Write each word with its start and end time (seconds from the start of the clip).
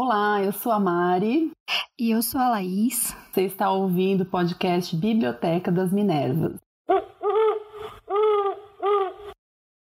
Olá, 0.00 0.40
eu 0.44 0.52
sou 0.52 0.70
a 0.70 0.78
Mari. 0.78 1.50
E 1.98 2.12
eu 2.12 2.22
sou 2.22 2.40
a 2.40 2.50
Laís. 2.50 3.16
Você 3.32 3.42
está 3.42 3.68
ouvindo 3.72 4.20
o 4.20 4.24
podcast 4.24 4.94
Biblioteca 4.94 5.72
das 5.72 5.92
Minervas. 5.92 6.54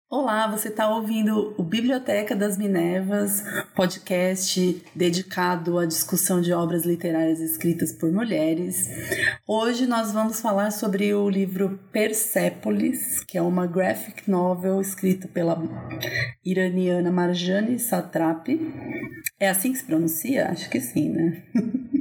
Olá, 0.09 0.47
você 0.47 0.69
está 0.69 0.89
ouvindo 0.89 1.53
o 1.57 1.63
Biblioteca 1.63 2.33
das 2.33 2.57
Minervas, 2.57 3.43
podcast 3.75 4.81
dedicado 4.95 5.77
à 5.77 5.85
discussão 5.85 6.39
de 6.39 6.53
obras 6.53 6.85
literárias 6.85 7.41
escritas 7.41 7.91
por 7.91 8.09
mulheres. 8.09 8.87
Hoje 9.45 9.85
nós 9.85 10.13
vamos 10.13 10.39
falar 10.39 10.71
sobre 10.71 11.13
o 11.13 11.29
livro 11.29 11.77
Persépolis, 11.91 13.21
que 13.25 13.37
é 13.37 13.41
uma 13.41 13.67
graphic 13.67 14.31
novel 14.31 14.79
escrita 14.79 15.27
pela 15.27 15.61
iraniana 16.45 17.11
Marjane 17.11 17.77
Satrapi. 17.77 18.61
É 19.37 19.49
assim 19.49 19.73
que 19.73 19.79
se 19.79 19.85
pronuncia? 19.85 20.47
Acho 20.47 20.69
que 20.69 20.79
sim, 20.79 21.09
né? 21.09 21.43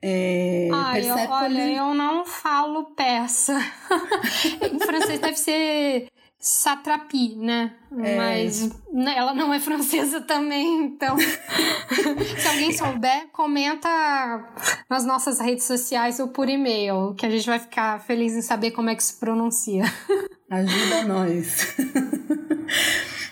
É, 0.00 0.68
ah, 0.72 1.00
eu, 1.00 1.14
olha, 1.16 1.72
eu 1.72 1.94
não 1.94 2.24
falo 2.24 2.94
persa. 2.94 3.58
em 4.72 4.78
francês 4.78 5.18
deve 5.18 5.36
ser 5.36 6.08
Satrapi, 6.46 7.36
né? 7.36 7.72
É. 7.90 8.16
Mas 8.16 8.70
né, 8.92 9.14
ela 9.16 9.32
não 9.32 9.54
é 9.54 9.58
francesa 9.58 10.20
também, 10.28 10.84
então. 10.84 11.16
se 12.38 12.46
alguém 12.46 12.70
souber, 12.70 13.28
comenta 13.32 13.88
nas 14.90 15.06
nossas 15.06 15.40
redes 15.40 15.64
sociais 15.64 16.20
ou 16.20 16.28
por 16.28 16.46
e-mail, 16.46 17.14
que 17.14 17.24
a 17.24 17.30
gente 17.30 17.46
vai 17.46 17.58
ficar 17.58 17.98
feliz 18.00 18.34
em 18.34 18.42
saber 18.42 18.72
como 18.72 18.90
é 18.90 18.94
que 18.94 19.02
se 19.02 19.14
pronuncia. 19.14 19.84
Ajuda 20.50 21.04
nós. 21.04 21.74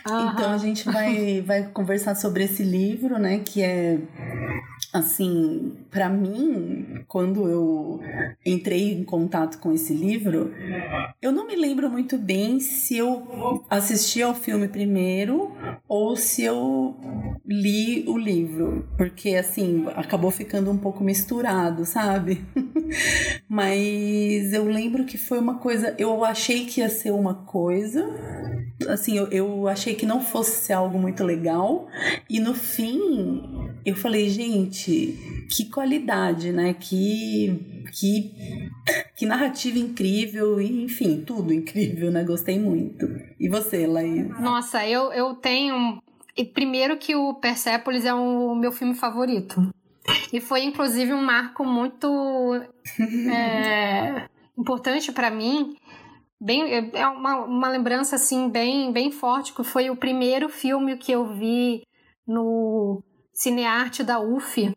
Então 0.06 0.50
a 0.50 0.56
gente 0.56 0.84
vai, 0.90 1.42
vai 1.42 1.64
conversar 1.64 2.14
sobre 2.14 2.44
esse 2.44 2.62
livro, 2.62 3.18
né? 3.18 3.40
Que 3.40 3.62
é 3.62 3.98
assim, 4.92 5.72
para 5.90 6.08
mim, 6.08 7.02
quando 7.08 7.48
eu 7.48 8.00
entrei 8.44 8.92
em 8.92 9.04
contato 9.04 9.58
com 9.58 9.72
esse 9.72 9.94
livro, 9.94 10.52
eu 11.20 11.32
não 11.32 11.46
me 11.46 11.56
lembro 11.56 11.88
muito 11.88 12.18
bem 12.18 12.60
se 12.60 12.98
eu 12.98 13.64
assisti 13.70 14.20
ao 14.22 14.34
filme 14.34 14.68
primeiro 14.68 15.50
ou 15.88 16.14
se 16.14 16.42
eu 16.42 16.94
li 17.46 18.04
o 18.06 18.18
livro, 18.18 18.86
porque 18.96 19.30
assim, 19.30 19.86
acabou 19.96 20.30
ficando 20.30 20.70
um 20.70 20.76
pouco 20.76 21.02
misturado, 21.02 21.86
sabe? 21.86 22.44
Mas 23.48 24.52
eu 24.52 24.64
lembro 24.66 25.04
que 25.04 25.16
foi 25.16 25.38
uma 25.38 25.58
coisa, 25.58 25.94
eu 25.98 26.22
achei 26.22 26.66
que 26.66 26.80
ia 26.80 26.90
ser 26.90 27.12
uma 27.12 27.34
coisa, 27.34 28.06
assim, 28.88 29.16
eu, 29.16 29.28
eu 29.28 29.68
achei 29.68 29.94
que 29.94 30.04
não 30.04 30.20
fosse 30.20 30.72
algo 30.72 30.98
muito 30.98 31.24
legal, 31.24 31.88
e 32.28 32.40
no 32.40 32.54
fim 32.54 33.72
eu 33.84 33.96
falei, 33.96 34.28
gente, 34.28 34.81
que 34.84 35.64
qualidade, 35.70 36.52
né? 36.52 36.74
Que, 36.74 37.84
que, 37.92 38.32
que 39.16 39.26
narrativa 39.26 39.78
incrível, 39.78 40.60
e, 40.60 40.84
enfim, 40.84 41.22
tudo 41.24 41.52
incrível, 41.52 42.10
né? 42.10 42.24
Gostei 42.24 42.58
muito. 42.58 43.06
E 43.38 43.48
você, 43.48 43.86
Laís? 43.86 44.28
Nossa, 44.40 44.86
eu, 44.86 45.12
eu 45.12 45.34
tenho. 45.34 46.02
Primeiro 46.54 46.96
que 46.96 47.14
o 47.14 47.34
Persepolis 47.34 48.04
é 48.04 48.14
o 48.14 48.54
meu 48.54 48.72
filme 48.72 48.94
favorito. 48.94 49.70
E 50.32 50.40
foi, 50.40 50.64
inclusive, 50.64 51.12
um 51.12 51.22
marco 51.22 51.64
muito 51.64 52.08
é, 53.30 54.26
importante 54.58 55.12
para 55.12 55.30
mim. 55.30 55.76
Bem, 56.40 56.90
é 56.94 57.06
uma, 57.06 57.44
uma 57.44 57.68
lembrança, 57.68 58.16
assim, 58.16 58.48
bem, 58.48 58.92
bem 58.92 59.12
forte, 59.12 59.54
que 59.54 59.62
foi 59.62 59.90
o 59.90 59.96
primeiro 59.96 60.48
filme 60.48 60.96
que 60.96 61.12
eu 61.12 61.26
vi 61.26 61.82
no 62.26 63.02
cinearte 63.42 64.04
da 64.04 64.20
UF. 64.20 64.72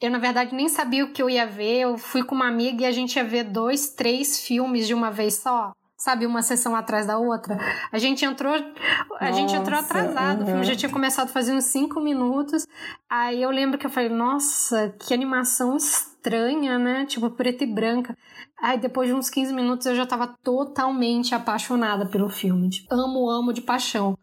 Eu, 0.00 0.10
na 0.10 0.18
verdade, 0.18 0.54
nem 0.54 0.68
sabia 0.68 1.04
o 1.04 1.12
que 1.12 1.22
eu 1.22 1.30
ia 1.30 1.46
ver. 1.46 1.82
Eu 1.82 1.96
fui 1.96 2.24
com 2.24 2.34
uma 2.34 2.48
amiga 2.48 2.82
e 2.82 2.86
a 2.86 2.92
gente 2.92 3.16
ia 3.16 3.24
ver 3.24 3.44
dois, 3.44 3.90
três 3.90 4.40
filmes 4.40 4.86
de 4.86 4.94
uma 4.94 5.10
vez 5.10 5.34
só. 5.34 5.72
Sabe, 5.96 6.26
uma 6.26 6.42
sessão 6.42 6.74
atrás 6.74 7.06
da 7.06 7.18
outra. 7.18 7.56
A 7.90 7.98
gente 7.98 8.24
entrou, 8.24 8.52
a 8.52 9.24
Nossa, 9.24 9.32
gente 9.32 9.54
entrou 9.54 9.78
atrasado. 9.78 10.40
Uhum. 10.40 10.42
O 10.42 10.46
filme 10.46 10.64
já 10.64 10.76
tinha 10.76 10.90
começado 10.90 11.28
fazendo 11.28 11.62
cinco 11.62 12.00
minutos. 12.00 12.66
Aí 13.08 13.40
eu 13.40 13.50
lembro 13.50 13.78
que 13.78 13.86
eu 13.86 13.90
falei, 13.90 14.10
nossa, 14.10 14.94
que 14.98 15.14
animação 15.14 15.76
estranha, 15.76 16.78
né? 16.78 17.06
Tipo, 17.06 17.30
preta 17.30 17.64
e 17.64 17.72
branca. 17.72 18.18
Aí 18.60 18.76
depois 18.78 19.08
de 19.08 19.14
uns 19.14 19.30
15 19.30 19.54
minutos 19.54 19.86
eu 19.86 19.94
já 19.94 20.04
tava 20.04 20.26
totalmente 20.42 21.34
apaixonada 21.34 22.06
pelo 22.06 22.28
filme. 22.28 22.68
Tipo, 22.68 22.92
amo, 22.92 23.30
amo 23.30 23.52
de 23.52 23.62
paixão 23.62 24.18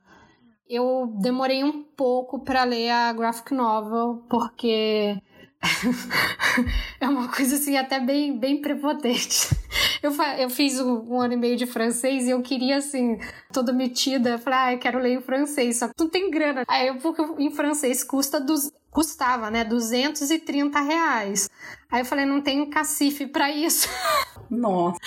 eu 0.71 1.13
demorei 1.19 1.63
um 1.63 1.83
pouco 1.83 2.39
para 2.39 2.63
ler 2.63 2.89
a 2.89 3.11
graphic 3.11 3.53
novel, 3.53 4.23
porque 4.29 5.21
é 6.99 7.07
uma 7.07 7.27
coisa 7.27 7.55
assim 7.55 7.77
até 7.77 7.99
bem, 7.99 8.37
bem 8.37 8.61
prepotente. 8.61 9.49
Eu, 10.03 10.11
eu 10.39 10.49
fiz 10.49 10.79
um, 10.79 11.13
um, 11.13 11.21
ano 11.21 11.35
e 11.35 11.37
meio 11.37 11.55
de 11.55 11.67
francês 11.67 12.25
e 12.25 12.31
eu 12.31 12.41
queria 12.41 12.77
assim, 12.77 13.19
toda 13.53 13.71
metida, 13.71 14.39
falar, 14.39 14.65
ah, 14.65 14.73
eu 14.73 14.79
quero 14.79 14.97
ler 14.97 15.13
em 15.13 15.21
francês, 15.21 15.77
só 15.77 15.87
que 15.87 15.93
não 15.99 16.09
tem 16.09 16.31
grana. 16.31 16.63
Aí 16.67 16.87
eu, 16.87 16.95
porque 16.95 17.21
em 17.37 17.51
francês 17.51 18.03
custa 18.03 18.39
dos, 18.39 18.71
custava, 18.89 19.51
né, 19.51 19.63
230 19.63 20.79
reais. 20.81 21.51
Aí 21.91 22.01
eu 22.01 22.05
falei, 22.05 22.25
não 22.25 22.41
tenho 22.41 22.67
cacife 22.71 23.27
para 23.27 23.51
isso. 23.51 23.87
Nossa. 24.49 24.97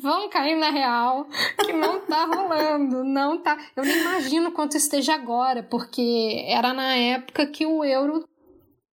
Vamos 0.00 0.30
cair 0.30 0.54
na 0.54 0.70
real, 0.70 1.26
que 1.64 1.72
não 1.72 2.00
tá 2.00 2.26
rolando, 2.26 3.02
não 3.02 3.38
tá. 3.38 3.58
Eu 3.74 3.84
nem 3.84 4.00
imagino 4.00 4.52
quanto 4.52 4.76
esteja 4.76 5.14
agora, 5.14 5.62
porque 5.62 6.44
era 6.46 6.74
na 6.74 6.94
época 6.94 7.46
que 7.46 7.64
o 7.64 7.82
euro 7.82 8.28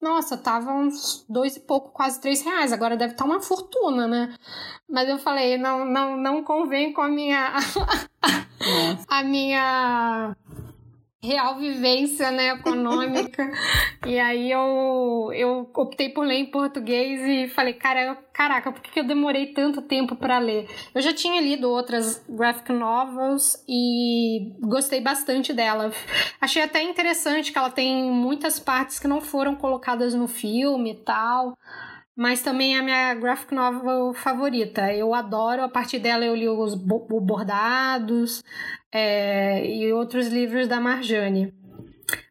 nossa, 0.01 0.37
tava 0.37 0.71
uns 0.71 1.25
dois 1.27 1.55
e 1.55 1.59
pouco, 1.59 1.89
quase 1.91 2.21
três 2.21 2.41
reais. 2.41 2.71
Agora 2.71 2.95
deve 2.95 3.13
estar 3.13 3.25
tá 3.25 3.29
uma 3.29 3.41
fortuna, 3.41 4.07
né? 4.07 4.35
Mas 4.89 5.09
eu 5.09 5.17
falei, 5.17 5.57
não, 5.57 5.83
não, 5.85 6.15
não 6.15 6.43
convém 6.43 6.93
com 6.93 7.01
a 7.01 7.07
minha. 7.07 7.53
a 9.07 9.23
minha 9.23 10.35
real 11.27 11.57
vivência 11.57 12.31
né, 12.31 12.53
econômica. 12.53 13.51
e 14.07 14.17
aí 14.17 14.49
eu, 14.49 15.29
eu 15.33 15.69
optei 15.75 16.09
por 16.09 16.25
ler 16.25 16.35
em 16.35 16.45
português 16.45 17.21
e 17.21 17.53
falei, 17.53 17.73
cara, 17.73 18.17
caraca, 18.31 18.71
por 18.71 18.81
que 18.81 18.99
eu 18.99 19.03
demorei 19.03 19.47
tanto 19.47 19.81
tempo 19.81 20.15
para 20.15 20.39
ler? 20.39 20.69
Eu 20.95 21.01
já 21.01 21.13
tinha 21.13 21.41
lido 21.41 21.69
outras 21.69 22.23
graphic 22.29 22.71
novels 22.71 23.61
e 23.67 24.53
gostei 24.61 25.01
bastante 25.01 25.53
dela. 25.53 25.91
Achei 26.39 26.63
até 26.63 26.81
interessante 26.81 27.51
que 27.51 27.57
ela 27.57 27.69
tem 27.69 28.09
muitas 28.09 28.59
partes 28.59 28.97
que 28.97 29.07
não 29.07 29.19
foram 29.19 29.55
colocadas 29.55 30.13
no 30.13 30.27
filme 30.27 30.91
e 30.91 30.95
tal 30.95 31.57
mas 32.17 32.41
também 32.41 32.75
é 32.75 32.79
a 32.79 32.83
minha 32.83 33.13
graphic 33.13 33.53
novel 33.53 34.11
favorita. 34.11 34.91
Eu 34.91 35.13
adoro, 35.13 35.61
a 35.61 35.69
partir 35.69 35.99
dela 35.99 36.25
eu 36.25 36.35
li 36.35 36.49
os 36.49 36.73
bordados 36.73 38.43
é, 38.91 39.63
e 39.63 39.93
outros 39.93 40.27
livros 40.27 40.67
da 40.67 40.79
Marjane. 40.79 41.53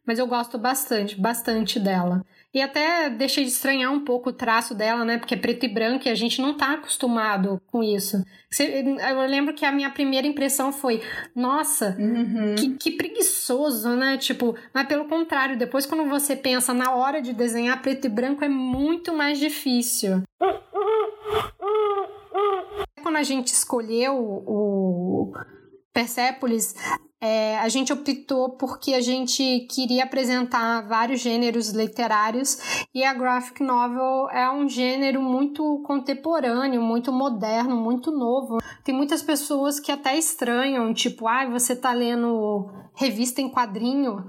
Mas 0.05 0.19
eu 0.19 0.27
gosto 0.27 0.57
bastante, 0.57 1.19
bastante 1.19 1.79
dela. 1.79 2.25
E 2.53 2.61
até 2.61 3.09
deixei 3.09 3.43
de 3.43 3.51
estranhar 3.51 3.91
um 3.91 4.03
pouco 4.03 4.29
o 4.29 4.33
traço 4.33 4.73
dela, 4.73 5.03
né? 5.03 5.17
Porque 5.17 5.35
é 5.35 5.37
preto 5.37 5.65
e 5.65 5.69
branco 5.69 6.07
e 6.07 6.11
a 6.11 6.15
gente 6.15 6.41
não 6.41 6.55
tá 6.55 6.73
acostumado 6.73 7.61
com 7.67 7.83
isso. 7.83 8.23
Eu 8.57 9.19
lembro 9.27 9.53
que 9.53 9.65
a 9.65 9.71
minha 9.71 9.89
primeira 9.89 10.25
impressão 10.25 10.71
foi: 10.71 11.01
nossa, 11.35 11.95
uhum. 11.99 12.55
que, 12.55 12.75
que, 12.75 12.91
preguiçoso, 12.91 13.89
né? 13.95 14.17
Tipo, 14.17 14.55
mas 14.73 14.87
pelo 14.87 15.05
contrário, 15.05 15.57
depois 15.57 15.85
quando 15.85 16.05
você 16.09 16.35
pensa 16.35 16.73
na 16.73 16.95
hora 16.95 17.21
de 17.21 17.33
desenhar 17.33 17.81
preto 17.81 18.05
e 18.05 18.09
branco 18.09 18.43
é 18.43 18.49
muito 18.49 19.13
mais 19.13 19.37
difícil. 19.37 20.23
Quando 23.03 23.17
a 23.17 23.23
gente 23.23 23.47
escolheu 23.47 24.15
o 24.17 25.33
Persepolis, 25.97 26.75
é, 27.19 27.57
a 27.57 27.67
gente 27.69 27.91
optou 27.91 28.51
porque 28.51 28.93
a 28.93 29.01
gente 29.01 29.61
queria 29.61 30.03
apresentar 30.03 30.87
vários 30.87 31.21
gêneros 31.21 31.69
literários 31.71 32.85
e 32.93 33.03
a 33.03 33.15
graphic 33.15 33.63
novel 33.63 34.29
é 34.29 34.47
um 34.51 34.69
gênero 34.69 35.19
muito 35.19 35.81
contemporâneo, 35.87 36.79
muito 36.83 37.11
moderno, 37.11 37.75
muito 37.75 38.11
novo. 38.11 38.59
Tem 38.83 38.93
muitas 38.93 39.23
pessoas 39.23 39.79
que 39.79 39.91
até 39.91 40.15
estranham, 40.15 40.93
tipo, 40.93 41.27
ah, 41.27 41.49
você 41.49 41.75
tá 41.75 41.91
lendo 41.91 42.69
revista 42.93 43.41
em 43.41 43.49
quadrinho. 43.49 44.23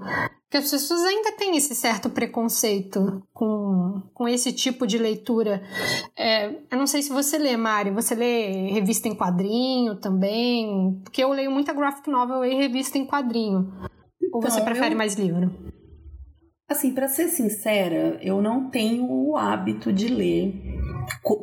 Porque 0.49 0.57
as 0.57 0.71
pessoas 0.71 1.01
ainda 1.01 1.31
têm 1.33 1.55
esse 1.55 1.75
certo 1.75 2.09
preconceito 2.09 3.21
com, 3.31 4.01
com 4.15 4.27
esse 4.27 4.51
tipo 4.51 4.87
de 4.87 4.97
leitura. 4.97 5.61
É, 6.17 6.47
eu 6.71 6.75
não 6.75 6.87
sei 6.87 7.03
se 7.03 7.11
você 7.11 7.37
lê, 7.37 7.55
Mari. 7.55 7.91
Você 7.91 8.15
lê 8.15 8.71
revista 8.71 9.07
em 9.07 9.15
quadrinho 9.15 9.97
também? 9.97 10.99
Porque 11.03 11.23
eu 11.23 11.29
leio 11.29 11.51
muita 11.51 11.71
graphic 11.71 12.09
novel 12.09 12.43
e 12.43 12.55
revista 12.55 12.97
em 12.97 13.05
quadrinho. 13.05 13.71
Ou 14.33 14.41
você 14.41 14.59
então, 14.59 14.65
prefere 14.65 14.95
eu... 14.95 14.97
mais 14.97 15.13
livro? 15.13 15.51
Assim, 16.67 16.95
para 16.95 17.07
ser 17.07 17.27
sincera, 17.27 18.19
eu 18.19 18.41
não 18.41 18.71
tenho 18.71 19.05
o 19.07 19.37
hábito 19.37 19.93
de 19.93 20.07
ler 20.07 20.79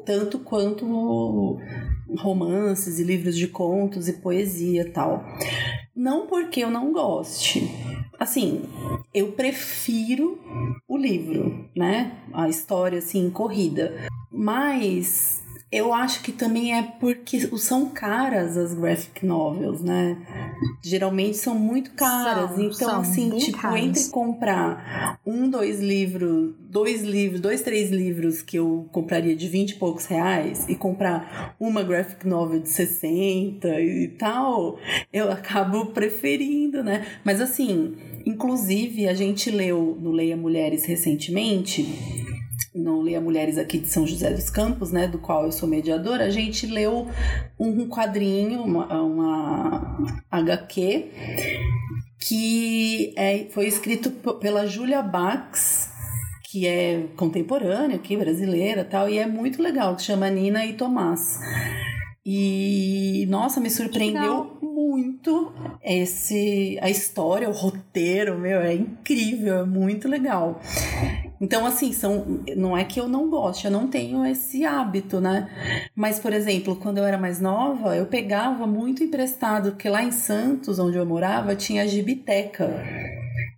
tanto 0.04 0.40
quanto 0.40 1.58
romances 2.18 2.98
e 2.98 3.04
livros 3.04 3.36
de 3.36 3.46
contos 3.46 4.08
e 4.08 4.14
poesia 4.14 4.90
tal. 4.92 5.24
Não 5.96 6.26
porque 6.26 6.60
eu 6.60 6.70
não 6.70 6.92
goste. 6.92 7.70
Assim, 8.20 8.62
eu 9.14 9.32
prefiro 9.32 10.38
o 10.86 10.94
livro, 10.94 11.66
né? 11.74 12.18
A 12.34 12.50
história 12.50 12.98
assim 12.98 13.30
corrida. 13.30 13.94
Mas 14.30 15.42
eu 15.70 15.92
acho 15.92 16.22
que 16.22 16.30
também 16.30 16.78
é 16.78 16.82
porque 17.00 17.40
são 17.58 17.90
caras 17.90 18.56
as 18.56 18.72
graphic 18.72 19.26
novels, 19.26 19.82
né? 19.82 20.16
Geralmente 20.80 21.36
são 21.36 21.56
muito 21.56 21.90
caras. 21.92 22.50
São, 22.50 22.60
então, 22.60 22.72
são 22.72 23.00
assim, 23.00 23.30
tipo, 23.30 23.58
caras. 23.58 23.80
entre 23.80 24.04
comprar 24.10 25.20
um, 25.26 25.50
dois 25.50 25.80
livros, 25.80 26.54
dois 26.60 27.02
livros, 27.02 27.40
dois, 27.40 27.62
três 27.62 27.90
livros 27.90 28.42
que 28.42 28.56
eu 28.56 28.88
compraria 28.92 29.34
de 29.34 29.48
20 29.48 29.70
e 29.70 29.74
poucos 29.74 30.06
reais 30.06 30.68
e 30.68 30.76
comprar 30.76 31.56
uma 31.58 31.82
graphic 31.82 32.26
novel 32.26 32.60
de 32.60 32.68
60 32.68 33.68
e 33.80 34.08
tal, 34.16 34.78
eu 35.12 35.32
acabo 35.32 35.86
preferindo, 35.86 36.84
né? 36.84 37.04
Mas 37.24 37.40
assim, 37.40 37.96
inclusive 38.24 39.08
a 39.08 39.14
gente 39.14 39.50
leu 39.50 39.98
no 40.00 40.12
Leia 40.12 40.36
Mulheres 40.36 40.84
recentemente 40.84 42.35
não 42.74 43.02
Leia 43.02 43.20
Mulheres 43.20 43.58
aqui 43.58 43.78
de 43.78 43.88
São 43.88 44.06
José 44.06 44.32
dos 44.32 44.50
Campos, 44.50 44.92
né, 44.92 45.08
do 45.08 45.18
qual 45.18 45.44
eu 45.44 45.52
sou 45.52 45.68
mediadora, 45.68 46.24
a 46.24 46.30
gente 46.30 46.66
leu 46.66 47.08
um 47.58 47.88
quadrinho, 47.88 48.62
uma, 48.62 49.00
uma 49.00 49.98
HQ, 50.30 51.10
que 52.20 53.14
é, 53.16 53.46
foi 53.50 53.66
escrito 53.66 54.10
pela 54.10 54.66
Julia 54.66 55.02
Bax, 55.02 55.90
que 56.50 56.66
é 56.66 57.06
contemporânea 57.16 57.96
aqui, 57.96 58.16
brasileira 58.16 58.84
tal, 58.84 59.08
e 59.08 59.18
é 59.18 59.26
muito 59.26 59.62
legal, 59.62 59.96
que 59.96 60.02
chama 60.02 60.30
Nina 60.30 60.64
e 60.64 60.74
Tomás. 60.74 61.38
E 62.24 63.24
nossa, 63.28 63.60
me 63.60 63.70
surpreendeu 63.70 64.58
muito 64.60 65.52
esse 65.80 66.76
a 66.82 66.90
história, 66.90 67.48
o 67.48 67.52
roteiro, 67.52 68.36
meu, 68.36 68.60
é 68.60 68.74
incrível, 68.74 69.58
é 69.58 69.64
muito 69.64 70.08
legal. 70.08 70.60
Então, 71.40 71.66
assim, 71.66 71.92
são, 71.92 72.40
não 72.56 72.76
é 72.76 72.84
que 72.84 72.98
eu 72.98 73.08
não 73.08 73.28
goste, 73.28 73.66
eu 73.66 73.70
não 73.70 73.88
tenho 73.88 74.24
esse 74.24 74.64
hábito, 74.64 75.20
né? 75.20 75.48
Mas, 75.94 76.18
por 76.18 76.32
exemplo, 76.32 76.76
quando 76.76 76.98
eu 76.98 77.04
era 77.04 77.18
mais 77.18 77.40
nova, 77.40 77.96
eu 77.96 78.06
pegava 78.06 78.66
muito 78.66 79.04
emprestado, 79.04 79.72
porque 79.72 79.88
lá 79.88 80.02
em 80.02 80.12
Santos, 80.12 80.78
onde 80.78 80.96
eu 80.96 81.04
morava, 81.04 81.54
tinha 81.54 81.82
a 81.82 81.86
gibiteca. 81.86 82.70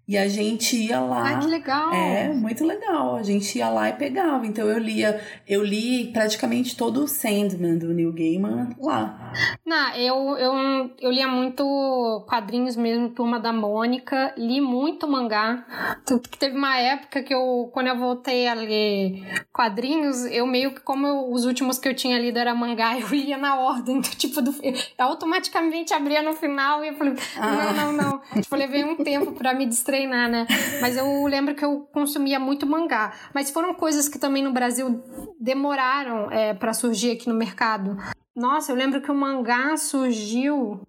E 0.09 0.17
a 0.17 0.27
gente 0.27 0.75
ia 0.75 1.01
lá. 1.01 1.23
Ai, 1.23 1.39
que 1.39 1.47
legal! 1.47 1.93
É, 1.93 2.33
muito 2.33 2.65
legal. 2.65 3.17
A 3.17 3.23
gente 3.23 3.59
ia 3.59 3.69
lá 3.69 3.91
e 3.91 3.93
pegava. 3.93 4.47
Então 4.47 4.67
eu 4.67 4.79
lia, 4.79 5.21
eu 5.47 5.63
li 5.63 6.11
praticamente 6.11 6.75
todo 6.75 7.05
o 7.05 7.07
Sandman 7.07 7.77
do 7.77 7.93
Neil 7.93 8.11
Gaiman 8.15 8.71
lá. 8.81 9.35
Não, 9.67 9.95
eu, 9.97 10.17
eu, 10.39 10.91
eu 10.99 11.11
lia 11.11 11.29
muito 11.29 12.25
quadrinhos 12.27 12.75
mesmo, 12.75 13.11
Turma 13.11 13.39
da 13.39 13.53
Mônica, 13.53 14.33
li 14.39 14.63
muito 14.63 15.07
mangá. 15.07 15.67
Tanto 16.07 16.31
que 16.31 16.39
teve 16.39 16.57
uma 16.57 16.79
época 16.79 17.23
que 17.23 17.35
eu, 17.35 17.71
quando 17.75 17.89
eu 17.89 17.99
voltei 17.99 18.49
a 18.49 18.55
ler 18.55 19.45
quadrinhos, 19.53 20.25
eu 20.25 20.47
meio 20.47 20.75
que, 20.75 20.81
como 20.81 21.07
eu, 21.07 21.31
os 21.31 21.45
últimos 21.45 21.79
que 21.79 21.87
eu 21.87 21.95
tinha 21.95 22.19
lido 22.19 22.39
era 22.39 22.55
mangá, 22.55 22.97
eu 22.99 23.09
lia 23.09 23.37
na 23.37 23.61
ordem, 23.61 24.01
do, 24.01 24.09
tipo, 24.09 24.41
do, 24.41 24.55
eu 24.63 24.75
automaticamente 24.97 25.93
abria 25.93 26.23
no 26.23 26.33
final 26.33 26.83
e 26.83 26.89
eu 26.89 26.95
falei, 26.95 27.15
ah. 27.37 27.73
não, 27.75 27.93
não, 27.93 28.21
não. 28.33 28.41
tipo, 28.41 28.57
levei 28.57 28.85
um 28.85 28.97
tempo 28.97 29.33
para 29.33 29.53
me 29.53 29.67
distrair 29.67 29.98
treinar, 29.99 30.31
né? 30.31 30.47
Mas 30.81 30.97
eu 30.97 31.27
lembro 31.27 31.55
que 31.55 31.65
eu 31.65 31.81
consumia 31.93 32.39
muito 32.39 32.67
mangá. 32.67 33.13
Mas 33.35 33.51
foram 33.51 33.75
coisas 33.75 34.09
que 34.09 34.19
também 34.19 34.43
no 34.43 34.53
Brasil 34.53 35.03
demoraram 35.41 36.31
é, 36.31 36.55
para 36.55 36.73
surgir 36.73 37.13
aqui 37.13 37.29
no 37.29 37.35
mercado. 37.35 37.97
Nossa, 38.37 38.71
eu 38.71 38.77
lembro 38.77 39.01
que 39.01 39.11
o 39.11 39.15
mangá 39.15 39.77
surgiu 39.77 40.81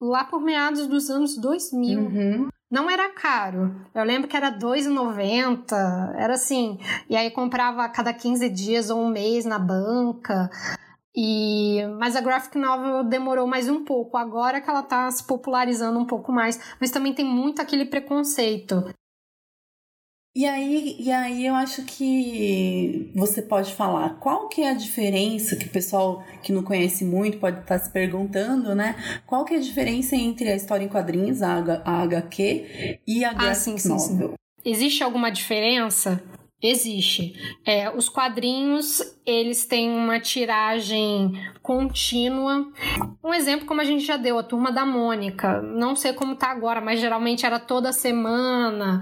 lá 0.00 0.24
por 0.24 0.40
meados 0.40 0.86
dos 0.86 1.10
anos 1.10 1.36
2000. 1.36 2.00
Uhum. 2.00 2.48
Não 2.70 2.90
era 2.90 3.08
caro. 3.10 3.74
Eu 3.94 4.04
lembro 4.04 4.28
que 4.28 4.36
era 4.36 4.50
R$2,90. 4.50 6.14
Era 6.16 6.34
assim. 6.34 6.78
E 7.08 7.16
aí 7.16 7.30
comprava 7.30 7.84
a 7.84 7.88
cada 7.88 8.12
15 8.12 8.48
dias 8.48 8.90
ou 8.90 9.00
um 9.00 9.08
mês 9.08 9.44
na 9.44 9.58
banca. 9.58 10.50
E, 11.20 11.84
mas 11.98 12.14
a 12.14 12.20
graphic 12.20 12.56
novel 12.56 13.02
demorou 13.02 13.44
mais 13.44 13.68
um 13.68 13.84
pouco, 13.84 14.16
agora 14.16 14.60
que 14.60 14.70
ela 14.70 14.82
está 14.82 15.10
se 15.10 15.26
popularizando 15.26 15.98
um 15.98 16.06
pouco 16.06 16.30
mais, 16.30 16.60
mas 16.80 16.92
também 16.92 17.12
tem 17.12 17.24
muito 17.24 17.60
aquele 17.60 17.84
preconceito. 17.84 18.94
E 20.36 20.46
aí, 20.46 20.94
e 21.00 21.10
aí 21.10 21.44
eu 21.44 21.56
acho 21.56 21.84
que 21.84 23.10
você 23.16 23.42
pode 23.42 23.74
falar 23.74 24.20
qual 24.20 24.48
que 24.48 24.62
é 24.62 24.70
a 24.70 24.74
diferença 24.74 25.56
que 25.56 25.66
o 25.66 25.70
pessoal 25.70 26.22
que 26.40 26.52
não 26.52 26.62
conhece 26.62 27.04
muito 27.04 27.38
pode 27.38 27.62
estar 27.62 27.80
tá 27.80 27.84
se 27.84 27.90
perguntando, 27.90 28.72
né? 28.72 28.94
Qual 29.26 29.44
que 29.44 29.54
é 29.54 29.56
a 29.56 29.60
diferença 29.60 30.14
entre 30.14 30.48
a 30.48 30.54
história 30.54 30.84
em 30.84 30.88
quadrinhos, 30.88 31.42
a, 31.42 31.82
a 31.84 32.02
HQ 32.02 33.00
e 33.04 33.24
a 33.24 33.32
graphic 33.32 33.50
ah, 33.50 33.54
sim, 33.56 33.76
sim, 33.76 33.88
novel? 33.88 34.28
Sim. 34.28 34.70
Existe 34.70 35.02
alguma 35.02 35.30
diferença? 35.30 36.22
Existe. 36.60 37.34
É, 37.64 37.88
os 37.88 38.08
quadrinhos, 38.08 39.00
eles 39.24 39.64
têm 39.64 39.90
uma 39.90 40.18
tiragem 40.18 41.32
contínua. 41.62 42.66
Um 43.22 43.32
exemplo, 43.32 43.64
como 43.64 43.80
a 43.80 43.84
gente 43.84 44.04
já 44.04 44.16
deu, 44.16 44.38
a 44.38 44.42
Turma 44.42 44.72
da 44.72 44.84
Mônica. 44.84 45.62
Não 45.62 45.94
sei 45.94 46.12
como 46.12 46.34
tá 46.34 46.50
agora, 46.50 46.80
mas 46.80 46.98
geralmente 46.98 47.46
era 47.46 47.60
toda 47.60 47.92
semana. 47.92 49.00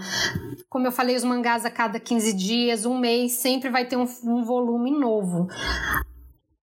Como 0.69 0.87
eu 0.87 0.93
falei, 0.93 1.17
os 1.17 1.25
mangás 1.25 1.65
a 1.65 1.71
cada 1.71 1.99
15 1.99 2.35
dias, 2.35 2.85
um 2.85 2.99
mês, 2.99 3.33
sempre 3.33 3.71
vai 3.71 3.87
ter 3.87 3.97
um, 3.97 4.07
um 4.25 4.45
volume 4.45 4.91
novo. 4.91 5.49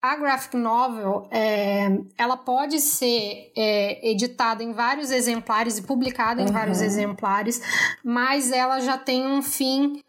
A 0.02 0.16
graphic 0.16 0.56
novel, 0.56 1.28
é, 1.32 1.90
ela 2.18 2.38
pode 2.38 2.80
ser 2.80 3.52
é, 3.58 4.10
editada 4.10 4.64
em 4.64 4.72
vários 4.72 5.12
exemplares 5.12 5.80
e 5.80 5.84
publicada 5.84 6.42
em 6.42 6.46
uhum. 6.46 6.54
vários 6.54 6.82
exemplares, 6.82 7.62
mas 8.06 8.52
ela 8.54 8.80
já 8.80 8.98
tem 8.98 9.28
um 9.28 9.42
fim 9.42 10.02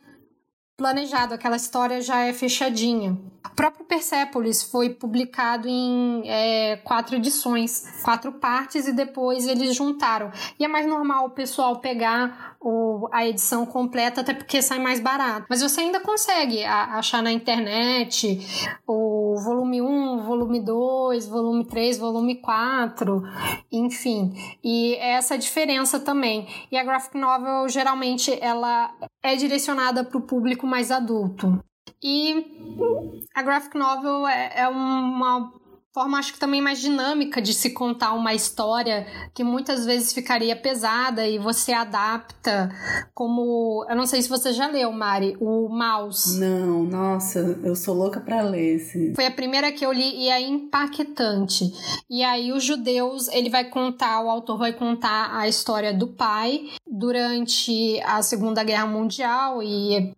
planejado, 0.79 1.35
aquela 1.35 1.57
história 1.57 2.01
já 2.01 2.21
é 2.21 2.33
fechadinha. 2.33 3.19
O 3.45 3.51
próprio 3.51 3.85
Persepolis 3.85 4.63
foi 4.63 4.91
publicado 4.91 5.67
em 5.67 6.23
é, 6.25 6.77
quatro 6.77 7.17
edições, 7.17 8.01
quatro 8.05 8.31
partes, 8.35 8.87
e 8.87 8.93
depois 8.93 9.49
eles 9.49 9.75
juntaram. 9.75 10.31
E 10.57 10.65
é 10.65 10.69
mais 10.69 10.87
normal 10.87 11.27
o 11.27 11.31
pessoal 11.31 11.81
pegar 11.81 12.57
o, 12.61 13.09
a 13.13 13.27
edição 13.27 13.65
completa, 13.65 14.21
até 14.21 14.35
porque 14.35 14.61
sai 14.61 14.79
mais 14.79 15.01
barato. 15.01 15.47
Mas 15.49 15.63
você 15.63 15.81
ainda 15.83 16.01
consegue 16.01 16.65
achar 16.65 17.23
na 17.23 17.33
internet 17.33 18.39
o 18.87 19.37
volume 19.45 19.81
1, 19.81 20.23
volume 20.23 20.61
2, 20.61 21.29
volume 21.29 21.65
3, 21.65 21.99
volume 21.99 22.37
4, 22.41 23.23
enfim. 23.71 24.33
E 24.63 24.95
é 24.97 25.13
essa 25.13 25.39
diferença 25.39 26.01
também. 26.01 26.47
E 26.71 26.77
a 26.77 26.85
graphic 26.85 27.17
novel, 27.17 27.69
geralmente, 27.69 28.37
ela 28.41 28.93
é 29.23 29.37
direcionada 29.37 30.05
para 30.05 30.19
o 30.19 30.23
público 30.23 30.67
mais 30.67 30.91
adulto. 30.91 31.63
E 32.03 33.27
a 33.35 33.43
graphic 33.43 33.77
novel 33.77 34.27
é, 34.27 34.61
é 34.61 34.69
uma 34.69 35.53
forma, 35.93 36.19
acho 36.19 36.33
que 36.33 36.39
também 36.39 36.61
mais 36.61 36.81
dinâmica 36.81 37.41
de 37.41 37.53
se 37.55 37.71
contar 37.71 38.13
uma 38.13 38.35
história 38.35 39.07
que 39.35 39.43
muitas 39.43 39.85
vezes 39.85 40.13
ficaria 40.13 40.55
pesada 40.55 41.27
e 41.27 41.39
você 41.39 41.73
adapta 41.73 42.71
como. 43.15 43.85
Eu 43.89 43.97
não 43.97 44.07
sei 44.07 44.23
se 44.23 44.29
você 44.29 44.53
já 44.53 44.69
leu, 44.69 44.93
Mari, 44.93 45.37
o 45.41 45.69
Mouse. 45.69 46.39
Não, 46.39 46.85
nossa, 46.85 47.39
eu 47.63 47.75
sou 47.75 47.95
louca 47.95 48.21
para 48.21 48.43
ler 48.43 48.77
esse. 48.77 49.15
Foi 49.15 49.27
a 49.27 49.31
primeira 49.31 49.73
que 49.73 49.85
eu 49.85 49.93
li 49.93 50.25
e 50.25 50.29
é 50.29 50.41
impactante. 50.41 51.65
E 52.09 52.23
aí, 52.23 52.53
os 52.53 52.63
judeus, 52.63 53.29
ele 53.29 53.51
vai 53.51 53.65
contar, 53.65 54.21
o 54.23 54.31
autor 54.31 54.59
vai 54.59 54.73
contar 54.73 55.37
a 55.37 55.49
história 55.49 55.93
do 55.93 56.09
pai 56.09 56.69
durante 56.87 58.01
a 58.03 58.23
Segunda 58.23 58.63
Guerra 58.63 58.87
Mundial 58.87 59.63
e 59.63 60.13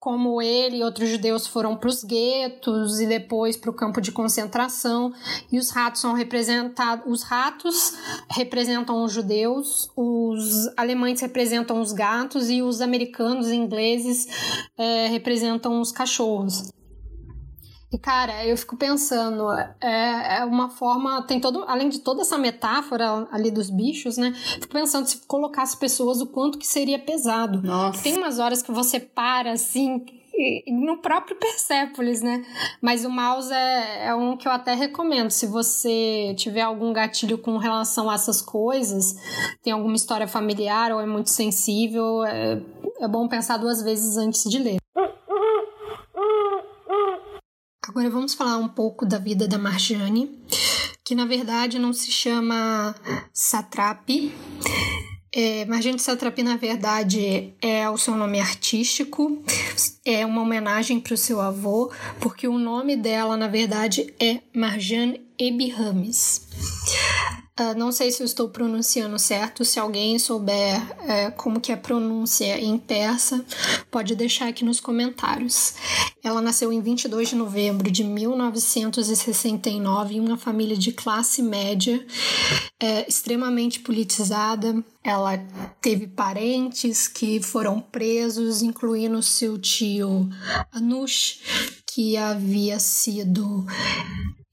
como 0.00 0.40
ele 0.40 0.78
e 0.78 0.82
outros 0.82 1.08
judeus 1.08 1.46
foram 1.46 1.76
para 1.76 1.88
os 1.88 2.04
guetos 2.04 3.00
e 3.00 3.06
depois 3.06 3.56
para 3.56 3.70
o 3.70 3.74
campo 3.74 4.00
de 4.00 4.12
concentração. 4.12 5.12
E 5.50 5.58
os 5.58 5.70
ratos 5.70 6.00
são 6.00 6.12
representados 6.12 7.04
os 7.06 7.22
ratos 7.22 7.94
representam 8.30 9.04
os 9.04 9.12
judeus 9.12 9.90
os 9.96 10.68
alemães 10.76 11.20
representam 11.20 11.80
os 11.80 11.92
gatos 11.92 12.50
e 12.50 12.62
os 12.62 12.80
americanos 12.80 13.48
e 13.48 13.56
ingleses 13.56 14.26
é, 14.76 15.06
representam 15.08 15.80
os 15.80 15.90
cachorros 15.90 16.70
e, 17.90 17.98
cara, 17.98 18.44
eu 18.44 18.56
fico 18.56 18.76
pensando, 18.76 19.50
é, 19.80 20.38
é 20.38 20.44
uma 20.44 20.68
forma, 20.68 21.22
tem 21.22 21.40
todo, 21.40 21.64
além 21.66 21.88
de 21.88 22.00
toda 22.00 22.20
essa 22.20 22.36
metáfora 22.36 23.26
ali 23.32 23.50
dos 23.50 23.70
bichos, 23.70 24.18
né? 24.18 24.32
Fico 24.34 24.68
pensando 24.68 25.06
se 25.06 25.26
colocasse 25.26 25.74
pessoas 25.76 26.20
o 26.20 26.26
quanto 26.26 26.58
que 26.58 26.66
seria 26.66 26.98
pesado. 26.98 27.62
Nossa. 27.62 28.02
Tem 28.02 28.16
umas 28.16 28.38
horas 28.38 28.60
que 28.60 28.70
você 28.70 29.00
para, 29.00 29.52
assim, 29.52 30.04
no 30.68 30.98
próprio 30.98 31.36
Persepolis, 31.36 32.20
né? 32.20 32.44
Mas 32.82 33.06
o 33.06 33.10
mouse 33.10 33.52
é, 33.52 34.08
é, 34.08 34.14
um 34.14 34.36
que 34.36 34.46
eu 34.46 34.52
até 34.52 34.74
recomendo. 34.74 35.30
Se 35.30 35.46
você 35.46 36.34
tiver 36.36 36.60
algum 36.60 36.92
gatilho 36.92 37.38
com 37.38 37.56
relação 37.56 38.10
a 38.10 38.14
essas 38.14 38.42
coisas, 38.42 39.16
tem 39.62 39.72
alguma 39.72 39.96
história 39.96 40.28
familiar 40.28 40.92
ou 40.92 41.00
é 41.00 41.06
muito 41.06 41.30
sensível, 41.30 42.22
é, 42.24 42.60
é 43.00 43.08
bom 43.08 43.26
pensar 43.26 43.56
duas 43.56 43.82
vezes 43.82 44.18
antes 44.18 44.44
de 44.44 44.58
ler. 44.58 44.76
Agora 47.88 48.10
vamos 48.10 48.34
falar 48.34 48.58
um 48.58 48.68
pouco 48.68 49.06
da 49.06 49.16
vida 49.16 49.48
da 49.48 49.56
Marjane, 49.56 50.30
que 51.02 51.14
na 51.14 51.24
verdade 51.24 51.78
não 51.78 51.94
se 51.94 52.10
chama 52.12 52.94
Satrapi, 53.32 54.30
É, 55.32 55.64
Marjane 55.64 55.98
Satrapi, 55.98 56.42
na 56.42 56.56
verdade, 56.56 57.54
é 57.62 57.88
o 57.88 57.96
seu 57.96 58.14
nome 58.14 58.40
artístico, 58.40 59.42
é 60.04 60.24
uma 60.24 60.42
homenagem 60.42 61.00
para 61.00 61.14
o 61.14 61.18
seu 61.18 61.40
avô, 61.40 61.92
porque 62.20 62.46
o 62.48 62.58
nome 62.58 62.96
dela, 62.96 63.36
na 63.36 63.46
verdade, 63.46 64.12
é 64.20 64.40
Marjane 64.54 65.20
Ebihames. 65.38 66.46
Uh, 67.58 67.74
não 67.76 67.90
sei 67.90 68.12
se 68.12 68.22
eu 68.22 68.24
estou 68.24 68.48
pronunciando 68.48 69.18
certo, 69.18 69.64
se 69.64 69.80
alguém 69.80 70.16
souber 70.16 70.80
uh, 70.80 71.32
como 71.36 71.60
que 71.60 71.72
é 71.72 71.76
pronúncia 71.76 72.56
em 72.60 72.78
persa, 72.78 73.44
pode 73.90 74.14
deixar 74.14 74.46
aqui 74.46 74.64
nos 74.64 74.78
comentários. 74.78 75.74
Ela 76.22 76.40
nasceu 76.40 76.72
em 76.72 76.80
22 76.80 77.30
de 77.30 77.34
novembro 77.34 77.90
de 77.90 78.04
1969 78.04 80.14
em 80.14 80.20
uma 80.20 80.36
família 80.36 80.76
de 80.76 80.92
classe 80.92 81.42
média, 81.42 81.96
uh, 82.80 83.04
extremamente 83.08 83.80
politizada. 83.80 84.80
Ela 85.02 85.38
teve 85.80 86.06
parentes 86.06 87.08
que 87.08 87.42
foram 87.42 87.80
presos, 87.80 88.62
incluindo 88.62 89.20
seu 89.20 89.58
tio 89.58 90.28
Anush, 90.70 91.40
que 91.86 92.16
havia 92.16 92.78
sido 92.78 93.66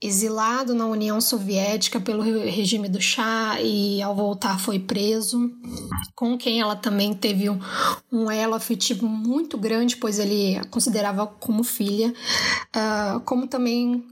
exilado 0.02 0.74
na 0.74 0.86
União 0.86 1.20
Soviética 1.20 1.98
pelo 1.98 2.22
regime 2.22 2.88
do 2.88 3.00
Shah 3.00 3.60
e 3.62 4.02
ao 4.02 4.14
voltar 4.14 4.60
foi 4.60 4.78
preso, 4.78 5.50
com 6.14 6.36
quem 6.36 6.60
ela 6.60 6.76
também 6.76 7.14
teve 7.14 7.48
um, 7.48 7.58
um 8.12 8.30
elo 8.30 8.54
afetivo 8.54 9.08
muito 9.08 9.56
grande, 9.56 9.96
pois 9.96 10.18
ele 10.18 10.56
a 10.56 10.64
considerava 10.64 11.26
como 11.26 11.64
filha, 11.64 12.12
uh, 12.76 13.20
como 13.20 13.46
também 13.46 14.04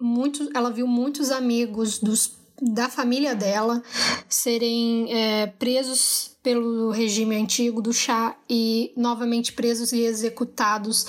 muito, 0.00 0.50
ela 0.54 0.70
viu 0.70 0.86
muitos 0.86 1.30
amigos 1.30 1.98
dos 1.98 2.36
da 2.60 2.88
família 2.88 3.34
dela 3.34 3.82
serem 4.28 5.12
é, 5.12 5.46
presos 5.46 6.30
pelo 6.42 6.90
regime 6.90 7.36
antigo 7.36 7.82
do 7.82 7.92
Shah 7.92 8.34
e 8.48 8.94
novamente 8.96 9.52
presos 9.52 9.92
e 9.92 10.00
executados 10.00 11.06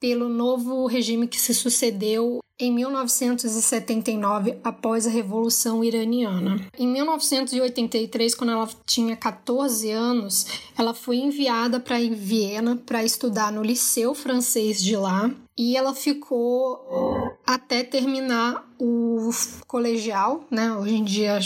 pelo 0.00 0.28
novo 0.28 0.86
regime 0.86 1.28
que 1.28 1.38
se 1.38 1.54
sucedeu 1.54 2.40
em 2.58 2.72
1979, 2.72 4.58
após 4.64 5.06
a 5.06 5.10
Revolução 5.10 5.84
Iraniana. 5.84 6.58
Em 6.78 6.88
1983, 6.88 8.34
quando 8.34 8.52
ela 8.52 8.68
tinha 8.86 9.14
14 9.14 9.90
anos, 9.90 10.46
ela 10.76 10.94
foi 10.94 11.16
enviada 11.16 11.78
para 11.78 11.98
Viena 11.98 12.76
para 12.76 13.04
estudar 13.04 13.52
no 13.52 13.62
Liceu 13.62 14.14
Francês 14.14 14.82
de 14.82 14.96
lá 14.96 15.30
e 15.58 15.76
ela 15.76 15.94
ficou 15.94 17.36
até 17.46 17.82
terminar 17.82 18.66
o 18.78 19.30
colegial, 19.66 20.44
né? 20.50 20.72
Hoje 20.72 20.94
em 20.94 21.04
dia 21.04 21.38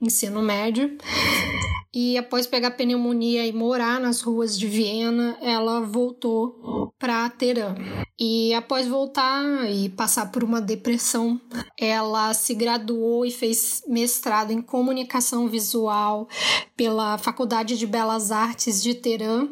ensino 0.00 0.42
médio. 0.42 0.96
E 1.92 2.16
após 2.16 2.46
pegar 2.46 2.70
pneumonia 2.70 3.44
e 3.44 3.52
morar 3.52 4.00
nas 4.00 4.20
ruas 4.20 4.56
de 4.56 4.68
Viena, 4.68 5.36
ela 5.42 5.80
voltou 5.80 6.94
para 6.98 7.28
Teherã. 7.30 7.74
E 8.16 8.54
após 8.54 8.86
voltar 8.86 9.68
e 9.68 9.88
passar 9.88 10.30
por 10.30 10.44
uma 10.50 10.60
depressão, 10.60 11.40
ela 11.78 12.34
se 12.34 12.54
graduou 12.54 13.24
e 13.24 13.30
fez 13.30 13.82
mestrado 13.86 14.50
em 14.50 14.60
comunicação 14.60 15.48
visual 15.48 16.28
pela 16.76 17.16
Faculdade 17.18 17.78
de 17.78 17.86
Belas 17.86 18.32
Artes 18.32 18.82
de 18.82 18.94
Teherã, 18.94 19.48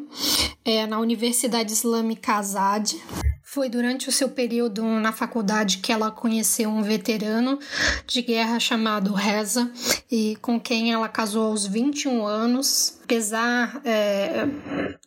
é, 0.65 0.85
na 0.85 0.99
Universidade 0.99 1.71
Islâmica 1.71 2.33
Azad. 2.33 2.95
Foi 3.41 3.69
durante 3.69 4.09
o 4.09 4.11
seu 4.11 4.29
período 4.29 4.83
na 4.83 5.13
faculdade 5.13 5.77
que 5.77 5.91
ela 5.91 6.11
conheceu 6.11 6.69
um 6.69 6.83
veterano 6.83 7.57
de 8.05 8.21
guerra 8.21 8.59
chamado 8.59 9.13
Reza 9.13 9.71
e 10.11 10.35
com 10.41 10.59
quem 10.59 10.91
ela 10.91 11.07
casou 11.07 11.45
aos 11.45 11.65
21 11.65 12.25
anos. 12.27 12.98
Apesar 13.09 13.81
é, 13.83 14.45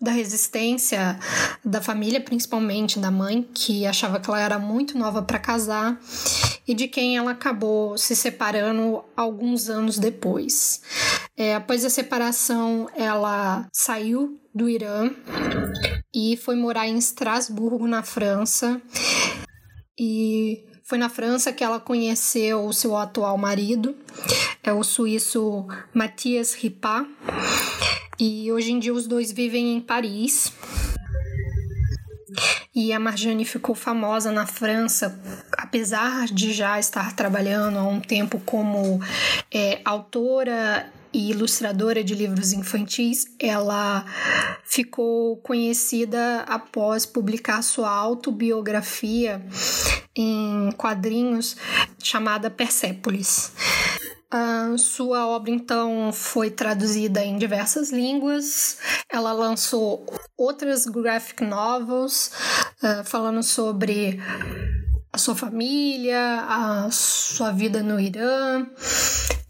da 0.01 0.11
resistência 0.11 1.17
da 1.65 1.81
família, 1.81 2.21
principalmente 2.21 2.99
da 2.99 3.13
mãe, 3.13 3.49
que 3.55 3.87
achava 3.87 4.19
que 4.19 4.29
ela 4.29 4.41
era 4.41 4.59
muito 4.59 4.99
nova 4.99 5.23
para 5.23 5.39
casar, 5.39 5.97
e 6.67 6.75
de 6.75 6.89
quem 6.89 7.17
ela 7.17 7.31
acabou 7.31 7.97
se 7.97 8.17
separando 8.17 9.05
alguns 9.17 9.69
anos 9.69 10.01
depois. 10.01 10.83
É, 11.37 11.55
após 11.55 11.85
a 11.85 11.91
separação, 11.91 12.91
ela 12.97 13.69
saiu 13.73 14.37
do 14.53 14.69
Irã 14.69 15.09
e 16.13 16.37
foi 16.37 16.57
morar 16.57 16.89
em 16.89 16.99
Estrasburgo, 16.99 17.87
na 17.87 18.03
França. 18.03 18.83
E 19.97 20.65
foi 20.93 20.99
na 20.99 21.09
França 21.09 21.55
que 21.55 21.65
ela 21.65 21.81
conheceu 21.81 22.67
o 22.67 22.73
seu 22.75 22.95
atual 22.99 23.39
marido, 23.39 23.97
é 24.63 24.75
o 24.75 24.85
suíço 24.85 25.67
Mathias 25.95 26.53
Ripat. 26.53 27.09
E 28.21 28.53
hoje 28.53 28.73
em 28.73 28.79
dia 28.79 28.93
os 28.93 29.07
dois 29.07 29.33
vivem 29.33 29.75
em 29.75 29.81
Paris. 29.81 30.53
E 32.75 32.93
a 32.93 33.01
Marjane 33.01 33.47
ficou 33.47 33.75
famosa 33.75 34.31
na 34.31 34.45
França, 34.45 35.19
apesar 35.57 36.27
de 36.27 36.53
já 36.53 36.79
estar 36.79 37.17
trabalhando 37.17 37.79
há 37.79 37.85
um 37.85 37.99
tempo 37.99 38.39
como 38.45 39.01
é, 39.51 39.81
autora 39.87 40.93
e 41.13 41.31
ilustradora 41.31 42.03
de 42.03 42.15
livros 42.15 42.53
infantis, 42.53 43.27
ela 43.39 44.05
ficou 44.65 45.37
conhecida 45.39 46.45
após 46.49 47.05
publicar 47.05 47.63
sua 47.63 47.91
autobiografia 47.91 49.45
em 50.17 50.71
quadrinhos 50.77 51.57
chamada 51.99 52.51
Persépolis. 52.51 53.53
Uh, 54.33 54.79
sua 54.79 55.27
obra 55.27 55.51
então 55.51 56.11
foi 56.11 56.51
traduzida 56.51 57.23
em 57.23 57.37
diversas 57.37 57.91
línguas. 57.91 58.79
Ela 59.11 59.33
lançou 59.33 60.07
outras 60.39 60.87
graphic 60.87 61.45
novels 61.45 62.33
uh, 62.83 63.05
falando 63.05 63.43
sobre 63.43 64.19
a 65.13 65.19
sua 65.19 65.35
família, 65.35 66.47
a 66.49 66.91
sua 66.91 67.51
vida 67.51 67.83
no 67.83 68.01
Irã. 68.01 68.67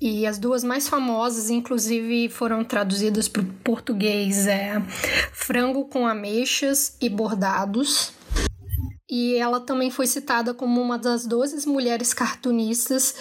E 0.05 0.27
as 0.27 0.37
duas 0.37 0.65
mais 0.65 0.89
famosas, 0.89 1.49
inclusive, 1.49 2.29
foram 2.29 2.65
traduzidas 2.65 3.29
para 3.29 3.41
o 3.41 3.47
português: 3.63 4.49
é 4.49 4.83
Frango 5.33 5.85
com 5.85 6.09
Ameixas 6.09 6.97
e 7.01 7.09
Bordados 7.09 8.13
e 9.13 9.37
ela 9.37 9.61
também 9.61 9.91
foi 9.91 10.07
citada 10.07 10.55
como 10.55 10.81
uma 10.81 10.99
das 10.99 11.27
12 11.27 11.69
mulheres 11.69 12.15
cartunistas 12.15 13.15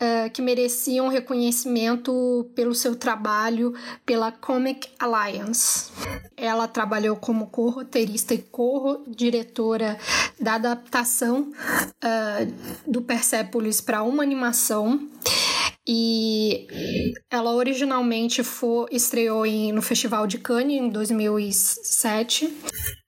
uh, 0.00 0.30
que 0.30 0.40
mereciam 0.40 1.08
reconhecimento 1.08 2.48
pelo 2.54 2.76
seu 2.76 2.94
trabalho 2.94 3.74
pela 4.06 4.30
Comic 4.30 4.88
Alliance. 5.00 5.90
Ela 6.36 6.68
trabalhou 6.68 7.16
como 7.16 7.48
co-roteirista 7.48 8.34
e 8.34 8.38
co-diretora 8.38 9.98
da 10.40 10.54
adaptação 10.54 11.50
uh, 11.50 12.90
do 12.90 13.02
Persepolis 13.02 13.80
para 13.80 14.04
uma 14.04 14.22
animação 14.22 15.08
e 15.86 16.66
ela 17.30 17.52
originalmente 17.52 18.42
foi, 18.44 18.86
estreou 18.92 19.44
em, 19.44 19.72
no 19.72 19.82
Festival 19.82 20.26
de 20.26 20.38
Cannes 20.38 20.80
em 20.80 20.88
2007 20.88 22.52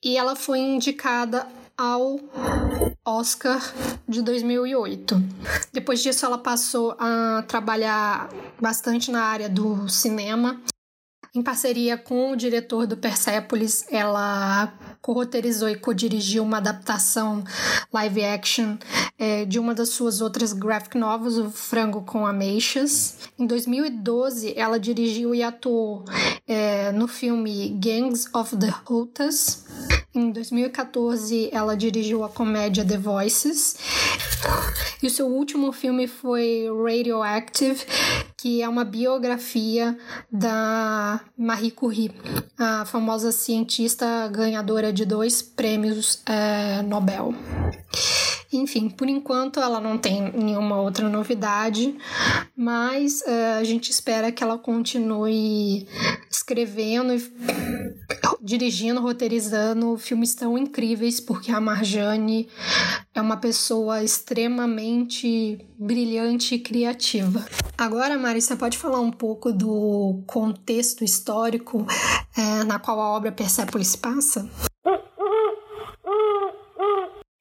e 0.03 0.17
ela 0.17 0.35
foi 0.35 0.59
indicada 0.59 1.47
ao 1.77 2.19
Oscar 3.05 3.61
de 4.09 4.23
2008. 4.23 5.17
Depois 5.73 6.03
disso, 6.03 6.25
ela 6.25 6.39
passou 6.39 6.97
a 6.99 7.45
trabalhar 7.47 8.29
bastante 8.61 9.11
na 9.11 9.23
área 9.25 9.49
do 9.49 9.89
cinema. 9.89 10.61
Em 11.37 11.43
parceria 11.43 11.99
com 11.99 12.31
o 12.31 12.37
diretor 12.37 12.87
do 12.87 12.97
Persepolis, 12.97 13.85
ela 13.91 14.73
co-roteirizou 15.03 15.69
e 15.69 15.75
co-dirigiu 15.75 16.45
uma 16.45 16.59
adaptação 16.59 17.43
live 17.93 18.25
action 18.25 18.77
é, 19.19 19.45
de 19.45 19.59
uma 19.59 19.75
das 19.75 19.89
suas 19.89 20.21
outras 20.21 20.53
graphic 20.53 20.97
novels, 20.97 21.37
O 21.37 21.51
Frango 21.51 22.03
com 22.03 22.25
Ameixas. 22.25 23.17
Em 23.37 23.49
2012, 23.49 24.55
ela 24.57 24.79
dirigiu 24.79 25.35
e 25.35 25.43
atuou 25.43 26.05
é, 26.47 26.93
no 26.93 27.09
filme 27.09 27.71
Gangs 27.81 28.29
of 28.33 28.57
the 28.57 28.73
Hutas. 28.89 29.65
Em 30.15 30.31
2014, 30.31 31.51
ela 31.53 31.77
dirigiu 31.77 32.23
a 32.23 32.29
comédia 32.29 32.85
The 32.85 32.97
Voices. 32.97 33.77
E 35.03 35.07
o 35.07 35.11
seu 35.11 35.27
último 35.27 35.73
filme 35.73 36.07
foi 36.07 36.67
Radioactive, 36.87 37.85
que 38.37 38.63
é 38.63 38.69
uma 38.69 38.85
biografia 38.85 39.97
da 40.31 41.21
Marie 41.37 41.71
Curie, 41.71 42.13
a 42.59 42.85
famosa 42.85 43.33
cientista 43.33 44.29
ganhadora 44.29 44.93
de 44.93 45.05
dois 45.05 45.43
prêmios 45.43 46.23
é, 46.27 46.83
Nobel. 46.83 47.35
Enfim, 48.57 48.89
por 48.89 49.09
enquanto 49.09 49.61
ela 49.61 49.81
não 49.81 49.99
tem 49.99 50.33
nenhuma 50.33 50.81
outra 50.81 51.09
novidade, 51.09 51.97
mas 52.57 53.21
uh, 53.23 53.59
a 53.61 53.65
gente 53.65 53.91
espera 53.91 54.31
que 54.31 54.43
ela 54.43 54.59
continue 54.59 55.87
escrevendo 56.31 57.15
e 57.15 57.19
dirigindo, 58.41 59.01
roteirizando 59.01 59.97
filmes 59.97 60.35
tão 60.35 60.59
incríveis, 60.59 61.19
porque 61.19 61.51
a 61.51 61.61
Marjane 61.61 62.49
é 63.15 63.21
uma 63.21 63.39
pessoa 63.39 64.03
extremamente 64.03 65.67
brilhante 65.79 66.55
e 66.55 66.59
criativa. 66.59 67.45
Agora, 67.77 68.19
Mari, 68.19 68.41
você 68.41 68.55
pode 68.55 68.79
falar 68.79 69.01
um 69.01 69.11
pouco 69.11 69.53
do 69.53 70.23
contexto 70.27 71.03
histórico 71.03 71.87
é, 72.37 72.65
na 72.65 72.79
qual 72.79 73.01
a 73.01 73.17
obra 73.17 73.33
Persépolis 73.33 73.89
se 73.89 73.99
passa? 73.99 74.49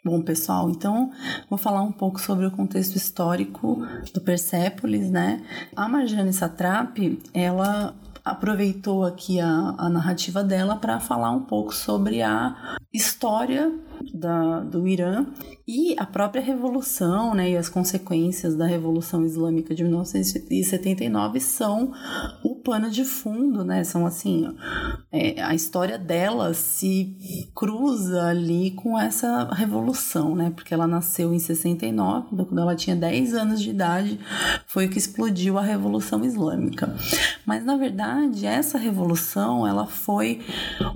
Bom, 0.06 0.22
pessoal, 0.22 0.70
então 0.70 1.12
vou 1.50 1.58
falar 1.58 1.82
um 1.82 1.92
pouco 1.92 2.20
sobre 2.20 2.46
o 2.46 2.52
contexto 2.52 2.98
histórico 2.98 3.88
do 4.14 4.20
Persépolis, 4.20 5.10
né? 5.10 5.42
A 5.74 5.88
Marjane 5.88 6.34
Satrapi, 6.34 7.22
ela 7.34 7.96
aproveitou 8.26 9.06
aqui 9.06 9.40
a, 9.40 9.74
a 9.78 9.88
narrativa 9.88 10.44
dela 10.44 10.76
para 10.76 11.00
falar 11.00 11.32
um 11.32 11.44
pouco 11.44 11.74
sobre 11.74 12.22
a 12.22 12.78
história 12.92 13.74
da, 14.14 14.62
do 14.62 14.88
Irã 14.88 15.26
e 15.68 15.96
a 15.98 16.06
própria 16.06 16.42
revolução, 16.42 17.34
né, 17.34 17.52
e 17.52 17.58
as 17.58 17.70
consequências 17.70 18.56
da 18.56 18.66
Revolução 18.66 19.26
Islâmica 19.26 19.74
de 19.74 19.84
1979 19.84 21.40
são 21.40 21.94
o 22.44 22.56
pano 22.56 22.90
de 22.90 23.06
fundo, 23.06 23.64
né, 23.64 23.84
são 23.84 24.06
assim, 24.06 24.54
é, 25.12 25.42
a 25.42 25.56
história 25.56 25.98
dela 25.98 26.54
se 26.54 27.50
cruza 27.56 28.24
ali 28.26 28.72
com 28.72 29.00
essa 29.00 29.50
revolução, 29.54 30.36
né, 30.36 30.52
porque 30.54 30.74
ela 30.74 30.88
nasceu 30.88 31.34
em 31.34 31.40
69, 31.40 32.46
quando 32.46 32.60
ela 32.60 32.76
tinha 32.76 32.96
10 32.96 33.34
anos 33.34 33.62
de 33.62 33.70
idade, 33.70 34.20
foi 34.68 34.86
o 34.86 34.90
que 34.90 34.98
explodiu 34.98 35.58
a 35.58 35.62
Revolução 35.62 36.24
Islâmica. 36.26 36.94
Mas, 37.46 37.64
na 37.66 37.78
verdade, 37.78 38.46
essa 38.46 38.78
revolução, 38.78 39.68
ela 39.68 39.86
foi 39.86 40.42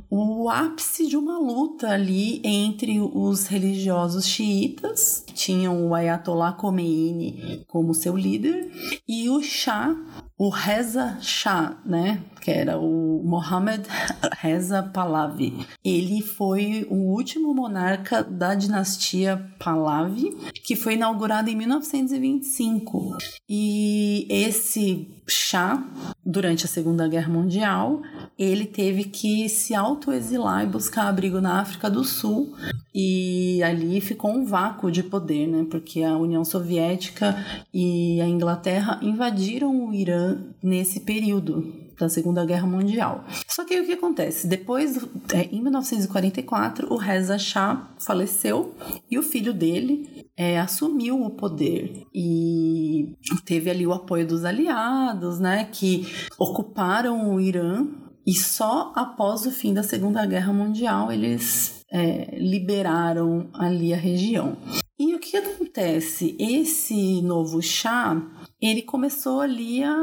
o 0.09 0.49
ápice 0.49 1.07
de 1.07 1.17
uma 1.17 1.37
luta 1.37 1.89
ali 1.89 2.41
entre 2.43 2.96
os 2.99 3.47
religiosos 3.47 4.25
xiitas, 4.25 5.23
tinham 5.33 5.87
o 5.87 5.95
Ayatollah 5.95 6.53
Khomeini 6.53 7.65
como 7.67 7.93
seu 7.93 8.15
líder, 8.15 8.71
e 9.07 9.29
o 9.29 9.41
Shah, 9.41 9.95
o 10.37 10.49
Reza 10.49 11.17
Shah, 11.19 11.77
né, 11.83 12.21
que 12.39 12.51
era 12.51 12.77
o 12.77 13.21
Mohammed 13.25 13.83
Reza 14.39 14.83
Pahlavi. 14.83 15.65
Ele 15.83 16.21
foi 16.21 16.85
o 16.89 16.95
último 16.95 17.53
monarca 17.53 18.23
da 18.23 18.53
dinastia 18.53 19.43
Pahlavi, 19.57 20.37
que 20.63 20.75
foi 20.75 20.93
inaugurado 20.93 21.49
em 21.49 21.55
1925. 21.55 23.17
E 23.49 24.27
esse 24.29 25.07
Shah, 25.27 25.83
durante 26.25 26.65
a 26.65 26.69
Segunda 26.69 27.07
Guerra 27.07 27.29
Mundial, 27.29 28.01
ele 28.37 28.65
teve 28.65 29.05
que 29.05 29.49
se 29.49 29.73
autoexilar 29.73 30.63
e 30.63 30.67
buscar 30.67 31.07
abrigo 31.07 31.41
na 31.41 31.59
África 31.59 31.89
do 31.89 32.03
Sul. 32.03 32.55
E 32.93 33.61
ali 33.61 33.99
ficou 33.99 34.31
um 34.31 34.45
vácuo 34.45 34.91
de 34.91 35.03
poder, 35.03 35.47
né? 35.47 35.65
Porque 35.69 36.01
a 36.01 36.15
União 36.17 36.43
Soviética 36.45 37.35
e 37.73 38.21
a 38.21 38.27
Inglaterra 38.27 38.99
invadiram 39.01 39.87
o 39.87 39.93
Irã 39.93 40.26
nesse 40.61 41.01
período 41.01 41.87
da 41.99 42.07
Segunda 42.07 42.45
Guerra 42.45 42.67
Mundial. 42.67 43.25
Só 43.47 43.65
que 43.65 43.73
aí 43.73 43.81
o 43.81 43.85
que 43.85 43.93
acontece? 43.93 44.47
Depois, 44.47 44.97
é, 45.33 45.43
em 45.51 45.61
1944, 45.61 46.93
o 46.93 46.97
Reza 46.97 47.37
Shah 47.37 47.91
faleceu 47.99 48.75
e 49.09 49.17
o 49.17 49.23
filho 49.23 49.53
dele 49.53 50.27
é, 50.37 50.59
assumiu 50.59 51.23
o 51.23 51.31
poder 51.31 52.03
e 52.13 53.15
teve 53.45 53.69
ali 53.69 53.85
o 53.87 53.93
apoio 53.93 54.27
dos 54.27 54.45
aliados, 54.45 55.39
né, 55.39 55.67
que 55.71 56.07
ocuparam 56.37 57.33
o 57.33 57.41
Irã 57.41 57.87
e 58.25 58.33
só 58.33 58.91
após 58.95 59.45
o 59.45 59.51
fim 59.51 59.73
da 59.73 59.81
Segunda 59.81 60.25
Guerra 60.25 60.53
Mundial 60.53 61.11
eles 61.11 61.83
é, 61.91 62.37
liberaram 62.37 63.49
ali 63.53 63.93
a 63.93 63.97
região. 63.97 64.57
E 64.99 65.13
o 65.13 65.19
que 65.19 65.37
acontece? 65.37 66.35
Esse 66.39 67.21
novo 67.21 67.61
chá, 67.61 68.19
ele 68.61 68.81
começou 68.81 69.41
ali 69.41 69.83
a, 69.83 69.95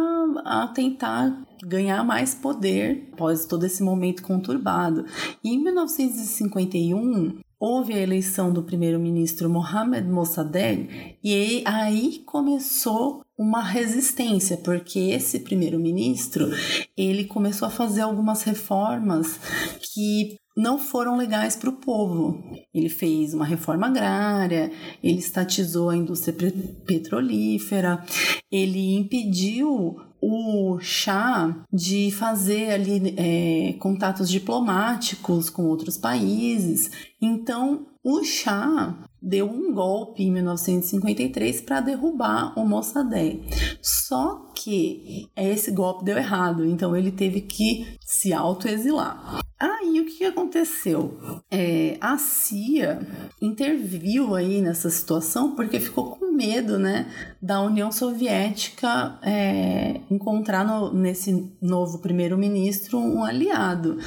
a 0.44 0.68
tentar 0.68 1.44
ganhar 1.62 2.04
mais 2.04 2.34
poder 2.34 3.08
após 3.12 3.46
todo 3.46 3.64
esse 3.64 3.82
momento 3.82 4.23
conturbado. 4.23 5.04
E 5.42 5.50
em 5.50 5.62
1951, 5.62 7.38
houve 7.58 7.94
a 7.94 7.99
eleição 7.99 8.52
do 8.52 8.62
primeiro-ministro 8.62 9.49
Mohamed 9.49 10.08
Mossadegh 10.08 11.17
e 11.23 11.62
aí 11.64 12.19
começou 12.26 13.23
uma 13.36 13.62
resistência, 13.62 14.56
porque 14.58 14.99
esse 14.99 15.40
primeiro-ministro, 15.40 16.50
ele 16.97 17.25
começou 17.25 17.67
a 17.67 17.71
fazer 17.71 18.02
algumas 18.02 18.43
reformas 18.43 19.38
que 19.80 20.38
não 20.56 20.78
foram 20.78 21.17
legais 21.17 21.56
para 21.56 21.71
o 21.71 21.76
povo. 21.76 22.43
Ele 22.73 22.88
fez 22.88 23.34
uma 23.34 23.45
reforma 23.45 23.86
agrária, 23.86 24.71
ele 25.02 25.19
estatizou 25.19 25.90
a 25.90 25.97
indústria 25.97 26.52
petrolífera, 26.86 28.04
ele 28.50 28.95
impediu 28.97 29.97
o 30.21 30.78
chá 30.80 31.54
de 31.73 32.10
fazer 32.10 32.71
ali 32.71 33.14
é, 33.17 33.75
contatos 33.75 34.28
diplomáticos 34.28 35.50
com 35.50 35.67
outros 35.67 35.99
países. 35.99 36.90
Então, 37.21 37.86
o 38.02 38.25
chá 38.25 38.97
deu 39.25 39.47
um 39.47 39.73
golpe 39.73 40.23
em 40.23 40.30
1953 40.30 41.63
para 41.63 41.80
derrubar 41.80 42.52
o 42.58 42.67
Mossadegh. 42.67 43.41
Só 43.80 44.50
que 44.54 45.28
esse 45.34 45.71
golpe 45.71 46.04
deu 46.04 46.19
errado, 46.19 46.65
então 46.65 46.95
ele 46.95 47.10
teve 47.10 47.41
que 47.41 47.97
se 48.00 48.32
autoexilar. 48.32 49.41
Aí 49.58 50.00
o 50.00 50.04
que 50.04 50.25
aconteceu? 50.25 51.17
É, 51.50 51.97
a 52.00 52.19
CIA 52.19 53.00
interviu 53.41 54.34
aí 54.34 54.60
nessa 54.60 54.91
situação 54.91 55.54
porque 55.54 55.80
ficou 55.80 56.17
com 56.17 56.32
medo, 56.32 56.78
né, 56.78 57.06
da 57.41 57.63
União 57.63 57.91
Soviética 57.91 59.19
é, 59.23 60.00
encontrar 60.10 60.67
no, 60.67 60.93
nesse 60.93 61.50
novo 61.63 61.99
primeiro-ministro 62.00 62.99
um 62.99 63.25
aliado. 63.25 63.99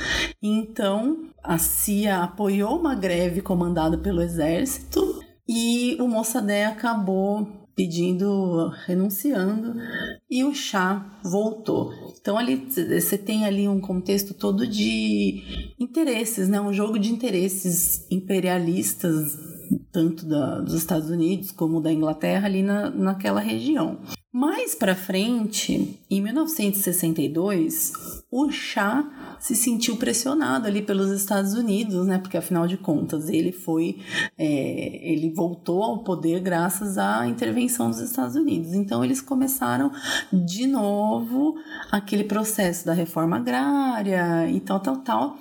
Então 0.44 1.28
a 1.48 1.58
CIA 1.58 2.24
apoiou 2.24 2.78
uma 2.78 2.94
greve 2.94 3.42
comandada 3.42 3.98
pelo 3.98 4.22
exército 4.22 5.24
e 5.48 5.96
o 6.02 6.08
Mossadegh 6.08 6.74
acabou 6.74 7.48
pedindo, 7.74 8.70
renunciando, 8.86 9.76
e 10.30 10.44
o 10.44 10.54
chá 10.54 11.20
voltou. 11.24 11.94
Então 12.20 12.38
ali 12.38 12.56
você 12.66 13.18
tem 13.18 13.46
ali 13.46 13.68
um 13.68 13.80
contexto 13.80 14.34
todo 14.34 14.68
de 14.68 15.74
interesses, 15.80 16.50
né? 16.50 16.60
Um 16.60 16.74
jogo 16.74 16.98
de 16.98 17.14
interesses 17.14 18.06
imperialistas, 18.12 19.38
tanto 19.92 20.26
da, 20.26 20.60
dos 20.60 20.74
Estados 20.74 21.10
Unidos 21.12 21.52
como 21.52 21.80
da 21.80 21.94
Inglaterra 21.94 22.48
ali 22.48 22.64
na, 22.64 22.90
naquela 22.90 23.40
região. 23.40 24.00
Mais 24.34 24.76
para 24.76 24.96
frente, 24.96 26.00
em 26.10 26.22
1962, 26.22 27.94
o 28.32 28.52
chá 28.52 29.08
se 29.40 29.56
sentiu 29.56 29.98
pressionado 29.98 30.68
ali 30.68 30.82
pelos 30.82 31.12
Estados 31.12 31.54
Unidos, 31.54 32.06
né? 32.06 32.18
Porque 32.18 32.38
afinal 32.38 32.68
de 32.68 32.78
contas 32.78 33.30
ele 33.30 33.52
foi, 33.52 34.00
é, 34.38 35.12
ele 35.12 35.32
voltou 35.32 35.84
ao 35.84 36.04
poder 36.04 36.40
graças 36.40 36.98
à 36.98 37.28
intervenção 37.28 37.90
dos 37.90 38.00
Estados 38.00 38.36
Unidos. 38.36 38.74
Então 38.74 39.04
eles 39.04 39.22
começaram 39.22 39.92
de 40.32 40.68
novo 40.68 41.56
aquele 41.92 42.24
processo 42.24 42.86
da 42.86 42.94
reforma 42.94 43.38
agrária 43.38 44.50
e 44.50 44.60
tal, 44.60 44.80
tal, 44.80 44.98
tal. 44.98 45.38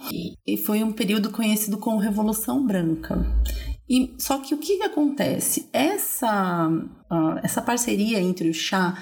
E 0.46 0.56
foi 0.56 0.82
um 0.82 0.92
período 0.92 1.30
conhecido 1.30 1.78
como 1.78 1.98
Revolução 1.98 2.64
Branca. 2.64 3.24
E, 3.88 4.14
só 4.18 4.38
que 4.38 4.52
o 4.52 4.58
que, 4.58 4.78
que 4.78 4.82
acontece? 4.82 5.68
Essa, 5.72 6.68
uh, 7.10 7.38
essa 7.42 7.62
parceria 7.62 8.20
entre 8.20 8.48
o 8.48 8.54
Shah 8.54 8.96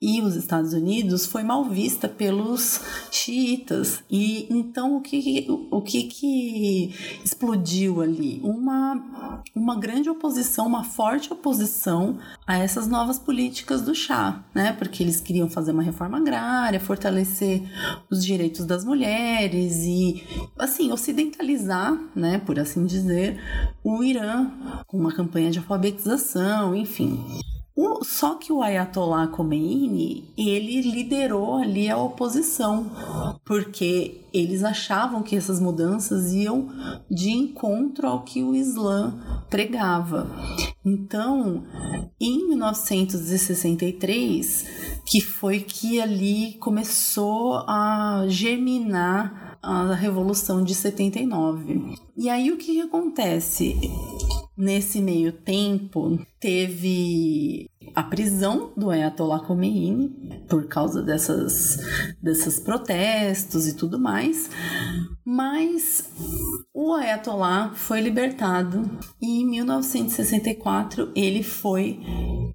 e 0.00 0.20
os 0.20 0.36
Estados 0.36 0.72
Unidos 0.72 1.26
foi 1.26 1.42
mal 1.42 1.64
vista 1.64 2.08
pelos 2.08 2.80
xiitas. 3.10 4.02
E 4.10 4.46
então 4.50 4.96
o 4.96 5.00
que, 5.00 5.46
o 5.70 5.80
que, 5.80 6.04
que 6.04 6.94
explodiu 7.24 8.00
ali? 8.00 8.40
Uma, 8.42 9.40
uma 9.54 9.76
grande 9.76 10.08
oposição, 10.08 10.66
uma 10.66 10.84
forte 10.84 11.32
oposição 11.32 12.18
a 12.46 12.58
essas 12.58 12.86
novas 12.86 13.18
políticas 13.18 13.82
do 13.82 13.94
Shah, 13.94 14.44
né? 14.54 14.72
Porque 14.72 15.02
eles 15.02 15.20
queriam 15.20 15.48
fazer 15.48 15.72
uma 15.72 15.82
reforma 15.82 16.18
agrária, 16.18 16.78
fortalecer 16.78 17.62
os 18.10 18.24
direitos 18.24 18.64
das 18.64 18.84
mulheres 18.84 19.78
e, 19.84 20.22
assim, 20.58 20.92
ocidentalizar, 20.92 21.98
né, 22.14 22.38
por 22.38 22.58
assim 22.58 22.84
dizer, 22.86 23.40
o 23.82 24.02
Irã 24.02 24.50
com 24.86 24.96
uma 24.98 25.12
campanha 25.12 25.50
de 25.50 25.58
alfabetização, 25.58 26.74
enfim. 26.74 27.24
O, 27.76 28.02
só 28.02 28.34
que 28.36 28.50
o 28.50 28.62
Ayatollah 28.62 29.26
Khomeini, 29.26 30.32
ele 30.34 30.80
liderou 30.80 31.56
ali 31.56 31.90
a 31.90 31.98
oposição, 31.98 32.90
porque 33.44 34.22
eles 34.32 34.64
achavam 34.64 35.22
que 35.22 35.36
essas 35.36 35.60
mudanças 35.60 36.32
iam 36.32 36.70
de 37.10 37.32
encontro 37.32 38.06
ao 38.06 38.22
que 38.22 38.42
o 38.42 38.54
Islã 38.54 39.12
pregava. 39.50 40.26
Então, 40.82 41.64
em 42.18 42.48
1963, 42.48 45.02
que 45.04 45.20
foi 45.20 45.60
que 45.60 46.00
ali 46.00 46.54
começou 46.54 47.56
a 47.68 48.24
germinar 48.26 49.45
a 49.66 49.94
Revolução 49.94 50.62
de 50.62 50.74
79. 50.74 51.96
E 52.16 52.30
aí 52.30 52.52
o 52.52 52.56
que, 52.56 52.80
acontece? 52.80 53.74
Nesse 54.56 55.02
meio 55.02 55.32
tempo, 55.32 56.18
teve 56.40 57.68
a 57.94 58.02
prisão 58.02 58.72
do 58.76 58.90
Ayatollah 58.90 59.40
Khomeini 59.40 60.44
por 60.48 60.66
causa 60.66 61.02
dessas, 61.02 61.78
desses 62.22 62.58
protestos 62.60 63.66
e 63.66 63.76
tudo 63.76 63.98
mais, 63.98 64.48
mas 65.24 66.08
o 66.72 66.94
Ayatollah 66.94 67.74
foi 67.74 68.00
libertado 68.00 68.88
e 69.20 69.40
em 69.40 69.46
1964 69.46 71.12
ele 71.14 71.42
foi 71.42 72.00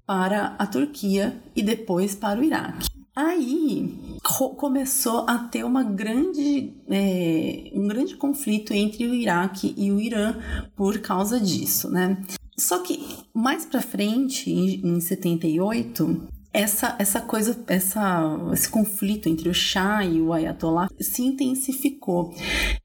para 0.06 0.56
a 0.58 0.66
Turquia 0.66 1.40
e 1.54 1.62
depois 1.62 2.14
para 2.14 2.40
o 2.40 2.44
Iraque. 2.44 2.91
Aí 3.14 4.18
começou 4.56 5.26
a 5.28 5.38
ter 5.38 5.64
uma 5.64 5.82
grande, 5.82 6.72
é, 6.88 7.70
um 7.74 7.86
grande 7.86 8.16
conflito 8.16 8.72
entre 8.72 9.06
o 9.06 9.14
Iraque 9.14 9.74
e 9.76 9.92
o 9.92 10.00
Irã 10.00 10.34
por 10.74 10.98
causa 10.98 11.38
disso, 11.38 11.90
né? 11.90 12.22
Só 12.56 12.78
que 12.78 13.04
mais 13.34 13.66
para 13.66 13.82
frente, 13.82 14.50
em 14.50 14.98
78, 14.98 16.26
essa, 16.52 16.94
essa 16.98 17.20
coisa, 17.20 17.58
essa, 17.66 18.38
esse 18.52 18.68
conflito 18.68 19.28
entre 19.28 19.48
o 19.48 19.54
Shah 19.54 20.04
e 20.04 20.20
o 20.20 20.32
Ayatollah 20.32 20.88
se 21.00 21.22
intensificou. 21.22 22.34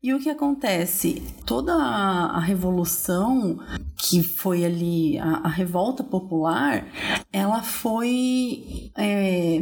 E 0.01 0.13
o 0.13 0.19
que 0.19 0.29
acontece? 0.29 1.21
Toda 1.45 1.73
a, 1.73 2.37
a 2.37 2.39
revolução 2.39 3.59
que 3.97 4.23
foi 4.23 4.63
ali, 4.63 5.17
a, 5.17 5.41
a, 5.43 5.49
revolta 5.49 6.03
popular, 6.03 6.87
ela 7.33 7.61
foi. 7.61 8.91
É, 8.95 9.59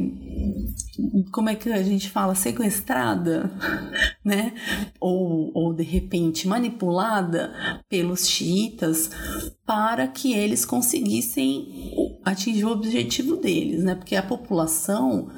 como 1.32 1.50
é 1.50 1.56
que 1.56 1.72
a 1.72 1.82
gente 1.82 2.10
fala? 2.10 2.36
Sequestrada, 2.36 3.52
né? 4.24 4.54
Ou, 5.00 5.52
ou 5.54 5.74
de 5.74 5.84
repente 5.84 6.48
manipulada 6.48 7.82
pelos 7.89 8.28
xiitas 8.28 9.10
para 9.65 10.08
que 10.08 10.34
eles 10.34 10.63
conseguissem 10.63 11.91
atingir 12.23 12.65
o 12.65 12.71
objetivo 12.71 13.36
deles, 13.36 13.84
né? 13.84 13.95
Porque 13.95 14.15
a 14.15 14.21
população 14.21 15.30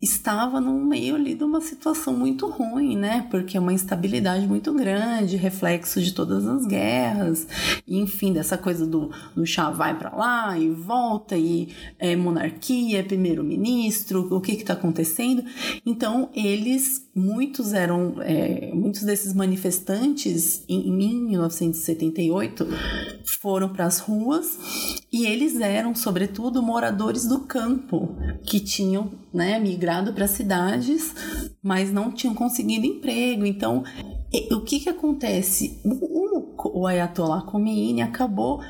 estava 0.00 0.58
no 0.58 0.72
meio 0.82 1.16
ali 1.16 1.34
de 1.34 1.44
uma 1.44 1.60
situação 1.60 2.14
muito 2.14 2.48
ruim, 2.48 2.96
né? 2.96 3.26
Porque 3.30 3.56
é 3.56 3.60
uma 3.60 3.72
instabilidade 3.72 4.46
muito 4.46 4.72
grande, 4.72 5.36
reflexo 5.36 6.00
de 6.00 6.12
todas 6.12 6.46
as 6.46 6.66
guerras, 6.66 7.46
e, 7.86 7.98
enfim, 7.98 8.32
dessa 8.32 8.56
coisa 8.56 8.86
do, 8.86 9.10
do 9.34 9.46
chá 9.46 9.70
vai 9.70 9.98
para 9.98 10.14
lá 10.14 10.58
e 10.58 10.70
volta, 10.70 11.36
e 11.36 11.68
é, 11.98 12.16
monarquia, 12.16 13.04
primeiro-ministro, 13.04 14.34
o 14.34 14.40
que 14.40 14.52
está 14.52 14.72
acontecendo? 14.72 15.44
Então, 15.84 16.30
eles, 16.34 17.08
muitos 17.14 17.74
eram, 17.74 18.16
é, 18.20 18.70
muitos 18.74 19.02
desses 19.02 19.34
manifestantes 19.34 20.64
em, 20.68 20.88
em 20.88 20.92
1978 21.28 22.66
foram 23.40 23.73
para 23.74 23.84
as 23.86 23.98
ruas 23.98 25.04
e 25.12 25.26
eles 25.26 25.60
eram, 25.60 25.94
sobretudo, 25.94 26.62
moradores 26.62 27.26
do 27.26 27.40
campo 27.40 28.16
que 28.44 28.60
tinham 28.60 29.12
né, 29.32 29.58
migrado 29.58 30.12
para 30.12 30.26
cidades, 30.26 31.14
mas 31.62 31.92
não 31.92 32.10
tinham 32.10 32.34
conseguido 32.34 32.86
emprego. 32.86 33.44
Então, 33.44 33.84
o 34.50 34.60
que, 34.60 34.80
que 34.80 34.88
acontece? 34.88 35.80
O, 35.84 36.80
o 36.80 36.86
Ayatollah 36.86 37.42
Khomeini 37.42 38.00
acabou 38.00 38.60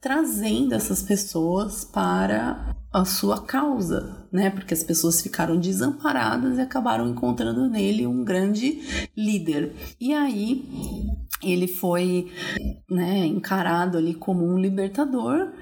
trazendo 0.00 0.74
essas 0.74 1.02
pessoas 1.02 1.84
para 1.84 2.76
a 2.92 3.04
sua 3.04 3.42
causa, 3.42 4.26
né? 4.32 4.50
Porque 4.50 4.74
as 4.74 4.82
pessoas 4.82 5.20
ficaram 5.20 5.58
desamparadas 5.58 6.58
e 6.58 6.60
acabaram 6.60 7.08
encontrando 7.08 7.68
nele 7.68 8.06
um 8.06 8.24
grande 8.24 8.80
líder. 9.16 9.72
E 10.00 10.12
aí 10.12 10.64
ele 11.42 11.66
foi 11.66 12.30
né, 12.90 13.24
encarado 13.26 13.96
ali 13.96 14.14
como 14.14 14.44
um 14.44 14.58
libertador 14.58 15.52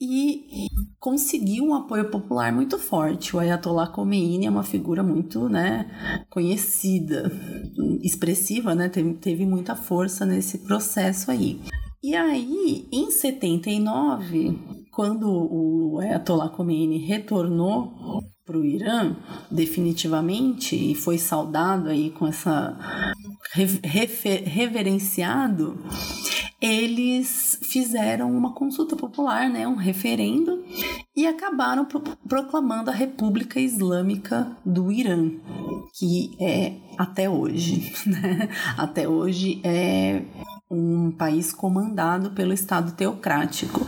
e 0.00 0.68
conseguiu 0.98 1.64
um 1.64 1.74
apoio 1.74 2.10
popular 2.10 2.52
muito 2.52 2.78
forte. 2.78 3.34
O 3.34 3.38
Ayatollah 3.38 3.88
Khomeini 3.88 4.46
é 4.46 4.50
uma 4.50 4.62
figura 4.62 5.02
muito 5.02 5.48
né, 5.48 5.86
conhecida, 6.30 7.30
expressiva, 8.02 8.74
né, 8.74 8.88
teve, 8.88 9.14
teve 9.14 9.44
muita 9.44 9.74
força 9.74 10.24
nesse 10.24 10.58
processo 10.58 11.30
aí. 11.30 11.60
E 12.02 12.14
aí, 12.14 12.88
em 12.92 13.10
79, 13.10 14.56
quando 14.98 15.30
o 15.30 16.00
Ayatollah 16.00 16.48
Khomeini 16.48 16.98
retornou 16.98 18.20
para 18.44 18.58
o 18.58 18.64
Irã 18.64 19.14
definitivamente 19.48 20.74
e 20.74 20.92
foi 20.92 21.18
saudado 21.18 21.88
aí 21.88 22.10
com 22.10 22.26
essa 22.26 22.76
reverenciado, 24.44 25.78
eles 26.60 27.60
fizeram 27.62 28.36
uma 28.36 28.52
consulta 28.54 28.96
popular, 28.96 29.48
né, 29.48 29.68
um 29.68 29.76
referendo, 29.76 30.64
e 31.14 31.28
acabaram 31.28 31.84
pro, 31.84 32.00
proclamando 32.28 32.90
a 32.90 32.94
República 32.94 33.60
Islâmica 33.60 34.50
do 34.66 34.90
Irã, 34.90 35.30
que 35.96 36.36
é 36.40 36.72
até 36.98 37.30
hoje, 37.30 37.92
né? 38.04 38.48
Até 38.76 39.08
hoje 39.08 39.60
é 39.62 40.24
um 40.68 41.12
país 41.12 41.52
comandado 41.52 42.32
pelo 42.32 42.52
Estado 42.52 42.90
teocrático. 42.92 43.86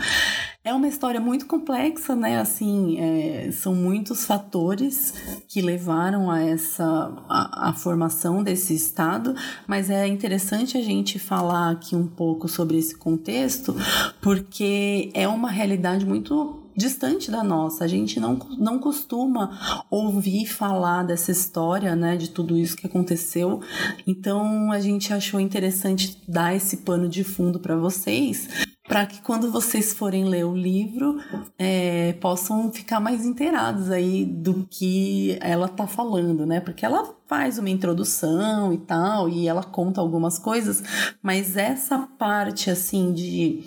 É 0.63 0.75
uma 0.75 0.89
história 0.89 1.19
muito 1.19 1.47
complexa, 1.47 2.15
né? 2.15 2.39
Assim, 2.39 2.99
é, 3.01 3.51
são 3.51 3.75
muitos 3.75 4.27
fatores 4.27 5.15
que 5.49 5.63
levaram 5.63 6.31
a 6.31 6.43
essa 6.43 6.85
a, 7.27 7.71
a, 7.71 7.73
formação 7.73 8.43
desse 8.43 8.75
estado, 8.75 9.35
mas 9.67 9.89
é 9.89 10.07
interessante 10.07 10.77
a 10.77 10.83
gente 10.83 11.19
falar 11.19 11.71
aqui 11.71 11.97
um 11.97 12.07
pouco 12.07 12.47
sobre 12.47 12.77
esse 12.77 12.95
contexto, 12.95 13.75
porque 14.21 15.11
é 15.15 15.27
uma 15.27 15.51
realidade 15.51 16.05
muito 16.05 16.63
distante 16.77 17.31
da 17.31 17.43
nossa. 17.43 17.85
A 17.85 17.89
gente 17.89 18.21
não, 18.21 18.39
não 18.59 18.79
costuma 18.79 19.85
ouvir 19.91 20.45
falar 20.45 21.05
dessa 21.05 21.31
história, 21.33 21.97
né, 21.97 22.19
de 22.19 22.29
tudo 22.29 22.57
isso 22.57 22.77
que 22.77 22.87
aconteceu. 22.87 23.63
Então 24.07 24.71
a 24.71 24.79
gente 24.79 25.11
achou 25.11 25.41
interessante 25.41 26.21
dar 26.29 26.55
esse 26.55 26.79
pano 26.79 27.09
de 27.09 27.25
fundo 27.25 27.59
para 27.59 27.77
vocês, 27.77 28.47
para 28.91 29.07
que 29.07 29.23
quando 29.23 29.53
vocês 29.53 29.93
forem 29.93 30.25
ler 30.25 30.45
o 30.45 30.53
livro 30.53 31.21
é, 31.57 32.13
possam 32.15 32.73
ficar 32.73 32.99
mais 32.99 33.25
inteirados 33.25 33.89
aí 33.89 34.25
do 34.25 34.67
que 34.69 35.39
ela 35.41 35.69
tá 35.69 35.87
falando, 35.87 36.45
né? 36.45 36.59
Porque 36.59 36.85
ela 36.85 37.15
faz 37.29 37.57
uma 37.57 37.71
introdução 37.71 38.73
e 38.73 38.79
tal, 38.79 39.29
e 39.29 39.47
ela 39.47 39.63
conta 39.63 40.01
algumas 40.01 40.41
coisas, 40.41 40.83
mas 41.23 41.57
essa 41.57 42.01
parte 42.19 42.69
assim 42.69 43.13
de 43.13 43.63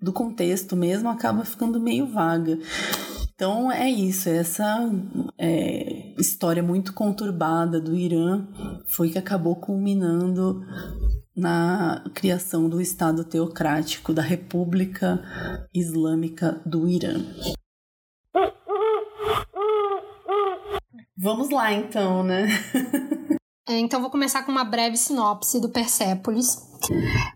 do 0.00 0.14
contexto 0.14 0.74
mesmo 0.74 1.10
acaba 1.10 1.44
ficando 1.44 1.78
meio 1.78 2.06
vaga. 2.06 2.58
Então 3.34 3.70
é 3.70 3.90
isso, 3.90 4.30
essa 4.30 4.90
é, 5.36 6.14
história 6.18 6.62
muito 6.62 6.94
conturbada 6.94 7.78
do 7.78 7.94
Irã 7.94 8.46
foi 8.86 9.10
que 9.10 9.18
acabou 9.18 9.56
culminando 9.56 10.64
na 11.36 12.04
criação 12.14 12.68
do 12.68 12.80
Estado 12.80 13.24
teocrático 13.24 14.12
da 14.12 14.22
República 14.22 15.22
Islâmica 15.74 16.60
do 16.64 16.88
Irã. 16.88 17.14
Vamos 21.16 21.50
lá 21.50 21.72
então, 21.72 22.22
né? 22.22 22.48
É, 23.66 23.78
então 23.78 24.00
vou 24.00 24.10
começar 24.10 24.42
com 24.42 24.52
uma 24.52 24.64
breve 24.64 24.96
sinopse 24.96 25.58
do 25.58 25.70
Persépolis. 25.70 26.58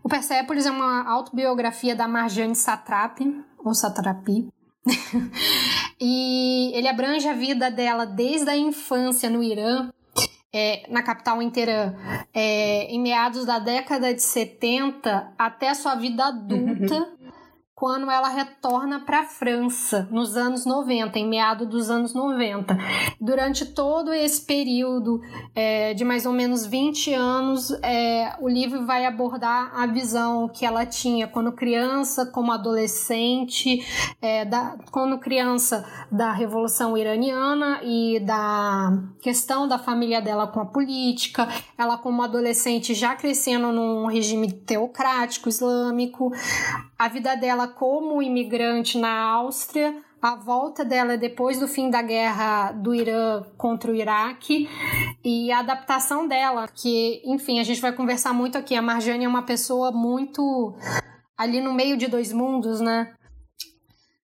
O 0.04 0.08
Persépolis 0.08 0.66
é 0.66 0.70
uma 0.70 1.08
autobiografia 1.08 1.96
da 1.96 2.06
Marjane 2.06 2.54
Satrapi, 2.54 3.24
ou 3.64 3.74
Satrapi, 3.74 4.46
e 6.00 6.70
ele 6.74 6.86
abrange 6.86 7.26
a 7.26 7.32
vida 7.32 7.70
dela 7.70 8.04
desde 8.04 8.50
a 8.50 8.56
infância 8.56 9.30
no 9.30 9.42
Irã 9.42 9.90
é, 10.52 10.82
na 10.88 11.02
capital 11.02 11.42
inteira 11.42 11.94
é, 12.32 12.84
em 12.84 13.00
meados 13.00 13.44
da 13.44 13.58
década 13.58 14.14
de 14.14 14.22
70 14.22 15.34
até 15.38 15.74
sua 15.74 15.94
vida 15.94 16.26
adulta. 16.26 16.94
Uhum 16.94 17.17
quando 17.78 18.10
ela 18.10 18.28
retorna 18.28 18.98
para 18.98 19.20
a 19.20 19.24
França, 19.24 20.08
nos 20.10 20.36
anos 20.36 20.66
90, 20.66 21.16
em 21.16 21.28
meado 21.28 21.64
dos 21.64 21.88
anos 21.90 22.12
90. 22.12 22.76
Durante 23.20 23.66
todo 23.66 24.12
esse 24.12 24.44
período 24.44 25.20
é, 25.54 25.94
de 25.94 26.04
mais 26.04 26.26
ou 26.26 26.32
menos 26.32 26.66
20 26.66 27.14
anos, 27.14 27.70
é, 27.84 28.34
o 28.40 28.48
livro 28.48 28.84
vai 28.84 29.06
abordar 29.06 29.70
a 29.72 29.86
visão 29.86 30.48
que 30.48 30.66
ela 30.66 30.84
tinha 30.84 31.28
quando 31.28 31.52
criança, 31.52 32.26
como 32.26 32.50
adolescente, 32.50 33.86
é, 34.20 34.44
da, 34.44 34.76
quando 34.90 35.16
criança 35.16 35.86
da 36.10 36.32
Revolução 36.32 36.98
Iraniana 36.98 37.78
e 37.84 38.18
da 38.18 38.92
questão 39.22 39.68
da 39.68 39.78
família 39.78 40.20
dela 40.20 40.48
com 40.48 40.58
a 40.58 40.66
política, 40.66 41.46
ela 41.78 41.96
como 41.96 42.24
adolescente 42.24 42.92
já 42.92 43.14
crescendo 43.14 43.70
num 43.70 44.06
regime 44.06 44.50
teocrático 44.50 45.48
islâmico, 45.48 46.32
a 46.98 47.06
vida 47.06 47.36
dela 47.36 47.67
como 47.68 48.22
imigrante 48.22 48.98
na 48.98 49.22
Áustria 49.22 50.02
a 50.20 50.34
volta 50.34 50.84
dela 50.84 51.14
é 51.14 51.16
depois 51.16 51.60
do 51.60 51.68
fim 51.68 51.90
da 51.90 52.02
guerra 52.02 52.72
do 52.72 52.92
Irã 52.92 53.44
contra 53.56 53.90
o 53.90 53.94
Iraque 53.94 54.68
e 55.24 55.52
a 55.52 55.60
adaptação 55.60 56.26
dela, 56.26 56.66
que, 56.66 57.22
enfim, 57.24 57.60
a 57.60 57.62
gente 57.62 57.80
vai 57.80 57.92
conversar 57.92 58.32
muito 58.32 58.58
aqui. 58.58 58.74
A 58.74 58.82
Marjane 58.82 59.24
é 59.24 59.28
uma 59.28 59.42
pessoa 59.42 59.92
muito 59.92 60.74
ali 61.36 61.60
no 61.60 61.72
meio 61.72 61.96
de 61.96 62.08
dois 62.08 62.32
mundos, 62.32 62.80
né? 62.80 63.14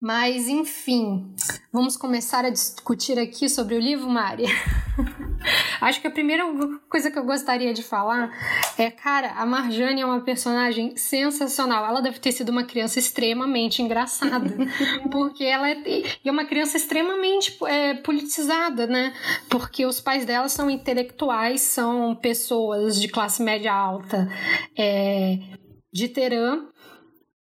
Mas, 0.01 0.47
enfim, 0.47 1.34
vamos 1.71 1.95
começar 1.95 2.43
a 2.43 2.49
discutir 2.49 3.17
aqui 3.17 3.49
sobre 3.49 3.75
o 3.75 3.79
livro, 3.79 4.10
Mari. 4.10 4.45
Acho 5.79 6.01
que 6.01 6.08
a 6.08 6.12
primeira 6.12 6.43
coisa 6.89 7.10
que 7.10 7.17
eu 7.17 7.25
gostaria 7.25 7.73
de 7.73 7.81
falar 7.81 8.31
é, 8.77 8.91
cara, 8.91 9.31
a 9.34 9.45
Marjane 9.45 10.01
é 10.01 10.05
uma 10.05 10.21
personagem 10.21 10.95
sensacional. 10.97 11.86
Ela 11.86 12.01
deve 12.01 12.19
ter 12.19 12.31
sido 12.31 12.49
uma 12.49 12.63
criança 12.63 12.99
extremamente 12.99 13.81
engraçada, 13.81 14.53
porque 15.12 15.43
ela 15.43 15.69
é, 15.69 15.77
é 16.23 16.31
uma 16.31 16.45
criança 16.45 16.77
extremamente 16.77 17.58
é, 17.65 17.93
politizada, 17.95 18.88
né? 18.88 19.13
Porque 19.49 19.86
os 19.86 20.01
pais 20.01 20.25
dela 20.25 20.49
são 20.49 20.69
intelectuais, 20.69 21.62
são 21.62 22.15
pessoas 22.15 22.99
de 22.99 23.08
classe 23.08 23.41
média 23.41 23.73
alta, 23.73 24.27
é, 24.77 25.39
de 25.93 26.10
Teherã, 26.10 26.67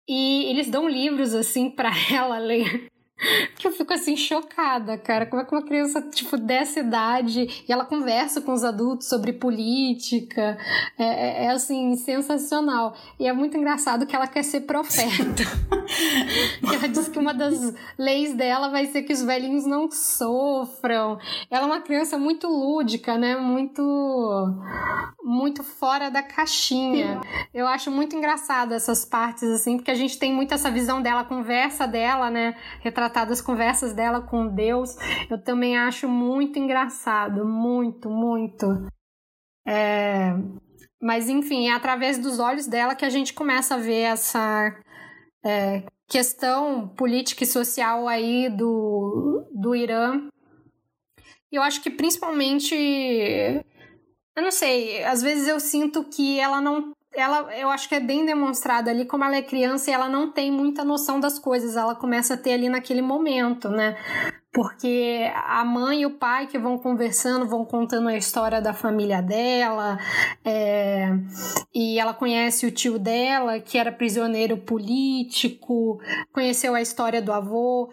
e 0.09 0.45
eles 0.49 0.67
dão 0.69 0.89
livros 0.89 1.35
assim 1.35 1.69
para 1.69 1.91
ela 2.11 2.39
ler 2.39 2.87
que 3.57 3.67
eu 3.67 3.71
fico 3.71 3.93
assim 3.93 4.15
chocada, 4.15 4.97
cara. 4.97 5.25
Como 5.25 5.41
é 5.41 5.45
que 5.45 5.53
uma 5.53 5.61
criança, 5.61 6.01
tipo, 6.01 6.37
dessa 6.37 6.79
idade 6.79 7.63
e 7.67 7.71
ela 7.71 7.85
conversa 7.85 8.41
com 8.41 8.53
os 8.53 8.63
adultos 8.63 9.07
sobre 9.07 9.33
política? 9.33 10.57
É, 10.97 11.03
é, 11.03 11.45
é 11.45 11.51
assim, 11.51 11.95
sensacional. 11.97 12.95
E 13.19 13.27
é 13.27 13.33
muito 13.33 13.57
engraçado 13.57 14.05
que 14.05 14.15
ela 14.15 14.27
quer 14.27 14.43
ser 14.43 14.61
profeta. 14.61 15.43
ela 16.63 16.87
diz 16.87 17.09
que 17.09 17.19
uma 17.19 17.33
das 17.33 17.73
leis 17.97 18.33
dela 18.33 18.69
vai 18.69 18.85
ser 18.85 19.03
que 19.03 19.13
os 19.13 19.21
velhinhos 19.21 19.65
não 19.65 19.89
sofram. 19.91 21.19
Ela 21.49 21.63
é 21.63 21.65
uma 21.65 21.81
criança 21.81 22.17
muito 22.17 22.47
lúdica, 22.47 23.17
né? 23.17 23.35
Muito. 23.35 23.81
Muito 25.23 25.63
fora 25.63 26.09
da 26.09 26.23
caixinha. 26.23 27.21
Eu 27.53 27.67
acho 27.67 27.91
muito 27.91 28.15
engraçado 28.15 28.73
essas 28.73 29.05
partes, 29.05 29.43
assim, 29.43 29.77
porque 29.77 29.91
a 29.91 29.95
gente 29.95 30.17
tem 30.17 30.33
muito 30.33 30.53
essa 30.53 30.71
visão 30.71 31.01
dela, 31.01 31.21
a 31.21 31.25
conversa 31.25 31.85
dela, 31.85 32.31
né? 32.31 32.55
Retratada 32.79 33.08
tratar 33.09 33.25
das 33.25 33.41
conversas 33.41 33.93
dela 33.93 34.21
com 34.21 34.47
Deus, 34.47 34.95
eu 35.29 35.41
também 35.43 35.77
acho 35.77 36.07
muito 36.07 36.59
engraçado, 36.59 37.43
muito, 37.43 38.09
muito. 38.09 38.65
É... 39.67 40.33
Mas 41.01 41.27
enfim, 41.27 41.67
é 41.67 41.73
através 41.73 42.17
dos 42.17 42.39
olhos 42.39 42.67
dela 42.67 42.95
que 42.95 43.05
a 43.05 43.09
gente 43.09 43.33
começa 43.33 43.75
a 43.75 43.77
ver 43.77 44.01
essa 44.01 44.77
é, 45.43 45.83
questão 46.07 46.89
política 46.89 47.43
e 47.43 47.47
social 47.47 48.07
aí 48.07 48.49
do, 48.49 49.47
do 49.53 49.75
Irã. 49.75 50.27
E 51.51 51.55
eu 51.55 51.63
acho 51.63 51.81
que 51.81 51.89
principalmente. 51.89 52.75
Eu 54.35 54.43
não 54.43 54.51
sei, 54.51 55.03
às 55.03 55.21
vezes 55.21 55.47
eu 55.47 55.59
sinto 55.59 56.03
que 56.03 56.39
ela 56.39 56.61
não 56.61 56.93
ela, 57.13 57.55
eu 57.57 57.69
acho 57.69 57.89
que 57.89 57.95
é 57.95 57.99
bem 57.99 58.25
demonstrado 58.25 58.89
ali 58.89 59.05
como 59.05 59.23
ela 59.23 59.35
é 59.35 59.41
criança 59.41 59.89
e 59.89 59.93
ela 59.93 60.07
não 60.07 60.31
tem 60.31 60.51
muita 60.51 60.83
noção 60.83 61.19
das 61.19 61.39
coisas. 61.39 61.75
Ela 61.75 61.95
começa 61.95 62.35
a 62.35 62.37
ter 62.37 62.53
ali 62.53 62.69
naquele 62.69 63.01
momento, 63.01 63.69
né? 63.69 63.97
Porque 64.51 65.31
a 65.35 65.63
mãe 65.63 66.01
e 66.01 66.05
o 66.05 66.11
pai 66.11 66.47
que 66.47 66.57
vão 66.57 66.77
conversando 66.77 67.47
vão 67.47 67.63
contando 67.63 68.07
a 68.07 68.17
história 68.17 68.59
da 68.59 68.73
família 68.73 69.21
dela 69.21 69.99
é, 70.43 71.09
e 71.73 71.99
ela 71.99 72.13
conhece 72.13 72.65
o 72.65 72.71
tio 72.71 72.97
dela 72.97 73.59
que 73.59 73.77
era 73.77 73.91
prisioneiro 73.91 74.57
político 74.57 75.99
conheceu 76.33 76.73
a 76.73 76.81
história 76.81 77.21
do 77.21 77.31
avô. 77.31 77.89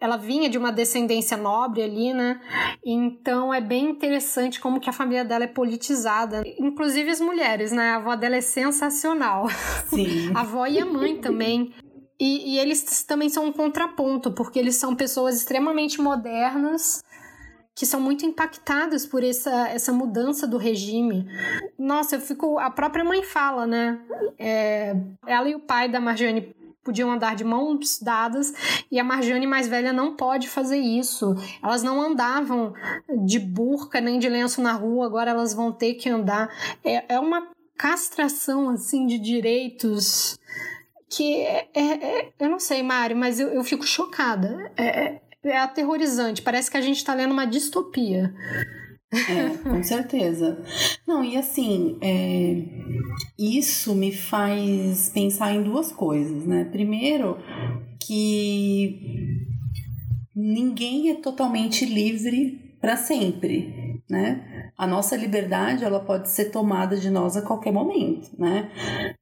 Ela 0.00 0.16
vinha 0.16 0.48
de 0.48 0.58
uma 0.58 0.72
descendência 0.72 1.36
nobre 1.36 1.82
ali 1.82 2.12
né? 2.12 2.40
Então 2.84 3.52
é 3.52 3.60
bem 3.60 3.90
interessante 3.90 4.60
como 4.60 4.80
que 4.80 4.90
a 4.90 4.92
família 4.92 5.24
dela 5.24 5.44
é 5.44 5.48
politizada. 5.48 6.42
Inclusive 6.58 7.10
as 7.10 7.20
mulheres 7.20 7.70
né? 7.70 7.90
A 7.90 7.96
avó 7.96 8.16
dela 8.16 8.36
é 8.36 8.40
sensacional. 8.40 9.48
Sim. 9.86 10.30
a 10.34 10.40
avó 10.40 10.66
e 10.66 10.78
a 10.80 10.84
mãe 10.84 11.20
também 11.20 11.72
e, 12.20 12.54
e, 12.54 12.58
eles 12.58 13.02
também 13.04 13.30
são 13.30 13.46
um 13.46 13.52
contraponto, 13.52 14.30
porque 14.30 14.58
eles 14.58 14.76
são 14.76 14.94
pessoas 14.94 15.36
extremamente 15.36 16.00
modernas 16.02 17.02
que 17.74 17.86
são 17.86 17.98
muito 17.98 18.26
impactadas 18.26 19.06
por 19.06 19.24
essa, 19.24 19.68
essa 19.68 19.90
mudança 19.90 20.46
do 20.46 20.58
regime. 20.58 21.26
Nossa, 21.78 22.16
eu 22.16 22.20
fico. 22.20 22.58
A 22.58 22.70
própria 22.70 23.02
mãe 23.02 23.22
fala, 23.22 23.66
né? 23.66 23.98
É, 24.38 24.94
ela 25.26 25.48
e 25.48 25.54
o 25.54 25.60
pai 25.60 25.88
da 25.88 25.98
Marjane 25.98 26.54
podiam 26.84 27.10
andar 27.10 27.34
de 27.36 27.44
mãos 27.44 27.98
dadas 28.00 28.52
e 28.90 28.98
a 28.98 29.04
Marjane 29.04 29.46
mais 29.46 29.66
velha 29.66 29.92
não 29.92 30.14
pode 30.14 30.46
fazer 30.46 30.78
isso. 30.78 31.34
Elas 31.62 31.82
não 31.82 32.02
andavam 32.02 32.74
de 33.24 33.38
burca 33.38 33.98
nem 33.98 34.18
de 34.18 34.28
lenço 34.28 34.60
na 34.60 34.72
rua, 34.72 35.06
agora 35.06 35.30
elas 35.30 35.54
vão 35.54 35.72
ter 35.72 35.94
que 35.94 36.10
andar. 36.10 36.50
É, 36.84 37.14
é 37.14 37.18
uma 37.18 37.48
castração 37.78 38.68
assim 38.68 39.06
de 39.06 39.18
direitos 39.18 40.38
que 41.10 41.42
é, 41.42 41.68
é, 41.74 41.82
é, 41.82 42.32
eu 42.38 42.48
não 42.48 42.60
sei, 42.60 42.82
Mari, 42.82 43.14
mas 43.14 43.40
eu, 43.40 43.48
eu 43.48 43.64
fico 43.64 43.84
chocada. 43.84 44.70
É, 44.76 44.84
é, 44.84 45.20
é 45.44 45.58
aterrorizante. 45.58 46.40
Parece 46.40 46.70
que 46.70 46.76
a 46.76 46.80
gente 46.80 46.98
está 46.98 47.12
lendo 47.12 47.32
uma 47.32 47.46
distopia. 47.46 48.32
É, 49.12 49.58
com 49.68 49.82
certeza. 49.82 50.62
Não, 51.04 51.24
e 51.24 51.36
assim, 51.36 51.98
é, 52.00 52.62
isso 53.36 53.92
me 53.92 54.12
faz 54.12 55.08
pensar 55.08 55.52
em 55.52 55.64
duas 55.64 55.90
coisas, 55.90 56.46
né? 56.46 56.64
Primeiro, 56.66 57.36
que 57.98 59.46
ninguém 60.34 61.10
é 61.10 61.14
totalmente 61.16 61.84
livre 61.84 62.76
para 62.80 62.96
sempre, 62.96 64.00
né? 64.08 64.46
A 64.76 64.86
nossa 64.86 65.16
liberdade 65.16 65.84
ela 65.84 66.00
pode 66.00 66.28
ser 66.28 66.46
tomada 66.46 66.96
de 66.96 67.10
nós 67.10 67.36
a 67.36 67.42
qualquer 67.42 67.72
momento, 67.72 68.30
né? 68.38 68.70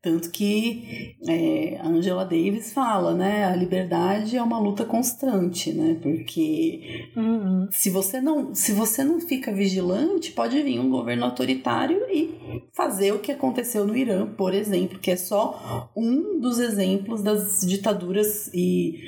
Tanto 0.02 0.30
que 0.30 1.16
é, 1.28 1.80
Angela 1.82 2.24
Davis 2.24 2.72
fala, 2.72 3.14
né? 3.14 3.44
A 3.44 3.54
liberdade 3.54 4.36
é 4.36 4.42
uma 4.42 4.58
luta 4.58 4.84
constante, 4.84 5.72
né? 5.72 5.98
Porque 6.02 7.10
uhum. 7.16 7.68
se 7.70 7.90
você 7.90 8.20
não 8.20 8.54
se 8.54 8.72
você 8.72 9.04
não 9.04 9.20
fica 9.20 9.52
vigilante, 9.52 10.32
pode 10.32 10.60
vir 10.62 10.78
um 10.78 10.90
governo 10.90 11.24
autoritário 11.24 12.00
e 12.10 12.62
fazer 12.74 13.12
o 13.12 13.18
que 13.18 13.32
aconteceu 13.32 13.84
no 13.86 13.96
Irã, 13.96 14.26
por 14.26 14.54
exemplo, 14.54 14.98
que 14.98 15.10
é 15.10 15.16
só 15.16 15.90
um 15.96 16.40
dos 16.40 16.58
exemplos 16.58 17.22
das 17.22 17.60
ditaduras 17.60 18.50
e 18.54 18.98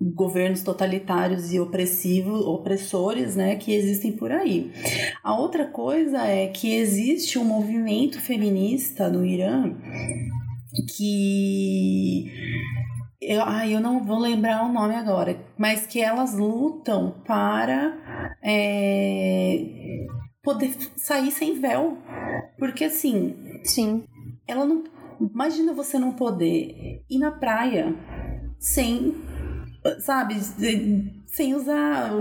governos 0.00 0.62
totalitários 0.62 1.52
e 1.52 1.60
opressivos, 1.60 2.44
opressores, 2.44 3.36
né, 3.36 3.56
que 3.56 3.72
existem 3.72 4.12
por 4.12 4.32
aí. 4.32 4.70
A 5.22 5.36
outra 5.38 5.66
coisa 5.72 6.26
é 6.26 6.48
que 6.48 6.72
existe 6.74 7.38
um 7.38 7.44
movimento 7.44 8.20
feminista 8.20 9.08
no 9.08 9.24
Irã 9.24 9.74
que 10.96 12.30
eu, 13.20 13.42
ai, 13.42 13.74
eu 13.74 13.80
não 13.80 14.04
vou 14.04 14.18
lembrar 14.18 14.64
o 14.64 14.72
nome 14.72 14.94
agora, 14.94 15.38
mas 15.56 15.86
que 15.86 16.00
elas 16.00 16.34
lutam 16.34 17.22
para 17.26 18.36
é, 18.42 20.06
poder 20.42 20.74
sair 20.96 21.30
sem 21.30 21.60
véu. 21.60 21.98
Porque 22.58 22.84
assim, 22.84 23.60
sim, 23.64 24.04
ela 24.46 24.64
não. 24.64 24.84
Imagina 25.20 25.72
você 25.72 25.98
não 25.98 26.12
poder 26.12 27.04
ir 27.08 27.18
na 27.18 27.30
praia 27.30 27.94
sem 28.58 29.14
sabe, 30.00 30.36
sem 31.32 31.54
usar 31.54 32.12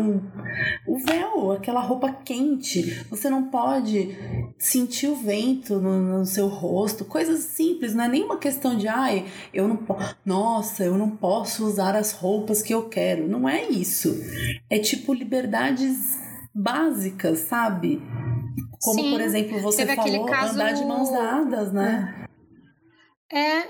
o, 0.87 0.97
véu, 1.05 1.51
aquela 1.51 1.81
roupa 1.81 2.09
quente. 2.13 3.05
Você 3.09 3.29
não 3.29 3.49
pode 3.49 4.17
sentir 4.57 5.07
o 5.07 5.15
vento 5.15 5.79
no, 5.79 6.19
no, 6.19 6.25
seu 6.25 6.47
rosto, 6.47 7.03
coisas 7.03 7.41
simples, 7.41 7.93
não 7.93 8.05
é 8.05 8.07
nenhuma 8.07 8.37
questão 8.37 8.77
de 8.77 8.87
ai, 8.87 9.25
eu 9.53 9.67
não 9.67 9.75
posso, 9.75 10.15
nossa, 10.25 10.83
eu 10.85 10.97
não 10.97 11.09
posso 11.09 11.65
usar 11.65 11.93
as 11.93 12.13
roupas 12.13 12.61
que 12.61 12.73
eu 12.73 12.87
quero. 12.87 13.27
Não 13.27 13.49
é 13.49 13.67
isso. 13.69 14.17
É 14.69 14.79
tipo 14.79 15.13
liberdades 15.13 16.17
básicas, 16.55 17.39
sabe? 17.39 18.01
Como, 18.81 18.99
Sim, 18.99 19.11
por 19.11 19.21
exemplo, 19.21 19.59
você 19.61 19.85
falou, 19.93 20.33
andar 20.33 20.71
de 20.71 20.85
mãos 20.85 21.11
dadas, 21.11 21.73
né? 21.73 22.15
É, 22.17 22.20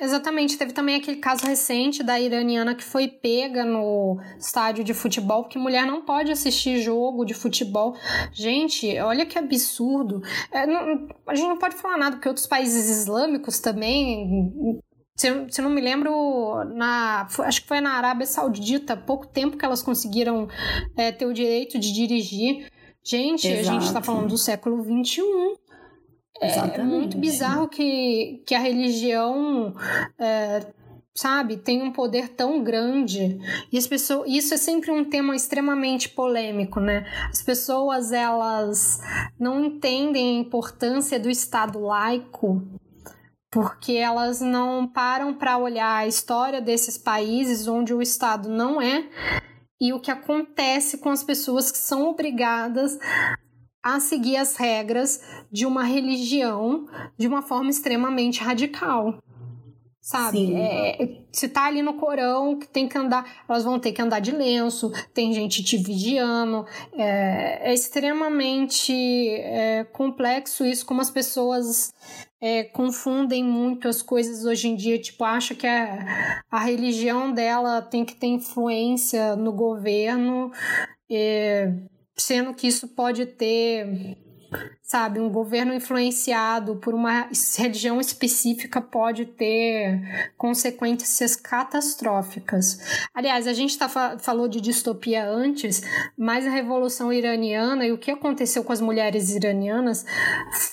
exatamente. 0.01 0.57
Teve 0.57 0.73
também 0.73 0.95
aquele 0.95 1.17
caso 1.17 1.45
recente 1.45 2.01
da 2.01 2.19
iraniana 2.19 2.73
que 2.73 2.83
foi 2.83 3.07
pega 3.07 3.63
no 3.63 4.19
estádio 4.39 4.83
de 4.83 4.93
futebol, 4.93 5.43
porque 5.43 5.59
mulher 5.59 5.85
não 5.85 6.03
pode 6.03 6.31
assistir 6.31 6.81
jogo 6.81 7.23
de 7.23 7.35
futebol. 7.35 7.95
Gente, 8.33 8.97
olha 8.99 9.25
que 9.25 9.37
absurdo. 9.37 10.21
É, 10.51 10.65
não, 10.65 11.07
a 11.27 11.35
gente 11.35 11.47
não 11.47 11.59
pode 11.59 11.75
falar 11.75 11.97
nada, 11.97 12.15
porque 12.15 12.27
outros 12.27 12.47
países 12.47 12.89
islâmicos 12.89 13.59
também. 13.59 14.79
Se, 15.15 15.27
se 15.51 15.61
não 15.61 15.69
me 15.69 15.81
lembro, 15.81 16.63
na, 16.73 17.27
acho 17.41 17.61
que 17.61 17.67
foi 17.67 17.79
na 17.79 17.91
Arábia 17.91 18.25
Saudita, 18.25 18.93
há 18.93 18.97
pouco 18.97 19.27
tempo 19.27 19.57
que 19.57 19.63
elas 19.63 19.83
conseguiram 19.83 20.47
é, 20.97 21.11
ter 21.11 21.27
o 21.27 21.33
direito 21.33 21.77
de 21.77 21.93
dirigir. 21.93 22.67
Gente, 23.03 23.47
Exato. 23.47 23.69
a 23.69 23.73
gente 23.73 23.87
está 23.87 24.01
falando 24.01 24.29
do 24.29 24.37
século 24.37 24.83
XXI. 24.83 25.21
É, 26.41 26.79
é 26.79 26.83
muito 26.83 27.17
bizarro 27.17 27.67
que, 27.67 28.43
que 28.47 28.55
a 28.55 28.59
religião 28.59 29.75
é, 30.17 30.65
sabe, 31.13 31.57
tem 31.57 31.83
um 31.83 31.91
poder 31.91 32.29
tão 32.29 32.63
grande 32.63 33.39
e 33.71 33.77
as 33.77 33.85
pessoas, 33.85 34.27
isso 34.27 34.53
é 34.55 34.57
sempre 34.57 34.89
um 34.89 35.05
tema 35.05 35.35
extremamente 35.35 36.09
polêmico, 36.09 36.79
né? 36.79 37.05
As 37.29 37.43
pessoas 37.43 38.11
elas 38.11 38.99
não 39.39 39.63
entendem 39.63 40.37
a 40.37 40.41
importância 40.41 41.19
do 41.19 41.29
Estado 41.29 41.79
laico 41.79 42.61
porque 43.51 43.93
elas 43.93 44.39
não 44.39 44.87
param 44.87 45.33
para 45.33 45.57
olhar 45.57 45.97
a 45.97 46.07
história 46.07 46.61
desses 46.61 46.97
países 46.97 47.67
onde 47.67 47.93
o 47.93 48.01
Estado 48.01 48.49
não 48.49 48.81
é 48.81 49.07
e 49.79 49.91
o 49.91 49.99
que 49.99 50.09
acontece 50.09 50.99
com 50.99 51.09
as 51.09 51.23
pessoas 51.23 51.69
que 51.69 51.77
são 51.77 52.07
obrigadas 52.07 52.97
a 53.83 53.99
seguir 53.99 54.37
as 54.37 54.55
regras 54.55 55.21
de 55.51 55.65
uma 55.65 55.83
religião 55.83 56.85
de 57.17 57.27
uma 57.27 57.41
forma 57.41 57.69
extremamente 57.69 58.41
radical 58.41 59.19
sabe? 60.01 60.55
É, 60.55 61.21
se 61.31 61.47
tá 61.47 61.67
ali 61.67 61.81
no 61.81 61.93
Corão 61.93 62.57
que 62.57 62.67
tem 62.67 62.89
que 62.89 62.97
andar, 62.97 63.43
elas 63.47 63.63
vão 63.63 63.79
ter 63.79 63.91
que 63.91 64.01
andar 64.01 64.19
de 64.19 64.31
lenço, 64.31 64.91
tem 65.13 65.31
gente 65.31 65.63
te 65.63 65.77
vigiando, 65.77 66.65
é, 66.93 67.69
é 67.69 67.73
extremamente 67.73 68.91
é, 68.93 69.83
complexo 69.85 70.65
isso, 70.65 70.85
como 70.85 71.01
as 71.01 71.11
pessoas 71.11 71.93
é, 72.41 72.63
confundem 72.63 73.43
muito 73.43 73.87
as 73.87 74.01
coisas 74.01 74.43
hoje 74.43 74.69
em 74.69 74.75
dia, 74.75 74.99
tipo, 74.99 75.23
acha 75.23 75.53
que 75.53 75.67
a, 75.67 76.41
a 76.49 76.59
religião 76.59 77.31
dela 77.31 77.81
tem 77.81 78.03
que 78.03 78.15
ter 78.15 78.27
influência 78.27 79.35
no 79.35 79.53
governo, 79.53 80.51
é, 81.09 81.71
sendo 82.21 82.53
que 82.53 82.67
isso 82.67 82.87
pode 82.87 83.25
ter 83.25 84.17
sabe? 84.81 85.19
Um 85.19 85.29
governo 85.29 85.73
influenciado 85.73 86.75
por 86.75 86.93
uma 86.93 87.29
religião 87.57 88.01
específica 88.01 88.81
pode 88.81 89.25
ter 89.25 90.33
consequências 90.37 91.35
catastróficas. 91.35 93.07
Aliás, 93.13 93.47
a 93.47 93.53
gente 93.53 93.77
tá, 93.77 93.87
falou 94.19 94.47
de 94.49 94.59
distopia 94.59 95.25
antes, 95.25 95.81
mas 96.17 96.45
a 96.45 96.49
Revolução 96.49 97.13
Iraniana 97.13 97.85
e 97.85 97.91
o 97.93 97.97
que 97.97 98.11
aconteceu 98.11 98.63
com 98.63 98.73
as 98.73 98.81
mulheres 98.81 99.33
iranianas 99.33 100.05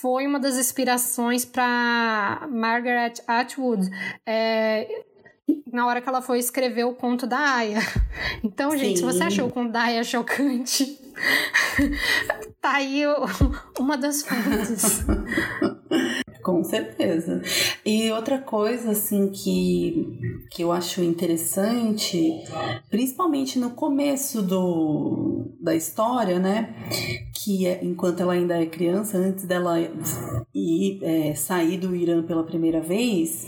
foi 0.01 0.27
uma 0.27 0.41
das 0.41 0.57
inspirações 0.57 1.45
para 1.45 2.49
Margaret 2.51 3.15
Atwood. 3.27 3.89
É, 4.27 5.05
na 5.73 5.87
hora 5.87 6.01
que 6.01 6.09
ela 6.09 6.23
foi 6.23 6.39
escrever 6.39 6.85
o 6.85 6.95
conto 6.95 7.27
da 7.27 7.39
Aya. 7.39 7.81
Então, 8.43 8.77
gente, 8.77 8.91
Sim. 8.91 8.97
se 8.97 9.03
você 9.03 9.25
achou 9.25 9.49
o 9.49 9.51
conto 9.51 9.73
da 9.73 9.83
Aya 9.83 10.05
chocante, 10.05 10.99
tá 12.61 12.75
aí 12.75 13.03
uma 13.79 13.97
das 13.97 14.23
fontes. 14.23 15.05
Com 16.43 16.65
certeza. 16.65 17.43
E 17.85 18.11
outra 18.11 18.39
coisa, 18.39 18.93
assim, 18.93 19.29
que, 19.29 20.19
que 20.51 20.63
eu 20.63 20.73
acho 20.73 21.03
interessante, 21.03 22.43
principalmente 22.89 23.59
no 23.59 23.71
começo 23.71 24.41
do, 24.41 25.53
da 25.61 25.75
história, 25.75 26.39
né? 26.39 26.75
Que 27.35 27.67
é, 27.67 27.85
enquanto 27.85 28.21
ela 28.21 28.33
ainda 28.33 28.61
é 28.61 28.67
criança, 28.67 29.19
antes 29.19 29.45
dela 29.45 29.79
ir, 30.55 31.01
é, 31.03 31.35
sair 31.35 31.77
do 31.77 31.95
Irã 31.95 32.23
pela 32.23 32.45
primeira 32.45 32.81
vez, 32.81 33.47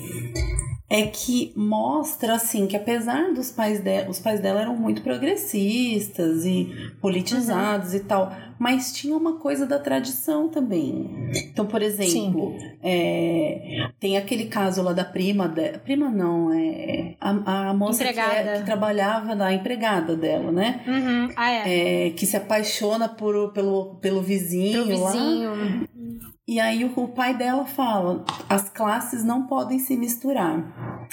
é 0.90 1.06
que 1.06 1.52
mostra 1.54 2.34
assim 2.34 2.66
que 2.66 2.76
apesar 2.76 3.32
dos 3.32 3.52
pais 3.52 3.78
dela, 3.80 4.10
os 4.10 4.18
pais 4.18 4.40
dela 4.40 4.62
eram 4.62 4.76
muito 4.76 5.02
progressistas 5.02 6.44
e 6.44 6.90
politizados 7.00 7.92
uhum. 7.92 7.96
e 7.96 8.00
tal, 8.00 8.36
mas 8.58 8.92
tinha 8.92 9.16
uma 9.16 9.34
coisa 9.34 9.64
da 9.64 9.78
tradição 9.78 10.48
também. 10.48 11.30
Então, 11.50 11.64
por 11.64 11.80
exemplo, 11.80 12.56
é, 12.82 13.88
tem 14.00 14.18
aquele 14.18 14.46
caso 14.46 14.82
lá 14.82 14.92
da 14.92 15.04
prima 15.04 15.46
dela, 15.46 15.78
prima 15.78 16.10
não, 16.10 16.52
é 16.52 17.14
a, 17.20 17.68
a 17.70 17.74
moça 17.74 18.04
que, 18.04 18.18
é, 18.18 18.58
que, 18.58 18.64
trabalhava 18.64 19.36
da 19.36 19.54
empregada 19.54 20.16
dela, 20.16 20.50
né? 20.50 20.82
Uhum. 20.88 21.28
Ah, 21.36 21.52
é. 21.52 22.08
é. 22.08 22.10
que 22.10 22.26
se 22.26 22.36
apaixona 22.36 23.08
por, 23.08 23.52
pelo, 23.52 23.94
pelo 24.00 24.20
vizinho, 24.20 24.84
pelo 24.84 25.06
vizinho. 25.06 25.50
lá. 25.50 26.29
E 26.50 26.58
aí 26.58 26.84
o, 26.84 26.92
o 26.96 27.06
pai 27.06 27.32
dela 27.32 27.64
fala: 27.64 28.24
as 28.48 28.68
classes 28.68 29.22
não 29.22 29.46
podem 29.46 29.78
se 29.78 29.96
misturar. 29.96 30.56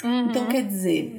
Uhum. 0.02 0.28
Então, 0.28 0.48
quer 0.48 0.66
dizer, 0.66 1.14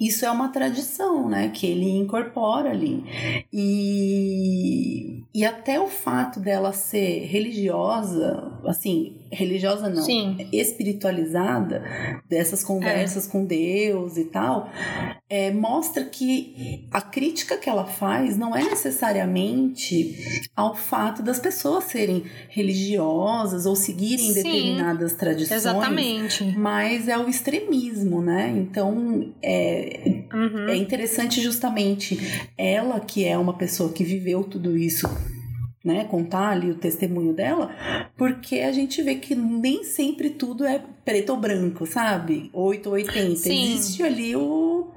isso 0.00 0.24
é 0.24 0.30
uma 0.30 0.48
tradição, 0.48 1.28
né? 1.28 1.50
Que 1.50 1.66
ele 1.66 1.90
incorpora 1.90 2.70
ali. 2.70 3.04
E, 3.52 5.22
e 5.34 5.44
até 5.44 5.78
o 5.78 5.88
fato 5.88 6.40
dela 6.40 6.72
ser 6.72 7.26
religiosa, 7.26 8.50
assim, 8.64 9.20
religiosa 9.30 9.88
não, 9.88 10.02
Sim. 10.02 10.48
espiritualizada, 10.52 11.84
dessas 12.28 12.64
conversas 12.64 13.28
é. 13.28 13.30
com 13.30 13.44
Deus 13.44 14.16
e 14.16 14.24
tal, 14.24 14.70
é, 15.28 15.52
mostra 15.52 16.04
que 16.04 16.88
a 16.90 17.00
crítica 17.00 17.56
que 17.56 17.68
ela 17.68 17.84
faz 17.84 18.36
não 18.36 18.56
é 18.56 18.64
necessariamente 18.64 20.48
ao 20.56 20.74
fato 20.74 21.22
das 21.22 21.38
pessoas 21.38 21.84
serem 21.84 22.24
religiosas 22.48 23.66
ou 23.66 23.76
seguirem 23.76 24.28
Sim, 24.28 24.34
determinadas 24.34 25.12
tradições. 25.12 25.60
Exatamente. 25.60 26.44
Mas 26.56 27.06
é 27.06 27.16
o 27.16 27.28
extremismo, 27.28 28.20
né? 28.20 28.50
Então, 28.56 29.32
é, 29.42 29.89
Uhum. 30.32 30.68
É 30.68 30.76
interessante 30.76 31.40
justamente 31.40 32.18
ela, 32.56 33.00
que 33.00 33.24
é 33.24 33.36
uma 33.36 33.54
pessoa 33.54 33.92
que 33.92 34.04
viveu 34.04 34.44
tudo 34.44 34.76
isso 34.76 35.08
né, 35.84 36.04
contar 36.04 36.50
ali 36.50 36.70
o 36.70 36.74
testemunho 36.74 37.32
dela, 37.32 37.70
porque 38.16 38.60
a 38.60 38.70
gente 38.70 39.02
vê 39.02 39.14
que 39.14 39.34
nem 39.34 39.82
sempre 39.82 40.28
tudo 40.28 40.64
é 40.64 40.82
preto 41.04 41.30
ou 41.30 41.38
branco, 41.38 41.86
sabe? 41.86 42.50
8 42.52 42.86
ou 42.86 42.92
80. 42.92 43.36
Sim. 43.36 43.74
Existe 43.74 44.02
ali 44.02 44.36
o, 44.36 44.88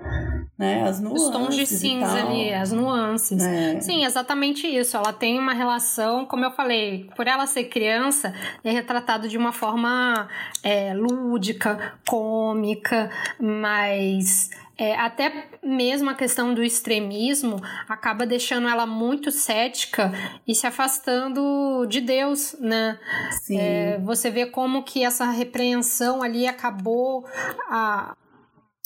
né, 0.59 0.83
as 0.83 0.99
nuances. 0.99 1.23
Os 1.25 1.31
tons 1.31 1.55
de 1.55 1.65
cinza 1.65 2.25
ali, 2.25 2.53
as 2.53 2.73
nuances. 2.73 3.41
É. 3.41 3.79
Sim, 3.79 4.03
exatamente 4.03 4.67
isso. 4.67 4.97
Ela 4.97 5.13
tem 5.13 5.39
uma 5.39 5.53
relação, 5.53 6.25
como 6.25 6.43
eu 6.43 6.51
falei, 6.51 7.09
por 7.15 7.27
ela 7.27 7.47
ser 7.47 7.65
criança, 7.65 8.33
é 8.61 8.71
retratado 8.71 9.29
de 9.29 9.37
uma 9.37 9.53
forma 9.53 10.27
é, 10.61 10.93
lúdica, 10.93 11.93
cômica, 12.05 13.09
mas 13.39 14.49
é, 14.77 14.95
até 14.95 15.49
mesmo 15.63 16.09
a 16.09 16.15
questão 16.15 16.53
do 16.53 16.63
extremismo 16.63 17.57
acaba 17.87 18.25
deixando 18.25 18.67
ela 18.67 18.87
muito 18.87 19.31
cética 19.31 20.11
e 20.47 20.55
se 20.55 20.65
afastando 20.65 21.85
de 21.87 22.01
Deus, 22.01 22.55
né? 22.59 22.99
Sim. 23.43 23.59
É, 23.59 23.99
você 23.99 24.31
vê 24.31 24.47
como 24.47 24.83
que 24.83 25.03
essa 25.03 25.25
repreensão 25.25 26.23
ali 26.23 26.47
acabou 26.47 27.23
a, 27.69 28.15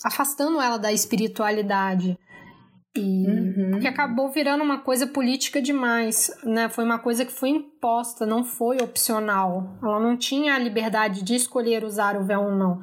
afastando 0.04 0.60
ela 0.60 0.78
da 0.78 0.92
espiritualidade. 0.92 2.20
E, 2.94 3.26
uhum. 3.28 3.72
Porque 3.72 3.88
acabou 3.88 4.30
virando 4.30 4.64
uma 4.64 4.80
coisa 4.80 5.08
política 5.08 5.62
demais, 5.62 6.32
né? 6.44 6.68
Foi 6.68 6.84
uma 6.84 7.00
coisa 7.00 7.24
que 7.24 7.32
foi 7.32 7.50
imposta, 7.50 8.26
não 8.26 8.44
foi 8.44 8.82
opcional. 8.82 9.78
Ela 9.82 10.00
não 10.02 10.18
tinha 10.18 10.56
a 10.56 10.60
liberdade 10.60 11.24
de 11.24 11.36
escolher 11.36 11.86
usar 11.86 12.18
o 12.18 12.26
véu 12.26 12.42
ou 12.42 12.52
não 12.52 12.82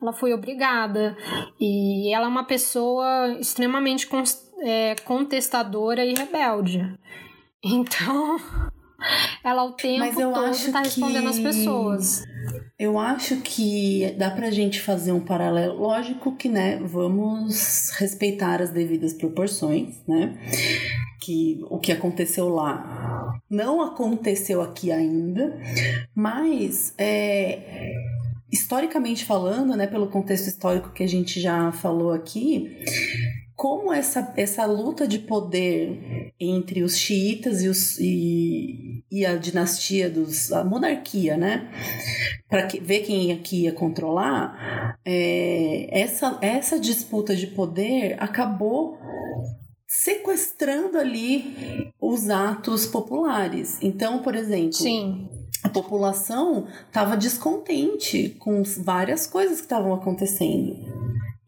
ela 0.00 0.12
foi 0.12 0.32
obrigada. 0.32 1.16
E 1.60 2.12
ela 2.14 2.26
é 2.26 2.28
uma 2.28 2.44
pessoa 2.44 3.36
extremamente 3.40 4.08
é, 4.62 4.94
contestadora 5.04 6.04
e 6.04 6.14
rebelde. 6.14 6.94
Então, 7.62 8.38
ela 9.44 9.64
o 9.64 9.72
tempo 9.72 10.14
todo 10.14 10.50
está 10.50 10.80
respondendo 10.80 11.22
que... 11.22 11.28
as 11.28 11.38
pessoas. 11.38 12.24
Eu 12.78 12.98
acho 12.98 13.36
que 13.42 14.14
dá 14.18 14.30
pra 14.30 14.50
gente 14.50 14.80
fazer 14.80 15.12
um 15.12 15.20
paralelo. 15.20 15.78
Lógico 15.78 16.34
que, 16.34 16.48
né, 16.48 16.78
vamos 16.82 17.90
respeitar 17.98 18.62
as 18.62 18.70
devidas 18.70 19.12
proporções, 19.12 20.02
né? 20.08 20.38
Que 21.20 21.60
o 21.68 21.78
que 21.78 21.92
aconteceu 21.92 22.48
lá 22.48 23.38
não 23.50 23.82
aconteceu 23.82 24.62
aqui 24.62 24.90
ainda, 24.90 25.60
mas 26.14 26.94
é, 26.96 27.92
historicamente 28.52 29.24
falando, 29.24 29.76
né, 29.76 29.86
pelo 29.86 30.08
contexto 30.08 30.48
histórico 30.48 30.92
que 30.92 31.02
a 31.02 31.08
gente 31.08 31.40
já 31.40 31.70
falou 31.72 32.12
aqui, 32.12 32.78
como 33.54 33.92
essa, 33.92 34.32
essa 34.38 34.64
luta 34.64 35.06
de 35.06 35.18
poder 35.18 36.32
entre 36.40 36.82
os 36.82 36.96
xiitas 36.96 37.62
e, 37.62 37.68
os, 37.68 37.98
e, 37.98 39.04
e 39.10 39.26
a 39.26 39.36
dinastia 39.36 40.08
dos. 40.08 40.50
a 40.50 40.64
monarquia, 40.64 41.36
né? 41.36 41.70
Para 42.48 42.66
ver 42.80 43.00
quem 43.00 43.32
aqui 43.32 43.64
ia 43.64 43.72
controlar, 43.72 44.98
é, 45.04 45.88
essa, 45.90 46.38
essa 46.40 46.80
disputa 46.80 47.36
de 47.36 47.48
poder 47.48 48.16
acabou 48.18 48.98
sequestrando 49.86 50.96
ali 50.96 51.92
os 52.00 52.30
atos 52.30 52.86
populares. 52.86 53.78
Então, 53.82 54.22
por 54.22 54.34
exemplo. 54.34 54.72
Sim 54.72 55.28
a 55.62 55.68
população 55.68 56.66
estava 56.86 57.16
descontente 57.16 58.30
com 58.38 58.62
várias 58.78 59.26
coisas 59.26 59.58
que 59.58 59.64
estavam 59.64 59.92
acontecendo. 59.92 60.76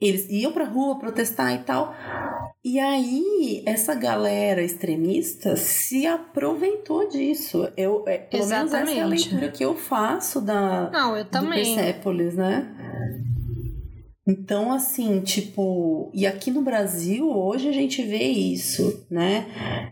Eles 0.00 0.28
iam 0.28 0.52
para 0.52 0.64
rua 0.64 0.98
protestar 0.98 1.52
e 1.54 1.58
tal. 1.58 1.94
E 2.64 2.78
aí, 2.78 3.62
essa 3.64 3.94
galera 3.94 4.62
extremista 4.62 5.56
se 5.56 6.06
aproveitou 6.06 7.08
disso. 7.08 7.68
Eu, 7.76 8.04
é, 8.06 8.18
pelo 8.18 8.42
Exatamente. 8.42 8.72
menos 8.72 8.90
essa 8.90 8.98
é 8.98 9.02
a 9.02 9.06
leitura 9.06 9.48
que 9.50 9.64
eu 9.64 9.76
faço 9.76 10.40
da 10.40 10.90
Não, 10.90 11.16
eu 11.16 11.24
também. 11.24 11.62
do 11.62 11.76
Persepolis, 11.76 12.34
né? 12.34 12.91
Então, 14.24 14.70
assim, 14.70 15.20
tipo, 15.20 16.08
e 16.14 16.28
aqui 16.28 16.52
no 16.52 16.62
Brasil 16.62 17.28
hoje 17.28 17.68
a 17.68 17.72
gente 17.72 18.04
vê 18.04 18.22
isso, 18.22 19.04
né? 19.10 19.46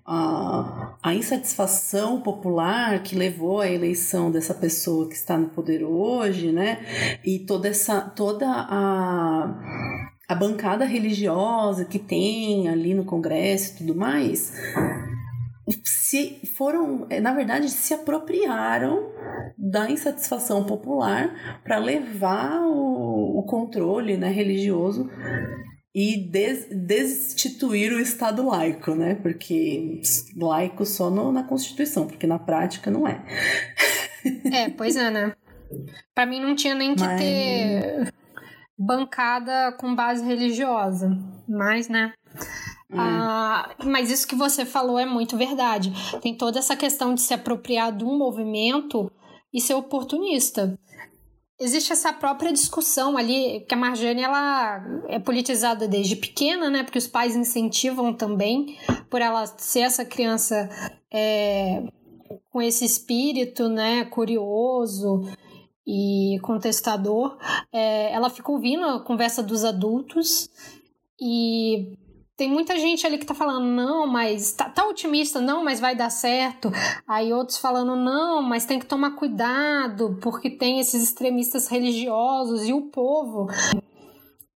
A, 0.07 0.97
a 1.03 1.12
insatisfação 1.14 2.20
popular 2.20 3.03
que 3.03 3.16
levou 3.16 3.61
à 3.61 3.68
eleição 3.68 4.31
dessa 4.31 4.55
pessoa 4.55 5.09
que 5.09 5.16
está 5.16 5.37
no 5.37 5.49
poder 5.49 5.83
hoje, 5.83 6.53
né? 6.53 6.78
E 7.24 7.41
toda 7.41 7.66
essa, 7.66 8.01
toda 8.03 8.47
a, 8.47 9.53
a 10.28 10.35
bancada 10.37 10.85
religiosa 10.85 11.85
que 11.85 11.99
tem 11.99 12.68
ali 12.68 12.95
no 12.95 13.05
Congresso 13.05 13.74
e 13.74 13.76
tudo 13.78 13.97
mais, 13.97 14.53
se 15.85 16.41
foram, 16.57 17.07
na 17.22 17.33
verdade, 17.33 17.68
se 17.68 17.95
apropriaram 17.95 19.11
da 19.57 19.91
insatisfação 19.91 20.64
popular 20.64 21.61
para 21.62 21.78
levar 21.78 22.61
o, 22.62 23.09
o 23.41 23.43
controle 23.45 24.16
né, 24.16 24.28
religioso 24.28 25.11
e 25.95 26.16
des, 26.16 26.68
destituir 26.70 27.93
o 27.93 27.99
Estado 27.99 28.47
laico, 28.47 28.95
né? 28.95 29.16
Porque 29.16 30.03
laico 30.36 30.86
só 30.86 31.11
no, 31.11 31.32
na 31.32 31.43
Constituição, 31.43 32.07
porque 32.07 32.26
na 32.26 32.38
prática 32.38 32.91
não 32.91 33.09
é. 33.09 33.24
É, 34.53 34.68
pois 34.68 34.97
é, 34.97 35.11
né? 35.11 35.34
Para 36.14 36.26
mim 36.26 36.41
não 36.41 36.55
tinha 36.55 36.74
nem 36.74 36.95
que 36.95 37.03
Mas... 37.03 37.18
ter 37.18 38.12
bancada 38.78 39.72
com 39.78 39.95
base 39.95 40.22
religiosa, 40.22 41.11
mas, 41.49 41.88
né? 41.88 42.12
É. 42.93 42.97
Ah, 42.99 43.74
mas 43.82 44.11
isso 44.11 44.28
que 44.28 44.34
você 44.34 44.66
falou 44.66 44.99
é 44.99 45.07
muito 45.07 45.38
verdade. 45.38 45.91
Tem 46.20 46.36
toda 46.36 46.59
essa 46.59 46.76
questão 46.76 47.14
de 47.14 47.22
se 47.22 47.32
apropriar 47.32 47.97
de 47.97 48.05
um 48.05 48.18
movimento 48.18 49.11
e 49.55 49.59
ser 49.59 49.72
oportunista. 49.72 50.78
Existe 51.61 51.92
essa 51.92 52.11
própria 52.11 52.50
discussão 52.52 53.18
ali, 53.18 53.61
que 53.68 53.74
a 53.74 53.76
Marjane 53.76 54.22
ela 54.22 54.82
é 55.08 55.18
politizada 55.18 55.86
desde 55.86 56.16
pequena, 56.16 56.70
né? 56.70 56.82
Porque 56.82 56.96
os 56.96 57.06
pais 57.06 57.36
incentivam 57.36 58.14
também, 58.14 58.78
por 59.11 59.20
ela 59.20 59.44
ser 59.58 59.80
essa 59.80 60.02
criança 60.02 60.70
é, 61.12 61.82
com 62.50 62.62
esse 62.62 62.86
espírito, 62.86 63.68
né? 63.68 64.06
Curioso 64.06 65.20
e 65.86 66.38
contestador. 66.40 67.36
É, 67.70 68.11
ela 68.11 68.30
fica 68.30 68.50
ouvindo 68.50 68.86
a 68.86 69.04
conversa 69.04 69.42
dos 69.42 69.62
adultos 69.62 70.48
e 71.20 71.94
tem 72.41 72.49
muita 72.51 72.78
gente 72.78 73.07
ali 73.07 73.18
que 73.18 73.26
tá 73.26 73.34
falando, 73.34 73.66
não, 73.66 74.07
mas 74.07 74.53
tá, 74.53 74.66
tá, 74.66 74.86
otimista, 74.86 75.43
não, 75.43 75.62
mas 75.62 75.78
vai 75.78 75.95
dar 75.95 76.09
certo. 76.09 76.72
Aí 77.07 77.34
outros 77.34 77.59
falando, 77.59 77.95
não, 77.95 78.41
mas 78.41 78.64
tem 78.64 78.78
que 78.78 78.86
tomar 78.86 79.11
cuidado, 79.11 80.18
porque 80.22 80.49
tem 80.49 80.80
esses 80.80 81.03
extremistas 81.03 81.68
religiosos 81.68 82.66
e 82.66 82.72
o 82.72 82.80
povo 82.80 83.47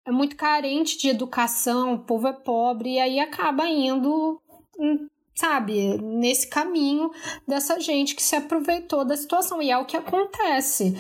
é 0.06 0.12
muito 0.14 0.38
carente 0.38 0.98
de 0.98 1.10
educação, 1.10 1.96
o 1.96 2.00
povo 2.00 2.26
é 2.26 2.32
pobre, 2.32 2.94
e 2.94 3.00
aí 3.02 3.20
acaba 3.20 3.68
indo, 3.68 4.42
hum, 4.80 5.10
sabe, 5.36 5.98
nesse 6.02 6.48
caminho 6.48 7.12
dessa 7.46 7.82
gente 7.82 8.16
que 8.16 8.24
se 8.24 8.38
aproveitou 8.38 9.04
da 9.04 9.18
situação. 9.18 9.62
E 9.62 9.70
é 9.70 9.78
o 9.78 9.84
que 9.84 9.98
acontece. 9.98 10.96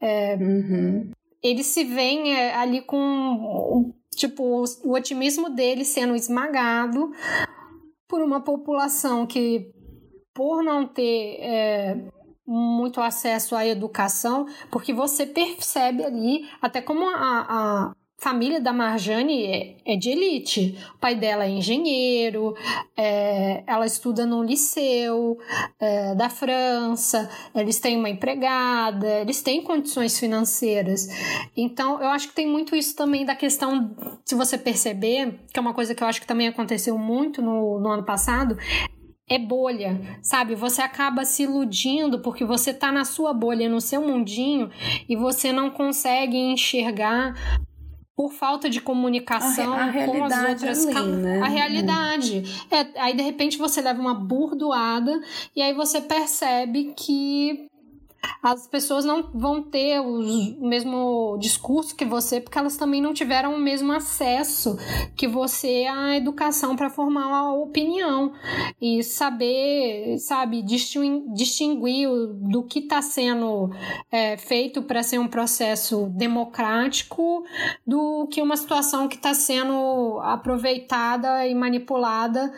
É, 0.00 0.36
uhum. 0.36 1.10
Eles 1.42 1.66
se 1.66 1.84
veem 1.84 2.34
é, 2.34 2.54
ali 2.54 2.80
com 2.80 3.92
Tipo, 4.22 4.62
o 4.84 4.92
otimismo 4.94 5.50
dele 5.50 5.84
sendo 5.84 6.14
esmagado 6.14 7.10
por 8.06 8.20
uma 8.22 8.40
população 8.40 9.26
que, 9.26 9.72
por 10.32 10.62
não 10.62 10.86
ter 10.86 11.40
é, 11.40 12.08
muito 12.46 13.00
acesso 13.00 13.56
à 13.56 13.66
educação, 13.66 14.46
porque 14.70 14.92
você 14.92 15.26
percebe 15.26 16.04
ali, 16.04 16.48
até 16.60 16.80
como 16.80 17.04
a, 17.04 17.16
a 17.48 17.92
família 18.22 18.60
da 18.60 18.72
Marjane 18.72 19.44
é, 19.44 19.76
é, 19.84 19.96
de 19.96 20.10
elite. 20.10 20.78
O 20.94 20.98
pai 20.98 21.16
dela 21.16 21.44
é 21.44 21.50
engenheiro, 21.50 22.54
é, 22.96 23.64
ela 23.66 23.84
estuda 23.84 24.24
no 24.24 24.44
liceu 24.44 25.38
é, 25.80 26.14
da 26.14 26.30
França, 26.30 27.28
eles 27.52 27.80
têm 27.80 27.96
uma 27.96 28.08
empregada, 28.08 29.20
eles 29.20 29.42
têm 29.42 29.60
condições 29.60 30.20
financeiras. 30.20 31.08
Então, 31.56 32.00
eu 32.00 32.08
acho 32.10 32.28
que 32.28 32.34
tem 32.34 32.46
muito 32.46 32.76
isso 32.76 32.94
também 32.94 33.24
da 33.24 33.34
questão, 33.34 33.92
se 34.24 34.36
você 34.36 34.56
perceber, 34.56 35.40
que 35.52 35.58
é 35.58 35.60
uma 35.60 35.74
coisa 35.74 35.92
que 35.92 36.02
eu 36.02 36.06
acho 36.06 36.20
que 36.20 36.26
também 36.26 36.46
aconteceu 36.46 36.96
muito 36.96 37.42
no, 37.42 37.80
no 37.80 37.90
ano 37.90 38.04
passado, 38.04 38.56
é 39.28 39.38
bolha, 39.38 40.00
sabe? 40.22 40.54
Você 40.54 40.80
acaba 40.80 41.24
se 41.24 41.42
iludindo 41.42 42.20
porque 42.20 42.44
você 42.44 42.72
tá 42.72 42.92
na 42.92 43.04
sua 43.04 43.32
bolha, 43.32 43.68
no 43.68 43.80
seu 43.80 44.00
mundinho 44.00 44.70
e 45.08 45.16
você 45.16 45.52
não 45.52 45.70
consegue 45.70 46.36
enxergar 46.36 47.34
por 48.22 48.32
falta 48.32 48.70
de 48.70 48.80
comunicação 48.80 49.72
a, 49.72 49.86
a 49.86 49.92
com 49.92 50.24
as 50.24 50.48
outras 50.48 50.86
além, 50.86 51.16
né? 51.16 51.40
a 51.40 51.48
realidade 51.48 52.44
é, 52.70 53.00
aí 53.00 53.16
de 53.16 53.22
repente 53.22 53.58
você 53.58 53.80
leva 53.80 54.00
uma 54.00 54.14
burdoada 54.14 55.20
e 55.56 55.60
aí 55.60 55.74
você 55.74 56.00
percebe 56.00 56.94
que 56.96 57.68
as 58.42 58.66
pessoas 58.66 59.04
não 59.04 59.30
vão 59.32 59.62
ter 59.62 60.00
os, 60.00 60.56
o 60.58 60.66
mesmo 60.66 61.36
discurso 61.38 61.94
que 61.94 62.04
você, 62.04 62.40
porque 62.40 62.58
elas 62.58 62.76
também 62.76 63.00
não 63.00 63.14
tiveram 63.14 63.54
o 63.54 63.58
mesmo 63.58 63.92
acesso 63.92 64.76
que 65.16 65.28
você 65.28 65.86
à 65.86 66.16
educação 66.16 66.74
para 66.74 66.90
formar 66.90 67.28
uma 67.28 67.54
opinião. 67.54 68.32
E 68.80 69.02
saber, 69.02 70.18
sabe, 70.18 70.62
distinguir, 70.62 72.08
do 72.50 72.64
que 72.64 72.80
está 72.80 73.00
sendo 73.00 73.70
é, 74.10 74.36
feito 74.36 74.82
para 74.82 75.02
ser 75.02 75.18
um 75.18 75.28
processo 75.28 76.08
democrático 76.10 77.44
do 77.86 78.26
que 78.28 78.42
uma 78.42 78.56
situação 78.56 79.08
que 79.08 79.16
está 79.16 79.34
sendo 79.34 80.18
aproveitada 80.20 81.46
e 81.46 81.54
manipulada 81.54 82.52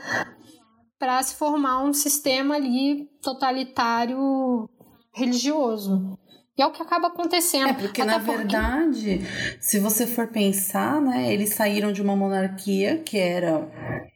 para 0.98 1.22
se 1.22 1.34
formar 1.34 1.84
um 1.84 1.92
sistema 1.92 2.54
ali 2.54 3.06
totalitário 3.20 4.68
religioso. 5.14 6.18
E 6.56 6.62
é 6.62 6.66
o 6.66 6.70
que 6.70 6.80
acaba 6.80 7.08
acontecendo. 7.08 7.68
É, 7.68 7.72
porque 7.72 8.04
na 8.04 8.20
porque... 8.20 8.36
verdade, 8.36 9.20
se 9.58 9.80
você 9.80 10.06
for 10.06 10.28
pensar, 10.28 11.00
né, 11.00 11.32
eles 11.32 11.50
saíram 11.50 11.92
de 11.92 12.00
uma 12.00 12.14
monarquia 12.14 12.98
que 12.98 13.18
era 13.18 13.68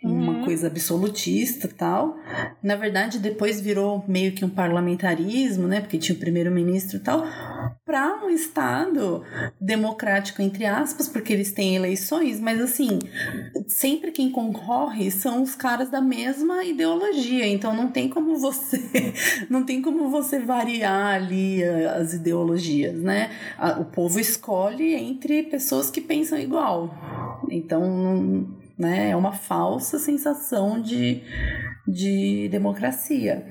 uma 0.05 0.35
uhum. 0.35 0.45
coisa 0.45 0.69
absolutista 0.69 1.69
tal. 1.69 2.17
Na 2.63 2.77
verdade, 2.77 3.19
depois 3.19 3.61
virou 3.61 4.05
meio 4.07 4.33
que 4.33 4.45
um 4.45 4.49
parlamentarismo, 4.49 5.67
né, 5.67 5.81
porque 5.81 5.99
tinha 5.99 6.15
o 6.15 6.19
primeiro-ministro 6.19 6.99
e 6.99 7.01
tal, 7.01 7.25
para 7.85 8.25
um 8.25 8.31
estado 8.31 9.25
democrático 9.61 10.41
entre 10.41 10.65
aspas, 10.65 11.09
porque 11.09 11.33
eles 11.33 11.53
têm 11.53 11.77
eleições, 11.77 12.39
mas 12.39 12.61
assim, 12.61 12.99
sempre 13.67 14.13
quem 14.13 14.31
concorre 14.31 15.11
são 15.11 15.43
os 15.43 15.55
caras 15.55 15.91
da 15.91 16.01
mesma 16.01 16.65
ideologia, 16.65 17.47
então 17.47 17.75
não 17.75 17.89
tem 17.89 18.09
como 18.09 18.37
você 18.37 18.79
não 19.51 19.65
tem 19.65 19.83
como 19.83 20.09
você 20.09 20.39
variar 20.39 21.17
ali 21.17 21.65
as 21.65 22.15
ideias 22.15 22.29
ideologias, 22.29 23.03
né? 23.03 23.31
O 23.81 23.85
povo 23.85 24.21
escolhe 24.21 24.95
entre 24.95 25.45
pessoas 25.45 25.91
que 25.91 26.01
pensam 26.01 26.39
igual. 26.39 26.95
Então, 27.51 28.47
né, 28.79 29.11
é 29.11 29.17
uma 29.17 29.33
falsa 29.33 29.99
sensação 29.99 30.81
de, 30.81 31.23
de 31.87 32.49
democracia. 32.51 33.45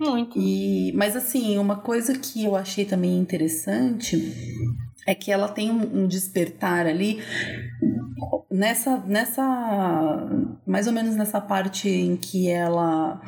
Muito. 0.00 0.38
E, 0.38 0.92
mas, 0.94 1.16
assim, 1.16 1.58
uma 1.58 1.76
coisa 1.76 2.16
que 2.18 2.44
eu 2.44 2.54
achei 2.54 2.84
também 2.84 3.18
interessante 3.18 4.32
é 5.06 5.14
que 5.14 5.32
ela 5.32 5.48
tem 5.48 5.70
um, 5.70 6.06
despertar 6.06 6.86
ali 6.86 7.18
nessa 8.50 8.98
nessa 9.06 10.28
mais 10.66 10.86
ou 10.86 10.92
menos 10.92 11.16
nessa 11.16 11.40
parte 11.40 11.88
em 11.88 12.14
que 12.16 12.50
ela 12.50 13.20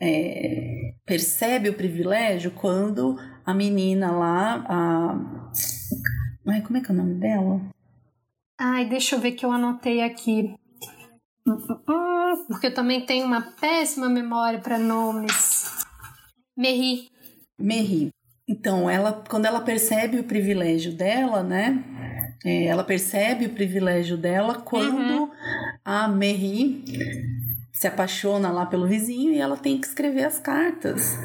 é, 0.00 0.94
percebe 1.04 1.68
o 1.68 1.74
privilégio 1.74 2.52
quando 2.52 3.16
a 3.44 3.52
menina 3.52 4.10
lá, 4.10 4.64
a. 4.68 5.52
Ai, 6.48 6.62
como 6.62 6.76
é 6.76 6.80
que 6.80 6.90
é 6.90 6.94
o 6.94 6.96
nome 6.96 7.14
dela? 7.14 7.60
Ai, 8.58 8.84
deixa 8.86 9.16
eu 9.16 9.20
ver 9.20 9.32
que 9.32 9.44
eu 9.44 9.52
anotei 9.52 10.02
aqui. 10.02 10.54
Porque 12.48 12.68
eu 12.68 12.74
também 12.74 13.04
tenho 13.04 13.26
uma 13.26 13.42
péssima 13.42 14.08
memória 14.08 14.60
para 14.60 14.78
nomes. 14.78 15.70
Merri. 16.56 17.10
Merri. 17.58 18.10
Então, 18.48 18.88
ela, 18.88 19.24
quando 19.28 19.46
ela 19.46 19.60
percebe 19.60 20.18
o 20.18 20.24
privilégio 20.24 20.92
dela, 20.92 21.42
né? 21.42 21.82
É, 22.44 22.66
ela 22.66 22.82
percebe 22.82 23.46
o 23.46 23.50
privilégio 23.54 24.16
dela 24.16 24.56
quando 24.56 25.22
uhum. 25.22 25.30
a 25.84 26.08
Merri 26.08 26.84
se 27.72 27.86
apaixona 27.86 28.50
lá 28.50 28.66
pelo 28.66 28.86
vizinho 28.86 29.32
e 29.32 29.38
ela 29.38 29.56
tem 29.56 29.80
que 29.80 29.86
escrever 29.86 30.24
as 30.24 30.38
cartas. 30.40 31.16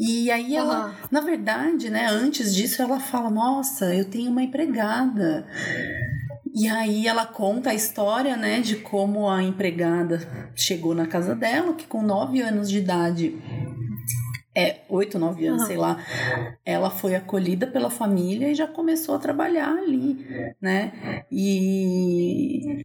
E 0.00 0.30
aí 0.30 0.56
ela, 0.56 0.86
uhum. 0.86 0.92
na 1.10 1.20
verdade, 1.20 1.90
né, 1.90 2.06
antes 2.06 2.54
disso 2.54 2.80
ela 2.80 2.98
fala: 2.98 3.30
"Nossa, 3.30 3.94
eu 3.94 4.06
tenho 4.06 4.30
uma 4.30 4.42
empregada". 4.42 5.46
E 6.54 6.68
aí 6.68 7.06
ela 7.06 7.24
conta 7.26 7.70
a 7.70 7.74
história, 7.74 8.36
né, 8.36 8.60
de 8.60 8.76
como 8.76 9.28
a 9.28 9.42
empregada 9.42 10.20
chegou 10.54 10.94
na 10.94 11.06
casa 11.06 11.34
dela, 11.34 11.74
que 11.74 11.86
com 11.86 12.02
nove 12.02 12.40
anos 12.40 12.68
de 12.68 12.78
idade 12.78 13.40
é, 14.54 14.80
oito, 14.88 15.18
nove 15.18 15.46
anos, 15.46 15.62
uhum. 15.62 15.66
sei 15.66 15.76
lá, 15.78 15.96
ela 16.64 16.90
foi 16.90 17.14
acolhida 17.14 17.66
pela 17.66 17.88
família 17.88 18.50
e 18.50 18.54
já 18.54 18.66
começou 18.66 19.14
a 19.14 19.18
trabalhar 19.18 19.70
ali, 19.70 20.26
né? 20.60 21.24
E 21.30 22.84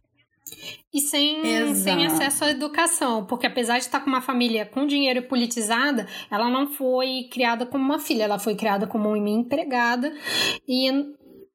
e 0.92 1.00
sem, 1.00 1.74
sem 1.74 2.06
acesso 2.06 2.44
à 2.44 2.50
educação, 2.50 3.26
porque 3.26 3.46
apesar 3.46 3.74
de 3.74 3.84
estar 3.84 4.00
com 4.00 4.08
uma 4.08 4.22
família 4.22 4.64
com 4.64 4.86
dinheiro 4.86 5.22
politizada, 5.24 6.06
ela 6.30 6.48
não 6.48 6.66
foi 6.66 7.28
criada 7.30 7.66
como 7.66 7.84
uma 7.84 7.98
filha, 7.98 8.24
ela 8.24 8.38
foi 8.38 8.54
criada 8.54 8.86
como 8.86 9.10
uma 9.10 9.28
empregada 9.28 10.10
e 10.66 10.90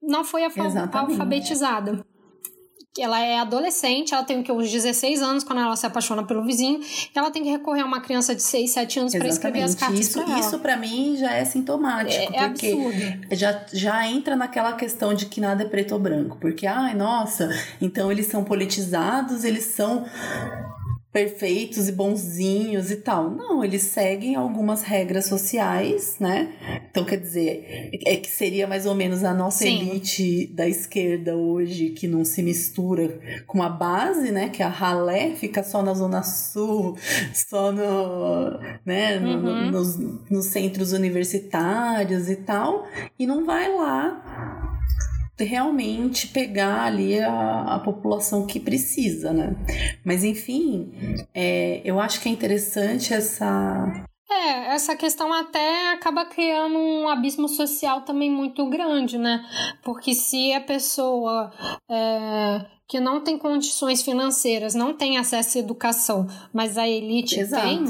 não 0.04 0.24
foi 0.24 0.43
alfabetizada 0.43 2.06
ela 3.01 3.20
é 3.20 3.39
adolescente, 3.39 4.14
ela 4.14 4.24
tem 4.24 4.39
o 4.39 4.43
que, 4.43 4.51
uns 4.51 4.72
16 4.72 5.22
anos 5.22 5.43
quando 5.43 5.60
ela 5.60 5.76
se 5.76 5.86
apaixona 5.86 6.24
pelo 6.24 6.43
vizinho, 6.43 6.80
e 6.80 7.18
ela 7.18 7.32
tem 7.32 7.41
que 7.43 7.49
recorrer 7.49 7.82
a 7.82 7.86
uma 7.86 8.01
criança 8.01 8.36
de 8.36 8.43
6, 8.43 8.70
7 8.72 8.99
anos 8.99 9.16
para 9.16 9.28
escrever 9.28 9.64
as 9.64 9.74
cartas 9.74 9.99
isso, 9.99 10.24
pra. 10.24 10.39
Isso 10.39 10.60
para 10.60 10.78
mim 10.78 11.16
já 11.18 11.34
é 11.34 11.43
sintomático, 11.43 12.36
é, 12.36 12.43
é 12.43 12.47
porque 12.49 12.72
absurdo. 12.72 13.36
já, 13.36 13.66
já 13.74 14.08
entra 14.08 14.36
naquela 14.36 14.74
questão 14.74 15.14
de 15.14 15.26
que 15.26 15.41
nada 15.41 15.64
é 15.64 15.68
preto 15.68 15.93
ou 15.93 15.99
branco, 15.99 16.38
porque 16.39 16.68
ai, 16.68 16.93
nossa, 16.93 17.49
então 17.82 18.12
eles 18.12 18.28
são 18.28 18.43
politizados, 18.43 19.43
eles 19.43 19.66
são 19.66 20.06
perfeitos 21.14 21.88
e 21.88 21.91
bonzinhos 21.91 22.89
e 22.89 22.95
tal. 22.95 23.30
Não, 23.30 23.64
eles 23.64 23.84
seguem 23.84 24.36
algumas 24.36 24.82
regras 24.82 25.26
sociais, 25.28 26.16
né? 26.20 26.51
Então, 26.89 27.05
quer 27.05 27.18
dizer, 27.18 27.91
é 28.03 28.16
que 28.16 28.28
seria 28.28 28.66
mais 28.66 28.88
ou 28.88 28.95
menos 28.95 29.24
a 29.24 29.32
nossa 29.32 29.59
Sim. 29.59 29.91
elite 29.91 30.47
da 30.47 30.68
esquerda 30.68 31.36
hoje, 31.36 31.91
que 31.91 32.07
não 32.07 32.26
se 32.26 32.41
mistura 32.41 33.20
com 33.45 33.61
a 33.61 33.70
base, 33.70 34.32
né? 34.32 34.49
Que 34.49 34.64
a 34.64 34.68
ralé 34.68 35.36
fica 35.36 35.64
só 35.64 35.84
na 35.84 35.93
Zona 35.93 36.24
Sul, 36.24 36.97
só 37.32 37.72
no, 37.72 38.59
né? 38.84 39.20
Uhum. 39.20 39.41
No, 39.41 39.72
nos, 39.72 39.97
nos 40.32 40.45
centros 40.47 40.93
universitários 40.93 42.28
e 42.28 42.38
tal, 42.38 42.88
e 43.20 43.28
não 43.28 43.45
vai 43.45 43.72
lá 43.72 44.62
realmente 45.39 46.27
pegar 46.27 46.84
ali 46.84 47.19
a, 47.19 47.75
a 47.75 47.79
população 47.79 48.45
que 48.45 48.59
precisa, 48.59 49.34
né? 49.34 49.55
Mas 50.05 50.23
enfim, 50.23 50.91
é, 51.34 51.81
eu 51.84 51.99
acho 51.99 52.21
que 52.21 52.29
é 52.29 52.31
interessante 52.31 53.13
essa 53.13 54.05
é, 54.29 54.73
essa 54.73 54.95
questão 54.95 55.31
até 55.31 55.91
acaba 55.93 56.25
criando 56.25 56.77
um 56.77 57.07
abismo 57.07 57.47
social 57.47 58.01
também 58.01 58.31
muito 58.31 58.67
grande, 58.69 59.17
né? 59.17 59.43
Porque 59.84 60.13
se 60.13 60.53
a 60.53 60.61
pessoa 60.61 61.51
é, 61.89 62.65
que 62.88 62.99
não 62.99 63.21
tem 63.21 63.38
condições 63.38 64.01
financeiras 64.01 64.73
não 64.75 64.93
tem 64.93 65.17
acesso 65.17 65.57
à 65.57 65.61
educação, 65.61 66.27
mas 66.51 66.77
a 66.77 66.88
elite 66.88 67.39
Exato. 67.39 67.63
tem, 67.63 67.86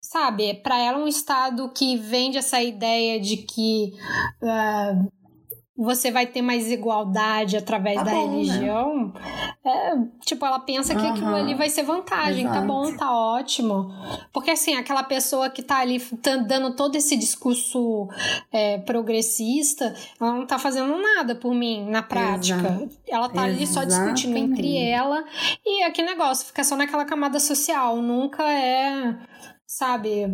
sabe? 0.00 0.54
Para 0.54 0.78
ela 0.78 0.98
um 0.98 1.08
estado 1.08 1.70
que 1.70 1.96
vende 1.96 2.38
essa 2.38 2.62
ideia 2.62 3.18
de 3.20 3.38
que 3.38 3.92
uh, 4.42 5.19
você 5.80 6.10
vai 6.10 6.26
ter 6.26 6.42
mais 6.42 6.70
igualdade 6.70 7.56
através 7.56 7.96
tá 7.96 8.02
da 8.02 8.10
bom, 8.10 8.26
né? 8.26 8.36
religião. 8.36 9.06
Né? 9.06 9.12
É, 9.64 9.96
tipo, 10.26 10.44
ela 10.44 10.60
pensa 10.60 10.94
que 10.94 11.00
uhum. 11.00 11.10
aquilo 11.10 11.34
ali 11.34 11.54
vai 11.54 11.70
ser 11.70 11.84
vantagem. 11.84 12.44
Exato. 12.44 12.60
Tá 12.60 12.66
bom, 12.66 12.92
tá 12.94 13.10
ótimo. 13.10 13.90
Porque 14.30 14.50
assim, 14.50 14.74
aquela 14.76 15.02
pessoa 15.02 15.48
que 15.48 15.62
tá 15.62 15.78
ali 15.78 15.98
tá 15.98 16.36
dando 16.36 16.76
todo 16.76 16.96
esse 16.96 17.16
discurso 17.16 18.08
é, 18.52 18.76
progressista, 18.78 19.94
ela 20.20 20.34
não 20.34 20.46
tá 20.46 20.58
fazendo 20.58 20.94
nada 20.98 21.34
por 21.34 21.54
mim 21.54 21.88
na 21.88 22.02
prática. 22.02 22.58
Exato. 22.60 22.98
Ela 23.08 23.28
tá 23.30 23.42
ali 23.42 23.66
só 23.66 23.82
discutindo 23.82 24.36
entre 24.36 24.76
ela 24.76 25.24
e 25.64 25.82
aquele 25.84 26.08
negócio, 26.08 26.46
fica 26.46 26.62
só 26.62 26.76
naquela 26.76 27.06
camada 27.06 27.40
social. 27.40 27.96
Nunca 27.96 28.44
é, 28.52 29.16
sabe 29.66 30.26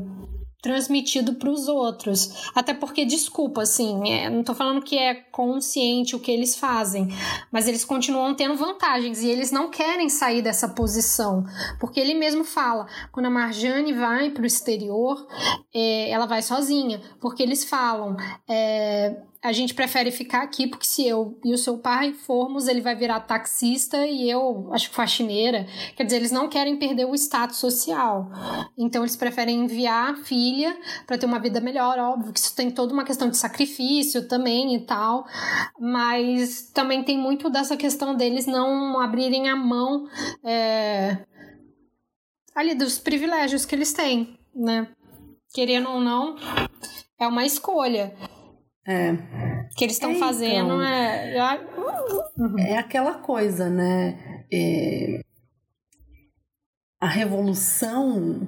transmitido 0.63 1.35
para 1.35 1.51
os 1.51 1.69
outros. 1.69 2.51
Até 2.55 2.75
porque, 2.75 3.05
desculpa, 3.05 3.63
assim, 3.63 4.11
é, 4.11 4.29
não 4.29 4.41
estou 4.41 4.55
falando 4.55 4.83
que 4.83 4.99
é 4.99 5.15
consciente 5.15 6.17
o 6.17 6.21
que 6.21 6.31
eles 6.31 6.57
fazem, 6.57 7.09
mas 7.53 7.69
eles 7.69 7.85
continuam 7.85 8.35
tendo 8.35 8.57
vantagens 8.57 9.23
e 9.23 9.29
eles 9.29 9.51
não 9.51 9.71
querem 9.71 10.09
sair 10.09 10.43
dessa 10.43 10.69
posição. 10.69 11.45
Porque 11.79 12.01
ele 12.01 12.15
mesmo 12.15 12.45
fala: 12.45 12.87
quando 13.13 13.27
a 13.27 13.31
Marjane 13.31 13.93
vai 13.93 14.31
para 14.31 14.43
o 14.43 14.47
exterior, 14.47 15.27
é, 15.75 16.11
ela 16.11 16.27
vai 16.27 16.43
sozinha. 16.43 17.01
Porque 17.21 17.43
eles 17.43 17.65
falam. 17.65 18.17
É, 18.49 19.23
a 19.47 19.53
gente 19.53 19.75
prefere 19.75 20.11
ficar 20.11 20.43
aqui 20.43 20.67
porque 20.67 20.85
se 20.85 21.07
eu 21.07 21.39
e 21.45 21.55
o 21.55 21.59
seu 21.59 21.79
pai 21.79 22.13
formos, 22.13 22.67
ele 22.67 22.81
vai 22.81 22.97
virar 22.97 23.21
taxista 23.21 24.05
e 24.05 24.29
eu, 24.29 24.69
acho 24.73 24.91
que 24.91 24.97
faxineira. 24.97 25.69
Quer 25.97 26.03
dizer, 26.03 26.17
eles 26.17 26.33
não 26.33 26.49
querem 26.49 26.77
perder 26.77 27.05
o 27.05 27.15
status 27.15 27.59
social. 27.59 28.29
Então 28.77 29.03
eles 29.03 29.15
preferem 29.15 29.61
enviar 29.61 30.11
a 30.11 30.17
filha 30.17 30.77
para 31.07 31.17
ter 31.17 31.27
uma 31.27 31.39
vida 31.39 31.61
melhor, 31.61 31.97
óbvio 31.97 32.33
que 32.33 32.41
isso 32.41 32.57
tem 32.57 32.73
toda 32.73 32.93
uma 32.93 33.05
questão 33.05 33.31
de 33.31 33.37
sacrifício 33.37 34.27
também 34.27 34.75
e 34.75 34.81
tal, 34.81 35.25
mas 35.79 36.63
também 36.75 37.05
tem 37.05 37.17
muito 37.17 37.49
dessa 37.49 37.77
questão 37.77 38.17
deles 38.17 38.47
não 38.47 38.99
abrirem 38.99 39.49
a 39.49 39.55
mão 39.55 40.09
é, 40.43 41.19
ali 42.53 42.75
dos 42.75 42.99
privilégios 42.99 43.65
que 43.65 43.77
eles 43.77 43.93
têm, 43.93 44.37
né? 44.53 44.89
Querendo 45.55 45.89
ou 45.89 46.01
não, 46.01 46.35
é 47.17 47.29
uma 47.29 47.47
escolha. 47.47 48.13
É. 48.89 49.17
que 49.77 49.85
eles 49.85 49.97
estão 49.97 50.13
é, 50.13 50.15
fazendo 50.15 50.75
então, 50.75 50.83
é. 50.83 51.61
Uhum. 52.39 52.59
É 52.59 52.79
aquela 52.79 53.15
coisa, 53.15 53.69
né? 53.69 54.45
É, 54.53 55.21
a 56.99 57.07
revolução 57.07 58.41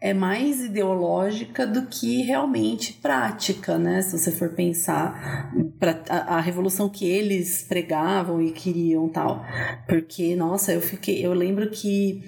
é 0.00 0.14
mais 0.14 0.60
ideológica 0.64 1.66
do 1.66 1.86
que 1.86 2.22
realmente 2.22 2.94
prática, 2.94 3.78
né? 3.78 4.00
Se 4.00 4.18
você 4.18 4.32
for 4.32 4.54
pensar 4.54 5.52
para 5.78 6.02
a, 6.08 6.36
a, 6.36 6.40
revolução 6.40 6.88
que 6.88 7.06
eles 7.06 7.62
pregavam 7.68 8.40
e 8.40 8.52
queriam 8.52 9.06
tal, 9.10 9.44
porque 9.86 10.34
nossa, 10.34 10.72
eu 10.72 10.80
fiquei, 10.80 11.24
eu 11.24 11.34
lembro 11.34 11.68
que 11.70 12.22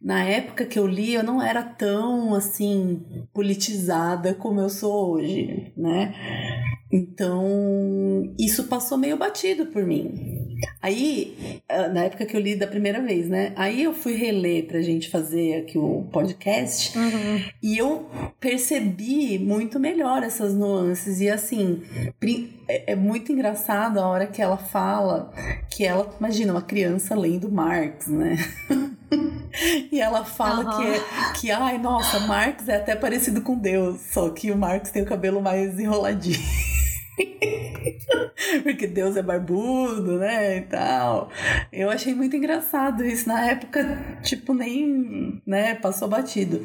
na 0.00 0.24
época 0.24 0.64
que 0.64 0.78
eu 0.78 0.86
li 0.86 1.12
eu 1.12 1.22
não 1.22 1.42
era 1.42 1.62
tão 1.62 2.34
assim 2.34 3.04
politizada 3.34 4.32
como 4.32 4.58
eu 4.58 4.70
sou 4.70 5.12
hoje, 5.12 5.70
né? 5.76 6.14
Então 6.90 8.34
isso 8.38 8.64
passou 8.64 8.96
meio 8.96 9.18
batido 9.18 9.66
por 9.66 9.84
mim. 9.84 10.49
Aí, 10.82 11.60
ah, 11.68 11.88
na 11.88 12.04
época 12.04 12.24
que 12.26 12.36
eu 12.36 12.40
li 12.40 12.56
da 12.56 12.66
primeira 12.66 13.00
vez, 13.00 13.28
né? 13.28 13.52
Aí 13.56 13.82
eu 13.82 13.92
fui 13.92 14.14
reler 14.14 14.66
pra 14.66 14.80
gente 14.80 15.10
fazer 15.10 15.56
aqui 15.56 15.78
o 15.78 16.06
podcast 16.12 16.96
uhum. 16.98 17.42
e 17.62 17.78
eu 17.78 18.08
percebi 18.38 19.38
muito 19.38 19.78
melhor 19.78 20.22
essas 20.22 20.54
nuances. 20.54 21.20
E 21.20 21.28
assim, 21.28 21.82
é, 22.68 22.92
é 22.92 22.94
muito 22.94 23.32
engraçado 23.32 23.98
a 23.98 24.06
hora 24.06 24.26
que 24.26 24.40
ela 24.40 24.56
fala 24.56 25.32
que 25.70 25.84
ela, 25.84 26.14
imagina, 26.18 26.52
uma 26.52 26.62
criança 26.62 27.14
lendo 27.14 27.50
Marx, 27.50 28.06
né? 28.06 28.36
E 29.90 30.00
ela 30.00 30.24
fala 30.24 30.64
uhum. 30.64 30.78
que, 30.78 30.86
é, 30.86 31.32
que, 31.40 31.50
ai, 31.50 31.76
nossa, 31.78 32.20
Marx 32.20 32.68
é 32.68 32.76
até 32.76 32.94
parecido 32.94 33.42
com 33.42 33.58
Deus, 33.58 34.00
só 34.00 34.30
que 34.30 34.50
o 34.52 34.56
Marx 34.56 34.90
tem 34.90 35.02
o 35.02 35.06
cabelo 35.06 35.42
mais 35.42 35.78
enroladinho. 35.78 36.38
Porque 38.62 38.86
Deus 38.86 39.16
é 39.16 39.22
barbudo, 39.22 40.18
né? 40.18 40.58
E 40.58 40.62
tal. 40.62 41.30
Eu 41.72 41.90
achei 41.90 42.14
muito 42.14 42.36
engraçado 42.36 43.04
isso. 43.04 43.28
Na 43.28 43.44
época, 43.46 44.20
tipo, 44.22 44.54
nem 44.54 45.42
né, 45.46 45.74
passou 45.74 46.08
batido. 46.08 46.62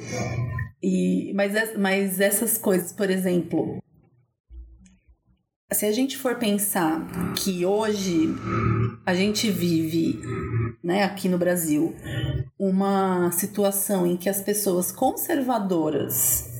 E, 0.81 1.33
mas, 1.33 1.77
mas 1.77 2.19
essas 2.19 2.57
coisas, 2.57 2.91
por 2.91 3.09
exemplo, 3.09 3.79
se 5.71 5.85
a 5.85 5.91
gente 5.91 6.17
for 6.17 6.35
pensar 6.35 7.05
que 7.35 7.65
hoje 7.65 8.29
a 9.05 9.13
gente 9.13 9.49
vive, 9.49 10.19
né, 10.83 11.03
aqui 11.03 11.27
no 11.27 11.37
Brasil, 11.37 11.95
uma 12.57 13.31
situação 13.31 14.05
em 14.05 14.15
que 14.15 14.29
as 14.29 14.41
pessoas 14.41 14.91
conservadoras 14.91 16.54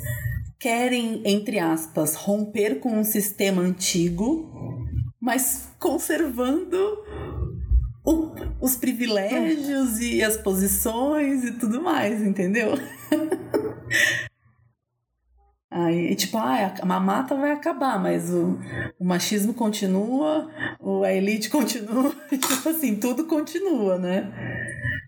querem, 0.66 1.22
entre 1.26 1.59
aspas, 1.59 2.16
romper 2.16 2.80
com 2.80 2.97
um 2.97 3.03
sistema 3.03 3.61
antigo, 3.61 4.51
mas 5.22 5.70
conservando 5.80 6.76
o, 8.03 8.32
os 8.59 8.76
privilégios 8.76 9.99
e 9.99 10.24
as 10.24 10.38
posições 10.38 11.43
e 11.43 11.51
tudo 11.51 11.84
mais, 11.84 12.20
entendeu? 12.20 12.70
Aí, 15.70 16.16
tipo, 16.16 16.36
ah, 16.39 16.74
a 16.82 16.86
mamata 16.86 17.36
vai 17.36 17.51
acabar, 17.51 18.01
mas 18.01 18.34
o, 18.34 18.57
o 18.99 19.05
machismo 19.05 19.53
continua, 19.53 20.49
a 21.05 21.13
elite 21.13 21.51
continua, 21.51 22.09
tipo 22.28 22.70
assim, 22.70 22.95
tudo 22.95 23.26
continua, 23.26 23.99
né? 23.99 24.34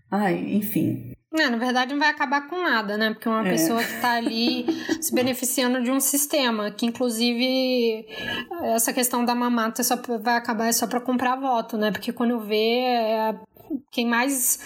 Ai, 0.08 0.38
enfim. 0.54 1.17
É, 1.34 1.50
na 1.50 1.58
verdade 1.58 1.92
não 1.92 1.98
vai 1.98 2.08
acabar 2.08 2.48
com 2.48 2.62
nada, 2.62 2.96
né? 2.96 3.10
Porque 3.12 3.28
é 3.28 3.30
uma 3.30 3.46
é. 3.46 3.50
pessoa 3.50 3.84
que 3.84 3.92
está 3.92 4.12
ali 4.12 4.64
se 5.00 5.14
beneficiando 5.14 5.82
de 5.82 5.90
um 5.90 6.00
sistema, 6.00 6.70
que 6.70 6.86
inclusive 6.86 8.06
essa 8.62 8.92
questão 8.92 9.24
da 9.24 9.34
mamata 9.34 9.82
só 9.84 9.96
vai 10.20 10.36
acabar 10.36 10.72
só 10.72 10.86
para 10.86 11.00
comprar 11.00 11.36
voto, 11.36 11.76
né? 11.76 11.90
Porque 11.90 12.12
quando 12.12 12.40
vê, 12.40 12.80
é, 12.80 13.34
quem 13.90 14.06
mais 14.06 14.58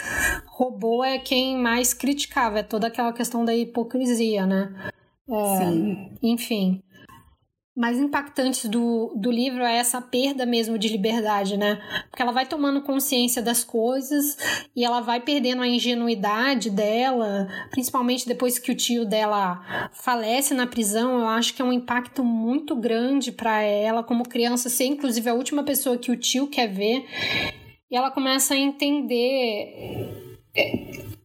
roubou 0.47 1.05
é 1.05 1.19
quem 1.19 1.57
mais 1.57 1.93
criticava, 1.93 2.61
é 2.61 2.63
toda 2.63 2.87
aquela 2.87 3.13
questão 3.13 3.45
da 3.45 3.55
hipocrisia, 3.55 4.47
né? 4.47 4.73
É, 5.29 5.59
Sim. 5.59 6.11
Enfim 6.23 6.83
mais 7.75 7.99
impactantes 7.99 8.67
do, 8.69 9.15
do 9.17 9.31
livro 9.31 9.63
é 9.63 9.77
essa 9.77 10.01
perda 10.01 10.45
mesmo 10.45 10.79
de 10.79 10.89
liberdade, 10.89 11.57
né? 11.57 11.81
Porque 12.11 12.21
ela 12.21 12.33
vai 12.33 12.45
tomando 12.45 12.83
consciência 12.83 13.41
das 13.41 13.65
coisas 13.65 14.37
e 14.77 14.85
ela 14.85 15.01
vai 15.01 15.21
perdendo 15.21 15.63
a 15.63 15.69
ingenuidade 15.69 16.69
dela, 16.69 17.49
principalmente 17.71 18.29
depois 18.29 18.59
que 18.59 18.71
o 18.71 18.77
tio 18.77 19.07
dela 19.07 19.91
falece 19.93 20.53
na 20.53 20.67
prisão. 20.67 21.21
Eu 21.21 21.29
acho 21.29 21.55
que 21.55 21.63
é 21.63 21.65
um 21.65 21.73
impacto 21.73 22.23
muito 22.23 22.77
grande 22.77 23.33
para 23.33 23.63
ela 23.63 24.03
como 24.03 24.29
criança 24.29 24.69
ser, 24.69 24.85
inclusive, 24.85 25.31
a 25.31 25.35
última 25.35 25.63
pessoa 25.63 25.97
que 25.97 26.11
o 26.11 26.17
tio 26.17 26.49
quer 26.49 26.67
ver. 26.69 27.07
E 27.91 27.97
ela 27.97 28.11
começa 28.11 28.53
a 28.53 28.59
entender 28.59 30.31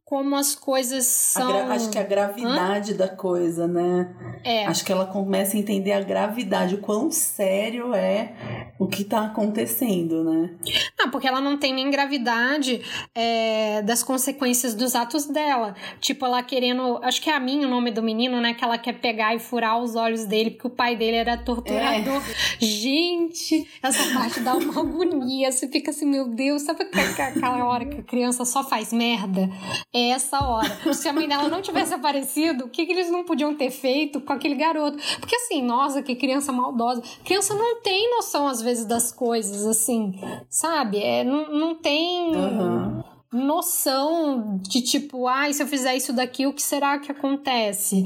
como 0.08 0.38
as 0.38 0.56
coisas 0.56 1.06
são. 1.06 1.70
acho 1.70 1.90
que 1.90 2.00
a 2.00 2.04
gravidade 2.04 2.94
Hã? 2.94 2.96
da 2.96 3.10
coisa, 3.10 3.68
né? 3.68 4.08
É. 4.42 4.66
Acho 4.66 4.86
que 4.86 4.92
ela 4.92 5.06
começa 5.06 5.58
a 5.58 5.60
entender 5.60 5.92
a 5.92 6.00
gravidade, 6.00 6.76
o 6.76 6.78
quão 6.78 7.12
sério 7.12 7.94
é 7.94 8.67
o 8.80 8.88
que 8.88 9.04
tá 9.04 9.26
acontecendo, 9.26 10.24
né? 10.24 10.50
Não, 10.98 11.10
porque 11.10 11.28
ela 11.28 11.42
não 11.42 11.58
tem 11.58 11.74
nem 11.74 11.90
gravidade 11.90 12.82
é, 13.16 13.82
das 13.82 14.04
consequências 14.04 14.74
dos 14.74 14.96
atos 14.96 15.26
dela. 15.26 15.76
Tipo, 16.00 16.26
ela 16.26 16.44
querendo. 16.44 17.00
Acho 17.04 17.22
que 17.22 17.30
é 17.30 17.36
a 17.36 17.40
mim 17.40 17.66
o 17.66 17.68
nome 17.68 17.92
do 17.92 18.04
menino, 18.04 18.40
né? 18.40 18.54
Que 18.54 18.64
ela 18.64 18.78
quer 18.78 18.94
pegar 18.94 19.36
e 19.36 19.40
furar 19.40 19.80
os 19.80 19.96
olhos 19.96 20.26
dele, 20.26 20.52
porque 20.52 20.68
o 20.68 20.72
pai 20.72 20.96
dele 20.96 21.18
era 21.18 21.38
torturador. 21.38 22.22
É. 22.22 22.66
Gente, 22.66 23.68
essa 23.82 24.14
parte 24.14 24.40
dá 24.40 24.56
uma 24.56 24.80
agonia. 24.80 25.52
Você 25.52 25.68
fica 25.68 25.92
assim, 25.92 26.06
meu 26.06 26.28
Deus, 26.28 26.64
sabe 26.64 26.84
aquela 26.84 27.66
hora 27.66 27.86
que 27.86 28.00
a 28.00 28.04
criança 28.04 28.46
só 28.46 28.64
faz 28.64 28.94
merda? 28.94 29.50
é 29.94 30.10
essa 30.10 30.40
hora. 30.46 30.94
Se 30.94 31.08
a 31.08 31.14
mãe 31.14 31.28
dela 31.28 31.48
não 31.48 31.62
tivesse 31.62 31.94
aparecido, 31.94 32.66
o 32.66 32.70
que, 32.70 32.86
que 32.86 32.92
eles 32.92 33.10
não 33.10 33.24
podiam 33.24 33.56
ter 33.56 33.72
feito 33.72 34.22
com 34.22 34.34
aquele 34.34 34.56
garoto? 34.56 34.98
Porque 35.20 35.36
assim, 35.36 35.62
nossa, 35.62 36.02
que 36.02 36.16
criança 36.16 36.52
maldosa. 36.52 37.02
Criança 37.24 37.54
não 37.54 37.82
tem 37.82 38.10
noção, 38.12 38.48
às 38.48 38.62
vezes, 38.62 38.67
das 38.86 39.12
coisas, 39.12 39.66
assim, 39.66 40.14
sabe? 40.50 41.02
É, 41.02 41.24
não, 41.24 41.52
não 41.52 41.76
tem. 41.76 42.36
Uhum 42.36 43.04
noção 43.32 44.58
de 44.58 44.82
tipo, 44.82 45.28
ai, 45.28 45.50
ah, 45.50 45.54
se 45.54 45.62
eu 45.62 45.68
fizer 45.68 45.96
isso 45.96 46.14
daqui, 46.14 46.48
o 46.48 46.54
que 46.54 46.62
será 46.62 46.98
que 46.98 47.12
acontece? 47.12 48.04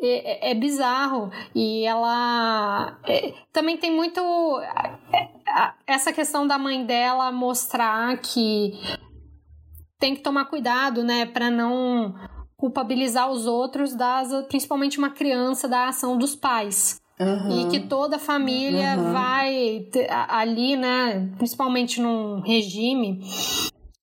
É, 0.00 0.48
é, 0.48 0.50
é 0.50 0.54
bizarro. 0.54 1.30
E 1.54 1.84
ela 1.84 2.98
é, 3.04 3.32
também 3.52 3.76
tem 3.76 3.94
muito 3.94 4.20
é, 4.60 5.72
essa 5.86 6.12
questão 6.12 6.46
da 6.46 6.58
mãe 6.58 6.84
dela 6.84 7.30
mostrar 7.30 8.18
que 8.18 8.72
tem 9.98 10.14
que 10.14 10.22
tomar 10.22 10.46
cuidado, 10.46 11.02
né, 11.02 11.24
para 11.24 11.50
não 11.50 12.14
culpabilizar 12.56 13.30
os 13.30 13.46
outros, 13.46 13.94
das, 13.94 14.28
principalmente 14.48 14.98
uma 14.98 15.10
criança, 15.10 15.68
da 15.68 15.88
ação 15.88 16.18
dos 16.18 16.34
pais. 16.34 17.00
Uhum. 17.18 17.60
E 17.60 17.70
que 17.70 17.80
toda 17.80 18.16
a 18.16 18.18
família 18.18 18.96
uhum. 18.96 19.12
vai 19.12 19.88
ali, 20.28 20.76
né, 20.76 21.30
principalmente 21.38 22.00
num 22.00 22.40
regime 22.40 23.20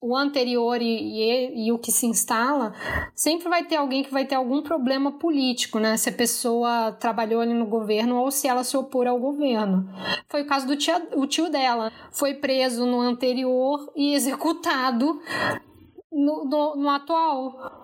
o 0.01 0.17
anterior 0.17 0.81
e, 0.81 0.85
e, 0.85 1.67
e, 1.67 1.71
o 1.71 1.77
que 1.77 1.91
se 1.91 2.07
instala, 2.07 2.73
sempre 3.13 3.47
vai 3.47 3.63
ter 3.63 3.75
alguém 3.75 4.03
que 4.03 4.11
vai 4.11 4.25
ter 4.25 4.33
algum 4.33 4.63
problema 4.63 5.11
político, 5.11 5.77
né? 5.77 5.95
Se 5.95 6.09
a 6.09 6.11
pessoa 6.11 6.91
trabalhou 6.93 7.39
ali 7.39 7.53
no 7.53 7.67
governo 7.67 8.17
ou 8.17 8.31
se 8.31 8.47
ela 8.47 8.63
se 8.63 8.75
opor 8.75 9.05
ao 9.05 9.19
governo. 9.19 9.87
Foi 10.27 10.41
o 10.41 10.47
caso 10.47 10.65
do 10.65 10.75
tia, 10.75 11.07
o 11.13 11.27
tio 11.27 11.51
dela. 11.51 11.91
Foi 12.11 12.33
preso 12.33 12.83
no 12.87 12.99
anterior 12.99 13.91
e 13.95 14.15
executado 14.15 15.21
no, 16.11 16.45
no, 16.45 16.75
no 16.77 16.89
atual. 16.89 17.80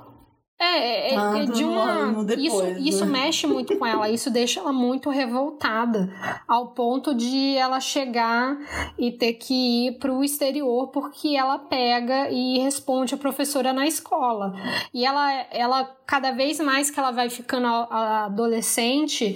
É, 0.59 1.13
é, 1.13 1.15
é 1.15 1.45
de 1.45 1.63
uma. 1.63 2.23
Depois, 2.23 2.45
isso, 2.45 2.63
né? 2.63 2.79
isso 2.79 3.05
mexe 3.05 3.45
muito 3.45 3.77
com 3.77 3.85
ela, 3.85 4.09
isso 4.09 4.31
deixa 4.31 4.59
ela 4.59 4.73
muito 4.73 5.09
revoltada, 5.11 6.11
ao 6.47 6.69
ponto 6.69 7.13
de 7.13 7.55
ela 7.55 7.79
chegar 7.79 8.57
e 8.97 9.11
ter 9.11 9.33
que 9.33 9.87
ir 9.87 9.99
para 9.99 10.11
o 10.11 10.23
exterior 10.23 10.87
porque 10.87 11.35
ela 11.35 11.59
pega 11.59 12.31
e 12.31 12.57
responde 12.57 13.13
a 13.13 13.17
professora 13.17 13.71
na 13.71 13.85
escola. 13.85 14.55
E 14.91 15.05
ela, 15.05 15.31
ela 15.51 15.95
cada 16.07 16.31
vez 16.31 16.59
mais 16.59 16.89
que 16.89 16.97
ela 16.97 17.11
vai 17.11 17.29
ficando 17.29 17.67
adolescente, 17.67 19.35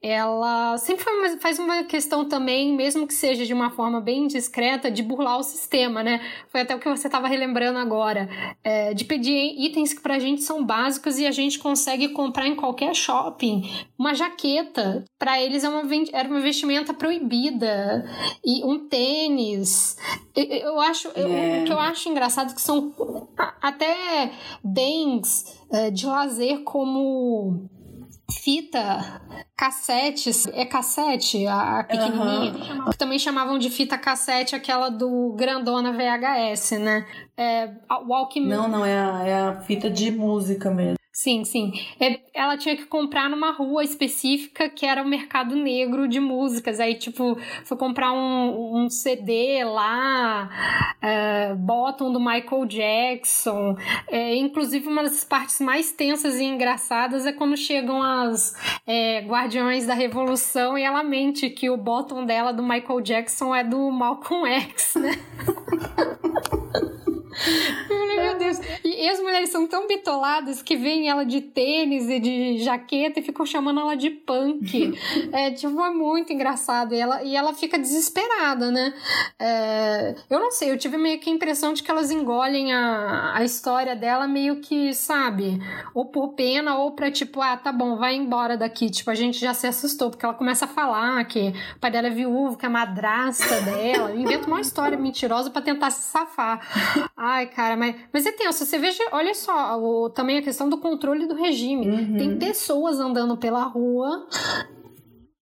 ela 0.00 0.76
sempre 0.76 1.04
faz 1.40 1.58
uma 1.58 1.84
questão 1.84 2.28
também, 2.28 2.76
mesmo 2.76 3.06
que 3.06 3.14
seja 3.14 3.46
de 3.46 3.54
uma 3.54 3.70
forma 3.70 3.98
bem 3.98 4.26
discreta, 4.26 4.90
de 4.90 5.02
burlar 5.02 5.38
o 5.38 5.42
sistema, 5.42 6.02
né? 6.02 6.20
Foi 6.50 6.60
até 6.60 6.76
o 6.76 6.78
que 6.78 6.88
você 6.88 7.08
estava 7.08 7.26
relembrando 7.26 7.78
agora, 7.78 8.28
é, 8.62 8.92
de 8.92 9.06
pedir 9.06 9.54
itens 9.58 9.94
que 9.94 10.02
pra 10.02 10.18
gente 10.18 10.42
são 10.42 10.51
básicos 10.60 11.20
e 11.20 11.26
a 11.26 11.30
gente 11.30 11.60
consegue 11.60 12.08
comprar 12.08 12.48
em 12.48 12.56
qualquer 12.56 12.92
shopping. 12.96 13.70
Uma 13.96 14.12
jaqueta, 14.12 15.04
para 15.16 15.40
eles 15.40 15.62
é 15.62 15.68
uma, 15.68 15.82
era 16.12 16.28
uma 16.28 16.40
vestimenta 16.40 16.92
proibida, 16.92 18.04
e 18.44 18.64
um 18.64 18.88
tênis. 18.88 19.96
Eu 20.34 20.80
acho, 20.80 21.08
é. 21.14 21.20
eu, 21.22 21.62
o 21.62 21.64
que 21.64 21.72
eu 21.72 21.78
acho 21.78 22.08
engraçado 22.08 22.50
é 22.50 22.54
que 22.54 22.60
são 22.60 22.92
até 23.60 24.32
bens 24.64 25.62
é, 25.70 25.90
de 25.92 26.04
lazer 26.04 26.64
como 26.64 27.70
fita, 28.30 29.20
cassetes, 29.56 30.46
é 30.48 30.64
cassete, 30.64 31.46
a, 31.46 31.80
a 31.80 31.84
pequenininha, 31.84 32.52
uhum. 32.52 32.90
que 32.90 32.98
também 32.98 33.18
chamavam 33.18 33.58
de 33.58 33.70
fita 33.70 33.98
cassete, 33.98 34.54
aquela 34.54 34.88
do 34.88 35.34
grandona 35.36 35.92
VHS, 35.92 36.72
né? 36.72 37.06
É, 37.36 37.70
Walkman. 38.06 38.48
Não, 38.48 38.68
não, 38.68 38.84
é 38.84 38.98
a, 38.98 39.26
é 39.26 39.34
a 39.34 39.60
fita 39.62 39.90
de 39.90 40.10
música 40.10 40.70
mesmo. 40.70 41.01
Sim, 41.14 41.44
sim. 41.44 41.72
É, 42.00 42.20
ela 42.32 42.56
tinha 42.56 42.74
que 42.74 42.86
comprar 42.86 43.28
numa 43.28 43.50
rua 43.52 43.84
específica 43.84 44.70
que 44.70 44.86
era 44.86 45.02
o 45.02 45.06
mercado 45.06 45.54
negro 45.54 46.08
de 46.08 46.18
músicas. 46.18 46.80
Aí, 46.80 46.94
tipo, 46.94 47.36
foi 47.64 47.76
comprar 47.76 48.12
um, 48.12 48.84
um 48.84 48.88
CD 48.88 49.62
lá, 49.62 50.48
é, 51.02 51.54
bottom 51.54 52.10
do 52.10 52.18
Michael 52.18 52.64
Jackson. 52.64 53.76
É, 54.08 54.34
inclusive, 54.36 54.88
uma 54.88 55.02
das 55.02 55.22
partes 55.22 55.60
mais 55.60 55.92
tensas 55.92 56.36
e 56.40 56.44
engraçadas 56.44 57.26
é 57.26 57.32
quando 57.32 57.58
chegam 57.58 58.02
as 58.02 58.54
é, 58.86 59.20
Guardiões 59.20 59.84
da 59.84 59.92
Revolução 59.92 60.78
e 60.78 60.82
ela 60.82 61.02
mente 61.02 61.50
que 61.50 61.68
o 61.68 61.76
bottom 61.76 62.24
dela 62.24 62.52
do 62.52 62.62
Michael 62.62 63.02
Jackson 63.02 63.54
é 63.54 63.62
do 63.62 63.90
Malcolm 63.90 64.48
X, 64.50 64.94
né? 64.94 65.12
Meu 67.88 68.38
Deus. 68.38 68.58
E, 68.84 69.08
as 69.08 69.20
mulheres 69.20 69.50
são 69.50 69.66
tão 69.66 69.86
bitoladas 69.86 70.62
que 70.62 70.76
veem 70.76 71.08
ela 71.08 71.24
de 71.24 71.40
tênis 71.40 72.08
e 72.08 72.20
de 72.20 72.58
jaqueta 72.62 73.20
e 73.20 73.22
ficam 73.22 73.44
chamando 73.44 73.80
ela 73.80 73.94
de 73.94 74.10
punk. 74.10 74.98
é, 75.32 75.50
tipo, 75.50 75.80
é 75.80 75.90
muito 75.90 76.32
engraçado. 76.32 76.94
E 76.94 76.98
ela, 76.98 77.22
e 77.22 77.34
ela 77.34 77.52
fica 77.52 77.78
desesperada, 77.78 78.70
né? 78.70 78.94
É, 79.38 80.14
eu 80.30 80.38
não 80.38 80.50
sei, 80.50 80.70
eu 80.70 80.78
tive 80.78 80.96
meio 80.96 81.18
que 81.18 81.30
a 81.30 81.32
impressão 81.32 81.72
de 81.72 81.82
que 81.82 81.90
elas 81.90 82.10
engolem 82.10 82.72
a, 82.72 83.36
a 83.36 83.44
história 83.44 83.96
dela 83.96 84.26
meio 84.26 84.60
que, 84.60 84.94
sabe? 84.94 85.60
Ou 85.94 86.06
por 86.06 86.34
pena, 86.34 86.76
ou 86.76 86.92
pra 86.92 87.10
tipo, 87.10 87.40
ah, 87.40 87.56
tá 87.56 87.72
bom, 87.72 87.96
vai 87.96 88.14
embora 88.14 88.56
daqui. 88.56 88.90
Tipo, 88.90 89.10
a 89.10 89.14
gente 89.14 89.38
já 89.38 89.54
se 89.54 89.66
assustou, 89.66 90.10
porque 90.10 90.24
ela 90.24 90.34
começa 90.34 90.64
a 90.64 90.68
falar 90.68 91.24
que 91.24 91.52
o 91.76 91.78
pai 91.78 91.90
dela 91.90 92.08
é 92.08 92.10
viúvo, 92.10 92.56
que 92.56 92.66
é 92.66 92.68
madrasta 92.68 93.60
dela. 93.62 94.14
Inventa 94.14 94.46
uma 94.46 94.60
história 94.60 94.98
mentirosa 94.98 95.50
para 95.50 95.62
tentar 95.62 95.90
se 95.90 96.10
safar. 96.10 96.60
Ai, 97.24 97.46
cara, 97.46 97.76
mas, 97.76 97.94
mas 98.12 98.26
é 98.26 98.32
tenso. 98.32 98.66
Você 98.66 98.78
veja, 98.78 99.00
olha 99.12 99.32
só, 99.32 99.80
o, 99.80 100.10
também 100.10 100.38
a 100.38 100.42
questão 100.42 100.68
do 100.68 100.78
controle 100.78 101.24
do 101.24 101.36
regime. 101.36 101.88
Uhum. 101.88 102.18
Tem 102.18 102.36
pessoas 102.36 102.98
andando 102.98 103.36
pela 103.36 103.62
rua 103.62 104.26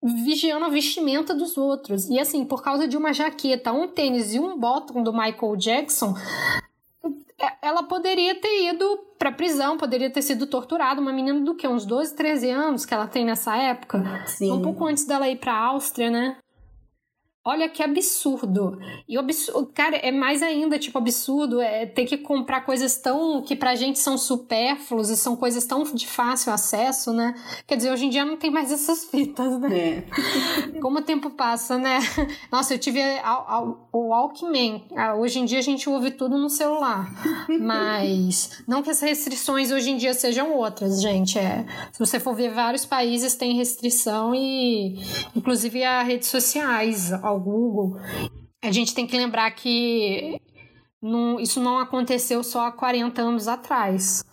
vigiando 0.03 0.65
a 0.65 0.69
vestimenta 0.69 1.33
dos 1.33 1.57
outros. 1.57 2.07
E 2.07 2.19
assim, 2.19 2.45
por 2.45 2.61
causa 2.61 2.87
de 2.87 2.95
uma 2.95 3.11
jaqueta, 3.11 3.71
um 3.71 3.87
tênis 3.87 4.31
e 4.35 4.39
um 4.39 4.59
bottom 4.59 5.01
do 5.01 5.11
Michael 5.11 5.55
Jackson, 5.55 6.15
é, 7.39 7.67
ela 7.67 7.81
poderia 7.81 8.35
ter 8.35 8.69
ido 8.69 8.99
pra 9.17 9.31
prisão, 9.31 9.75
poderia 9.75 10.11
ter 10.11 10.21
sido 10.21 10.45
torturada. 10.45 11.01
Uma 11.01 11.11
menina 11.11 11.39
do 11.39 11.55
que? 11.55 11.67
Uns 11.67 11.83
12, 11.83 12.15
13 12.15 12.47
anos 12.51 12.85
que 12.85 12.93
ela 12.93 13.07
tem 13.07 13.25
nessa 13.25 13.57
época? 13.57 14.23
Sim. 14.27 14.51
Um 14.51 14.61
pouco 14.61 14.85
antes 14.85 15.05
dela 15.05 15.27
ir 15.27 15.37
pra 15.37 15.57
Áustria, 15.57 16.11
né? 16.11 16.37
Olha 17.43 17.67
que 17.67 17.81
absurdo. 17.81 18.77
E 19.09 19.17
o 19.17 19.19
absurdo, 19.19 19.71
cara, 19.73 19.95
é 19.97 20.11
mais 20.11 20.43
ainda, 20.43 20.77
tipo, 20.77 20.99
absurdo 20.99 21.59
é 21.59 21.87
ter 21.87 22.05
que 22.05 22.15
comprar 22.15 22.61
coisas 22.61 22.97
tão 22.97 23.41
que 23.41 23.55
pra 23.55 23.73
gente 23.73 23.97
são 23.97 24.15
supérfluos 24.15 25.09
e 25.09 25.17
são 25.17 25.35
coisas 25.35 25.65
tão 25.65 25.81
de 25.83 26.05
fácil 26.05 26.53
acesso, 26.53 27.11
né? 27.11 27.33
Quer 27.65 27.77
dizer, 27.77 27.91
hoje 27.91 28.05
em 28.05 28.09
dia 28.09 28.23
não 28.23 28.37
tem 28.37 28.51
mais 28.51 28.69
essas 28.71 29.05
fitas, 29.05 29.59
né? 29.59 29.75
É. 29.75 30.79
Como 30.79 30.99
o 30.99 31.01
tempo 31.01 31.31
passa, 31.31 31.79
né? 31.79 31.99
Nossa, 32.51 32.75
eu 32.75 32.77
tive 32.77 33.01
o 33.91 34.09
Walkman. 34.09 34.85
Ah, 34.95 35.15
hoje 35.15 35.39
em 35.39 35.45
dia 35.45 35.57
a 35.57 35.63
gente 35.63 35.89
ouve 35.89 36.11
tudo 36.11 36.37
no 36.37 36.49
celular. 36.49 37.11
Mas 37.59 38.61
não 38.67 38.83
que 38.83 38.91
as 38.91 39.01
restrições 39.01 39.71
hoje 39.71 39.89
em 39.89 39.97
dia 39.97 40.13
sejam 40.13 40.53
outras, 40.53 41.01
gente. 41.01 41.39
É, 41.39 41.65
se 41.91 41.97
você 41.97 42.19
for 42.19 42.35
ver, 42.35 42.51
vários 42.51 42.85
países 42.85 43.33
têm 43.33 43.55
restrição 43.55 44.35
e 44.35 44.99
inclusive 45.35 45.83
as 45.83 46.05
redes 46.05 46.27
sociais 46.27 47.11
ao 47.31 47.39
Google, 47.39 47.97
a 48.63 48.71
gente 48.71 48.93
tem 48.93 49.07
que 49.07 49.17
lembrar 49.17 49.49
que 49.51 50.39
não, 51.01 51.39
isso 51.39 51.59
não 51.59 51.79
aconteceu 51.79 52.43
só 52.43 52.67
há 52.67 52.71
40 52.71 53.21
anos 53.21 53.47
atrás. 53.47 54.23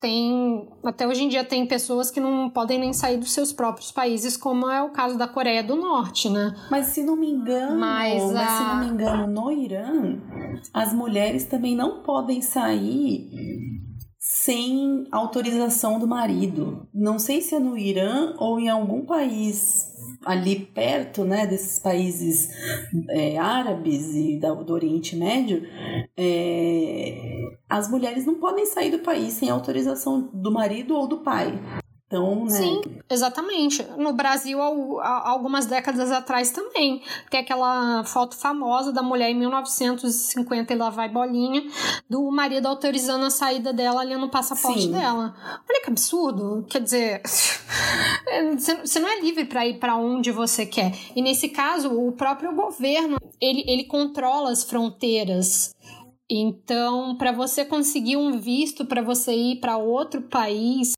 tem 0.00 0.68
até 0.84 1.06
hoje 1.06 1.24
em 1.24 1.28
dia 1.28 1.44
tem 1.44 1.66
pessoas 1.66 2.10
que 2.10 2.20
não 2.20 2.48
podem 2.48 2.78
nem 2.78 2.92
sair 2.92 3.18
dos 3.18 3.32
seus 3.32 3.52
próprios 3.52 3.90
países, 3.90 4.36
como 4.36 4.70
é 4.70 4.82
o 4.82 4.90
caso 4.90 5.18
da 5.18 5.26
Coreia 5.26 5.62
do 5.62 5.76
Norte, 5.76 6.28
né? 6.30 6.54
Mas 6.70 6.86
se 6.86 7.02
não 7.02 7.16
me 7.16 7.28
engano, 7.28 7.78
mas, 7.78 8.22
a... 8.22 8.32
mas 8.32 8.50
se 8.50 8.62
não 8.62 8.76
me 8.78 8.86
engano, 8.86 9.26
no 9.26 9.50
Irã, 9.50 10.18
as 10.72 10.92
mulheres 10.92 11.44
também 11.44 11.74
não 11.74 12.02
podem 12.02 12.40
sair 12.40 13.28
sem 14.18 15.06
autorização 15.10 15.98
do 15.98 16.06
marido. 16.06 16.86
Não 16.94 17.18
sei 17.18 17.40
se 17.40 17.54
é 17.54 17.58
no 17.58 17.76
Irã 17.76 18.34
ou 18.38 18.60
em 18.60 18.68
algum 18.68 19.04
país 19.04 19.89
ali 20.24 20.56
perto, 20.56 21.24
né, 21.24 21.46
desses 21.46 21.78
países 21.78 22.50
é, 23.10 23.38
árabes 23.38 24.14
e 24.14 24.38
do 24.38 24.72
Oriente 24.72 25.16
Médio, 25.16 25.62
é, 26.16 27.58
as 27.68 27.90
mulheres 27.90 28.26
não 28.26 28.34
podem 28.34 28.66
sair 28.66 28.90
do 28.90 28.98
país 28.98 29.34
sem 29.34 29.48
autorização 29.48 30.30
do 30.32 30.52
marido 30.52 30.94
ou 30.94 31.06
do 31.06 31.18
pai. 31.18 31.58
Então, 32.10 32.44
né? 32.44 32.50
Sim, 32.50 32.82
exatamente. 33.08 33.86
No 33.96 34.12
Brasil, 34.12 34.60
algumas 34.60 35.66
décadas 35.66 36.10
atrás 36.10 36.50
também. 36.50 37.02
Tem 37.30 37.38
aquela 37.38 38.02
foto 38.02 38.36
famosa 38.36 38.92
da 38.92 39.00
mulher 39.00 39.30
em 39.30 39.38
1950 39.38 40.72
e 40.72 40.76
lá 40.76 40.90
vai 40.90 41.08
bolinha, 41.08 41.62
do 42.08 42.28
marido 42.32 42.66
autorizando 42.66 43.24
a 43.24 43.30
saída 43.30 43.72
dela 43.72 44.00
ali 44.00 44.16
no 44.16 44.28
passaporte 44.28 44.82
Sim. 44.82 44.90
dela. 44.90 45.36
Olha 45.68 45.82
que 45.84 45.90
absurdo. 45.90 46.66
Quer 46.68 46.80
dizer, 46.80 47.22
você 48.58 48.98
não 48.98 49.08
é 49.08 49.20
livre 49.20 49.44
para 49.44 49.64
ir 49.64 49.78
para 49.78 49.94
onde 49.96 50.32
você 50.32 50.66
quer. 50.66 50.92
E 51.14 51.22
nesse 51.22 51.48
caso, 51.48 51.96
o 51.96 52.10
próprio 52.10 52.52
governo, 52.52 53.18
ele, 53.40 53.62
ele 53.68 53.84
controla 53.84 54.50
as 54.50 54.64
fronteiras 54.64 55.72
então, 56.32 57.16
para 57.16 57.32
você 57.32 57.64
conseguir 57.64 58.16
um 58.16 58.38
visto 58.38 58.84
para 58.84 59.02
você 59.02 59.34
ir 59.34 59.56
para 59.56 59.76
outro 59.76 60.22
país, 60.22 60.92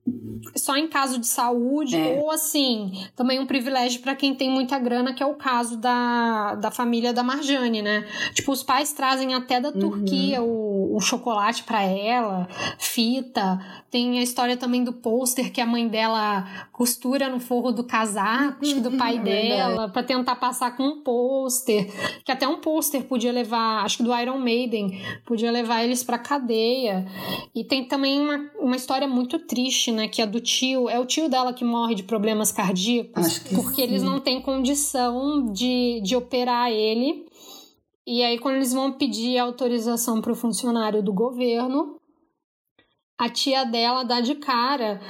só 0.54 0.76
em 0.76 0.88
caso 0.88 1.18
de 1.18 1.26
saúde, 1.26 1.96
é. 1.96 2.20
ou 2.20 2.30
assim, 2.30 2.92
também 3.16 3.40
um 3.40 3.46
privilégio 3.46 4.02
para 4.02 4.14
quem 4.14 4.34
tem 4.34 4.50
muita 4.50 4.78
grana, 4.78 5.14
que 5.14 5.22
é 5.22 5.26
o 5.26 5.34
caso 5.34 5.78
da, 5.78 6.54
da 6.56 6.70
família 6.70 7.14
da 7.14 7.22
Marjane, 7.22 7.80
né? 7.80 8.06
Tipo, 8.34 8.52
os 8.52 8.62
pais 8.62 8.92
trazem 8.92 9.32
até 9.32 9.58
da 9.58 9.70
uhum. 9.70 9.78
Turquia 9.80 10.42
o, 10.42 10.94
o 10.96 11.00
chocolate 11.00 11.64
para 11.64 11.82
ela, 11.82 12.46
fita. 12.78 13.58
Tem 13.90 14.18
a 14.18 14.22
história 14.22 14.56
também 14.56 14.84
do 14.84 14.92
pôster 14.92 15.50
que 15.50 15.62
a 15.62 15.66
mãe 15.66 15.88
dela 15.88 16.46
costura 16.72 17.28
no 17.28 17.40
forro 17.40 17.72
do 17.72 17.84
casaco 17.84 18.66
do 18.80 18.92
pai 18.98 19.16
é 19.16 19.20
dela, 19.20 19.88
para 19.88 20.02
tentar 20.02 20.36
passar 20.36 20.76
com 20.76 20.82
um 20.82 21.02
pôster. 21.02 21.90
Que 22.24 22.32
até 22.32 22.46
um 22.46 22.58
pôster 22.58 23.04
podia 23.04 23.32
levar, 23.32 23.84
acho 23.84 23.98
que 23.98 24.02
do 24.02 24.14
Iron 24.14 24.38
Maiden 24.38 25.00
podia 25.24 25.50
levar 25.50 25.82
eles 25.84 26.02
pra 26.02 26.18
cadeia. 26.18 27.06
E 27.54 27.64
tem 27.64 27.86
também 27.86 28.20
uma, 28.20 28.50
uma 28.58 28.76
história 28.76 29.06
muito 29.06 29.38
triste, 29.38 29.92
né? 29.92 30.08
Que 30.08 30.22
é 30.22 30.26
do 30.26 30.40
tio. 30.40 30.88
É 30.88 30.98
o 30.98 31.06
tio 31.06 31.28
dela 31.28 31.52
que 31.52 31.64
morre 31.64 31.94
de 31.94 32.02
problemas 32.02 32.50
cardíacos. 32.52 33.38
porque 33.54 33.76
sim. 33.76 33.82
eles 33.82 34.02
não 34.02 34.20
têm 34.20 34.40
condição 34.40 35.52
de, 35.52 36.00
de 36.02 36.16
operar 36.16 36.70
ele. 36.70 37.26
E 38.06 38.22
aí, 38.22 38.38
quando 38.38 38.56
eles 38.56 38.72
vão 38.72 38.92
pedir 38.92 39.38
autorização 39.38 40.20
para 40.20 40.32
o 40.32 40.36
funcionário 40.36 41.02
do 41.02 41.12
governo, 41.12 42.00
a 43.16 43.28
tia 43.28 43.64
dela 43.64 44.02
dá 44.02 44.20
de 44.20 44.34
cara 44.34 45.00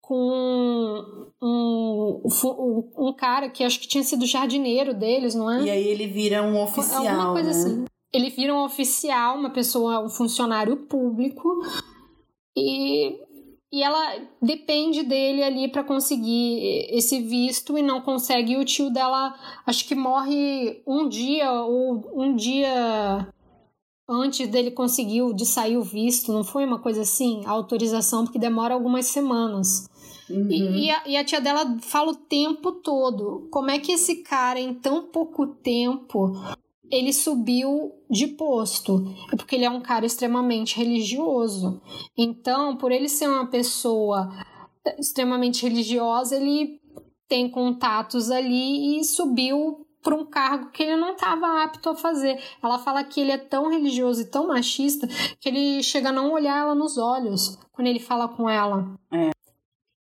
com 0.00 1.30
um, 1.40 2.22
um, 2.26 2.90
um, 2.98 3.12
cara 3.12 3.48
que 3.48 3.62
acho 3.62 3.80
que 3.80 3.86
tinha 3.86 4.02
sido 4.02 4.26
jardineiro 4.26 4.92
deles, 4.92 5.34
não 5.34 5.50
é? 5.50 5.62
E 5.62 5.70
aí 5.70 5.86
ele 5.86 6.08
vira 6.08 6.42
um 6.42 6.60
oficial. 6.60 7.06
Alguma 7.06 7.32
coisa 7.32 7.50
né? 7.50 7.56
assim 7.56 7.84
ele 8.14 8.30
vira 8.30 8.54
um 8.54 8.64
oficial, 8.64 9.36
uma 9.36 9.50
pessoa, 9.50 10.04
um 10.04 10.08
funcionário 10.08 10.76
público 10.76 11.60
e, 12.56 13.18
e 13.72 13.82
ela 13.82 14.20
depende 14.40 15.02
dele 15.02 15.42
ali 15.42 15.68
para 15.68 15.82
conseguir 15.82 16.86
esse 16.90 17.20
visto 17.20 17.76
e 17.76 17.82
não 17.82 18.00
consegue. 18.00 18.52
E 18.52 18.56
o 18.56 18.64
tio 18.64 18.88
dela, 18.90 19.34
acho 19.66 19.86
que 19.86 19.94
morre 19.94 20.82
um 20.86 21.08
dia 21.08 21.50
ou 21.50 22.08
um 22.14 22.36
dia 22.36 23.28
antes 24.08 24.46
dele 24.48 24.70
conseguir 24.70 25.34
de 25.34 25.46
sair 25.46 25.76
o 25.76 25.82
visto, 25.82 26.32
não 26.32 26.44
foi 26.44 26.64
uma 26.64 26.78
coisa 26.78 27.02
assim? 27.02 27.42
A 27.46 27.50
autorização, 27.50 28.24
porque 28.24 28.38
demora 28.38 28.74
algumas 28.74 29.06
semanas. 29.06 29.88
Uhum. 30.28 30.50
E, 30.50 30.86
e, 30.86 30.90
a, 30.90 31.08
e, 31.08 31.16
a, 31.16 31.24
tia 31.24 31.40
dela 31.40 31.76
fala 31.80 32.12
o 32.12 32.16
tempo 32.16 32.72
todo 32.72 33.46
como 33.50 33.70
é 33.70 33.78
que 33.78 33.92
esse 33.92 34.16
cara, 34.22 34.58
em 34.58 34.72
tão 34.72 35.02
pouco 35.02 35.46
tempo, 35.46 36.32
ele 36.90 37.12
subiu 37.12 37.92
de 38.10 38.28
posto, 38.28 39.04
é 39.32 39.36
porque 39.36 39.56
ele 39.56 39.64
é 39.64 39.70
um 39.70 39.80
cara 39.80 40.06
extremamente 40.06 40.76
religioso. 40.76 41.80
Então, 42.16 42.76
por 42.76 42.92
ele 42.92 43.08
ser 43.08 43.28
uma 43.28 43.46
pessoa 43.46 44.30
extremamente 44.98 45.62
religiosa, 45.66 46.36
ele 46.36 46.80
tem 47.28 47.48
contatos 47.48 48.30
ali 48.30 48.98
e 48.98 49.04
subiu 49.04 49.86
para 50.02 50.14
um 50.14 50.26
cargo 50.26 50.70
que 50.70 50.82
ele 50.82 50.96
não 50.96 51.14
estava 51.14 51.64
apto 51.64 51.88
a 51.88 51.96
fazer. 51.96 52.38
Ela 52.62 52.78
fala 52.78 53.02
que 53.02 53.20
ele 53.20 53.32
é 53.32 53.38
tão 53.38 53.70
religioso 53.70 54.20
e 54.20 54.30
tão 54.30 54.48
machista 54.48 55.08
que 55.40 55.48
ele 55.48 55.82
chega 55.82 56.10
a 56.10 56.12
não 56.12 56.32
olhar 56.32 56.58
ela 56.58 56.74
nos 56.74 56.98
olhos 56.98 57.58
quando 57.72 57.88
ele 57.88 57.98
fala 57.98 58.28
com 58.28 58.48
ela. 58.48 58.94
É. 59.10 59.30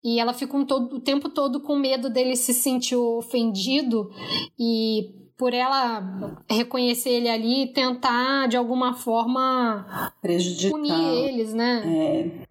E 0.02 0.18
ela 0.18 0.34
fica 0.34 0.56
um 0.56 0.66
todo, 0.66 0.96
o 0.96 1.00
tempo 1.00 1.28
todo 1.30 1.60
com 1.60 1.76
medo 1.76 2.10
dele 2.10 2.36
se 2.36 2.52
sentir 2.52 2.96
ofendido 2.96 4.10
e 4.58 5.23
por 5.36 5.52
ela 5.52 6.02
reconhecer 6.48 7.10
ele 7.10 7.28
ali 7.28 7.64
e 7.64 7.72
tentar 7.72 8.48
de 8.48 8.56
alguma 8.56 8.94
forma 8.94 10.12
prejudicar 10.20 10.70
punir 10.70 11.28
eles, 11.28 11.52
né? 11.52 11.82
É. 11.86 12.44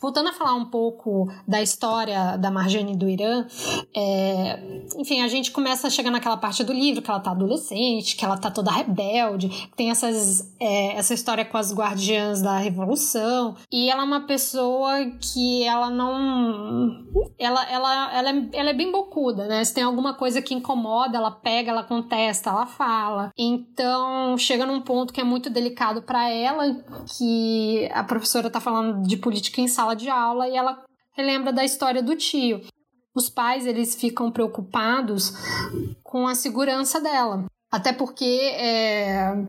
Voltando 0.00 0.28
a 0.28 0.32
falar 0.32 0.54
um 0.54 0.66
pouco 0.66 1.28
da 1.46 1.60
história 1.60 2.36
da 2.36 2.50
Marjane 2.50 2.96
do 2.96 3.08
Irã, 3.08 3.46
é, 3.94 4.82
enfim, 4.96 5.22
a 5.22 5.28
gente 5.28 5.50
começa 5.50 5.88
a 5.88 5.90
chegar 5.90 6.10
naquela 6.10 6.36
parte 6.36 6.62
do 6.62 6.72
livro 6.72 7.02
que 7.02 7.10
ela 7.10 7.18
tá 7.18 7.32
adolescente, 7.32 8.16
que 8.16 8.24
ela 8.24 8.36
tá 8.36 8.50
toda 8.50 8.70
rebelde, 8.70 9.68
tem 9.76 9.90
essas, 9.90 10.54
é, 10.60 10.96
essa 10.96 11.14
história 11.14 11.44
com 11.44 11.58
as 11.58 11.74
guardiãs 11.74 12.40
da 12.40 12.58
revolução, 12.58 13.56
e 13.72 13.90
ela 13.90 14.02
é 14.02 14.06
uma 14.06 14.20
pessoa 14.26 15.04
que 15.20 15.64
ela 15.64 15.90
não. 15.90 17.04
Ela, 17.38 17.68
ela, 17.68 18.14
ela, 18.14 18.30
é, 18.30 18.48
ela 18.52 18.70
é 18.70 18.74
bem 18.74 18.92
bocuda, 18.92 19.46
né? 19.46 19.64
Se 19.64 19.74
tem 19.74 19.82
alguma 19.82 20.14
coisa 20.14 20.40
que 20.40 20.54
incomoda, 20.54 21.16
ela 21.16 21.30
pega, 21.30 21.70
ela 21.70 21.82
contesta, 21.82 22.50
ela 22.50 22.66
fala. 22.66 23.32
Então 23.36 24.36
chega 24.38 24.64
num 24.64 24.80
ponto 24.80 25.12
que 25.12 25.20
é 25.20 25.24
muito 25.24 25.50
delicado 25.50 26.02
para 26.02 26.30
ela, 26.30 26.76
que 27.16 27.88
a 27.92 28.04
professora 28.04 28.48
tá 28.48 28.60
falando 28.60 29.06
de 29.06 29.16
política 29.28 29.60
em 29.60 29.68
sala 29.68 29.94
de 29.94 30.08
aula 30.08 30.48
e 30.48 30.56
ela 30.56 30.82
relembra 31.12 31.52
da 31.52 31.62
história 31.62 32.02
do 32.02 32.16
tio. 32.16 32.62
Os 33.14 33.28
pais 33.28 33.66
eles 33.66 33.94
ficam 33.94 34.30
preocupados 34.30 35.34
com 36.02 36.26
a 36.26 36.34
segurança 36.34 36.98
dela, 36.98 37.44
até 37.70 37.92
porque 37.92 38.24
é, 38.54 39.44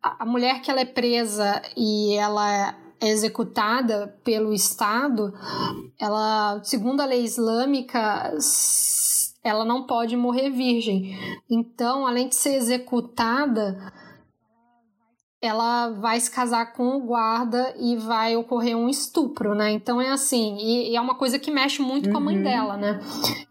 a 0.00 0.24
mulher 0.24 0.62
que 0.62 0.70
ela 0.70 0.80
é 0.80 0.84
presa 0.84 1.60
e 1.76 2.14
ela 2.14 2.76
é 3.00 3.10
executada 3.10 4.16
pelo 4.22 4.52
Estado, 4.52 5.32
ela, 5.98 6.60
segundo 6.62 7.00
a 7.00 7.06
lei 7.06 7.24
islâmica, 7.24 8.32
ela 9.42 9.64
não 9.64 9.84
pode 9.84 10.16
morrer 10.16 10.50
virgem. 10.50 11.16
Então, 11.50 12.06
além 12.06 12.28
de 12.28 12.36
ser 12.36 12.54
executada, 12.54 13.92
ela 15.40 15.90
vai 15.90 16.18
se 16.18 16.30
casar 16.30 16.72
com 16.72 16.96
o 16.96 17.00
guarda 17.00 17.72
e 17.78 17.96
vai 17.96 18.36
ocorrer 18.36 18.76
um 18.76 18.88
estupro, 18.88 19.54
né? 19.54 19.70
Então 19.70 20.00
é 20.00 20.10
assim, 20.10 20.56
e, 20.56 20.90
e 20.90 20.96
é 20.96 21.00
uma 21.00 21.14
coisa 21.14 21.38
que 21.38 21.48
mexe 21.48 21.80
muito 21.80 22.06
uhum. 22.06 22.12
com 22.12 22.18
a 22.18 22.20
mãe 22.20 22.36
uhum. 22.36 22.42
dela, 22.42 22.76
né? 22.76 23.00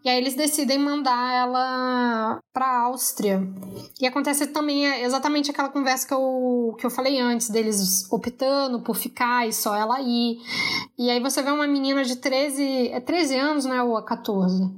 E 0.04 0.08
aí 0.08 0.18
eles 0.18 0.34
decidem 0.34 0.78
mandar 0.78 1.34
ela 1.34 2.38
pra 2.52 2.82
Áustria. 2.82 3.40
E 3.98 4.06
acontece 4.06 4.46
também 4.48 4.84
exatamente 5.02 5.50
aquela 5.50 5.70
conversa 5.70 6.06
que 6.06 6.12
eu, 6.12 6.76
que 6.78 6.84
eu 6.84 6.90
falei 6.90 7.18
antes, 7.18 7.48
deles 7.48 8.06
optando 8.12 8.80
por 8.80 8.94
ficar 8.94 9.48
e 9.48 9.52
só 9.52 9.74
ela 9.74 9.98
ir. 10.02 10.38
E 10.98 11.08
aí 11.08 11.20
você 11.20 11.42
vê 11.42 11.50
uma 11.50 11.66
menina 11.66 12.04
de 12.04 12.16
13, 12.16 12.88
é 12.88 13.00
13 13.00 13.34
anos, 13.34 13.64
né, 13.64 13.82
ou 13.82 14.00
14, 14.02 14.70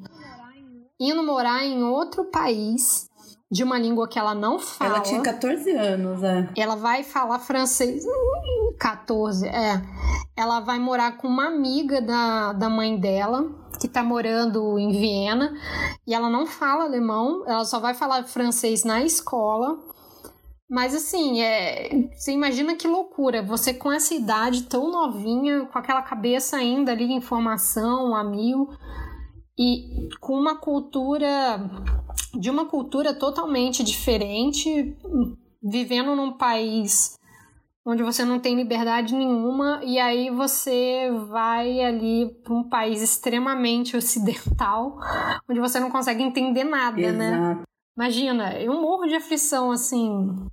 indo 1.00 1.24
morar 1.24 1.64
em 1.64 1.82
outro 1.82 2.26
país 2.26 3.09
de 3.50 3.64
uma 3.64 3.78
língua 3.78 4.06
que 4.06 4.18
ela 4.18 4.34
não 4.34 4.58
fala. 4.58 4.96
Ela 4.96 5.00
tinha 5.00 5.22
14 5.22 5.70
anos, 5.72 6.22
é. 6.22 6.48
Ela 6.56 6.76
vai 6.76 7.02
falar 7.02 7.40
francês. 7.40 8.04
14, 8.78 9.46
é. 9.48 9.82
Ela 10.36 10.60
vai 10.60 10.78
morar 10.78 11.16
com 11.16 11.26
uma 11.26 11.46
amiga 11.46 12.00
da, 12.00 12.52
da 12.52 12.70
mãe 12.70 12.98
dela, 12.98 13.50
que 13.80 13.88
tá 13.88 14.04
morando 14.04 14.78
em 14.78 14.92
Viena, 14.92 15.52
e 16.06 16.14
ela 16.14 16.30
não 16.30 16.46
fala 16.46 16.84
alemão, 16.84 17.44
ela 17.46 17.64
só 17.64 17.80
vai 17.80 17.94
falar 17.94 18.22
francês 18.24 18.84
na 18.84 19.02
escola. 19.02 19.78
Mas 20.70 20.94
assim, 20.94 21.42
é, 21.42 21.90
você 22.14 22.30
imagina 22.30 22.76
que 22.76 22.86
loucura, 22.86 23.42
você 23.42 23.74
com 23.74 23.90
essa 23.90 24.14
idade 24.14 24.62
tão 24.62 24.88
novinha, 24.88 25.66
com 25.66 25.76
aquela 25.76 26.00
cabeça 26.00 26.56
ainda 26.58 26.92
ali 26.92 27.12
em 27.12 27.20
formação 27.20 28.14
a 28.14 28.22
mil, 28.22 28.68
e 29.60 30.08
com 30.20 30.32
uma 30.32 30.56
cultura 30.56 31.60
de 32.32 32.48
uma 32.48 32.64
cultura 32.64 33.12
totalmente 33.12 33.84
diferente, 33.84 34.96
vivendo 35.62 36.16
num 36.16 36.32
país 36.32 37.18
onde 37.84 38.02
você 38.02 38.24
não 38.24 38.38
tem 38.38 38.56
liberdade 38.56 39.14
nenhuma 39.14 39.80
e 39.84 39.98
aí 39.98 40.30
você 40.30 41.10
vai 41.28 41.80
ali 41.80 42.30
para 42.42 42.54
um 42.54 42.66
país 42.66 43.02
extremamente 43.02 43.96
ocidental, 43.98 44.98
onde 45.48 45.60
você 45.60 45.78
não 45.78 45.90
consegue 45.90 46.22
entender 46.22 46.64
nada, 46.64 47.12
né? 47.12 47.28
Exato. 47.28 47.58
né? 47.58 47.62
Imagina, 47.96 48.58
eu 48.58 48.72
morro 48.80 49.06
de 49.06 49.14
aflição 49.14 49.70
assim. 49.70 50.48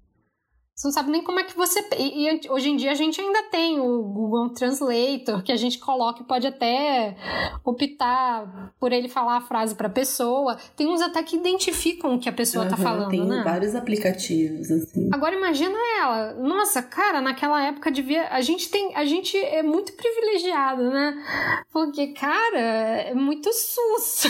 Você 0.77 0.87
não 0.89 0.93
sabe 0.93 1.09
nem 1.09 1.23
como 1.23 1.39
é 1.39 1.43
que 1.43 1.57
você. 1.57 1.83
E, 1.97 2.29
e, 2.29 2.51
hoje 2.51 2.69
em 2.69 2.75
dia 2.75 2.91
a 2.91 2.93
gente 2.93 3.19
ainda 3.19 3.41
tem 3.49 3.79
o 3.79 4.03
Google 4.03 4.49
Translator, 4.51 5.41
que 5.41 5.51
a 5.51 5.55
gente 5.55 5.79
coloca 5.79 6.21
e 6.21 6.23
pode 6.23 6.45
até 6.45 7.17
optar 7.65 8.71
por 8.79 8.91
ele 8.91 9.09
falar 9.09 9.37
a 9.37 9.41
frase 9.41 9.73
para 9.73 9.87
a 9.87 9.89
pessoa. 9.89 10.55
Tem 10.75 10.85
uns 10.85 11.01
até 11.01 11.23
que 11.23 11.35
identificam 11.35 12.13
o 12.13 12.19
que 12.19 12.29
a 12.29 12.31
pessoa 12.31 12.65
uhum, 12.65 12.69
tá 12.69 12.77
falando, 12.77 13.09
tem 13.09 13.25
né? 13.25 13.41
vários 13.43 13.73
aplicativos, 13.73 14.69
assim. 14.69 15.09
Agora 15.11 15.35
imagina 15.35 15.75
ela. 15.99 16.33
Nossa, 16.35 16.83
cara, 16.83 17.21
naquela 17.21 17.59
época 17.59 17.89
devia. 17.89 18.27
A 18.27 18.41
gente 18.41 18.69
tem. 18.69 18.95
A 18.95 19.03
gente 19.03 19.35
é 19.35 19.63
muito 19.63 19.93
privilegiado, 19.93 20.91
né? 20.91 21.65
Porque, 21.73 22.09
cara, 22.09 22.59
é 22.59 23.15
muito 23.15 23.51
sus. 23.51 24.27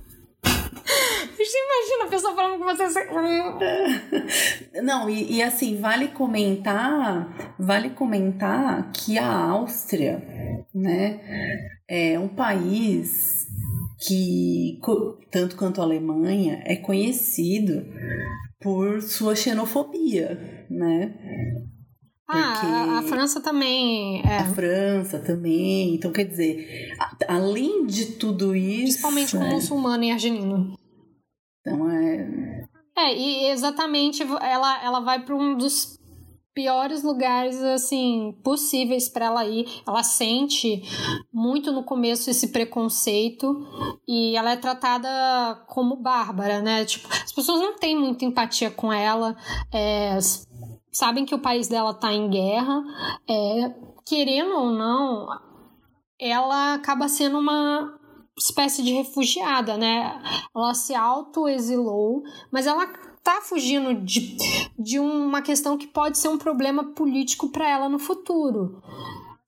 Você 1.36 1.58
imagina 1.58 2.04
a 2.04 2.08
pessoa 2.08 2.34
falando 2.34 2.58
com 2.58 2.64
você. 2.64 3.06
Não, 4.82 5.08
e, 5.08 5.36
e, 5.36 5.42
assim, 5.42 5.80
vale 5.80 6.08
comentar, 6.08 7.54
vale 7.58 7.90
comentar 7.90 8.90
que 8.92 9.18
a 9.18 9.32
Áustria, 9.32 10.22
né, 10.74 11.20
é 11.88 12.18
um 12.18 12.28
país 12.28 13.46
que, 13.98 14.80
tanto 15.30 15.56
quanto 15.56 15.80
a 15.80 15.84
Alemanha, 15.84 16.62
é 16.64 16.76
conhecido 16.76 17.86
por 18.60 19.02
sua 19.02 19.34
xenofobia, 19.34 20.66
né? 20.70 21.14
Ah, 22.28 22.98
a, 22.98 23.02
França 23.02 23.40
também. 23.40 24.20
É. 24.26 24.38
A 24.38 24.46
França 24.46 25.20
também. 25.20 25.94
Então, 25.94 26.10
quer 26.10 26.24
dizer, 26.24 26.92
além 27.28 27.86
de 27.86 28.06
tudo 28.06 28.56
isso. 28.56 29.00
Principalmente 29.00 29.36
com 29.36 29.44
é... 29.44 29.50
muçulmano 29.50 30.02
e 30.02 30.10
argelino. 30.10 30.76
Então 31.66 31.90
é. 31.90 32.64
É, 32.96 33.14
e 33.14 33.48
exatamente 33.48 34.22
ela, 34.22 34.82
ela 34.82 35.00
vai 35.00 35.22
para 35.22 35.34
um 35.34 35.56
dos 35.56 35.98
piores 36.54 37.02
lugares 37.02 37.62
assim 37.62 38.34
possíveis 38.42 39.08
para 39.08 39.26
ela 39.26 39.44
ir. 39.44 39.66
Ela 39.86 40.02
sente 40.02 40.82
muito 41.30 41.72
no 41.72 41.82
começo 41.82 42.30
esse 42.30 42.48
preconceito 42.48 43.66
e 44.08 44.34
ela 44.34 44.52
é 44.52 44.56
tratada 44.56 45.08
como 45.66 45.96
bárbara, 45.96 46.62
né? 46.62 46.86
Tipo, 46.86 47.08
as 47.12 47.32
pessoas 47.32 47.60
não 47.60 47.76
têm 47.76 47.98
muita 47.98 48.24
empatia 48.24 48.70
com 48.70 48.90
ela. 48.90 49.36
É, 49.74 50.16
sabem 50.90 51.26
que 51.26 51.34
o 51.34 51.40
país 51.40 51.68
dela 51.68 51.90
está 51.90 52.10
em 52.14 52.30
guerra, 52.30 52.82
é, 53.28 53.74
querendo 54.06 54.54
ou 54.54 54.70
não, 54.70 55.28
ela 56.18 56.72
acaba 56.74 57.08
sendo 57.08 57.38
uma 57.38 57.98
espécie 58.36 58.82
de 58.82 58.92
refugiada, 58.92 59.76
né? 59.76 60.20
Ela 60.54 60.74
se 60.74 60.94
autoexilou, 60.94 62.22
mas 62.50 62.66
ela 62.66 62.86
tá 63.22 63.40
fugindo 63.40 63.94
de, 63.94 64.36
de 64.78 64.98
uma 64.98 65.42
questão 65.42 65.76
que 65.76 65.86
pode 65.86 66.18
ser 66.18 66.28
um 66.28 66.38
problema 66.38 66.84
político 66.92 67.48
para 67.48 67.68
ela 67.68 67.88
no 67.88 67.98
futuro 67.98 68.82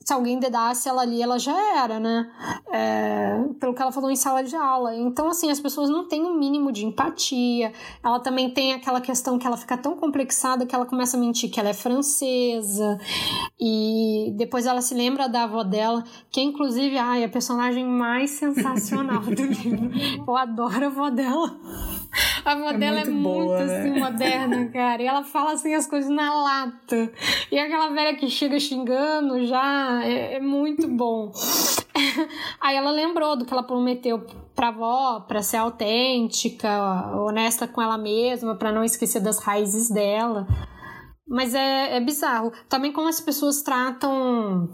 se 0.08 0.14
alguém 0.14 0.38
dedasse 0.38 0.88
ela 0.88 1.02
ali, 1.02 1.20
ela 1.20 1.38
já 1.38 1.54
era, 1.76 2.00
né? 2.00 2.30
É, 2.72 3.44
pelo 3.60 3.74
que 3.74 3.82
ela 3.82 3.92
falou 3.92 4.10
em 4.10 4.16
sala 4.16 4.42
de 4.42 4.56
aula. 4.56 4.96
Então, 4.96 5.28
assim, 5.28 5.50
as 5.50 5.60
pessoas 5.60 5.90
não 5.90 6.08
têm 6.08 6.22
o 6.22 6.28
um 6.28 6.38
mínimo 6.38 6.72
de 6.72 6.86
empatia. 6.86 7.74
Ela 8.02 8.18
também 8.18 8.48
tem 8.48 8.72
aquela 8.72 9.02
questão 9.02 9.38
que 9.38 9.46
ela 9.46 9.58
fica 9.58 9.76
tão 9.76 9.98
complexada 9.98 10.64
que 10.64 10.74
ela 10.74 10.86
começa 10.86 11.18
a 11.18 11.20
mentir 11.20 11.50
que 11.50 11.60
ela 11.60 11.68
é 11.68 11.74
francesa. 11.74 12.98
E 13.60 14.32
depois 14.34 14.64
ela 14.64 14.80
se 14.80 14.94
lembra 14.94 15.28
da 15.28 15.42
avó 15.42 15.62
dela, 15.62 16.02
que 16.30 16.40
é, 16.40 16.42
inclusive, 16.42 16.96
ai, 16.96 17.22
a 17.22 17.28
personagem 17.28 17.84
mais 17.84 18.30
sensacional 18.30 19.20
do 19.20 19.42
livro. 19.44 19.90
Eu 20.26 20.36
adoro 20.38 20.84
a 20.84 20.88
avó 20.88 21.10
dela. 21.10 21.54
A 22.44 22.52
avó 22.52 22.70
é 22.70 22.78
dela 22.78 22.96
muito 22.96 23.08
é 23.08 23.12
muito 23.12 23.22
boa, 23.22 23.64
né? 23.64 23.78
assim, 23.78 24.00
moderna, 24.00 24.68
cara. 24.68 25.02
E 25.02 25.06
ela 25.06 25.22
fala 25.24 25.52
assim 25.52 25.74
as 25.74 25.86
coisas 25.86 26.10
na 26.10 26.32
lata. 26.42 27.12
E 27.50 27.58
aquela 27.58 27.88
velha 27.90 28.16
que 28.16 28.28
chega 28.28 28.58
xingando 28.58 29.44
já 29.46 30.02
é, 30.04 30.34
é 30.34 30.40
muito 30.40 30.88
bom. 30.88 31.32
Aí 32.60 32.76
ela 32.76 32.90
lembrou 32.90 33.36
do 33.36 33.44
que 33.44 33.52
ela 33.52 33.62
prometeu 33.62 34.26
pra 34.54 34.68
avó, 34.68 35.20
pra 35.20 35.42
ser 35.42 35.58
autêntica, 35.58 36.68
honesta 37.16 37.66
com 37.66 37.82
ela 37.82 37.98
mesma, 37.98 38.54
para 38.56 38.72
não 38.72 38.84
esquecer 38.84 39.20
das 39.20 39.38
raízes 39.38 39.90
dela. 39.90 40.46
Mas 41.28 41.54
é, 41.54 41.96
é 41.96 42.00
bizarro. 42.00 42.52
Também 42.68 42.92
como 42.92 43.08
as 43.08 43.20
pessoas 43.20 43.62
tratam 43.62 44.70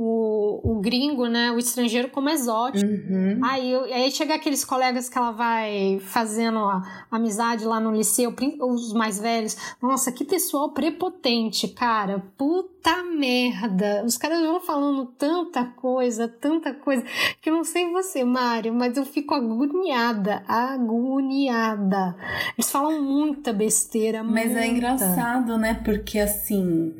o, 0.00 0.60
o 0.62 0.80
gringo, 0.80 1.26
né, 1.26 1.50
o 1.50 1.58
estrangeiro 1.58 2.08
como 2.08 2.28
exótico. 2.30 2.88
Uhum. 2.88 3.40
Aí, 3.42 3.74
aí 3.92 4.10
chega 4.12 4.34
aqueles 4.36 4.64
colegas 4.64 5.08
que 5.08 5.18
ela 5.18 5.32
vai 5.32 5.98
fazendo 6.04 6.60
a, 6.60 7.06
amizade 7.10 7.64
lá 7.64 7.80
no 7.80 7.90
liceu, 7.90 8.32
os 8.60 8.92
mais 8.92 9.18
velhos. 9.18 9.56
Nossa, 9.82 10.12
que 10.12 10.24
pessoal 10.24 10.70
prepotente, 10.70 11.66
cara. 11.66 12.22
Puta 12.36 13.02
merda. 13.02 14.04
Os 14.04 14.16
caras 14.16 14.40
vão 14.40 14.60
falando 14.60 15.06
tanta 15.18 15.64
coisa, 15.64 16.28
tanta 16.28 16.72
coisa, 16.72 17.04
que 17.40 17.50
eu 17.50 17.54
não 17.54 17.64
sei 17.64 17.90
você, 17.90 18.22
Mário, 18.22 18.72
mas 18.72 18.96
eu 18.96 19.04
fico 19.04 19.34
agoniada, 19.34 20.44
agoniada. 20.46 22.14
Eles 22.56 22.70
falam 22.70 23.02
muita 23.02 23.52
besteira, 23.52 24.22
Mas 24.22 24.44
é 24.44 24.46
muita. 24.46 24.60
é 24.60 24.66
engraçado, 24.68 25.58
né? 25.58 25.80
Porque 25.84 26.20
assim, 26.20 26.94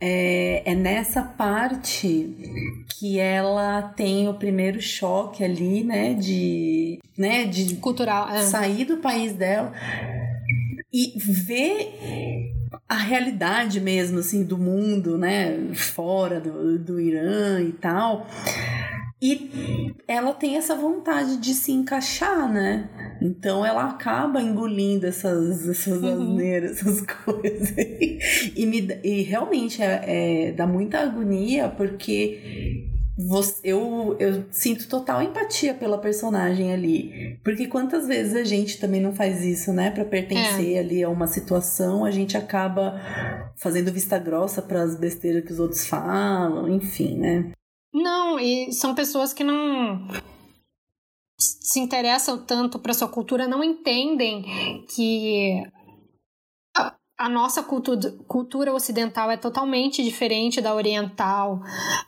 é, 0.00 0.62
é 0.64 0.74
nessa 0.76 1.22
parte 1.22 2.35
que 2.98 3.18
ela 3.18 3.82
tem 3.82 4.28
o 4.28 4.34
primeiro 4.34 4.80
choque 4.80 5.44
ali, 5.44 5.84
né, 5.84 6.14
de, 6.14 6.98
né, 7.16 7.44
de 7.44 7.76
cultural, 7.76 8.28
é. 8.30 8.42
sair 8.42 8.84
do 8.84 8.98
país 8.98 9.32
dela 9.34 9.72
e 10.92 11.12
ver 11.16 12.52
a 12.88 12.96
realidade 12.96 13.80
mesmo 13.80 14.18
assim 14.20 14.44
do 14.44 14.56
mundo, 14.56 15.18
né, 15.18 15.74
fora 15.74 16.40
do, 16.40 16.78
do 16.78 17.00
Irã 17.00 17.60
e 17.60 17.72
tal. 17.72 18.26
E 19.20 19.94
ela 20.06 20.34
tem 20.34 20.56
essa 20.56 20.74
vontade 20.74 21.38
de 21.38 21.54
se 21.54 21.72
encaixar, 21.72 22.52
né? 22.52 23.16
Então 23.20 23.64
ela 23.64 23.88
acaba 23.88 24.42
engolindo 24.42 25.06
essas, 25.06 25.66
essas 25.66 26.02
uhum. 26.02 26.12
asneiras, 26.12 26.72
essas 26.72 27.00
coisas. 27.24 27.74
E, 28.54 28.66
me, 28.66 28.86
e 29.02 29.22
realmente 29.22 29.82
é, 29.82 30.48
é, 30.48 30.52
dá 30.52 30.66
muita 30.66 30.98
agonia 30.98 31.68
porque 31.68 32.84
você, 33.16 33.60
eu, 33.64 34.14
eu 34.20 34.44
sinto 34.50 34.86
total 34.86 35.22
empatia 35.22 35.72
pela 35.72 35.96
personagem 35.96 36.74
ali. 36.74 37.40
Porque 37.42 37.66
quantas 37.66 38.06
vezes 38.06 38.36
a 38.36 38.44
gente 38.44 38.78
também 38.78 39.00
não 39.00 39.14
faz 39.14 39.42
isso, 39.42 39.72
né? 39.72 39.90
Pra 39.90 40.04
pertencer 40.04 40.76
é. 40.76 40.78
ali 40.80 41.02
a 41.02 41.08
uma 41.08 41.26
situação, 41.26 42.04
a 42.04 42.10
gente 42.10 42.36
acaba 42.36 43.00
fazendo 43.56 43.90
vista 43.90 44.18
grossa 44.18 44.60
para 44.60 44.82
as 44.82 44.94
besteiras 44.94 45.42
que 45.42 45.52
os 45.52 45.58
outros 45.58 45.86
falam, 45.88 46.68
enfim, 46.68 47.16
né? 47.16 47.52
Não, 47.96 48.38
e 48.38 48.70
são 48.74 48.94
pessoas 48.94 49.32
que 49.32 49.42
não 49.42 50.06
se 51.40 51.80
interessam 51.80 52.44
tanto 52.44 52.78
para 52.78 52.92
sua 52.92 53.08
cultura, 53.08 53.48
não 53.48 53.64
entendem 53.64 54.84
que 54.94 55.62
a, 57.16 57.28
nossa 57.30 57.62
cultura 57.62 58.74
ocidental 58.74 59.30
é 59.30 59.38
totalmente 59.38 60.04
diferente 60.04 60.60
da 60.60 60.74
oriental 60.74 61.62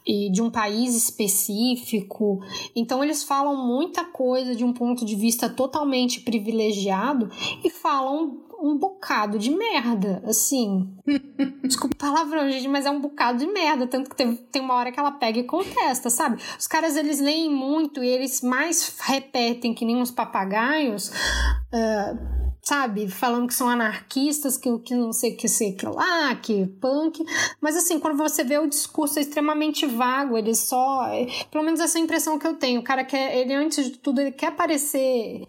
e 0.06 0.30
de 0.30 0.42
um 0.42 0.50
país 0.50 0.94
específico. 0.94 2.40
Então 2.76 3.02
eles 3.02 3.24
falam 3.24 3.56
muita 3.56 4.04
coisa 4.04 4.54
de 4.54 4.64
um 4.64 4.74
ponto 4.74 5.06
de 5.06 5.16
vista 5.16 5.48
totalmente 5.48 6.20
privilegiado 6.20 7.30
e 7.64 7.70
falam 7.70 8.42
um 8.60 8.76
bocado 8.76 9.38
de 9.38 9.50
merda, 9.50 10.22
assim. 10.26 10.92
Desculpa 11.62 11.94
o 11.94 11.98
palavrão, 11.98 12.50
gente, 12.50 12.68
mas 12.68 12.86
é 12.86 12.90
um 12.90 13.00
bocado 13.00 13.38
de 13.38 13.46
merda. 13.46 13.86
Tanto 13.86 14.10
que 14.10 14.16
tem, 14.16 14.34
tem 14.34 14.62
uma 14.62 14.74
hora 14.74 14.92
que 14.92 14.98
ela 14.98 15.12
pega 15.12 15.38
e 15.38 15.44
contesta, 15.44 16.10
sabe? 16.10 16.40
Os 16.58 16.66
caras, 16.66 16.96
eles 16.96 17.20
leem 17.20 17.50
muito 17.50 18.02
e 18.02 18.08
eles 18.08 18.42
mais 18.42 18.96
repetem 19.00 19.74
que 19.74 19.84
nem 19.84 19.96
uns 19.96 20.10
papagaios. 20.10 21.08
Uh, 21.08 22.38
sabe, 22.62 23.08
falando 23.08 23.46
que 23.46 23.54
são 23.54 23.68
anarquistas, 23.68 24.58
que, 24.58 24.78
que 24.80 24.94
não 24.94 25.12
sei 25.12 25.32
o 25.32 25.36
que 25.36 25.48
sei 25.48 25.72
que 25.72 25.86
lá, 25.86 26.34
que 26.34 26.66
punk. 26.80 27.24
Mas 27.60 27.76
assim, 27.76 27.98
quando 27.98 28.18
você 28.18 28.44
vê 28.44 28.58
o 28.58 28.66
discurso 28.66 29.18
é 29.18 29.22
extremamente 29.22 29.86
vago, 29.86 30.36
ele 30.36 30.54
só. 30.54 31.06
É, 31.06 31.26
pelo 31.50 31.64
menos 31.64 31.80
essa 31.80 31.98
é 31.98 32.02
impressão 32.02 32.38
que 32.38 32.46
eu 32.46 32.54
tenho. 32.54 32.80
O 32.80 32.84
cara 32.84 33.04
quer, 33.04 33.36
ele 33.38 33.54
antes 33.54 33.86
de 33.86 33.98
tudo, 33.98 34.20
ele 34.20 34.32
quer 34.32 34.54
parecer 34.54 35.46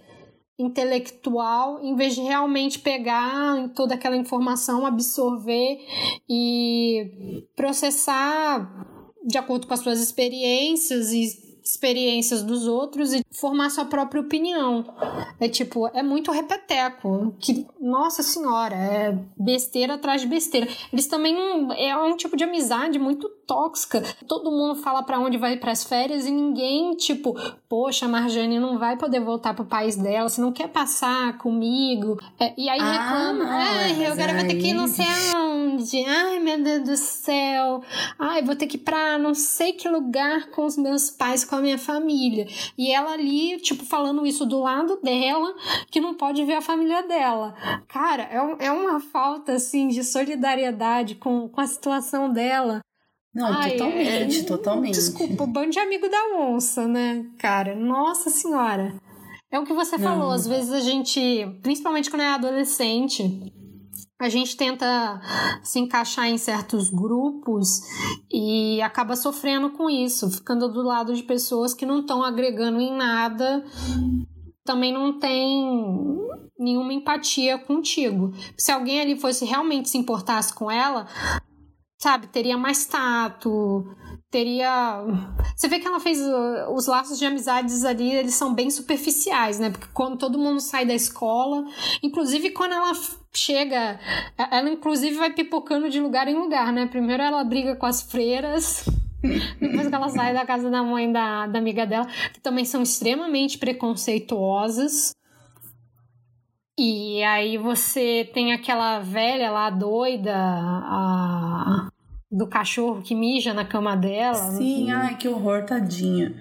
intelectual, 0.60 1.80
em 1.82 1.95
vez 1.95 2.14
de 2.14 2.22
realmente 2.22 2.80
pegar 2.80 3.70
toda 3.74 3.95
aquela 3.95 4.18
informação, 4.18 4.86
absorver 4.86 5.80
e 6.30 7.47
processar 7.55 8.86
de 9.26 9.38
acordo 9.38 9.66
com 9.66 9.74
as 9.74 9.80
suas 9.80 10.01
experiências 10.01 11.14
e 11.14 11.49
experiências 11.70 12.43
dos 12.43 12.67
outros 12.67 13.13
e 13.13 13.24
formar 13.32 13.70
sua 13.70 13.86
própria 13.86 14.22
opinião. 14.22 14.86
É 15.39 15.47
tipo, 15.47 15.88
é 15.93 16.03
muito 16.03 16.32
repeteco. 16.32 17.34
Que, 17.39 17.65
nossa 17.80 18.24
senhora, 18.24 18.76
é 18.76 19.17
besteira 19.38 19.95
atrás 19.95 20.22
de 20.22 20.28
besteira. 20.28 20.67
Eles 20.91 21.07
também 21.07 21.34
não. 21.34 21.72
É 21.74 21.95
um 21.95 22.15
tipo 22.15 22.36
de 22.36 22.43
amizade 22.43 22.99
muito 22.99 23.30
tóxica. 23.47 24.03
Todo 24.28 24.51
mundo 24.51 24.76
fala 24.76 25.03
para 25.03 25.20
onde 25.20 25.38
vai 25.38 25.57
para 25.57 25.72
as 25.72 25.84
férias 25.84 26.26
e 26.26 26.32
ninguém, 26.32 26.95
tipo, 26.95 27.36
poxa, 27.67 28.05
a 28.05 28.09
Marjane 28.09 28.59
não 28.59 28.78
vai 28.78 28.97
poder 28.97 29.20
voltar 29.20 29.53
pro 29.53 29.65
país 29.65 29.95
dela, 29.95 30.30
você 30.30 30.41
não 30.41 30.51
quer 30.51 30.67
passar 30.70 31.38
comigo. 31.38 32.20
É, 32.39 32.53
e 32.57 32.70
aí 32.70 32.80
ah, 32.80 32.91
reclama, 32.91 33.45
ai, 33.47 34.07
eu 34.07 34.15
quero 34.15 34.34
vou 34.34 34.47
ter 34.47 34.55
que 34.55 34.67
ir 34.67 34.74
não 34.74 34.88
sei 34.88 35.05
aonde. 35.36 35.59
Ai, 36.07 36.39
meu 36.39 36.61
Deus 36.61 36.84
do 36.84 36.97
céu. 36.97 37.82
Ai, 38.17 38.43
vou 38.43 38.55
ter 38.55 38.67
que 38.67 38.77
ir 38.77 38.82
pra 38.82 39.17
não 39.17 39.34
sei 39.34 39.73
que 39.73 39.88
lugar 39.88 40.49
com 40.51 40.65
os 40.65 40.77
meus 40.77 41.09
pais, 41.09 41.45
com 41.45 41.55
a 41.55 41.61
minha 41.61 41.77
família. 41.77 42.47
E 42.77 42.91
ela 42.91 43.13
ali, 43.13 43.57
tipo, 43.59 43.86
falando 43.86 44.25
isso 44.25 44.45
do 44.45 44.59
lado 44.59 44.99
dela, 45.01 45.53
que 45.89 46.01
não 46.01 46.13
pode 46.15 46.43
ver 46.45 46.55
a 46.55 46.61
família 46.61 47.03
dela. 47.03 47.53
Cara, 47.88 48.23
é, 48.23 48.67
é 48.67 48.71
uma 48.71 48.99
falta, 48.99 49.53
assim, 49.53 49.88
de 49.88 50.03
solidariedade 50.03 51.15
com, 51.15 51.47
com 51.49 51.61
a 51.61 51.67
situação 51.67 52.32
dela. 52.32 52.82
Não, 53.34 53.53
Ai, 53.53 53.71
totalmente, 53.71 54.39
é... 54.39 54.43
totalmente. 54.45 54.95
Desculpa, 54.95 55.43
o 55.43 55.47
bando 55.47 55.69
de 55.69 55.80
amigo 55.80 56.09
da 56.09 56.38
onça, 56.39 56.88
né, 56.88 57.25
cara? 57.38 57.75
Nossa 57.75 58.30
senhora. 58.30 58.99
É 59.51 59.59
o 59.59 59.65
que 59.65 59.73
você 59.73 59.97
Não. 59.97 60.03
falou, 60.03 60.32
às 60.32 60.47
vezes 60.47 60.71
a 60.71 60.80
gente, 60.80 61.19
principalmente 61.63 62.09
quando 62.09 62.21
é 62.21 62.27
adolescente, 62.27 63.23
a 64.20 64.28
gente 64.28 64.57
tenta 64.57 65.22
se 65.63 65.80
encaixar 65.80 66.28
em 66.28 66.38
certos 66.38 66.89
grupos 66.89 67.82
e 68.30 68.82
acaba 68.82 69.15
sofrendo 69.15 69.72
com 69.72 69.89
isso, 69.89 70.30
ficando 70.30 70.67
do 70.67 70.82
lado 70.82 71.13
de 71.13 71.24
pessoas 71.24 71.74
que 71.74 71.86
não 71.86 72.01
estão 72.01 72.22
agregando 72.22 72.82
em 72.82 72.93
nada, 72.93 73.63
também 74.65 74.93
não 74.93 75.17
tem 75.17 76.20
nenhuma 76.59 76.93
empatia 76.93 77.57
contigo. 77.57 78.34
Se 78.57 78.72
alguém 78.72 78.99
ali 78.99 79.17
fosse 79.17 79.45
realmente 79.45 79.89
se 79.89 79.97
importasse 79.97 80.53
com 80.53 80.70
ela, 80.70 81.07
sabe, 81.97 82.28
teria 82.28 82.57
mais 82.57 82.86
tato, 82.86 83.86
teria. 84.30 85.01
Você 85.55 85.67
vê 85.67 85.80
que 85.80 85.88
ela 85.88 85.99
fez 85.99 86.20
uh, 86.20 86.74
os 86.74 86.88
laços 86.88 87.17
de 87.17 87.26
amizades 87.26 87.84
ali, 87.86 88.11
eles 88.11 88.36
são 88.36 88.53
bem 88.53 88.70
superficiais, 88.70 89.59
né? 89.59 89.70
Porque 89.70 89.88
quando 89.93 90.17
todo 90.17 90.38
mundo 90.38 90.59
sai 90.59 90.86
da 90.86 90.93
escola, 90.93 91.63
inclusive 92.03 92.51
quando 92.51 92.74
ela 92.74 92.93
chega, 93.34 93.99
ela 94.38 94.69
inclusive 94.69 95.15
vai 95.15 95.32
pipocando 95.32 95.89
de 95.89 95.99
lugar 95.99 96.27
em 96.27 96.36
lugar, 96.36 96.71
né? 96.73 96.86
Primeiro 96.88 97.23
ela 97.23 97.43
briga 97.43 97.75
com 97.75 97.86
as 97.86 98.01
freiras. 98.01 98.86
Depois 99.59 99.88
que 99.88 99.95
ela 99.95 100.09
sai 100.09 100.34
da 100.34 100.45
casa 100.45 100.69
da 100.69 100.82
mãe 100.82 101.11
da, 101.11 101.47
da 101.47 101.59
amiga 101.59 101.86
dela, 101.86 102.07
que 102.34 102.39
também 102.39 102.65
são 102.65 102.82
extremamente 102.82 103.57
preconceituosas. 103.57 105.15
E 106.77 107.21
aí 107.23 107.57
você 107.57 108.30
tem 108.34 108.53
aquela 108.53 108.99
velha 108.99 109.51
lá 109.51 109.69
doida, 109.69 110.34
a 110.34 111.89
do 112.32 112.45
cachorro 112.45 113.01
que 113.01 113.15
mija 113.15 113.53
na 113.53 113.65
cama 113.65 113.95
dela. 113.95 114.51
Sim, 114.51 114.91
ai, 114.91 115.17
que 115.17 115.27
horror, 115.27 115.65
tadinha. 115.65 116.36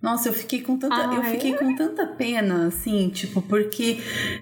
Nossa, 0.00 0.28
eu 0.28 0.32
fiquei 0.32 0.62
com 0.62 0.78
tanta, 0.78 0.94
ai. 0.94 1.18
eu 1.18 1.22
fiquei 1.24 1.54
com 1.54 1.74
tanta 1.76 2.06
pena, 2.06 2.66
assim, 2.66 3.08
tipo, 3.10 3.42
porque 3.42 3.98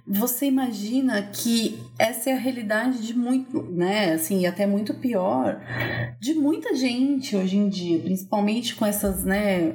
você 0.07 0.47
imagina 0.47 1.21
que 1.23 1.79
essa 1.99 2.31
é 2.31 2.35
a 2.35 2.39
realidade 2.39 3.05
de 3.05 3.17
muito, 3.17 3.63
né, 3.63 4.13
assim, 4.13 4.47
até 4.47 4.67
muito 4.67 4.95
pior 4.95 5.61
de 6.21 6.35
muita 6.35 6.75
gente 6.75 7.37
hoje 7.37 7.57
em 7.57 7.69
dia, 7.69 7.99
principalmente 7.99 8.75
com 8.75 8.87
essas, 8.87 9.25
né, 9.25 9.75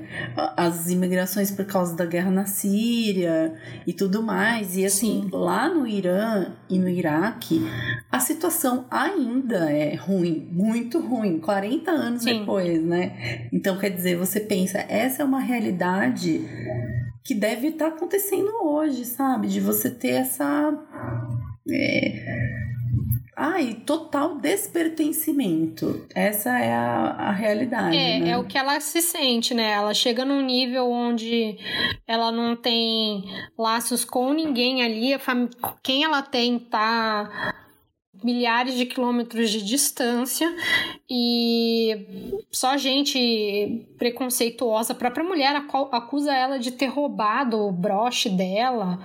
as 0.55 0.89
imigrações 0.89 1.51
por 1.51 1.65
causa 1.65 1.95
da 1.95 2.05
guerra 2.05 2.31
na 2.31 2.45
Síria 2.45 3.53
e 3.85 3.93
tudo 3.93 4.23
mais. 4.23 4.77
E 4.77 4.85
assim, 4.85 5.23
Sim. 5.23 5.29
lá 5.31 5.69
no 5.69 5.85
Irã 5.85 6.53
e 6.69 6.79
no 6.79 6.87
Iraque, 6.87 7.61
a 8.11 8.19
situação 8.19 8.85
ainda 8.89 9.71
é 9.71 9.95
ruim, 9.95 10.47
muito 10.51 10.99
ruim, 10.99 11.08
40 11.39 11.91
anos 11.91 12.23
Sim. 12.23 12.39
depois, 12.39 12.81
né? 12.83 13.49
Então, 13.51 13.77
quer 13.77 13.89
dizer, 13.89 14.17
você 14.17 14.39
pensa, 14.39 14.79
essa 14.87 15.23
é 15.23 15.25
uma 15.25 15.39
realidade 15.39 16.41
que 17.23 17.33
deve 17.33 17.67
estar 17.67 17.91
tá 17.91 17.95
acontecendo 17.95 18.51
hoje, 18.63 19.05
sabe? 19.05 19.47
De 19.47 19.59
você 19.59 19.89
ter 19.89 20.09
essa. 20.09 20.73
É, 21.69 22.59
Ai, 23.41 23.73
total 23.85 24.37
despertencimento. 24.37 26.05
Essa 26.13 26.59
é 26.59 26.73
a, 26.73 27.29
a 27.29 27.31
realidade. 27.31 27.95
É, 27.95 28.19
né? 28.19 28.31
é 28.31 28.37
o 28.37 28.43
que 28.43 28.57
ela 28.57 28.77
se 28.81 29.01
sente, 29.01 29.53
né? 29.53 29.71
Ela 29.71 29.93
chega 29.93 30.25
num 30.25 30.41
nível 30.41 30.91
onde 30.91 31.57
ela 32.05 32.33
não 32.33 32.53
tem 32.53 33.23
laços 33.57 34.03
com 34.03 34.33
ninguém 34.33 34.83
ali, 34.83 35.13
a 35.13 35.19
fam... 35.19 35.47
quem 35.81 36.03
ela 36.03 36.21
tem 36.21 36.59
tá 36.59 37.55
milhares 38.23 38.75
de 38.75 38.85
quilômetros 38.85 39.49
de 39.49 39.63
distância 39.63 40.53
e 41.09 42.41
só 42.51 42.77
gente 42.77 43.85
preconceituosa, 43.97 44.93
a 44.93 44.95
própria 44.95 45.23
mulher 45.23 45.55
acusa 45.91 46.33
ela 46.33 46.59
de 46.59 46.71
ter 46.71 46.87
roubado 46.87 47.59
o 47.59 47.71
broche 47.71 48.29
dela, 48.29 48.99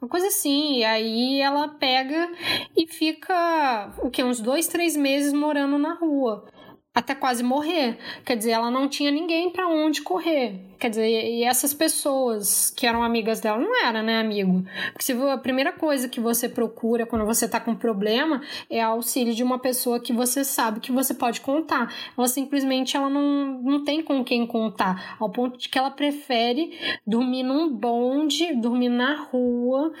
uma 0.00 0.08
coisa 0.08 0.28
assim, 0.28 0.78
e 0.78 0.84
aí 0.84 1.40
ela 1.40 1.68
pega 1.68 2.30
e 2.76 2.86
fica 2.86 3.92
o 4.02 4.10
que 4.10 4.22
uns 4.22 4.40
dois, 4.40 4.66
três 4.66 4.96
meses 4.96 5.32
morando 5.32 5.78
na 5.78 5.94
rua 5.94 6.46
até 6.94 7.14
quase 7.14 7.42
morrer. 7.42 7.98
Quer 8.24 8.36
dizer, 8.36 8.50
ela 8.50 8.70
não 8.70 8.88
tinha 8.88 9.10
ninguém 9.10 9.50
para 9.50 9.68
onde 9.68 10.02
correr. 10.02 10.60
Quer 10.78 10.90
dizer, 10.90 11.08
e 11.08 11.44
essas 11.44 11.72
pessoas 11.72 12.70
que 12.70 12.86
eram 12.86 13.02
amigas 13.02 13.38
dela 13.40 13.58
não 13.58 13.84
era, 13.84 14.02
né, 14.02 14.18
amigo? 14.18 14.64
Porque 14.92 15.04
se 15.04 15.12
a 15.12 15.38
primeira 15.38 15.72
coisa 15.72 16.08
que 16.08 16.18
você 16.18 16.48
procura 16.48 17.06
quando 17.06 17.24
você 17.24 17.46
tá 17.48 17.60
com 17.60 17.76
problema 17.76 18.40
é 18.68 18.80
auxílio 18.80 19.34
de 19.34 19.42
uma 19.42 19.58
pessoa 19.58 20.00
que 20.00 20.12
você 20.12 20.42
sabe 20.42 20.80
que 20.80 20.90
você 20.90 21.14
pode 21.14 21.40
contar. 21.40 21.94
Ela 22.16 22.26
simplesmente 22.26 22.96
ela 22.96 23.08
não, 23.08 23.62
não 23.62 23.84
tem 23.84 24.02
com 24.02 24.24
quem 24.24 24.46
contar, 24.46 25.16
ao 25.20 25.30
ponto 25.30 25.58
de 25.58 25.68
que 25.68 25.78
ela 25.78 25.90
prefere 25.90 26.76
dormir 27.06 27.42
num 27.42 27.72
bonde, 27.72 28.54
dormir 28.56 28.88
na 28.88 29.22
rua, 29.24 29.92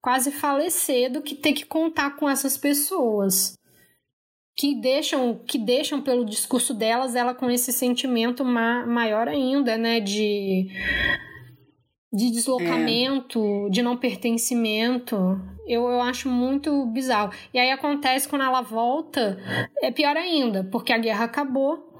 quase 0.00 0.30
falecer 0.30 1.12
do 1.12 1.20
que 1.20 1.34
ter 1.34 1.52
que 1.52 1.66
contar 1.66 2.16
com 2.16 2.28
essas 2.28 2.56
pessoas 2.56 3.58
que 4.56 4.74
deixam 4.74 5.40
que 5.46 5.58
deixam 5.58 6.00
pelo 6.00 6.24
discurso 6.24 6.72
delas 6.72 7.16
ela 7.16 7.34
com 7.34 7.50
esse 7.50 7.72
sentimento 7.72 8.44
ma 8.44 8.86
maior 8.86 9.28
ainda, 9.28 9.76
né, 9.76 10.00
de 10.00 10.68
de 12.12 12.30
deslocamento, 12.30 13.66
é. 13.66 13.70
de 13.70 13.82
não 13.82 13.96
pertencimento. 13.96 15.16
Eu, 15.66 15.88
eu 15.88 16.00
acho 16.00 16.28
muito 16.28 16.86
bizarro. 16.86 17.32
E 17.52 17.58
aí 17.58 17.72
acontece 17.72 18.28
quando 18.28 18.42
ela 18.42 18.60
volta, 18.60 19.36
é 19.82 19.90
pior 19.90 20.16
ainda, 20.16 20.62
porque 20.70 20.92
a 20.92 20.98
guerra 20.98 21.24
acabou 21.24 21.93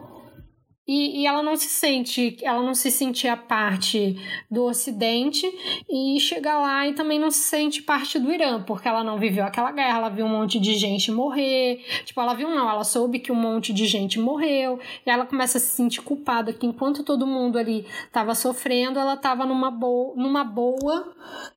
e, 0.86 1.22
e, 1.22 1.26
ela 1.26 1.42
não 1.42 1.56
se 1.56 1.68
sente, 1.68 2.36
ela 2.42 2.62
não 2.62 2.74
se 2.74 2.90
sentia 2.90 3.36
parte 3.36 4.16
do 4.50 4.64
Ocidente 4.64 5.46
e 5.88 6.20
chega 6.20 6.58
lá 6.58 6.86
e 6.86 6.92
também 6.92 7.18
não 7.18 7.30
se 7.30 7.38
sente 7.38 7.82
parte 7.82 8.18
do 8.18 8.30
Irã, 8.30 8.62
porque 8.62 8.86
ela 8.86 9.02
não 9.02 9.18
viveu 9.18 9.44
aquela 9.44 9.72
guerra, 9.72 9.98
ela 9.98 10.08
viu 10.10 10.26
um 10.26 10.28
monte 10.28 10.60
de 10.60 10.74
gente 10.74 11.10
morrer. 11.10 11.82
Tipo, 12.04 12.20
ela 12.20 12.34
viu 12.34 12.50
não, 12.50 12.68
ela 12.68 12.84
soube 12.84 13.18
que 13.18 13.32
um 13.32 13.34
monte 13.34 13.72
de 13.72 13.86
gente 13.86 14.18
morreu, 14.20 14.78
e 15.06 15.10
ela 15.10 15.24
começa 15.24 15.56
a 15.56 15.60
se 15.60 15.68
sentir 15.68 16.02
culpada 16.02 16.52
que 16.52 16.66
enquanto 16.66 17.02
todo 17.02 17.26
mundo 17.26 17.58
ali 17.58 17.86
estava 18.04 18.34
sofrendo, 18.34 18.98
ela 18.98 19.14
estava 19.14 19.46
numa 19.46 19.70
boa, 19.70 20.14
numa 20.16 20.44
boa, 20.44 21.14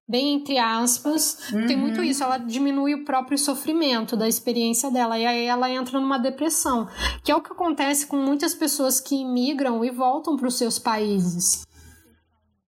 bem 0.08 0.36
entre 0.36 0.58
aspas. 0.58 1.52
Uhum. 1.52 1.68
Tem 1.68 1.76
muito 1.76 2.02
isso, 2.02 2.24
ela 2.24 2.38
diminui 2.38 2.96
o 2.96 3.04
próprio 3.04 3.38
sofrimento 3.38 4.16
da 4.16 4.28
experiência 4.28 4.90
dela 4.90 5.20
e 5.20 5.26
aí 5.26 5.46
ela 5.46 5.70
entra 5.70 6.00
numa 6.00 6.18
depressão, 6.18 6.88
que 7.24 7.32
é 7.32 7.36
o 7.36 7.42
que 7.42 7.52
acontece 7.52 8.08
com 8.08 8.18
muitas 8.18 8.56
pessoas 8.56 9.02
que 9.02 9.26
migram 9.26 9.84
e 9.84 9.90
voltam 9.90 10.38
para 10.38 10.48
os 10.48 10.58
seus 10.58 10.80
países. 10.80 11.66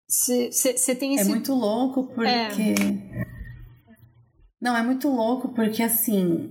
Você 0.08 0.96
tem 0.96 1.12
é 1.12 1.22
esse... 1.22 1.30
É 1.30 1.34
muito 1.34 1.54
louco 1.54 2.08
porque. 2.14 2.26
É. 2.26 3.40
Não, 4.62 4.76
é 4.76 4.84
muito 4.84 5.08
louco 5.08 5.54
porque 5.54 5.82
assim, 5.82 6.50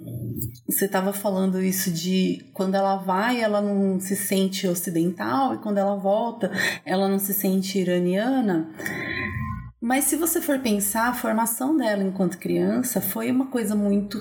você 0.67 0.87
estava 0.87 1.13
falando 1.13 1.61
isso 1.61 1.91
de 1.91 2.51
quando 2.55 2.75
ela 2.75 2.97
vai, 2.97 3.39
ela 3.43 3.61
não 3.61 4.01
se 4.01 4.17
sente 4.17 4.67
ocidental 4.67 5.55
e 5.55 5.59
quando 5.59 5.77
ela 5.77 5.95
volta, 5.97 6.51
ela 6.87 7.07
não 7.07 7.19
se 7.19 7.35
sente 7.35 7.79
iraniana. 7.79 8.71
Mas 9.89 10.05
se 10.05 10.17
você 10.17 10.43
for 10.43 10.59
pensar, 10.59 11.09
a 11.09 11.15
formação 11.15 11.75
dela 11.75 12.03
enquanto 12.03 12.37
criança 12.37 13.01
foi 13.01 13.31
uma 13.31 13.47
coisa 13.47 13.75
muito 13.75 14.19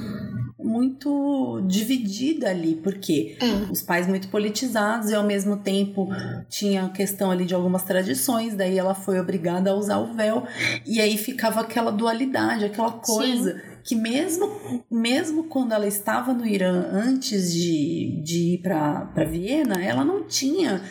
muito 0.58 1.62
dividida 1.68 2.50
ali, 2.50 2.76
porque 2.76 3.38
é. 3.42 3.72
os 3.72 3.82
pais 3.82 4.08
muito 4.08 4.30
politizados 4.30 5.10
e 5.10 5.16
ao 5.16 5.26
mesmo 5.26 5.58
tempo 5.58 6.08
tinha 6.48 6.86
a 6.86 6.90
questão 6.90 7.30
ali 7.30 7.44
de 7.46 7.54
algumas 7.54 7.84
tradições, 7.84 8.56
daí 8.56 8.78
ela 8.78 8.96
foi 8.96 9.20
obrigada 9.20 9.72
a 9.72 9.76
usar 9.76 9.98
o 9.98 10.14
véu 10.14 10.48
e 10.86 11.02
aí 11.02 11.18
ficava 11.18 11.60
aquela 11.60 11.92
dualidade, 11.92 12.64
aquela 12.64 12.92
coisa 12.92 13.52
Sim. 13.52 13.77
Que 13.88 13.96
mesmo 13.96 14.84
mesmo 14.92 15.46
quando 15.46 15.72
ela 15.72 15.88
estava 15.88 16.34
no 16.34 16.46
Irã 16.46 16.90
antes 16.92 17.54
de, 17.54 18.22
de 18.22 18.54
ir 18.56 18.58
para 18.58 19.24
Viena, 19.26 19.82
ela 19.82 20.04
não 20.04 20.28
tinha 20.28 20.82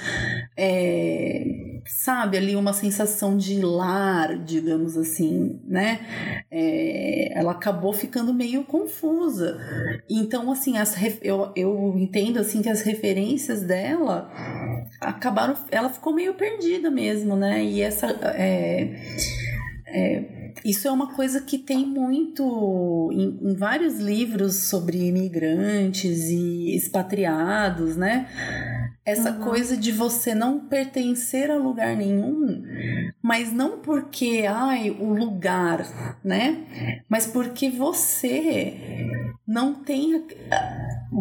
é, 0.56 1.44
sabe, 1.86 2.36
ali 2.36 2.56
uma 2.56 2.72
sensação 2.72 3.36
de 3.36 3.60
lar, 3.60 4.36
digamos 4.38 4.96
assim, 4.96 5.60
né? 5.66 6.00
É, 6.50 7.38
ela 7.38 7.52
acabou 7.52 7.92
ficando 7.92 8.32
meio 8.32 8.64
confusa. 8.64 9.58
Então, 10.08 10.50
assim, 10.50 10.78
as, 10.78 10.96
eu, 11.22 11.52
eu 11.54 11.94
entendo 11.96 12.38
assim 12.38 12.62
que 12.62 12.68
as 12.68 12.82
referências 12.82 13.62
dela 13.62 14.30
acabaram. 15.00 15.54
Ela 15.70 15.88
ficou 15.90 16.14
meio 16.14 16.34
perdida 16.34 16.90
mesmo, 16.90 17.36
né? 17.36 17.62
E 17.62 17.82
essa. 17.82 18.06
É, 18.36 18.94
é, 19.86 20.35
isso 20.64 20.88
é 20.88 20.90
uma 20.90 21.14
coisa 21.14 21.40
que 21.40 21.58
tem 21.58 21.86
muito 21.86 23.10
em, 23.12 23.50
em, 23.50 23.54
vários 23.54 23.98
livros 23.98 24.56
sobre 24.68 25.06
imigrantes 25.06 26.24
e 26.28 26.74
expatriados, 26.74 27.96
né? 27.96 28.28
Essa 29.04 29.30
uhum. 29.30 29.40
coisa 29.40 29.76
de 29.76 29.92
você 29.92 30.34
não 30.34 30.58
pertencer 30.60 31.50
a 31.50 31.56
lugar 31.56 31.96
nenhum, 31.96 32.62
mas 33.22 33.52
não 33.52 33.78
porque, 33.78 34.44
ai, 34.48 34.90
o 34.90 35.12
lugar, 35.12 35.86
né? 36.24 37.02
Mas 37.08 37.26
porque 37.26 37.70
você 37.70 38.76
não 39.46 39.74
tem 39.74 40.26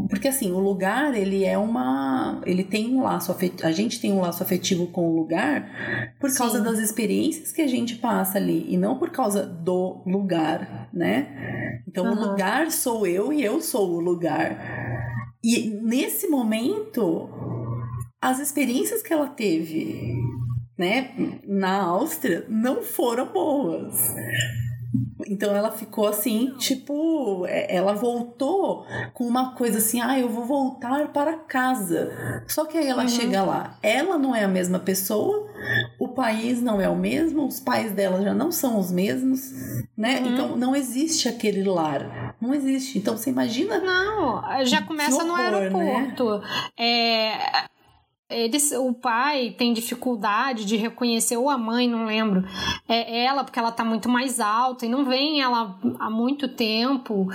porque 0.09 0.27
assim 0.27 0.51
o 0.51 0.59
lugar 0.59 1.13
ele 1.13 1.43
é 1.43 1.57
uma 1.57 2.41
ele 2.45 2.63
tem 2.63 2.95
um 2.95 3.03
laço 3.03 3.31
afetivo 3.31 3.67
a 3.67 3.71
gente 3.71 3.99
tem 3.99 4.11
um 4.11 4.21
laço 4.21 4.41
afetivo 4.41 4.87
com 4.87 5.09
o 5.09 5.15
lugar 5.15 6.15
por 6.19 6.33
causa 6.33 6.57
Sim. 6.57 6.63
das 6.63 6.79
experiências 6.79 7.51
que 7.51 7.61
a 7.61 7.67
gente 7.67 7.95
passa 7.95 8.37
ali 8.37 8.65
e 8.67 8.77
não 8.77 8.97
por 8.97 9.09
causa 9.11 9.45
do 9.45 10.01
lugar 10.05 10.89
né 10.93 11.81
então 11.87 12.05
uhum. 12.05 12.11
o 12.11 12.29
lugar 12.29 12.71
sou 12.71 13.05
eu 13.05 13.31
e 13.31 13.43
eu 13.43 13.61
sou 13.61 13.91
o 13.91 13.99
lugar 13.99 14.57
e 15.43 15.69
nesse 15.69 16.27
momento 16.27 17.29
as 18.21 18.39
experiências 18.39 19.01
que 19.01 19.13
ela 19.13 19.27
teve 19.27 20.15
né 20.77 21.11
na 21.47 21.83
Áustria 21.83 22.45
não 22.49 22.81
foram 22.81 23.31
boas 23.31 24.13
então 25.27 25.55
ela 25.55 25.71
ficou 25.71 26.07
assim, 26.07 26.53
tipo, 26.57 27.45
é, 27.47 27.75
ela 27.75 27.93
voltou 27.93 28.85
com 29.13 29.25
uma 29.25 29.55
coisa 29.55 29.79
assim, 29.79 30.01
ah, 30.01 30.19
eu 30.19 30.29
vou 30.29 30.45
voltar 30.45 31.07
para 31.09 31.37
casa. 31.37 32.43
Só 32.47 32.65
que 32.65 32.77
aí 32.77 32.87
ela 32.87 33.03
uhum. 33.03 33.09
chega 33.09 33.43
lá, 33.43 33.77
ela 33.81 34.17
não 34.17 34.35
é 34.35 34.43
a 34.43 34.47
mesma 34.47 34.79
pessoa, 34.79 35.47
o 35.99 36.09
país 36.09 36.61
não 36.61 36.79
é 36.79 36.87
o 36.87 36.95
mesmo, 36.95 37.45
os 37.45 37.59
pais 37.59 37.91
dela 37.91 38.21
já 38.21 38.33
não 38.33 38.51
são 38.51 38.79
os 38.79 38.91
mesmos, 38.91 39.51
né? 39.97 40.19
Uhum. 40.19 40.33
Então 40.33 40.57
não 40.57 40.75
existe 40.75 41.27
aquele 41.27 41.63
lar. 41.63 42.35
Não 42.39 42.53
existe. 42.53 42.97
Então 42.97 43.17
você 43.17 43.29
imagina. 43.29 43.79
Não, 43.79 44.65
já 44.65 44.81
começa 44.81 45.15
horror, 45.15 45.27
no 45.27 45.35
aeroporto. 45.35 46.39
Né? 46.39 46.45
É, 46.77 47.74
eles, 48.27 48.71
o 48.71 48.91
pai 48.91 49.53
tem 49.55 49.71
dificuldade 49.71 50.65
de 50.65 50.75
reconhecer, 50.75 51.37
ou 51.37 51.47
a 51.47 51.59
mãe, 51.59 51.87
não 51.87 52.05
lembro, 52.05 52.43
é 52.89 53.23
ela, 53.23 53.43
porque 53.43 53.59
ela 53.59 53.71
tá 53.71 53.85
muito 53.85 54.09
mais 54.09 54.39
alta 54.39 54.85
e 54.85 54.89
não 54.89 55.05
vem 55.05 55.41
ela 55.41 55.79
há 55.99 56.09
muito 56.09 56.47
tempo. 56.47 57.27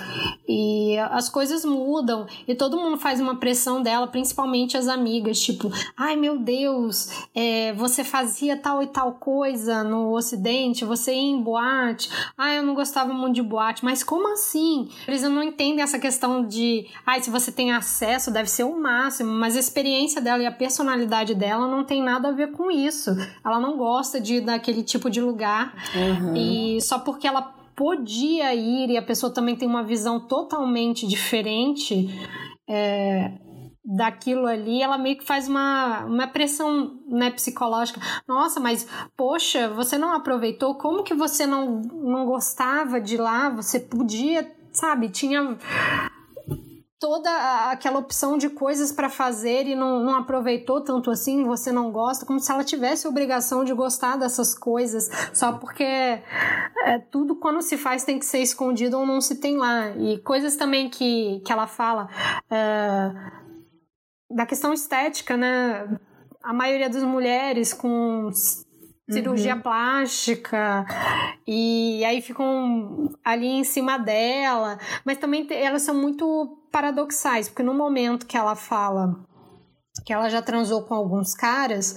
E 0.49 0.99
as 1.11 1.29
coisas 1.29 1.65
mudam 1.65 2.27
e 2.47 2.57
todo 2.57 2.77
mundo 2.77 2.97
faz 2.97 3.21
uma 3.21 3.37
pressão 3.37 3.81
dela, 3.81 4.09
principalmente 4.09 4.77
as 4.77 4.89
amigas, 4.89 5.41
tipo, 5.41 5.71
ai 5.97 6.17
meu 6.17 6.39
Deus, 6.39 7.29
é, 7.37 7.73
você 7.75 8.03
fazia 8.03 8.57
tal 8.57 8.83
e 8.83 8.89
tal 8.89 9.13
coisa 9.13 9.85
no 9.85 10.13
ocidente, 10.13 10.85
você 10.85 11.13
ia 11.13 11.21
em 11.21 11.41
boate, 11.41 12.11
ai 12.37 12.59
eu 12.59 12.65
não 12.65 12.75
gostava 12.75 13.13
muito 13.15 13.37
de 13.37 13.43
boate, 13.43 13.85
mas 13.85 14.03
como 14.03 14.33
assim? 14.33 14.89
Eles 15.07 15.23
não 15.23 15.43
entendem 15.43 15.83
essa 15.83 16.01
questão 16.01 16.45
de, 16.45 16.89
ai 17.07 17.23
se 17.23 17.31
você 17.31 17.53
tem 17.53 17.71
acesso 17.73 18.33
deve 18.33 18.51
ser 18.51 18.65
o 18.65 18.77
máximo, 18.81 19.33
mas 19.33 19.57
a 19.57 19.61
experiência 19.61 20.21
dela 20.21 20.43
e 20.43 20.47
a 20.47 20.53
personalidade 20.53 20.80
personalidade 20.81 21.35
dela 21.35 21.69
não 21.69 21.85
tem 21.85 22.03
nada 22.03 22.29
a 22.29 22.33
ver 22.33 22.53
com 22.53 22.71
isso. 22.71 23.11
Ela 23.45 23.61
não 23.61 23.77
gosta 23.77 24.21
de 24.21 24.37
ir 24.37 24.41
naquele 24.41 24.83
tipo 24.83 25.11
de 25.11 25.21
lugar. 25.21 25.75
Uhum. 25.95 26.35
E 26.35 26.81
só 26.81 26.99
porque 26.99 27.27
ela 27.27 27.43
podia 27.77 28.55
ir 28.55 28.91
e 28.91 28.97
a 28.97 29.03
pessoa 29.03 29.33
também 29.33 29.57
tem 29.57 29.69
uma 29.69 29.83
visão 29.83 30.21
totalmente 30.21 31.07
diferente 31.07 32.09
é, 32.69 33.33
daquilo 33.85 34.47
ali, 34.47 34.83
ela 34.83 34.99
meio 34.99 35.17
que 35.17 35.25
faz 35.25 35.49
uma, 35.49 36.05
uma 36.05 36.27
pressão 36.27 36.99
né, 37.09 37.31
psicológica. 37.31 38.01
Nossa, 38.29 38.61
mas 38.61 38.87
poxa, 39.17 39.69
você 39.69 39.99
não 39.99 40.13
aproveitou? 40.13 40.75
Como 40.77 41.03
que 41.03 41.15
você 41.15 41.47
não, 41.47 41.81
não 41.81 42.27
gostava 42.27 43.01
de 43.01 43.17
lá? 43.17 43.51
Você 43.51 43.81
podia, 43.81 44.51
sabe? 44.73 45.09
Tinha 45.09 45.57
toda 47.01 47.71
aquela 47.71 47.99
opção 47.99 48.37
de 48.37 48.51
coisas 48.51 48.93
para 48.93 49.09
fazer 49.09 49.67
e 49.67 49.75
não, 49.75 50.01
não 50.05 50.15
aproveitou 50.15 50.83
tanto 50.83 51.11
assim, 51.11 51.45
você 51.45 51.73
não 51.73 51.91
gosta, 51.91 52.27
como 52.27 52.39
se 52.39 52.53
ela 52.53 52.63
tivesse 52.63 53.09
obrigação 53.09 53.65
de 53.65 53.73
gostar 53.73 54.17
dessas 54.17 54.55
coisas, 54.55 55.09
só 55.33 55.55
porque 55.55 55.83
é, 55.83 56.99
tudo 57.11 57.37
quando 57.37 57.63
se 57.63 57.79
faz 57.79 58.05
tem 58.05 58.19
que 58.19 58.27
ser 58.27 58.41
escondido 58.41 58.99
ou 58.99 59.07
não 59.07 59.19
se 59.23 59.41
tem 59.41 59.57
lá. 59.57 59.89
E 59.97 60.19
coisas 60.19 60.57
também 60.57 60.91
que, 60.91 61.41
que 61.41 61.51
ela 61.51 61.67
fala 61.67 62.07
é, 62.51 63.11
da 64.31 64.45
questão 64.45 64.75
estética, 64.75 65.39
né? 65.39 65.89
A 66.43 66.53
maioria 66.53 66.91
das 66.91 67.03
mulheres 67.03 67.73
com 67.73 68.31
cirurgia 69.11 69.55
uhum. 69.57 69.61
plástica 69.61 70.87
e 71.47 72.05
aí 72.05 72.21
ficam 72.21 73.09
ali 73.25 73.47
em 73.47 73.65
cima 73.65 73.99
dela, 73.99 74.79
mas 75.05 75.19
também 75.19 75.47
elas 75.51 75.83
são 75.83 75.95
muito 75.95 76.59
paradoxais, 76.71 77.49
porque 77.49 77.63
no 77.63 77.75
momento 77.75 78.27
que 78.27 78.37
ela 78.37 78.55
fala 78.55 79.19
que 80.05 80.13
ela 80.13 80.29
já 80.29 80.41
transou 80.41 80.83
com 80.83 80.95
alguns 80.95 81.35
caras, 81.35 81.97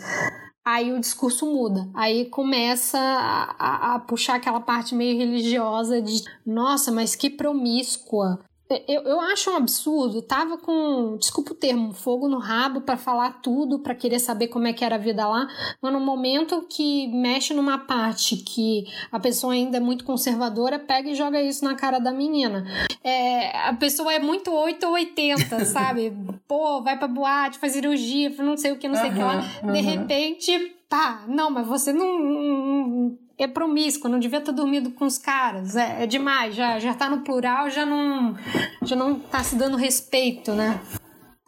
aí 0.66 0.92
o 0.92 1.00
discurso 1.00 1.46
muda. 1.46 1.90
Aí 1.94 2.26
começa 2.26 2.98
a, 2.98 3.56
a, 3.58 3.96
a, 3.96 4.00
puxar 4.00 4.36
aquela 4.36 4.60
parte 4.60 4.96
meio 4.96 5.18
religiosa 5.18 6.02
de 6.02 6.24
nossa, 6.46 6.92
mas 6.92 7.16
que 7.16 7.30
promíscua. 7.30 8.40
Eu, 8.88 9.02
eu 9.04 9.20
acho 9.22 9.52
um 9.52 9.58
absurdo. 9.58 10.22
Tava 10.22 10.58
com, 10.58 11.18
desculpa 11.18 11.52
o 11.52 11.56
termo, 11.56 11.94
fogo 11.94 12.28
no 12.28 12.40
rabo 12.40 12.82
para 12.82 12.98
falar 12.98 13.42
tudo, 13.42 13.80
para 13.80 13.96
querer 13.96 14.20
saber 14.20 14.48
como 14.48 14.68
é 14.68 14.74
que 14.74 14.84
era 14.84 14.96
a 14.96 15.00
vida 15.00 15.28
lá. 15.28 15.48
Mas 15.82 15.94
no 15.94 16.00
momento 16.00 16.66
que 16.70 17.08
mexe 17.08 17.54
numa 17.54 17.78
parte 17.78 18.38
que 18.38 18.86
a 19.12 19.20
pessoa 19.20 19.54
ainda 19.54 19.78
é 19.78 19.80
muito 19.80 20.06
conservadora, 20.06 20.80
pega 20.80 21.10
e 21.10 21.16
joga 21.16 21.42
isso 21.42 21.64
na 21.64 21.76
cara 21.76 22.00
da 22.00 22.12
menina. 22.12 22.66
É, 23.04 23.68
a 23.68 23.74
pessoa 23.74 24.14
é 24.14 24.20
muito 24.20 24.52
8 24.52 24.86
ou 24.86 24.94
80, 24.94 25.66
sabe? 25.66 26.14
Pô, 26.48 26.82
vai 26.82 26.98
pra 26.98 27.08
boate, 27.08 27.60
faz 27.60 27.74
cirurgia, 27.74 28.30
não 28.40 28.58
sei 28.58 28.72
o 28.72 28.78
que, 28.78 28.88
não 28.88 28.96
sei 28.96 29.10
o 29.10 29.14
que 29.14 29.20
lá. 29.20 29.42
De 29.72 29.82
repente, 29.82 30.76
pá, 30.90 31.24
não, 31.28 31.50
mas 31.50 31.66
você 31.66 31.92
não, 31.92 32.20
não 32.20 33.18
é 33.44 33.48
promíscuo, 33.48 34.10
não 34.10 34.20
devia 34.20 34.42
ter 34.42 34.52
dormido 34.52 34.92
com 34.92 35.06
os 35.06 35.18
caras. 35.18 35.76
É, 35.76 36.04
é, 36.04 36.08
demais, 36.08 36.56
já, 36.56 36.80
já 36.80 36.94
tá 36.94 37.10
no 37.10 37.22
plural, 37.22 37.70
já 37.70 37.86
não, 37.86 38.36
já 38.84 38.96
não 38.96 39.20
tá 39.20 39.44
se 39.44 39.56
dando 39.56 39.78
respeito, 39.78 40.54
né? 40.54 40.80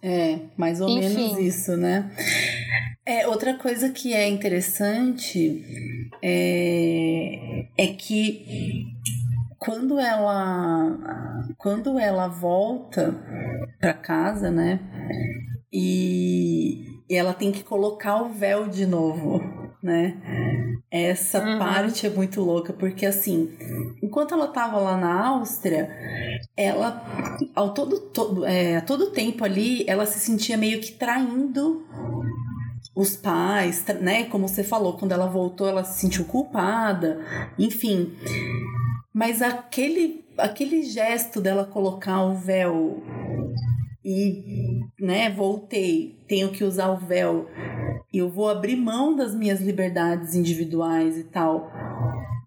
É, 0.02 0.39
mais 0.56 0.82
ou 0.82 0.89
Enfim. 0.89 1.16
menos 1.16 1.39
isso, 1.39 1.76
né? 1.76 2.12
É, 3.06 3.28
outra 3.28 3.56
coisa 3.56 3.89
que 3.89 4.14
é 4.14 4.28
interessante 4.28 5.64
é, 6.22 7.68
é 7.78 7.88
que 7.88 8.86
quando 9.60 10.00
ela 10.00 11.46
quando 11.58 11.98
ela 11.98 12.28
volta 12.28 13.16
para 13.80 13.93
casa, 13.93 14.52
né? 14.52 14.80
E 15.72 16.86
ela 17.10 17.34
tem 17.34 17.52
que 17.52 17.64
colocar 17.64 18.22
o 18.22 18.30
véu 18.30 18.68
de 18.68 18.86
novo, 18.86 19.41
né? 19.86 20.18
Essa 20.90 21.40
uhum. 21.40 21.60
parte 21.60 22.08
é 22.08 22.10
muito 22.10 22.42
louca, 22.42 22.74
porque 22.74 23.06
assim, 23.06 23.52
enquanto 24.02 24.34
ela 24.34 24.48
tava 24.48 24.80
lá 24.80 24.98
na 24.98 25.28
Áustria, 25.28 25.90
ela, 26.58 27.06
ao 27.54 27.72
todo, 27.74 28.00
todo, 28.00 28.44
é, 28.46 28.78
a 28.78 28.82
todo 28.82 29.12
tempo 29.12 29.46
ali, 29.46 29.86
ela 29.88 30.07
se 30.07 30.20
sentia 30.20 30.57
meio 30.57 30.82
que 30.82 30.94
traindo 30.94 31.86
os 32.95 33.16
pais, 33.16 33.86
né? 34.02 34.24
Como 34.26 34.48
você 34.48 34.64
falou, 34.64 34.94
quando 34.98 35.12
ela 35.12 35.28
voltou, 35.28 35.68
ela 35.68 35.84
se 35.84 35.99
sentiu 35.99 36.26
culpada, 36.26 37.20
enfim. 37.60 38.12
Mas 39.14 39.44
aquele, 39.44 40.26
aquele 40.38 40.82
gesto 40.82 41.40
dela 41.40 41.66
colocar 41.66 42.24
o 42.24 42.34
véu 42.34 43.03
e, 44.06 44.82
né, 44.99 45.32
voltei, 45.32 46.15
tenho 46.27 46.52
que 46.52 46.64
usar 46.64 46.90
o 46.90 46.98
véu 46.98 47.49
eu 48.18 48.30
vou 48.30 48.49
abrir 48.49 48.76
mão 48.76 49.15
das 49.15 49.36
minhas 49.36 49.60
liberdades 49.60 50.36
individuais 50.36 51.18
e 51.18 51.23
tal 51.23 51.72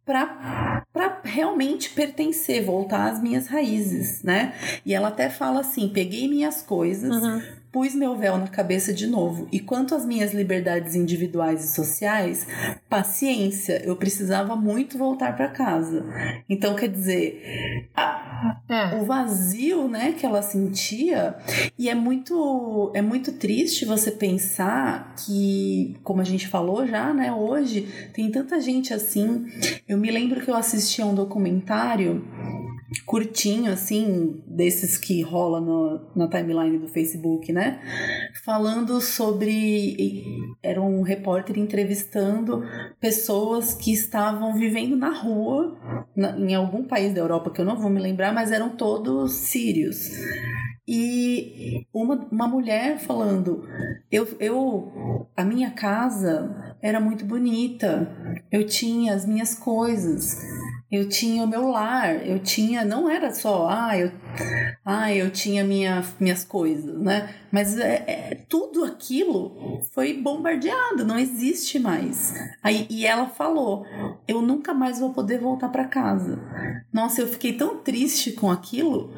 para 0.07 1.21
realmente 1.23 1.91
pertencer, 1.91 2.65
voltar 2.65 3.11
às 3.11 3.23
minhas 3.23 3.47
raízes, 3.47 4.23
né? 4.23 4.55
E 4.87 4.95
ela 4.95 5.09
até 5.09 5.29
fala 5.29 5.61
assim: 5.61 5.91
peguei 5.91 6.27
minhas 6.27 6.63
coisas, 6.63 7.15
uhum. 7.15 7.43
Pus 7.73 7.95
meu 7.95 8.17
véu 8.17 8.37
na 8.39 8.49
cabeça 8.49 8.93
de 8.93 9.07
novo. 9.07 9.49
E 9.53 9.61
quanto 9.61 9.95
às 9.95 10.05
minhas 10.05 10.33
liberdades 10.33 10.95
individuais 10.95 11.65
e 11.65 11.69
sociais, 11.69 12.47
paciência, 12.89 13.83
eu 13.85 13.97
precisava 13.97 14.57
muito 14.57 14.99
voltar 14.99 15.37
para 15.37 15.49
casa. 15.49 16.05
Então, 16.49 16.75
quer 16.75 16.89
dizer, 16.89 17.91
a, 17.95 18.61
é. 18.69 18.97
o 18.97 19.05
vazio, 19.05 19.89
né, 19.89 20.13
que 20.13 20.25
ela 20.25 20.43
sentia, 20.43 21.37
e 21.79 21.89
é 21.89 21.95
muito 21.95 22.91
é 22.95 23.03
muito 23.03 23.33
triste 23.33 23.85
você 23.85 24.11
pensar 24.11 25.15
que, 25.17 25.97
como 26.03 26.21
a 26.21 26.25
gente 26.25 26.49
falou 26.49 26.87
já, 26.87 27.13
né, 27.13 27.33
hoje 27.33 27.89
tem 28.13 28.31
tanta 28.31 28.61
gente 28.61 28.95
assim. 28.95 29.47
Eu 29.89 29.99
me 29.99 30.11
lembro 30.11 30.41
que 30.41 30.51
eu 30.51 30.57
assisti 30.57 31.03
a 31.03 31.07
um 31.07 31.15
documentário 31.15 32.25
curtinho, 33.05 33.71
assim, 33.71 34.43
desses 34.47 34.97
que 34.97 35.21
rola 35.21 35.61
no, 35.61 36.11
na 36.17 36.29
timeline 36.29 36.79
do 36.79 36.89
Facebook, 36.89 37.53
né? 37.53 37.81
Falando 38.45 39.01
sobre. 39.01 40.25
Era 40.63 40.81
um 40.81 41.03
repórter 41.03 41.59
entrevistando 41.59 42.63
pessoas 43.01 43.75
que 43.75 43.93
estavam 43.93 44.55
vivendo 44.55 44.97
na 44.97 45.11
rua, 45.11 45.77
na, 46.17 46.39
em 46.39 46.55
algum 46.55 46.85
país 46.85 47.13
da 47.13 47.21
Europa 47.21 47.51
que 47.51 47.61
eu 47.61 47.65
não 47.65 47.77
vou 47.77 47.91
me 47.91 48.01
lembrar, 48.01 48.33
mas 48.33 48.53
eram 48.53 48.71
todos 48.71 49.33
sírios. 49.33 50.11
E 50.91 51.87
uma, 51.93 52.27
uma 52.33 52.49
mulher 52.49 52.99
falando: 52.99 53.63
eu, 54.11 54.27
eu, 54.41 55.29
a 55.37 55.45
minha 55.45 55.71
casa 55.71 56.75
era 56.81 56.99
muito 56.99 57.27
bonita, 57.27 58.11
eu 58.51 58.65
tinha 58.67 59.13
as 59.13 59.27
minhas 59.27 59.55
coisas, 59.55 60.39
eu 60.91 61.09
tinha 61.09 61.45
o 61.45 61.47
meu 61.47 61.69
lar, 61.69 62.27
eu 62.27 62.39
tinha, 62.39 62.85
não 62.85 63.11
era 63.11 63.31
só, 63.31 63.69
ah, 63.69 63.99
eu, 63.99 64.11
ah, 64.85 65.15
eu 65.15 65.31
tinha 65.31 65.65
minha, 65.65 66.05
minhas 66.19 66.45
coisas, 66.45 67.01
né? 67.01 67.35
Mas 67.51 67.79
é, 67.79 68.05
é, 68.07 68.45
tudo 68.49 68.85
aquilo 68.85 69.81
foi 69.93 70.15
bombardeado, 70.15 71.05
não 71.05 71.19
existe 71.19 71.79
mais. 71.79 72.35
Aí, 72.63 72.87
e 72.91 73.07
ela 73.07 73.29
falou: 73.29 73.85
eu 74.27 74.43
nunca 74.43 74.75
mais 74.75 74.99
vou 74.99 75.13
poder 75.13 75.39
voltar 75.39 75.69
para 75.69 75.85
casa. 75.85 76.39
Nossa, 76.93 77.21
eu 77.21 77.29
fiquei 77.29 77.53
tão 77.53 77.79
triste 77.79 78.33
com 78.33 78.51
aquilo, 78.51 79.13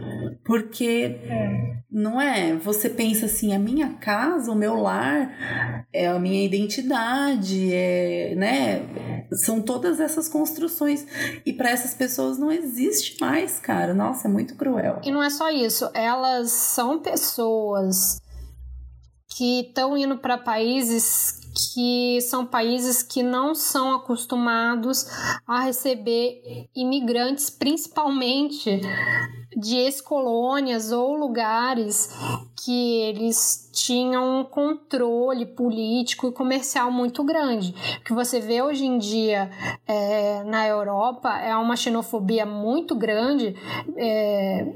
porque 0.44 1.18
não 1.90 2.20
é? 2.20 2.54
Você 2.56 2.88
pensa 2.88 3.26
assim: 3.26 3.52
a 3.52 3.58
minha 3.58 3.90
casa, 3.94 4.52
o 4.52 4.54
meu 4.54 4.74
lar, 4.76 5.86
é 5.92 6.06
a 6.06 6.18
minha 6.18 6.44
identidade, 6.44 7.72
é, 7.72 8.34
né? 8.36 9.26
São 9.32 9.60
todas 9.60 9.98
essas 9.98 10.28
construções. 10.28 11.06
E 11.44 11.52
para 11.52 11.70
essas 11.70 11.94
pessoas 11.94 12.38
não 12.38 12.50
existe 12.52 13.20
mais, 13.20 13.58
cara. 13.58 13.92
Nossa, 13.92 14.28
é 14.28 14.30
muito 14.30 14.54
cruel. 14.54 15.00
E 15.10 15.12
não 15.12 15.24
é 15.24 15.28
só 15.28 15.50
isso, 15.50 15.90
elas 15.92 16.52
são 16.52 17.00
pessoas 17.00 18.22
que 19.26 19.62
estão 19.62 19.98
indo 19.98 20.16
para 20.18 20.38
países 20.38 21.40
que 21.74 22.20
são 22.20 22.46
países 22.46 23.02
que 23.02 23.20
não 23.20 23.52
são 23.52 23.92
acostumados 23.92 25.08
a 25.44 25.62
receber 25.62 26.68
imigrantes, 26.76 27.50
principalmente 27.50 28.80
de 29.56 29.76
ex-colônias 29.76 30.92
ou 30.92 31.14
lugares 31.14 32.10
que 32.64 33.00
eles 33.02 33.68
tinham 33.72 34.40
um 34.40 34.44
controle 34.44 35.46
político 35.46 36.28
e 36.28 36.32
comercial 36.32 36.90
muito 36.90 37.24
grande. 37.24 37.74
O 38.00 38.04
que 38.04 38.12
você 38.12 38.40
vê 38.40 38.62
hoje 38.62 38.84
em 38.84 38.98
dia 38.98 39.50
é, 39.86 40.44
na 40.44 40.66
Europa 40.66 41.38
é 41.38 41.54
uma 41.56 41.76
xenofobia 41.76 42.46
muito 42.46 42.94
grande. 42.94 43.56
É, 43.96 44.66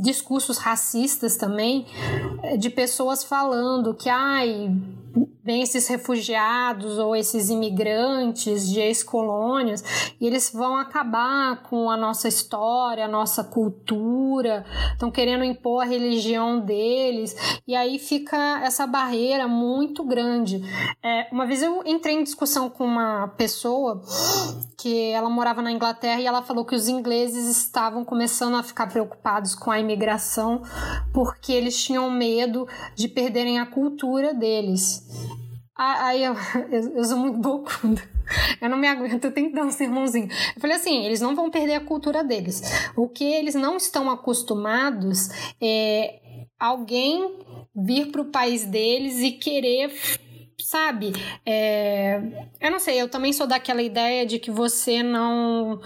discursos 0.00 0.58
racistas 0.58 1.36
também 1.36 1.86
é, 2.42 2.56
de 2.56 2.70
pessoas 2.70 3.24
falando 3.24 3.94
que 3.94 4.08
ai 4.08 4.70
vem 5.48 5.62
esses 5.62 5.88
refugiados 5.88 6.98
ou 6.98 7.16
esses 7.16 7.48
imigrantes 7.48 8.68
de 8.68 8.80
ex-colônias 8.80 9.82
e 10.20 10.26
eles 10.26 10.52
vão 10.52 10.76
acabar 10.76 11.62
com 11.62 11.90
a 11.90 11.96
nossa 11.96 12.28
história, 12.28 13.06
a 13.06 13.08
nossa 13.08 13.42
cultura, 13.42 14.66
estão 14.92 15.10
querendo 15.10 15.42
impor 15.42 15.84
a 15.84 15.86
religião 15.86 16.60
deles 16.60 17.34
e 17.66 17.74
aí 17.74 17.98
fica 17.98 18.60
essa 18.62 18.86
barreira 18.86 19.48
muito 19.48 20.04
grande. 20.04 20.62
É, 21.02 21.28
uma 21.32 21.46
vez 21.46 21.62
eu 21.62 21.82
entrei 21.86 22.16
em 22.16 22.22
discussão 22.22 22.68
com 22.68 22.84
uma 22.84 23.28
pessoa 23.28 24.02
que 24.76 25.10
ela 25.12 25.30
morava 25.30 25.62
na 25.62 25.72
Inglaterra 25.72 26.20
e 26.20 26.26
ela 26.26 26.42
falou 26.42 26.62
que 26.62 26.74
os 26.74 26.88
ingleses 26.88 27.48
estavam 27.48 28.04
começando 28.04 28.54
a 28.54 28.62
ficar 28.62 28.86
preocupados 28.88 29.54
com 29.54 29.70
a 29.70 29.80
imigração 29.80 30.60
porque 31.10 31.54
eles 31.54 31.82
tinham 31.82 32.10
medo 32.10 32.68
de 32.94 33.08
perderem 33.08 33.58
a 33.58 33.64
cultura 33.64 34.34
deles. 34.34 35.37
Aí 35.78 36.24
eu, 36.24 36.34
eu, 36.70 36.96
eu 36.96 37.04
sou 37.04 37.16
muito 37.16 37.38
bocunda. 37.38 38.02
Eu 38.60 38.68
não 38.68 38.76
me 38.76 38.86
aguento, 38.86 39.24
eu 39.24 39.32
tenho 39.32 39.48
que 39.48 39.54
dar 39.54 39.64
um 39.64 39.70
sermãozinho. 39.70 40.28
Eu 40.54 40.60
falei 40.60 40.76
assim: 40.76 41.02
eles 41.06 41.18
não 41.18 41.34
vão 41.34 41.50
perder 41.50 41.76
a 41.76 41.80
cultura 41.80 42.22
deles. 42.22 42.60
O 42.94 43.08
que 43.08 43.24
eles 43.24 43.54
não 43.54 43.78
estão 43.78 44.10
acostumados 44.10 45.30
é 45.58 46.20
alguém 46.60 47.38
vir 47.74 48.12
para 48.12 48.20
o 48.20 48.26
país 48.26 48.66
deles 48.66 49.20
e 49.20 49.32
querer 49.32 49.90
sabe? 50.60 51.12
É, 51.46 52.20
eu 52.60 52.70
não 52.70 52.78
sei, 52.78 53.00
eu 53.00 53.08
também 53.08 53.32
sou 53.32 53.46
daquela 53.46 53.80
ideia 53.80 54.26
de 54.26 54.38
que 54.38 54.50
você 54.50 55.02
não 55.02 55.80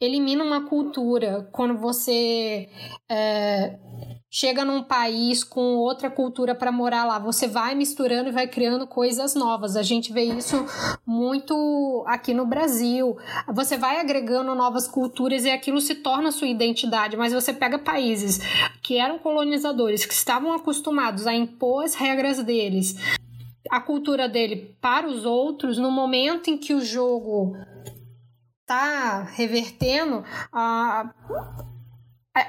elimina 0.00 0.44
uma 0.44 0.68
cultura 0.68 1.48
quando 1.50 1.76
você 1.76 2.68
é, 3.08 3.76
chega 4.30 4.64
num 4.64 4.80
país 4.80 5.42
com 5.42 5.74
outra 5.76 6.08
cultura 6.08 6.54
para 6.54 6.70
morar 6.70 7.04
lá. 7.04 7.18
Você 7.18 7.48
vai 7.48 7.74
misturando 7.74 8.28
e 8.28 8.32
vai 8.32 8.46
criando 8.46 8.86
coisas 8.86 9.34
novas. 9.34 9.74
A 9.74 9.82
gente 9.82 10.12
vê 10.12 10.22
isso 10.22 10.64
muito 11.04 12.04
aqui 12.06 12.32
no 12.32 12.46
Brasil. 12.46 13.18
Você 13.52 13.76
vai 13.76 13.98
agregando 13.98 14.54
novas 14.54 14.86
culturas 14.86 15.44
e 15.44 15.50
aquilo 15.50 15.80
se 15.80 15.96
torna 15.96 16.30
sua 16.30 16.46
identidade. 16.46 17.16
Mas 17.16 17.32
você 17.32 17.52
pega 17.52 17.76
países 17.76 18.38
que 18.80 18.96
eram 18.96 19.18
colonizadores, 19.18 20.06
que 20.06 20.14
estavam 20.14 20.52
acostumados 20.52 21.26
a 21.26 21.34
impor 21.34 21.84
as 21.84 21.94
regras 21.94 22.42
deles, 22.44 22.96
a 23.68 23.80
cultura 23.80 24.28
dele 24.28 24.76
para 24.80 25.08
os 25.08 25.24
outros, 25.24 25.76
no 25.76 25.90
momento 25.90 26.48
em 26.48 26.56
que 26.56 26.72
o 26.72 26.84
jogo 26.84 27.56
tá 28.64 29.22
revertendo, 29.22 30.22
a 30.52 31.10
é, 31.66 31.69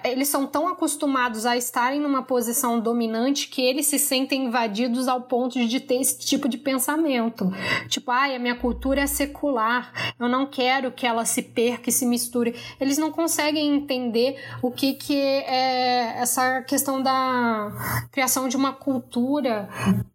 eles 0.03 0.27
são 0.27 0.45
tão 0.45 0.67
acostumados 0.67 1.45
a 1.45 1.57
estarem 1.57 1.99
numa 1.99 2.21
posição 2.21 2.79
dominante 2.79 3.47
que 3.47 3.61
eles 3.61 3.87
se 3.87 3.97
sentem 3.97 4.45
invadidos 4.45 5.07
ao 5.07 5.21
ponto 5.21 5.65
de 5.65 5.79
ter 5.79 5.95
esse 5.95 6.19
tipo 6.19 6.47
de 6.47 6.57
pensamento. 6.57 7.49
Tipo, 7.87 8.11
ai, 8.11 8.35
a 8.35 8.39
minha 8.39 8.55
cultura 8.55 9.01
é 9.01 9.07
secular, 9.07 10.13
eu 10.19 10.29
não 10.29 10.45
quero 10.45 10.91
que 10.91 11.07
ela 11.07 11.25
se 11.25 11.41
perca 11.41 11.89
e 11.89 11.93
se 11.93 12.05
misture. 12.05 12.55
Eles 12.79 12.99
não 12.99 13.11
conseguem 13.11 13.75
entender 13.75 14.39
o 14.61 14.69
que, 14.69 14.93
que 14.93 15.15
é 15.15 16.19
essa 16.19 16.61
questão 16.61 17.01
da 17.01 18.07
criação 18.11 18.47
de 18.47 18.55
uma 18.55 18.73
cultura 18.73 19.67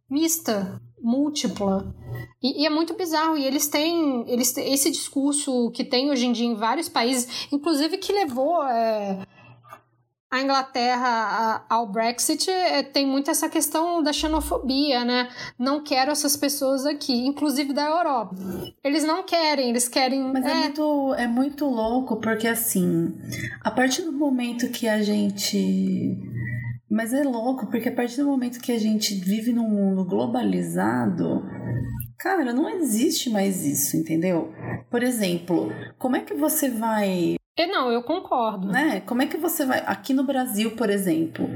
mista, 0.09 0.80
múltipla. 1.02 1.93
E, 2.40 2.62
e, 2.62 2.66
é 2.66 2.70
muito 2.70 2.94
bizarro. 2.94 3.36
E 3.36 3.44
eles 3.44 3.66
têm, 3.66 4.24
eles 4.28 4.52
têm 4.52 4.72
esse 4.72 4.90
discurso 4.93 5.72
que 5.72 5.84
tem 5.84 6.10
hoje 6.10 6.26
em 6.26 6.32
dia 6.32 6.47
em 6.47 6.55
vários 6.55 6.88
países, 6.88 7.48
inclusive 7.51 7.98
que 7.98 8.12
levou. 8.12 8.62
É, 8.62 9.26
a 10.30 10.40
Inglaterra 10.40 11.64
ao 11.68 11.86
Brexit 11.86 12.50
é, 12.50 12.82
tem 12.82 13.06
muito 13.06 13.30
essa 13.30 13.48
questão 13.48 14.02
da 14.02 14.12
xenofobia, 14.12 15.04
né? 15.04 15.28
Não 15.58 15.82
quero 15.82 16.10
essas 16.10 16.36
pessoas 16.36 16.84
aqui, 16.84 17.26
inclusive 17.26 17.72
da 17.72 17.86
Europa. 17.86 18.34
Eles 18.82 19.04
não 19.04 19.22
querem, 19.22 19.70
eles 19.70 19.88
querem. 19.88 20.32
Mas 20.32 20.44
é, 20.44 20.50
é 20.50 20.54
muito, 20.54 21.14
é 21.14 21.26
muito 21.28 21.64
louco, 21.66 22.16
porque 22.16 22.48
assim, 22.48 23.14
a 23.62 23.70
partir 23.70 24.02
do 24.02 24.12
momento 24.12 24.68
que 24.70 24.88
a 24.88 25.00
gente. 25.02 26.18
Mas 26.90 27.12
é 27.12 27.22
louco, 27.22 27.66
porque 27.66 27.88
a 27.88 27.94
partir 27.94 28.18
do 28.18 28.26
momento 28.26 28.60
que 28.60 28.72
a 28.72 28.78
gente 28.78 29.14
vive 29.14 29.52
num 29.52 29.68
mundo 29.68 30.04
globalizado, 30.04 31.42
cara, 32.18 32.52
não 32.52 32.68
existe 32.68 33.30
mais 33.30 33.64
isso, 33.64 33.96
entendeu? 33.96 34.52
Por 34.90 35.02
exemplo, 35.02 35.72
como 35.98 36.16
é 36.16 36.20
que 36.20 36.34
você 36.34 36.70
vai 36.70 37.36
é, 37.56 37.66
não, 37.66 37.90
eu 37.90 38.02
concordo. 38.02 38.66
Né? 38.68 39.00
Como 39.00 39.22
é 39.22 39.26
que 39.26 39.36
você 39.36 39.64
vai. 39.64 39.82
Aqui 39.86 40.12
no 40.12 40.24
Brasil, 40.24 40.76
por 40.76 40.90
exemplo, 40.90 41.48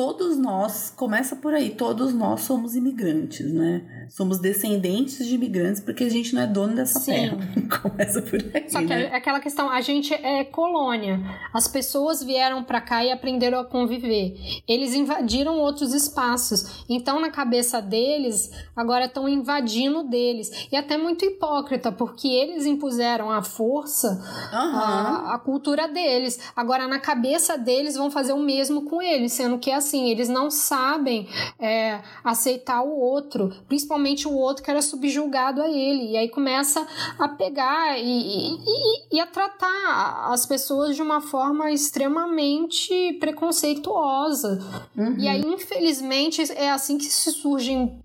todos 0.00 0.38
nós, 0.38 0.90
começa 0.96 1.36
por 1.36 1.52
aí, 1.52 1.68
todos 1.68 2.14
nós 2.14 2.40
somos 2.40 2.74
imigrantes, 2.74 3.52
né? 3.52 3.82
Somos 4.08 4.38
descendentes 4.38 5.26
de 5.26 5.34
imigrantes 5.34 5.82
porque 5.82 6.04
a 6.04 6.08
gente 6.08 6.34
não 6.34 6.40
é 6.40 6.46
dono 6.46 6.74
dessa 6.74 6.98
Sim. 6.98 7.12
terra. 7.12 7.38
Começa 7.82 8.22
por 8.22 8.40
aí. 8.40 8.70
Só 8.70 8.78
que 8.78 8.86
né? 8.86 9.04
é 9.04 9.14
aquela 9.14 9.40
questão, 9.40 9.68
a 9.68 9.82
gente 9.82 10.14
é 10.14 10.42
colônia. 10.42 11.20
As 11.52 11.68
pessoas 11.68 12.22
vieram 12.22 12.64
para 12.64 12.80
cá 12.80 13.04
e 13.04 13.12
aprenderam 13.12 13.60
a 13.60 13.64
conviver. 13.64 14.34
Eles 14.66 14.94
invadiram 14.94 15.58
outros 15.58 15.92
espaços. 15.92 16.82
Então, 16.88 17.20
na 17.20 17.30
cabeça 17.30 17.82
deles, 17.82 18.50
agora 18.74 19.04
estão 19.04 19.28
invadindo 19.28 20.02
deles. 20.02 20.66
E 20.72 20.76
até 20.76 20.96
muito 20.96 21.26
hipócrita, 21.26 21.92
porque 21.92 22.26
eles 22.26 22.64
impuseram 22.64 23.30
à 23.30 23.42
força 23.42 24.08
uhum. 24.50 24.58
a, 24.58 25.34
a 25.34 25.38
cultura 25.38 25.86
deles. 25.86 26.40
Agora, 26.56 26.88
na 26.88 26.98
cabeça 26.98 27.58
deles, 27.58 27.96
vão 27.96 28.10
fazer 28.10 28.32
o 28.32 28.40
mesmo 28.40 28.86
com 28.86 29.02
eles, 29.02 29.34
sendo 29.34 29.58
que 29.58 29.70
assim, 29.70 29.89
eles 29.98 30.28
não 30.28 30.50
sabem 30.50 31.28
é, 31.58 32.00
aceitar 32.22 32.82
o 32.82 32.98
outro, 32.98 33.50
principalmente 33.66 34.28
o 34.28 34.32
outro 34.32 34.62
que 34.62 34.70
era 34.70 34.82
subjugado 34.82 35.62
a 35.62 35.68
ele. 35.68 36.12
E 36.12 36.16
aí 36.16 36.28
começa 36.28 36.86
a 37.18 37.28
pegar 37.28 37.98
e, 37.98 38.04
e, 38.04 39.16
e 39.16 39.20
a 39.20 39.26
tratar 39.26 40.32
as 40.32 40.46
pessoas 40.46 40.94
de 40.94 41.02
uma 41.02 41.20
forma 41.20 41.70
extremamente 41.70 43.14
preconceituosa. 43.20 44.58
Uhum. 44.96 45.16
E 45.18 45.28
aí, 45.28 45.40
infelizmente, 45.40 46.42
é 46.52 46.70
assim 46.70 46.98
que 46.98 47.06
se 47.06 47.32
surgem 47.32 48.00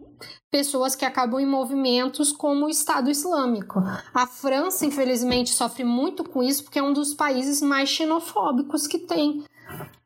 pessoas 0.56 0.96
que 0.96 1.04
acabam 1.04 1.40
em 1.40 1.46
movimentos 1.46 2.32
como 2.32 2.66
o 2.66 2.70
Estado 2.70 3.10
Islâmico. 3.10 3.84
A 4.14 4.26
França, 4.26 4.86
infelizmente, 4.86 5.50
sofre 5.50 5.84
muito 5.84 6.24
com 6.24 6.42
isso 6.42 6.64
porque 6.64 6.80
é 6.80 6.84
um 6.84 6.94
dos 6.94 7.14
países 7.14 7.62
mais 7.62 7.90
xenofóbicos 7.90 8.88
que 8.88 9.00
tem. 9.00 9.44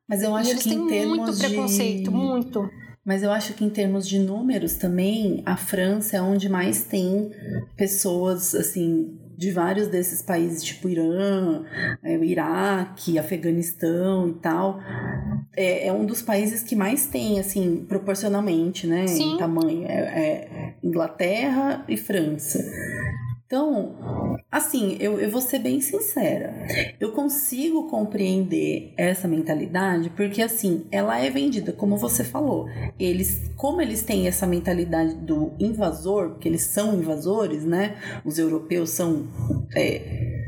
Mas 0.09 0.23
eu 0.23 0.35
acho 0.35 0.49
eles 0.49 0.63
que 0.63 0.69
têm 0.69 0.79
em 0.79 0.87
termos 0.87 1.17
muito 1.17 1.37
preconceito, 1.37 2.03
de... 2.05 2.09
muito. 2.09 2.69
Mas 3.05 3.23
eu 3.23 3.31
acho 3.31 3.53
que 3.53 3.63
em 3.63 3.69
termos 3.69 4.07
de 4.07 4.19
números 4.19 4.73
também, 4.73 5.41
a 5.45 5.55
França 5.55 6.17
é 6.17 6.21
onde 6.21 6.49
mais 6.49 6.83
tem 6.83 7.31
pessoas 7.77 8.53
assim 8.55 9.17
de 9.37 9.51
vários 9.51 9.87
desses 9.87 10.21
países, 10.21 10.61
tipo 10.61 10.89
Irã, 10.89 11.63
é, 12.03 12.17
Iraque, 12.17 13.17
Afeganistão 13.17 14.27
e 14.27 14.33
tal. 14.33 14.81
É, 15.55 15.87
é, 15.87 15.93
um 15.93 16.05
dos 16.05 16.21
países 16.21 16.61
que 16.61 16.75
mais 16.75 17.07
tem, 17.07 17.39
assim, 17.39 17.85
proporcionalmente, 17.87 18.85
né, 18.85 19.07
Sim. 19.07 19.35
em 19.35 19.37
tamanho. 19.37 19.85
É, 19.85 19.93
é 19.93 20.75
Inglaterra 20.83 21.85
e 21.87 21.95
França. 21.95 22.59
Então, 23.49 24.37
assim, 24.51 24.95
eu, 24.99 25.19
eu 25.19 25.31
vou 25.31 25.41
ser 25.41 25.57
bem 25.57 25.81
sincera. 25.81 26.53
Eu 26.99 27.13
consigo 27.13 27.87
compreender 27.87 28.93
essa 28.95 29.27
mentalidade 29.27 30.11
porque, 30.11 30.39
assim, 30.39 30.85
ela 30.91 31.17
é 31.17 31.31
vendida, 31.31 31.73
como 31.73 31.97
você 31.97 32.23
falou. 32.23 32.67
Eles, 32.99 33.49
como 33.55 33.81
eles 33.81 34.03
têm 34.03 34.27
essa 34.27 34.45
mentalidade 34.45 35.15
do 35.15 35.51
invasor, 35.59 36.29
porque 36.29 36.47
eles 36.47 36.61
são 36.61 36.93
invasores, 36.93 37.65
né? 37.65 37.97
Os 38.23 38.37
europeus 38.37 38.91
são. 38.91 39.27
É, 39.75 40.45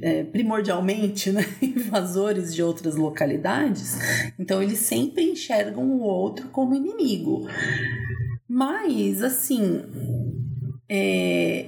é, 0.00 0.22
primordialmente 0.22 1.32
né, 1.32 1.44
invasores 1.60 2.54
de 2.54 2.62
outras 2.62 2.94
localidades, 2.94 3.98
então 4.38 4.62
eles 4.62 4.80
sempre 4.80 5.24
enxergam 5.24 5.82
o 5.82 6.02
outro 6.02 6.48
como 6.50 6.76
inimigo. 6.76 7.48
Mas, 8.48 9.22
assim, 9.22 9.82
é, 10.88 11.66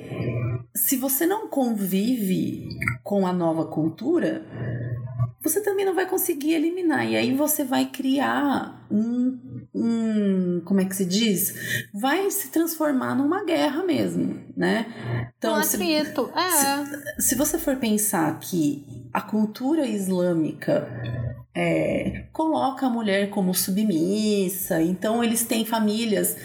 se 0.74 0.96
você 0.96 1.26
não 1.26 1.48
convive 1.48 2.68
com 3.02 3.26
a 3.26 3.32
nova 3.32 3.66
cultura, 3.66 4.44
você 5.42 5.62
também 5.62 5.84
não 5.84 5.94
vai 5.94 6.06
conseguir 6.06 6.52
eliminar. 6.52 7.06
E 7.06 7.16
aí 7.16 7.34
você 7.34 7.64
vai 7.64 7.86
criar 7.86 8.86
um, 8.90 9.38
um 9.74 10.62
como 10.64 10.80
é 10.80 10.84
que 10.84 10.96
se 10.96 11.04
diz? 11.04 11.54
Vai 11.94 12.30
se 12.30 12.48
transformar 12.48 13.14
numa 13.14 13.44
guerra 13.44 13.82
mesmo, 13.82 14.40
né? 14.56 14.86
Então, 15.38 15.58
um 15.58 15.62
se, 15.62 15.82
é. 16.34 16.84
se, 17.18 17.28
se 17.28 17.34
você 17.34 17.58
for 17.58 17.76
pensar 17.76 18.38
que 18.38 18.84
a 19.12 19.20
cultura 19.20 19.86
islâmica 19.86 20.88
é, 21.54 22.26
coloca 22.32 22.86
a 22.86 22.90
mulher 22.90 23.30
como 23.30 23.54
submissa, 23.54 24.80
então 24.80 25.22
eles 25.24 25.44
têm 25.44 25.64
famílias 25.64 26.36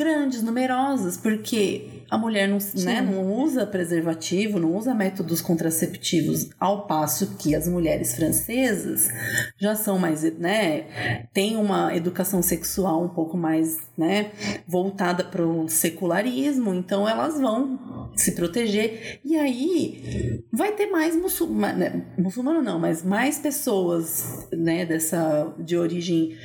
grandes, 0.00 0.42
numerosas, 0.42 1.18
porque 1.18 1.99
a 2.10 2.18
mulher 2.18 2.48
não, 2.48 2.58
né, 2.84 3.00
não 3.00 3.32
usa 3.40 3.64
preservativo, 3.64 4.58
não 4.58 4.74
usa 4.76 4.92
métodos 4.92 5.40
contraceptivos, 5.40 6.50
ao 6.58 6.86
passo 6.86 7.36
que 7.38 7.54
as 7.54 7.68
mulheres 7.68 8.16
francesas 8.16 9.08
já 9.56 9.76
são 9.76 9.98
mais, 9.98 10.22
né, 10.38 11.26
têm 11.32 11.56
uma 11.56 11.94
educação 11.94 12.42
sexual 12.42 13.04
um 13.04 13.08
pouco 13.08 13.36
mais, 13.36 13.78
né, 13.96 14.32
voltada 14.66 15.22
para 15.22 15.46
o 15.46 15.68
secularismo, 15.68 16.74
então 16.74 17.08
elas 17.08 17.40
vão 17.40 18.10
se 18.16 18.32
proteger 18.32 19.20
e 19.24 19.36
aí 19.36 20.42
vai 20.52 20.72
ter 20.72 20.86
mais 20.86 21.14
muçulmano, 21.14 21.78
né, 21.78 22.02
muçulmano 22.18 22.60
não, 22.60 22.78
mas 22.78 23.04
mais 23.04 23.38
pessoas, 23.38 24.48
né, 24.52 24.84
dessa 24.84 25.54
de 25.58 25.76
origem 25.76 26.36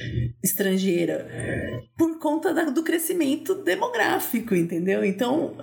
estrangeira 0.43 1.27
por 1.97 2.19
conta 2.19 2.53
da, 2.53 2.65
do 2.65 2.83
crescimento 2.83 3.55
demográfico, 3.55 4.53
entendeu? 4.53 5.03
Então 5.03 5.54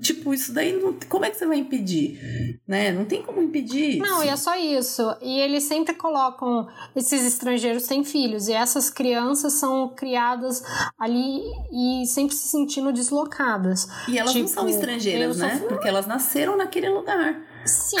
tipo, 0.00 0.32
isso 0.32 0.52
daí, 0.52 0.72
não, 0.72 0.94
como 1.08 1.24
é 1.24 1.30
que 1.30 1.36
você 1.36 1.46
vai 1.46 1.58
impedir? 1.58 2.60
Né? 2.66 2.92
Não 2.92 3.04
tem 3.04 3.22
como 3.22 3.40
impedir 3.40 3.98
Não, 3.98 4.18
isso. 4.18 4.24
e 4.24 4.28
é 4.28 4.36
só 4.36 4.56
isso. 4.56 5.16
E 5.20 5.40
eles 5.40 5.64
sempre 5.64 5.94
colocam, 5.94 6.68
esses 6.94 7.24
estrangeiros 7.24 7.86
têm 7.86 8.04
filhos, 8.04 8.48
e 8.48 8.52
essas 8.52 8.90
crianças 8.90 9.54
são 9.54 9.88
criadas 9.88 10.62
ali 10.98 11.42
e 11.72 12.06
sempre 12.06 12.34
se 12.34 12.48
sentindo 12.48 12.92
deslocadas. 12.92 13.88
E 14.08 14.18
elas 14.18 14.32
tipo, 14.32 14.42
não 14.42 14.48
são 14.48 14.66
tipo, 14.66 14.78
estrangeiras, 14.78 15.38
né? 15.38 15.58
Sou... 15.58 15.68
Porque 15.68 15.88
elas 15.88 16.06
nasceram 16.06 16.56
naquele 16.56 16.88
lugar. 16.88 17.49
Sim, 17.64 17.98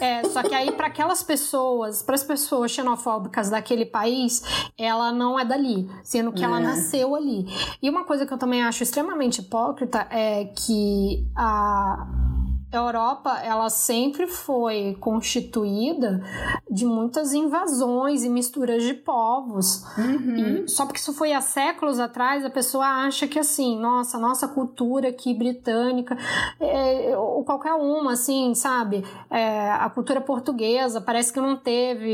é, 0.00 0.24
só 0.28 0.42
que 0.42 0.54
aí 0.54 0.72
para 0.72 0.86
aquelas 0.86 1.22
pessoas, 1.22 2.02
para 2.02 2.14
as 2.14 2.22
pessoas 2.22 2.70
xenofóbicas 2.70 3.50
daquele 3.50 3.84
país, 3.84 4.42
ela 4.78 5.12
não 5.12 5.38
é 5.38 5.44
dali, 5.44 5.90
sendo 6.02 6.32
que 6.32 6.42
é. 6.42 6.46
ela 6.46 6.60
nasceu 6.60 7.14
ali. 7.14 7.46
E 7.82 7.90
uma 7.90 8.04
coisa 8.04 8.24
que 8.24 8.32
eu 8.32 8.38
também 8.38 8.62
acho 8.62 8.82
extremamente 8.82 9.40
hipócrita 9.40 10.06
é 10.10 10.44
que 10.44 11.26
a 11.36 12.06
a 12.76 12.80
Europa 12.80 13.38
ela 13.42 13.68
sempre 13.70 14.26
foi 14.26 14.96
constituída 15.00 16.22
de 16.70 16.84
muitas 16.84 17.32
invasões 17.32 18.24
e 18.24 18.28
misturas 18.28 18.82
de 18.82 18.94
povos. 18.94 19.84
Uhum. 19.96 20.66
só 20.66 20.84
porque 20.84 20.98
isso 20.98 21.12
foi 21.12 21.32
há 21.32 21.40
séculos 21.40 22.00
atrás, 22.00 22.44
a 22.44 22.50
pessoa 22.50 22.84
acha 22.84 23.26
que 23.26 23.38
assim, 23.38 23.78
nossa, 23.78 24.18
nossa 24.18 24.48
cultura 24.48 25.08
aqui 25.08 25.34
britânica, 25.34 26.16
é, 26.60 27.16
ou 27.16 27.44
qualquer 27.44 27.74
uma, 27.74 28.12
assim, 28.12 28.54
sabe? 28.54 29.04
É, 29.30 29.70
a 29.70 29.88
cultura 29.90 30.20
portuguesa 30.20 31.00
parece 31.00 31.32
que 31.32 31.40
não 31.40 31.56
teve 31.56 32.12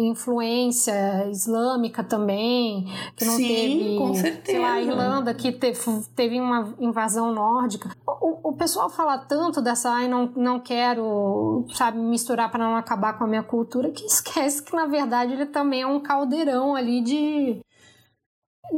influência 0.00 1.28
islâmica 1.30 2.02
também, 2.02 2.86
que 3.16 3.24
não 3.24 3.34
Sim, 3.34 3.48
teve, 3.48 3.96
com 3.96 4.14
certeza. 4.14 4.42
sei 4.46 4.58
lá, 4.58 4.72
a 4.72 4.82
Irlanda 4.82 5.34
que 5.34 5.52
teve, 5.52 5.78
teve 6.14 6.40
uma 6.40 6.74
invasão 6.78 7.32
nórdica. 7.32 7.90
O, 8.06 8.50
o 8.50 8.52
pessoal 8.52 8.88
fala 8.90 9.18
tanto 9.18 9.60
dessa 9.60 9.90
ai, 10.00 10.08
não, 10.08 10.26
não 10.36 10.60
quero, 10.60 11.66
sabe, 11.74 11.98
misturar 11.98 12.50
para 12.50 12.64
não 12.64 12.76
acabar 12.76 13.16
com 13.18 13.24
a 13.24 13.26
minha 13.26 13.42
cultura, 13.42 13.90
que 13.90 14.04
esquece 14.06 14.62
que 14.62 14.74
na 14.74 14.86
verdade 14.86 15.32
ele 15.32 15.46
também 15.46 15.82
é 15.82 15.86
um 15.86 16.00
caldeirão 16.00 16.74
ali 16.74 17.00
de 17.00 17.60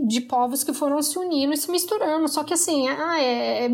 de 0.05 0.23
povos 0.23 0.65
que 0.65 0.73
foram 0.73 1.03
se 1.03 1.19
unindo 1.19 1.53
e 1.53 1.57
se 1.57 1.71
misturando. 1.71 2.27
Só 2.27 2.43
que 2.43 2.55
assim, 2.55 2.89
ah, 2.89 3.21
é, 3.21 3.67
é 3.67 3.71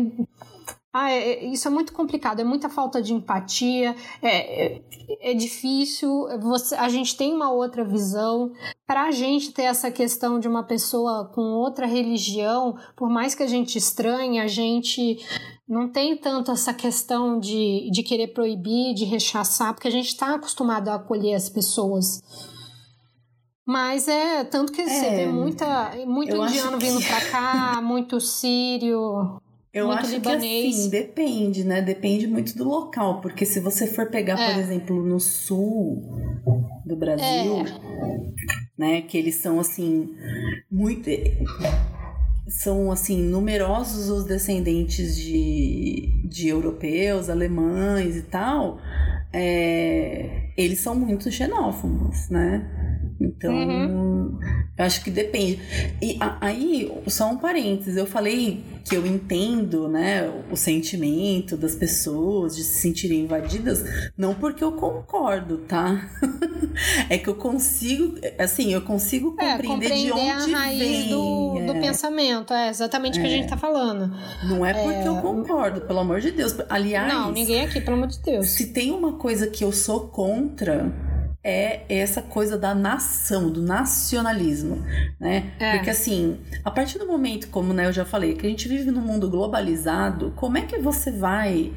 ah, 0.91 1.11
é, 1.11 1.33
é, 1.33 1.45
isso 1.45 1.67
é 1.67 1.71
muito 1.71 1.93
complicado, 1.93 2.39
é 2.39 2.43
muita 2.43 2.67
falta 2.67 2.99
de 2.99 3.13
empatia, 3.13 3.95
é, 4.23 4.65
é, 4.65 4.81
é 5.21 5.33
difícil. 5.35 6.27
Você, 6.41 6.73
a 6.73 6.89
gente 6.89 7.15
tem 7.15 7.31
uma 7.31 7.51
outra 7.51 7.83
visão. 7.83 8.51
Para 8.87 9.03
a 9.03 9.11
gente 9.11 9.51
ter 9.51 9.63
essa 9.63 9.91
questão 9.91 10.39
de 10.39 10.47
uma 10.47 10.63
pessoa 10.63 11.25
com 11.25 11.41
outra 11.41 11.85
religião, 11.85 12.75
por 12.95 13.07
mais 13.07 13.35
que 13.35 13.43
a 13.43 13.47
gente 13.47 13.77
estranhe, 13.77 14.39
a 14.39 14.47
gente 14.47 15.19
não 15.69 15.87
tem 15.87 16.17
tanto 16.17 16.51
essa 16.51 16.73
questão 16.73 17.39
de, 17.39 17.91
de 17.91 18.01
querer 18.01 18.29
proibir, 18.29 18.95
de 18.95 19.05
rechaçar, 19.05 19.71
porque 19.71 19.87
a 19.87 19.91
gente 19.91 20.07
está 20.07 20.33
acostumado 20.33 20.89
a 20.89 20.95
acolher 20.95 21.35
as 21.35 21.47
pessoas. 21.47 22.23
Mas 23.63 24.07
é 24.07 24.43
tanto 24.45 24.73
que 24.73 24.81
é, 24.81 24.89
você 24.89 25.09
vê 25.11 25.27
muita, 25.27 25.91
muito 26.07 26.35
indiano 26.35 26.79
vindo 26.79 26.99
para 27.05 27.21
cá, 27.29 27.81
muito 27.85 28.19
sírio. 28.19 29.39
Eu 29.71 29.85
muito 29.85 29.99
acho 29.99 30.11
libanês. 30.13 30.75
que 30.75 30.81
assim, 30.81 30.89
depende, 30.89 31.63
né? 31.63 31.79
Depende 31.83 32.25
muito 32.25 32.57
do 32.57 32.67
local. 32.67 33.21
Porque 33.21 33.45
se 33.45 33.59
você 33.59 33.85
for 33.85 34.09
pegar, 34.09 34.39
é. 34.39 34.53
por 34.53 34.59
exemplo, 34.59 35.05
no 35.05 35.19
sul 35.19 36.03
do 36.83 36.95
Brasil, 36.95 37.59
é. 37.59 38.31
né? 38.75 39.01
Que 39.03 39.19
eles 39.19 39.35
são 39.35 39.59
assim, 39.59 40.15
muito. 40.71 41.07
São 42.49 42.91
assim, 42.91 43.21
numerosos 43.21 44.09
os 44.09 44.25
descendentes 44.25 45.15
de, 45.15 46.27
de 46.27 46.47
europeus, 46.47 47.29
alemães 47.29 48.15
e 48.15 48.23
tal. 48.23 48.79
É, 49.31 50.49
eles 50.57 50.79
são 50.79 50.95
muito 50.95 51.31
xenófobos, 51.31 52.29
né? 52.29 52.67
Então, 53.21 53.53
uhum. 53.53 54.39
eu 54.77 54.85
acho 54.85 55.03
que 55.03 55.11
depende. 55.11 55.59
E 56.01 56.17
aí, 56.41 56.91
só 57.07 57.29
um 57.29 57.37
parênteses, 57.37 57.97
eu 57.97 58.05
falei 58.05 58.63
que 58.89 58.95
eu 58.95 59.05
entendo, 59.05 59.87
né, 59.87 60.27
o 60.51 60.55
sentimento 60.55 61.55
das 61.55 61.75
pessoas 61.75 62.55
de 62.55 62.63
se 62.63 62.81
sentirem 62.81 63.21
invadidas, 63.21 63.83
não 64.17 64.33
porque 64.33 64.63
eu 64.63 64.71
concordo, 64.71 65.59
tá? 65.59 66.09
é 67.07 67.17
que 67.17 67.29
eu 67.29 67.35
consigo, 67.35 68.15
assim, 68.39 68.73
eu 68.73 68.81
consigo 68.81 69.31
compreender, 69.31 69.63
é, 69.63 69.67
compreender 69.67 70.05
de 70.05 70.11
onde 70.11 70.55
a 70.55 70.57
raiz 70.57 70.79
vem, 70.79 71.09
do, 71.09 71.57
é. 71.59 71.65
do 71.65 71.73
pensamento, 71.73 72.51
é 72.51 72.69
exatamente 72.69 73.19
o 73.19 73.21
é. 73.21 73.21
que 73.21 73.27
a 73.27 73.37
gente 73.37 73.47
tá 73.47 73.57
falando. 73.57 74.11
Não 74.43 74.65
é 74.65 74.73
porque 74.73 75.07
eu 75.07 75.17
é. 75.17 75.21
concordo, 75.21 75.81
pelo 75.81 75.99
amor 75.99 76.19
de 76.19 76.31
Deus. 76.31 76.55
Aliás, 76.67 77.13
não, 77.13 77.31
ninguém 77.31 77.61
aqui, 77.61 77.79
pelo 77.81 77.95
amor 77.95 78.07
de 78.07 78.19
Deus. 78.19 78.49
Se 78.49 78.73
tem 78.73 78.91
uma 78.91 79.13
coisa 79.13 79.45
que 79.45 79.63
eu 79.63 79.71
sou 79.71 80.07
contra, 80.07 80.91
é 81.43 81.83
essa 81.89 82.21
coisa 82.21 82.57
da 82.57 82.75
nação, 82.75 83.49
do 83.49 83.61
nacionalismo, 83.61 84.83
né? 85.19 85.51
É. 85.59 85.75
Porque 85.75 85.89
assim, 85.89 86.37
a 86.63 86.71
partir 86.71 86.99
do 86.99 87.07
momento, 87.07 87.47
como 87.47 87.73
né, 87.73 87.87
eu 87.87 87.93
já 87.93 88.03
falei, 88.03 88.35
que 88.35 88.45
a 88.45 88.49
gente 88.49 88.67
vive 88.67 88.91
num 88.91 89.01
mundo 89.01 89.29
globalizado, 89.29 90.33
como 90.35 90.57
é 90.57 90.61
que 90.61 90.77
você 90.77 91.11
vai 91.11 91.71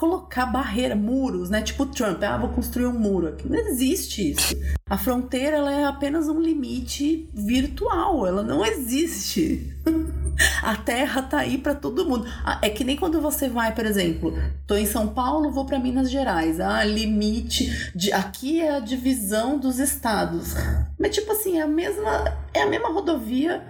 colocar 0.00 0.46
barreira, 0.46 0.96
muros, 0.96 1.50
né? 1.50 1.60
Tipo 1.60 1.84
Trump, 1.84 2.22
ah, 2.22 2.38
vou 2.38 2.48
construir 2.48 2.86
um 2.86 2.98
muro 2.98 3.28
aqui. 3.28 3.46
Não 3.46 3.58
existe 3.58 4.30
isso. 4.30 4.56
A 4.88 4.96
fronteira 4.96 5.58
ela 5.58 5.70
é 5.70 5.84
apenas 5.84 6.26
um 6.26 6.40
limite 6.40 7.28
virtual, 7.34 8.26
ela 8.26 8.42
não 8.42 8.64
existe. 8.64 9.76
A 10.62 10.74
terra 10.74 11.20
tá 11.20 11.40
aí 11.40 11.58
para 11.58 11.74
todo 11.74 12.08
mundo. 12.08 12.26
Ah, 12.42 12.58
é 12.62 12.70
que 12.70 12.82
nem 12.82 12.96
quando 12.96 13.20
você 13.20 13.46
vai, 13.46 13.74
por 13.74 13.84
exemplo, 13.84 14.32
tô 14.66 14.74
em 14.74 14.86
São 14.86 15.08
Paulo, 15.08 15.52
vou 15.52 15.66
para 15.66 15.78
Minas 15.78 16.10
Gerais. 16.10 16.60
Ah, 16.60 16.82
limite 16.82 17.92
de 17.94 18.10
aqui 18.10 18.58
é 18.58 18.76
a 18.76 18.80
divisão 18.80 19.58
dos 19.58 19.78
estados. 19.78 20.54
Mas 20.98 21.14
tipo 21.14 21.30
assim, 21.32 21.58
é 21.58 21.62
a 21.62 21.66
mesma 21.66 22.38
é 22.54 22.62
a 22.62 22.66
mesma 22.66 22.88
rodovia, 22.88 23.62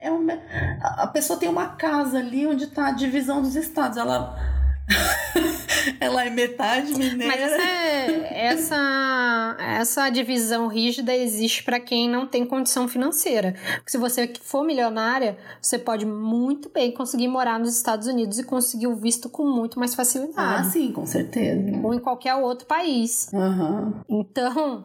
é 0.00 0.10
uma, 0.10 0.32
a 0.80 1.06
pessoa 1.08 1.38
tem 1.38 1.48
uma 1.48 1.66
casa 1.66 2.20
ali 2.20 2.46
onde 2.46 2.68
tá 2.68 2.88
a 2.88 2.92
divisão 2.92 3.42
dos 3.42 3.54
estados. 3.54 3.98
Ela 3.98 4.53
Ela 6.00 6.24
é 6.26 6.30
metade 6.30 6.92
mineira. 6.92 7.26
Mas 7.26 7.40
essa, 7.40 7.62
é, 7.62 8.46
essa, 8.46 9.56
essa 9.58 10.10
divisão 10.10 10.66
rígida 10.66 11.14
existe 11.14 11.62
para 11.62 11.80
quem 11.80 12.08
não 12.08 12.26
tem 12.26 12.44
condição 12.44 12.88
financeira. 12.88 13.54
Porque 13.76 13.90
se 13.90 13.98
você 13.98 14.32
for 14.42 14.64
milionária, 14.64 15.36
você 15.60 15.78
pode 15.78 16.06
muito 16.06 16.70
bem 16.70 16.92
conseguir 16.92 17.28
morar 17.28 17.58
nos 17.58 17.76
Estados 17.76 18.06
Unidos 18.06 18.38
e 18.38 18.44
conseguir 18.44 18.86
o 18.86 18.96
visto 18.96 19.28
com 19.28 19.44
muito 19.44 19.78
mais 19.78 19.94
facilidade. 19.94 20.36
Ah, 20.36 20.64
sim, 20.64 20.92
com 20.92 21.06
certeza. 21.06 21.80
Ou 21.82 21.94
em 21.94 21.98
qualquer 21.98 22.34
outro 22.34 22.66
país. 22.66 23.28
Uhum. 23.32 23.92
Então, 24.08 24.84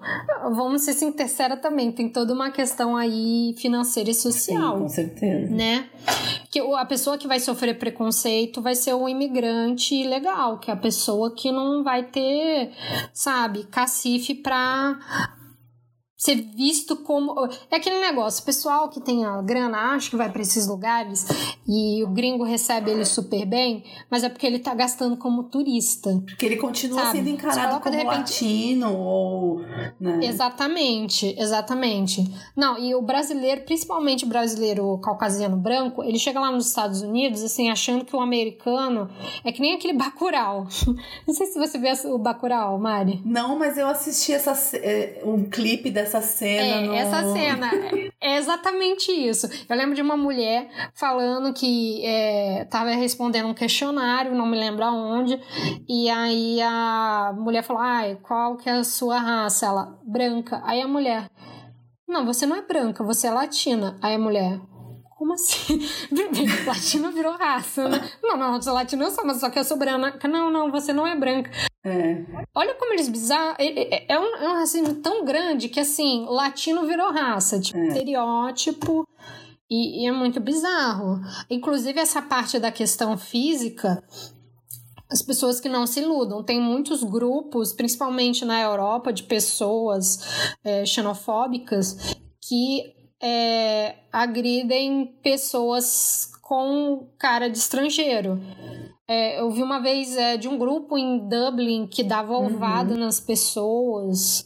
vamos 0.52 0.82
ser 0.84 0.94
sinceros 0.94 1.60
também, 1.62 1.92
tem 1.92 2.10
toda 2.10 2.34
uma 2.34 2.52
questão 2.52 2.96
aí 2.96 3.54
financeira 3.58 4.10
e 4.10 4.14
social. 4.14 4.76
Sim, 4.76 4.82
com 4.82 4.90
certeza. 4.90 5.54
Né? 5.54 5.86
Que 6.50 6.60
a 6.60 6.86
pessoa 6.86 7.18
que 7.18 7.28
vai 7.28 7.40
sofrer 7.40 7.78
preconceito 7.78 8.62
vai 8.62 8.76
ser 8.76 8.94
o 8.94 9.08
imigrante 9.08 9.89
legal, 10.08 10.60
que 10.60 10.70
é 10.70 10.74
a 10.74 10.78
pessoa 10.78 11.34
que 11.34 11.52
não 11.52 11.84
vai 11.84 12.04
ter, 12.04 12.72
sabe, 13.14 13.64
cacife 13.66 14.36
pra 14.36 15.38
ser 16.20 16.36
visto 16.36 16.98
como. 16.98 17.48
É 17.72 17.78
aquele 17.78 18.02
negócio, 18.02 18.42
o 18.44 18.46
pessoal 18.46 18.90
que 18.90 19.00
tem 19.00 19.26
a 19.26 19.42
grana 19.42 19.94
acha 19.94 20.10
que 20.10 20.18
vai 20.18 20.30
para 20.30 20.42
esses 20.42 20.68
lugares 20.68 21.26
e 21.66 22.04
o 22.04 22.08
gringo 22.08 22.44
recebe 22.44 22.92
ele 22.92 23.06
super 23.06 23.46
bem, 23.46 23.86
mas 24.12 24.26
é 24.26 24.30
porque 24.30 24.46
ele 24.46 24.60
tá 24.60 24.76
gastando 24.76 25.16
como 25.16 25.44
turista. 25.44 26.22
Porque 26.26 26.46
ele 26.46 26.58
continua 26.58 27.04
sabe? 27.04 27.18
sendo 27.20 27.30
encarado 27.30 27.80
como 27.80 27.96
repente... 27.96 28.18
latino 28.18 28.94
ou. 28.98 29.62
Né? 29.98 30.20
Exatamente, 30.24 31.34
exatamente. 31.40 32.30
Não, 32.54 32.78
e 32.78 32.94
o 32.94 33.02
brasileiro, 33.02 33.62
principalmente 33.62 34.26
o 34.26 34.28
brasileiro 34.28 34.98
caucasiano 34.98 35.56
branco, 35.56 36.04
ele 36.04 36.20
chega 36.20 36.38
lá 36.42 36.52
nos 36.52 36.68
Estados 36.68 37.02
Unidos, 37.02 37.42
assim, 37.42 37.70
achando 37.70 38.04
que 38.04 38.14
o 38.14 38.20
americano 38.20 39.10
é 39.46 39.54
que 39.54 39.62
nem 39.62 39.76
aquele 39.76 39.94
Bacurau. 39.94 40.68
Não 41.26 41.34
sei 41.34 41.48
se 41.48 41.58
você 41.58 41.78
vê 41.78 41.94
o 42.08 42.18
Bacurau, 42.18 42.78
Mari. 42.78 43.22
Não, 43.24 43.58
mas 43.58 43.78
eu 43.78 43.88
assisti 43.88 44.34
essa, 44.34 44.52
é, 44.76 45.22
um 45.24 45.46
clipe 45.46 45.90
dessa 45.90 46.09
essa 46.10 46.22
cena. 46.22 46.64
É, 46.64 46.82
no... 46.82 46.94
essa 46.94 47.34
cena. 47.34 47.72
É 48.20 48.38
exatamente 48.38 49.12
isso. 49.12 49.48
Eu 49.68 49.78
lembro 49.78 49.96
de 49.96 50.02
uma 50.02 50.18
mulher 50.18 50.70
falando 50.94 51.54
que 51.54 52.06
é, 52.06 52.66
tava 52.66 52.90
respondendo 52.92 53.48
um 53.48 53.54
questionário, 53.54 54.36
não 54.36 54.46
me 54.46 54.58
lembro 54.58 54.84
aonde, 54.84 55.40
e 55.88 56.10
aí 56.10 56.60
a 56.62 57.34
mulher 57.38 57.64
falou: 57.64 57.82
ai, 57.82 58.18
qual 58.22 58.58
que 58.58 58.70
é 58.70 58.74
a 58.74 58.84
sua 58.84 59.20
raça? 59.20 59.68
Ela, 59.68 59.98
branca. 60.04 60.62
Aí 60.66 60.82
a 60.82 60.88
mulher, 60.88 61.30
não, 62.08 62.26
você 62.26 62.46
não 62.46 62.56
é 62.56 62.62
branca, 62.62 63.04
você 63.04 63.28
é 63.28 63.32
latina. 63.32 63.98
Aí 64.02 64.16
a 64.16 64.20
mulher, 64.20 64.60
como 65.18 65.34
assim? 65.34 65.80
latino 66.66 67.12
virou 67.12 67.38
raça, 67.38 67.88
né? 67.88 68.10
Não, 68.24 68.38
não, 68.38 68.56
eu 68.56 68.62
sou 68.62 68.74
latino, 68.74 69.04
eu 69.04 69.12
sou, 69.12 69.26
mas 69.26 69.40
só 69.40 69.50
que 69.50 69.60
eu 69.60 69.64
sou 69.64 69.78
branca. 69.78 70.28
Não, 70.28 70.50
não, 70.50 70.72
você 70.72 70.92
não 70.92 71.06
é 71.06 71.16
branca. 71.16 71.52
É. 71.86 72.26
Olha 72.54 72.76
como 72.76 72.94
eles 72.94 73.08
bizarros. 73.08 73.56
É, 73.60 73.96
é, 73.96 74.06
é, 74.10 74.20
um, 74.20 74.36
é 74.36 74.50
um 74.50 74.54
racismo 74.54 74.96
tão 74.96 75.24
grande 75.24 75.70
que, 75.70 75.80
assim, 75.80 76.26
latino 76.28 76.86
virou 76.86 77.12
raça, 77.12 77.60
tipo, 77.60 77.78
é. 77.78 77.88
estereótipo. 77.88 79.08
E, 79.70 80.04
e 80.04 80.08
é 80.08 80.12
muito 80.12 80.40
bizarro. 80.40 81.20
Inclusive, 81.50 82.00
essa 82.00 82.22
parte 82.22 82.60
da 82.60 82.72
questão 82.72 83.18
física 83.18 84.04
as 85.10 85.24
pessoas 85.24 85.60
que 85.60 85.68
não 85.68 85.88
se 85.88 86.02
iludam. 86.02 86.44
Tem 86.44 86.62
muitos 86.62 87.04
grupos, 87.04 87.74
principalmente 87.74 88.46
na 88.46 88.62
Europa, 88.62 89.12
de 89.12 89.24
pessoas 89.24 90.54
é, 90.64 90.86
xenofóbicas 90.86 92.16
que 92.48 92.94
é, 93.22 93.96
agridem 94.12 95.18
pessoas 95.24 96.32
com 96.44 97.10
cara 97.18 97.50
de 97.50 97.58
estrangeiro. 97.58 98.40
É, 99.10 99.42
eu 99.42 99.50
vi 99.50 99.64
uma 99.64 99.80
vez 99.80 100.16
é, 100.16 100.38
de 100.38 100.48
um 100.48 100.56
grupo 100.56 100.96
em 100.96 101.28
Dublin 101.28 101.88
que 101.88 102.04
dava 102.04 102.38
ovada 102.38 102.94
uhum. 102.94 103.00
nas 103.00 103.20
pessoas. 103.20 104.46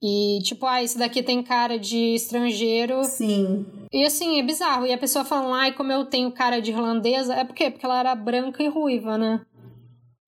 E 0.00 0.38
tipo, 0.44 0.64
ah, 0.66 0.80
esse 0.80 0.96
daqui 0.96 1.20
tem 1.20 1.42
cara 1.42 1.76
de 1.80 2.14
estrangeiro. 2.14 3.02
Sim. 3.02 3.66
E 3.92 4.04
assim, 4.04 4.38
é 4.38 4.42
bizarro. 4.44 4.86
E 4.86 4.92
a 4.92 4.98
pessoa 4.98 5.24
falando, 5.24 5.52
ai, 5.52 5.72
como 5.72 5.90
eu 5.90 6.04
tenho 6.04 6.30
cara 6.30 6.62
de 6.62 6.70
irlandesa. 6.70 7.34
É 7.34 7.44
por 7.44 7.56
quê? 7.56 7.72
Porque 7.72 7.84
ela 7.84 7.98
era 7.98 8.14
branca 8.14 8.62
e 8.62 8.68
ruiva, 8.68 9.18
né? 9.18 9.44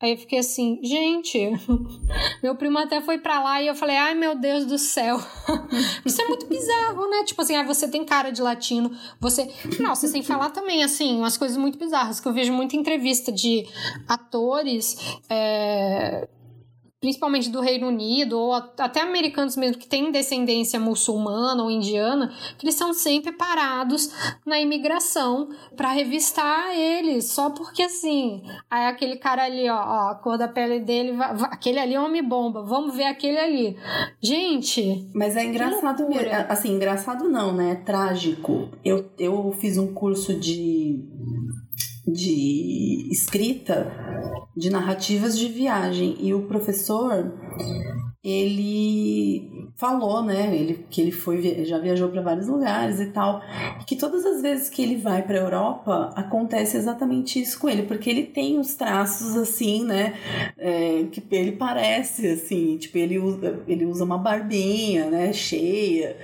Aí 0.01 0.11
eu 0.13 0.19
fiquei 0.19 0.39
assim, 0.41 0.81
gente, 0.83 1.39
meu 2.43 2.57
primo 2.57 2.79
até 2.79 3.01
foi 3.01 3.19
pra 3.19 3.43
lá 3.43 3.63
e 3.63 3.69
eu 3.69 3.75
falei, 3.75 3.97
ai 3.97 4.15
meu 4.15 4.35
Deus 4.39 4.67
do 4.67 4.77
céu. 4.77 5.19
Isso 6.05 6.21
é 6.21 6.29
muito 6.29 6.47
bizarro, 6.47 7.09
né? 7.09 7.25
Tipo 7.25 7.43
assim, 7.43 7.57
ah, 7.57 7.63
você 7.63 7.89
tem 7.89 8.05
cara 8.05 8.31
de 8.31 8.43
latino, 8.43 8.91
você. 9.21 9.51
Não, 9.81 9.95
você 9.95 10.23
falar 10.23 10.51
também, 10.51 10.83
assim, 10.83 11.19
umas 11.19 11.37
coisas 11.37 11.57
muito 11.57 11.79
bizarras 11.79 12.21
que 12.21 12.29
eu 12.29 12.33
vejo 12.33 12.53
muita 12.53 12.77
entrevista 12.77 13.31
de 13.33 13.67
atores. 14.09 14.97
É 15.31 16.29
principalmente 17.05 17.51
do 17.51 17.61
Reino 17.61 17.89
Unido, 17.89 18.39
ou 18.39 18.55
até 18.55 19.03
americanos 19.03 19.59
mesmo 19.59 19.77
que 19.77 19.87
têm 19.87 20.11
descendência 20.11 20.81
muçulmana 20.81 21.63
ou 21.63 21.71
indiana, 21.71 22.33
que 22.57 22.65
eles 22.65 22.77
são 22.77 22.95
sempre 22.95 23.31
parados 23.31 24.11
na 24.47 24.59
imigração 24.59 25.51
para 25.77 25.93
revistar 25.93 26.75
eles, 26.75 27.27
só 27.27 27.51
porque 27.51 27.83
assim, 27.83 28.43
aí 28.71 28.87
aquele 28.87 29.17
cara 29.17 29.45
ali, 29.45 29.69
ó, 29.69 29.75
ó 29.77 30.09
a 30.13 30.15
cor 30.15 30.39
da 30.39 30.49
pele 30.49 30.81
dele, 30.81 31.13
vai, 31.13 31.29
aquele 31.51 31.79
ali 31.79 31.93
é 31.93 32.01
homem 32.01 32.27
bomba, 32.27 32.63
vamos 32.63 32.97
ver 32.97 33.05
aquele 33.05 33.37
ali. 33.37 33.77
Gente. 34.23 35.07
Mas 35.15 35.37
é 35.37 35.45
engraçado 35.45 36.09
mesmo, 36.09 36.31
assim, 36.49 36.73
engraçado 36.73 37.29
não, 37.29 37.53
né? 37.53 37.73
É 37.73 37.75
trágico. 37.75 38.71
Eu, 38.83 39.11
eu 39.19 39.53
fiz 39.53 39.77
um 39.77 39.93
curso 39.93 40.33
de 40.41 41.05
de 42.07 43.09
escrita 43.11 43.93
de 44.57 44.71
narrativas 44.71 45.39
de 45.39 45.49
viagem. 45.49 46.17
E 46.21 46.35
o 46.35 46.47
professor 46.47 47.33
ele 48.25 49.69
falou, 49.77 50.23
né, 50.23 50.57
ele, 50.57 50.87
que 50.89 51.03
ele 51.03 51.13
foi 51.13 51.67
já 51.67 51.79
viajou 51.79 52.09
para 52.09 52.23
vários 52.23 52.49
lugares 52.49 52.99
e 52.99 53.07
tal, 53.07 53.43
que 53.87 53.95
todas 53.95 54.25
as 54.25 54.41
vezes 54.41 54.71
que 54.71 54.83
ele 54.83 54.97
vai 54.97 55.21
para 55.21 55.37
Europa 55.37 56.11
acontece 56.17 56.79
exatamente 56.79 57.39
isso 57.39 57.61
com 57.61 57.69
ele, 57.69 57.83
porque 57.83 58.09
ele 58.09 58.23
tem 58.23 58.59
os 58.59 58.75
traços 58.77 59.37
assim, 59.37 59.85
né, 59.85 60.15
é, 60.57 61.05
que 61.13 61.23
ele 61.31 61.53
parece 61.53 62.27
assim, 62.29 62.79
tipo 62.79 62.97
ele 62.97 63.19
usa, 63.19 63.63
ele 63.69 63.85
usa 63.85 64.05
uma 64.05 64.17
barbinha, 64.17 65.11
né, 65.11 65.31
cheia 65.35 66.17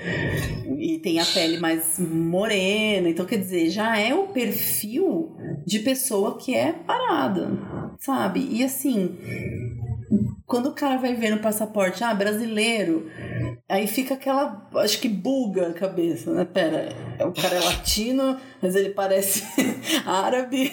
e 0.78 0.98
tem 1.00 1.20
a 1.20 1.24
pele 1.26 1.58
mais 1.58 1.98
morena, 1.98 3.10
então 3.10 3.26
quer 3.26 3.36
dizer 3.36 3.68
já 3.68 3.98
é 3.98 4.14
o 4.14 4.28
perfil 4.28 5.36
de 5.66 5.80
pessoa 5.80 6.38
que 6.38 6.54
é 6.54 6.72
parada, 6.72 7.50
sabe? 7.98 8.48
E 8.50 8.64
assim 8.64 9.18
quando 10.50 10.66
o 10.66 10.72
cara 10.72 10.96
vai 10.96 11.14
ver 11.14 11.30
no 11.30 11.38
passaporte, 11.38 12.02
ah, 12.02 12.12
brasileiro, 12.12 13.08
aí 13.68 13.86
fica 13.86 14.14
aquela, 14.14 14.68
acho 14.74 15.00
que 15.00 15.08
buga 15.08 15.68
a 15.68 15.72
cabeça, 15.72 16.32
né? 16.32 16.44
Pera, 16.44 16.88
o 17.20 17.30
cara 17.30 17.54
é 17.54 17.60
latino, 17.60 18.36
mas 18.60 18.74
ele 18.74 18.90
parece 18.90 19.44
árabe. 20.04 20.72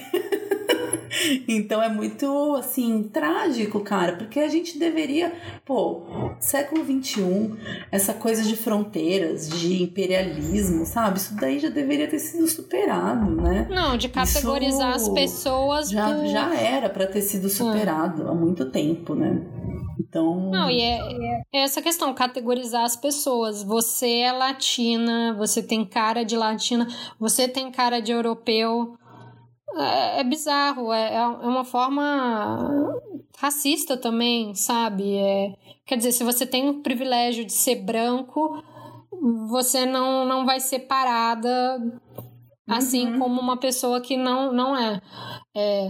então 1.48 1.81
é 1.81 1.89
muito, 1.89 2.56
assim, 2.56 3.03
trágico, 3.03 3.80
cara, 3.81 4.14
porque 4.14 4.39
a 4.39 4.48
gente 4.48 4.77
deveria, 4.77 5.34
pô, 5.65 6.03
século 6.39 6.84
XXI, 6.84 7.53
essa 7.91 8.14
coisa 8.14 8.44
de 8.44 8.56
fronteiras, 8.56 9.49
de 9.49 9.81
imperialismo, 9.81 10.85
sabe? 10.85 11.18
Isso 11.18 11.35
daí 11.35 11.60
já 11.60 11.69
deveria 11.69 12.07
ter 12.07 12.19
sido 12.19 12.48
superado, 12.48 13.30
né? 13.35 13.68
Não, 13.69 13.98
de 13.98 14.10
categorizar 14.10 14.95
Isso 14.95 15.07
as 15.07 15.14
pessoas. 15.14 15.89
Já, 15.89 16.14
por... 16.14 16.27
já 16.27 16.56
era 16.56 16.89
para 16.89 17.07
ter 17.07 17.22
sido 17.22 17.49
superado 17.49 18.23
hum. 18.23 18.30
há 18.30 18.34
muito 18.35 18.69
tempo, 18.69 19.15
né? 19.15 19.41
Então. 19.99 20.52
Não, 20.52 20.69
e 20.69 20.81
é, 20.81 21.44
é, 21.53 21.64
essa 21.64 21.81
questão, 21.81 22.14
categorizar 22.14 22.84
as 22.84 22.95
pessoas. 22.95 23.64
Você 23.64 24.19
é 24.19 24.31
latina, 24.31 25.35
você 25.38 25.61
tem 25.61 25.84
cara 25.84 26.23
de 26.23 26.35
latina, 26.35 26.88
você 27.19 27.48
tem 27.48 27.72
cara 27.72 27.99
de 27.99 28.11
europeu. 28.11 28.98
É, 29.76 30.22
é 30.22 30.23
bizarro, 30.23 30.91
é, 30.94 31.15
é 31.15 31.27
uma 31.27 31.64
forma 31.64 32.95
racista 33.38 33.98
também, 33.98 34.56
sabe? 34.56 35.15
É, 35.15 35.53
quer 35.85 35.98
dizer, 35.98 36.11
se 36.11 36.23
você 36.23 36.45
tem 36.45 36.69
o 36.69 36.81
privilégio 36.81 37.45
de 37.45 37.53
ser 37.53 37.76
branco, 37.76 38.64
você 39.49 39.85
não, 39.85 40.26
não 40.26 40.45
vai 40.45 40.60
ser 40.60 40.80
parada 40.80 41.80
assim 42.68 43.14
uhum. 43.14 43.19
como 43.19 43.41
uma 43.41 43.56
pessoa 43.56 44.02
que 44.02 44.18
não, 44.18 44.52
não 44.52 44.76
é. 44.76 45.02
é 45.56 45.89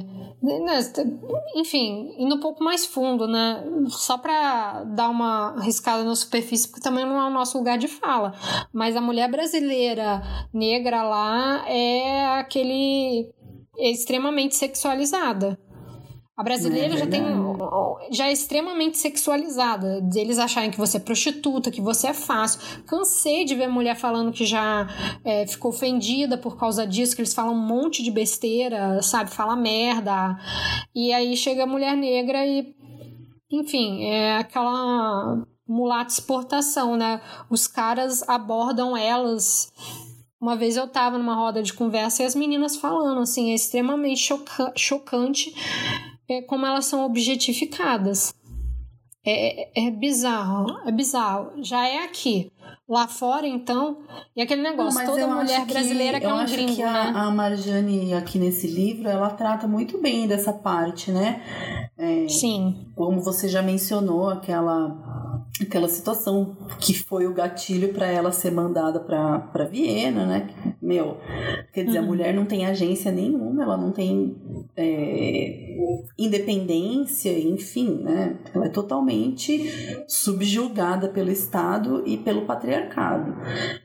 enfim, 1.55 2.13
indo 2.19 2.35
um 2.35 2.39
pouco 2.39 2.63
mais 2.63 2.85
fundo, 2.85 3.27
né? 3.27 3.63
Só 3.87 4.17
para 4.17 4.83
dar 4.83 5.09
uma 5.09 5.59
riscada 5.61 6.03
na 6.03 6.15
superfície, 6.15 6.67
porque 6.67 6.81
também 6.81 7.05
não 7.05 7.19
é 7.19 7.25
o 7.25 7.33
nosso 7.33 7.57
lugar 7.57 7.77
de 7.77 7.87
fala. 7.87 8.33
Mas 8.71 8.95
a 8.95 9.01
mulher 9.01 9.29
brasileira 9.29 10.21
negra 10.53 11.01
lá 11.01 11.67
é 11.67 12.37
aquele 12.37 13.21
é 13.21 13.36
extremamente 13.77 14.55
sexualizada. 14.55 15.59
A 16.37 16.43
brasileira 16.43 16.93
é 16.93 16.97
já 16.97 17.07
tem 17.07 17.23
já 18.11 18.27
é 18.27 18.31
extremamente 18.31 18.99
sexualizada, 18.99 19.99
deles 20.01 20.37
acharem 20.37 20.69
que 20.69 20.77
você 20.77 20.97
é 20.97 20.99
prostituta, 20.99 21.71
que 21.71 21.81
você 21.81 22.09
é 22.09 22.13
fácil. 22.13 22.83
Cansei 22.85 23.43
de 23.43 23.55
ver 23.55 23.67
mulher 23.67 23.95
falando 23.95 24.31
que 24.31 24.45
já 24.45 24.87
é, 25.25 25.47
ficou 25.47 25.71
ofendida 25.71 26.37
por 26.37 26.55
causa 26.55 26.85
disso, 26.85 27.15
que 27.15 27.23
eles 27.23 27.33
falam 27.33 27.55
um 27.55 27.67
monte 27.67 28.03
de 28.03 28.11
besteira, 28.11 29.01
sabe, 29.01 29.31
fala 29.31 29.55
merda. 29.55 30.37
E 30.93 31.11
aí 31.11 31.35
chega 31.35 31.63
a 31.63 31.67
mulher 31.67 31.97
negra 31.97 32.45
e 32.45 32.71
enfim, 33.51 34.03
é 34.03 34.37
aquela 34.37 35.43
mulata 35.67 36.11
exportação, 36.11 36.95
né? 36.95 37.19
Os 37.49 37.65
caras 37.65 38.21
abordam 38.29 38.95
elas 38.95 39.71
uma 40.39 40.55
vez 40.55 40.77
eu 40.77 40.87
tava 40.87 41.17
numa 41.17 41.35
roda 41.35 41.63
de 41.63 41.73
conversa 41.73 42.23
e 42.23 42.25
as 42.25 42.35
meninas 42.35 42.75
falando, 42.75 43.21
assim, 43.21 43.51
é 43.51 43.55
extremamente 43.55 44.21
choca 44.21 44.71
chocante 44.75 45.53
é, 46.29 46.41
como 46.41 46.65
elas 46.65 46.85
são 46.85 47.05
objetificadas. 47.05 48.33
É, 49.25 49.81
é, 49.81 49.87
é, 49.87 49.91
bizarro, 49.91 50.87
é 50.87 50.91
bizarro. 50.91 51.51
Já 51.61 51.85
é 51.85 52.03
aqui. 52.03 52.51
Lá 52.87 53.05
fora, 53.05 53.45
então, 53.45 53.97
e 54.33 54.41
aquele 54.41 54.61
negócio, 54.61 54.97
Não, 54.97 55.11
toda 55.11 55.27
mulher 55.27 55.65
brasileira 55.65 56.21
que, 56.21 56.25
que 56.25 56.31
é 56.31 56.33
um 56.33 56.37
acho 56.37 56.53
gringo, 56.53 56.75
que 56.75 56.81
a, 56.81 56.91
né? 56.91 57.13
a 57.13 57.29
Marjane, 57.31 58.13
aqui 58.13 58.39
nesse 58.39 58.65
livro, 58.65 59.09
ela 59.09 59.29
trata 59.31 59.67
muito 59.67 60.01
bem 60.01 60.25
dessa 60.25 60.53
parte, 60.53 61.11
né? 61.11 61.43
É, 61.97 62.29
Sim. 62.29 62.87
Como 62.95 63.19
você 63.19 63.49
já 63.49 63.61
mencionou, 63.61 64.29
aquela 64.29 65.26
aquela 65.63 65.87
situação 65.87 66.55
que 66.79 66.93
foi 66.93 67.25
o 67.27 67.33
gatilho 67.33 67.93
para 67.93 68.07
ela 68.07 68.31
ser 68.31 68.51
mandada 68.51 68.99
para 68.99 69.65
Viena, 69.65 70.25
né? 70.25 70.49
Meu, 70.81 71.17
quer 71.73 71.83
dizer, 71.85 71.99
uhum. 71.99 72.05
a 72.05 72.07
mulher 72.07 72.33
não 72.33 72.45
tem 72.45 72.65
agência 72.65 73.11
nenhuma, 73.11 73.63
ela 73.63 73.77
não 73.77 73.91
tem 73.91 74.35
é, 74.75 75.77
independência, 76.17 77.37
enfim, 77.37 78.01
né? 78.03 78.37
Ela 78.53 78.65
é 78.65 78.69
totalmente 78.69 80.05
subjugada 80.07 81.09
pelo 81.09 81.31
Estado 81.31 82.03
e 82.05 82.17
pelo 82.17 82.45
patriarcado. 82.45 83.35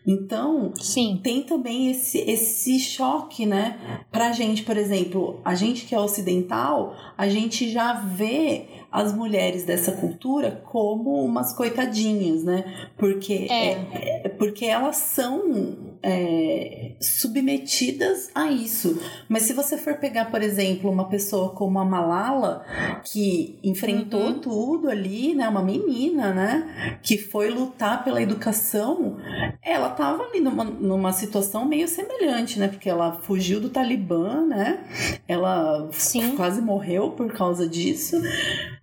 Então, 0.07 0.73
Sim. 0.77 1.21
tem 1.23 1.43
também 1.43 1.91
esse, 1.91 2.19
esse 2.19 2.79
choque, 2.79 3.47
né? 3.47 3.79
Pra 4.11 4.33
gente, 4.33 4.63
por 4.63 4.77
exemplo, 4.77 5.41
a 5.45 5.55
gente 5.55 5.87
que 5.87 5.95
é 5.95 6.01
ocidental, 6.01 6.95
a 7.17 7.29
gente 7.29 7.71
já 7.71 7.95
vê 7.95 8.67
as 8.93 9.15
mulheres 9.15 9.65
dessa 9.65 9.93
cultura 9.93 10.63
como 10.67 11.25
umas 11.25 11.55
coitadinhas, 11.55 12.45
né? 12.45 12.91
Porque, 12.97 13.49
é. 13.51 14.25
É, 14.25 14.29
porque 14.29 14.67
elas 14.67 14.97
são 14.97 15.92
é, 16.03 16.93
submetidas 17.01 18.31
a 18.35 18.51
isso. 18.51 19.01
Mas 19.29 19.45
se 19.45 19.53
você 19.53 19.79
for 19.79 19.95
pegar, 19.95 20.27
por 20.31 20.43
exemplo, 20.43 20.91
uma 20.91 21.09
pessoa 21.09 21.51
como 21.51 21.79
a 21.79 21.85
Malala, 21.85 22.65
que 23.05 23.59
enfrentou 23.63 24.27
uhum. 24.27 24.39
tudo 24.41 24.91
ali, 24.91 25.35
né? 25.35 25.49
Uma 25.49 25.63
menina, 25.63 26.33
né? 26.33 26.99
Que 27.03 27.17
foi 27.17 27.51
lutar 27.51 28.03
pela 28.03 28.21
educação, 28.21 29.19
ela 29.63 29.91
estava 29.91 30.25
ali 30.25 30.41
numa, 30.41 30.65
numa 30.65 31.13
situação 31.13 31.65
meio 31.65 31.87
semelhante, 31.87 32.59
né? 32.59 32.69
Porque 32.69 32.89
ela 32.89 33.21
fugiu 33.23 33.61
do 33.61 33.71
Talibã, 33.71 34.45
né? 34.45 34.85
Ela 35.29 35.89
Sim. 35.93 36.35
quase 36.35 36.61
morreu 36.61 37.11
por 37.11 37.33
causa 37.33 37.69
disso, 37.69 38.21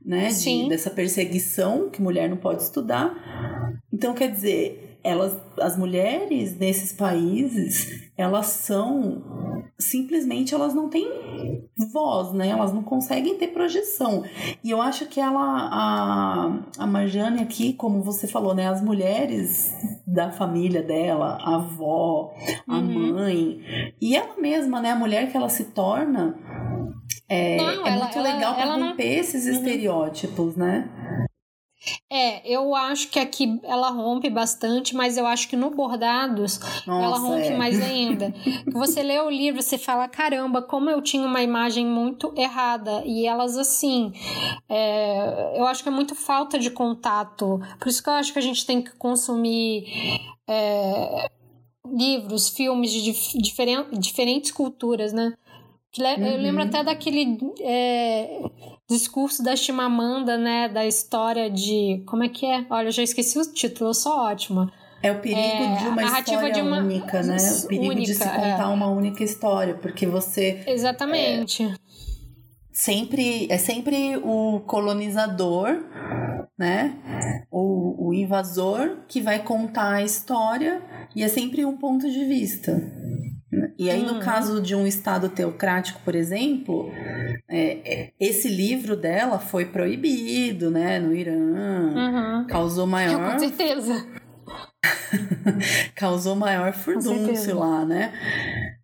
né? 0.03 0.29
De, 0.29 0.69
dessa 0.69 0.89
perseguição 0.89 1.89
que 1.89 2.01
mulher 2.01 2.29
não 2.29 2.37
pode 2.37 2.63
estudar. 2.63 3.13
Então, 3.91 4.13
quer 4.13 4.31
dizer, 4.31 4.88
elas, 5.09 5.35
as 5.59 5.77
mulheres 5.77 6.57
nesses 6.57 6.93
países, 6.93 8.09
elas 8.17 8.47
são 8.47 9.23
simplesmente 9.79 10.53
elas 10.53 10.73
não 10.73 10.89
têm 10.89 11.69
voz, 11.93 12.33
né? 12.33 12.49
Elas 12.49 12.73
não 12.73 12.83
conseguem 12.83 13.37
ter 13.37 13.47
projeção. 13.47 14.23
E 14.61 14.69
eu 14.69 14.81
acho 14.81 15.05
que 15.05 15.19
ela, 15.19 15.69
a, 15.71 16.59
a 16.77 16.87
Marjane 16.87 17.41
aqui, 17.41 17.73
como 17.73 18.01
você 18.01 18.27
falou, 18.27 18.53
né? 18.53 18.67
As 18.67 18.81
mulheres 18.81 19.73
da 20.05 20.31
família 20.31 20.83
dela, 20.83 21.37
a 21.41 21.55
avó, 21.55 22.33
a 22.67 22.77
uhum. 22.77 23.13
mãe, 23.13 23.61
e 24.01 24.15
ela 24.15 24.35
mesma, 24.37 24.81
né? 24.81 24.91
A 24.91 24.95
mulher 24.95 25.31
que 25.31 25.37
ela 25.37 25.49
se 25.49 25.65
torna. 25.65 26.37
É, 27.27 27.57
não, 27.57 27.85
é 27.85 27.89
ela, 27.91 28.05
muito 28.05 28.19
legal 28.19 28.55
para 28.55 28.75
romper 28.75 29.13
não... 29.13 29.21
esses 29.21 29.45
uhum. 29.45 29.51
estereótipos, 29.53 30.55
né? 30.55 30.89
É, 32.09 32.47
eu 32.49 32.75
acho 32.75 33.09
que 33.09 33.19
aqui 33.19 33.59
ela 33.63 33.89
rompe 33.89 34.29
bastante, 34.29 34.95
mas 34.95 35.17
eu 35.17 35.25
acho 35.25 35.47
que 35.47 35.55
no 35.55 35.69
Bordados 35.69 36.59
Nossa, 36.85 37.05
ela 37.05 37.17
rompe 37.17 37.47
é. 37.47 37.57
mais 37.57 37.79
ainda. 37.81 38.33
você 38.71 39.01
lê 39.01 39.19
o 39.19 39.29
livro, 39.29 39.61
você 39.61 39.77
fala: 39.77 40.07
caramba, 40.07 40.61
como 40.61 40.89
eu 40.89 41.01
tinha 41.01 41.25
uma 41.25 41.41
imagem 41.41 41.85
muito 41.85 42.33
errada. 42.35 43.01
E 43.05 43.25
elas, 43.25 43.57
assim, 43.57 44.11
é, 44.67 45.57
eu 45.57 45.65
acho 45.65 45.83
que 45.83 45.89
é 45.89 45.91
muito 45.91 46.15
falta 46.15 46.59
de 46.59 46.69
contato. 46.69 47.59
Por 47.79 47.87
isso 47.87 48.03
que 48.03 48.09
eu 48.09 48.13
acho 48.13 48.33
que 48.33 48.39
a 48.39 48.43
gente 48.43 48.65
tem 48.65 48.81
que 48.81 48.91
consumir. 48.97 49.85
É, 50.47 51.29
livros, 51.85 52.49
filmes 52.49 52.91
de 52.91 53.01
dif 53.01 53.37
diferentes 53.97 54.51
culturas, 54.51 55.11
né? 55.11 55.33
Uhum. 55.97 56.25
Eu 56.25 56.37
lembro 56.37 56.63
até 56.63 56.83
daquele 56.83 57.37
é, 57.61 58.41
discurso 58.89 59.43
da 59.43 59.55
Chimamanda, 59.55 60.37
né? 60.37 60.67
Da 60.67 60.85
história 60.85 61.49
de. 61.49 62.01
Como 62.05 62.23
é 62.23 62.29
que 62.29 62.45
é? 62.45 62.65
Olha, 62.69 62.87
eu 62.87 62.91
já 62.91 63.03
esqueci 63.03 63.37
o 63.37 63.45
título, 63.45 63.91
eu 63.91 63.93
sou 63.93 64.13
ótima. 64.13 64.71
É 65.01 65.11
o 65.11 65.19
perigo 65.19 65.39
é, 65.39 65.75
de 65.77 65.87
uma 65.87 66.03
história 66.03 66.51
de 66.51 66.61
uma... 66.61 66.79
única, 66.79 67.23
né? 67.23 67.37
O 67.37 67.67
perigo 67.67 67.91
única, 67.91 68.01
de 68.01 68.15
se 68.15 68.23
contar 68.25 68.63
é. 68.63 68.65
uma 68.65 68.87
única 68.87 69.23
história, 69.23 69.75
porque 69.75 70.05
você. 70.05 70.63
Exatamente. 70.67 71.63
É, 71.63 71.73
sempre 72.73 73.47
é 73.49 73.57
sempre 73.57 74.17
o 74.17 74.61
colonizador, 74.61 75.85
né? 76.57 76.95
O, 77.49 78.07
o 78.09 78.13
invasor 78.13 78.97
que 79.07 79.21
vai 79.21 79.39
contar 79.39 79.93
a 79.93 80.03
história 80.03 80.81
e 81.15 81.23
é 81.23 81.27
sempre 81.29 81.63
um 81.63 81.77
ponto 81.77 82.09
de 82.09 82.25
vista. 82.25 82.73
E 83.77 83.89
aí, 83.89 84.03
no 84.03 84.15
uhum. 84.15 84.19
caso 84.19 84.61
de 84.61 84.75
um 84.75 84.85
Estado 84.85 85.29
teocrático, 85.29 85.99
por 86.05 86.13
exemplo, 86.13 86.91
é, 87.47 87.79
é, 87.83 88.13
esse 88.19 88.47
livro 88.47 88.95
dela 88.95 89.39
foi 89.39 89.65
proibido, 89.65 90.69
né, 90.69 90.99
no 90.99 91.13
Irã. 91.15 91.33
Uhum. 91.33 92.47
Causou 92.47 92.85
maior. 92.87 93.33
Com 93.33 93.39
certeza. 93.39 94.05
causou 95.95 96.35
maior 96.35 96.73
furdúncio 96.73 97.57
lá, 97.57 97.85
né? 97.85 98.13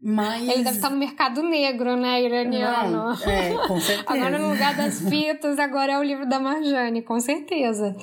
Mas... 0.02 0.48
Ele 0.48 0.64
deve 0.64 0.78
estar 0.78 0.90
no 0.90 0.98
mercado 0.98 1.44
negro, 1.44 1.96
né, 1.96 2.24
iraniano? 2.24 2.92
Não, 2.92 3.12
é, 3.12 3.68
com 3.68 3.80
certeza. 3.80 4.06
agora, 4.12 4.38
no 4.38 4.50
lugar 4.50 4.76
das 4.76 5.02
fitas, 5.08 5.60
agora 5.60 5.94
é 5.94 6.00
o 6.00 6.04
livro 6.04 6.28
da 6.28 6.40
Marjane, 6.40 7.02
com 7.02 7.20
certeza. 7.20 7.96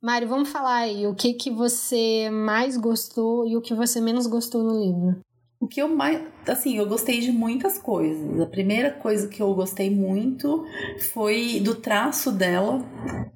Mari, 0.00 0.26
vamos 0.26 0.50
falar 0.50 0.76
aí 0.76 1.08
o 1.08 1.14
que, 1.14 1.34
que 1.34 1.50
você 1.50 2.30
mais 2.30 2.76
gostou 2.76 3.46
e 3.48 3.56
o 3.56 3.60
que 3.60 3.74
você 3.74 4.00
menos 4.00 4.28
gostou 4.28 4.62
no 4.62 4.78
livro. 4.80 5.20
O 5.60 5.66
que 5.66 5.82
eu 5.82 5.88
mais. 5.88 6.22
Assim, 6.46 6.76
eu 6.76 6.86
gostei 6.86 7.18
de 7.18 7.32
muitas 7.32 7.78
coisas. 7.78 8.40
A 8.40 8.46
primeira 8.46 8.92
coisa 8.92 9.26
que 9.26 9.42
eu 9.42 9.52
gostei 9.54 9.90
muito 9.90 10.64
foi 11.12 11.58
do 11.58 11.74
traço 11.74 12.30
dela. 12.30 12.80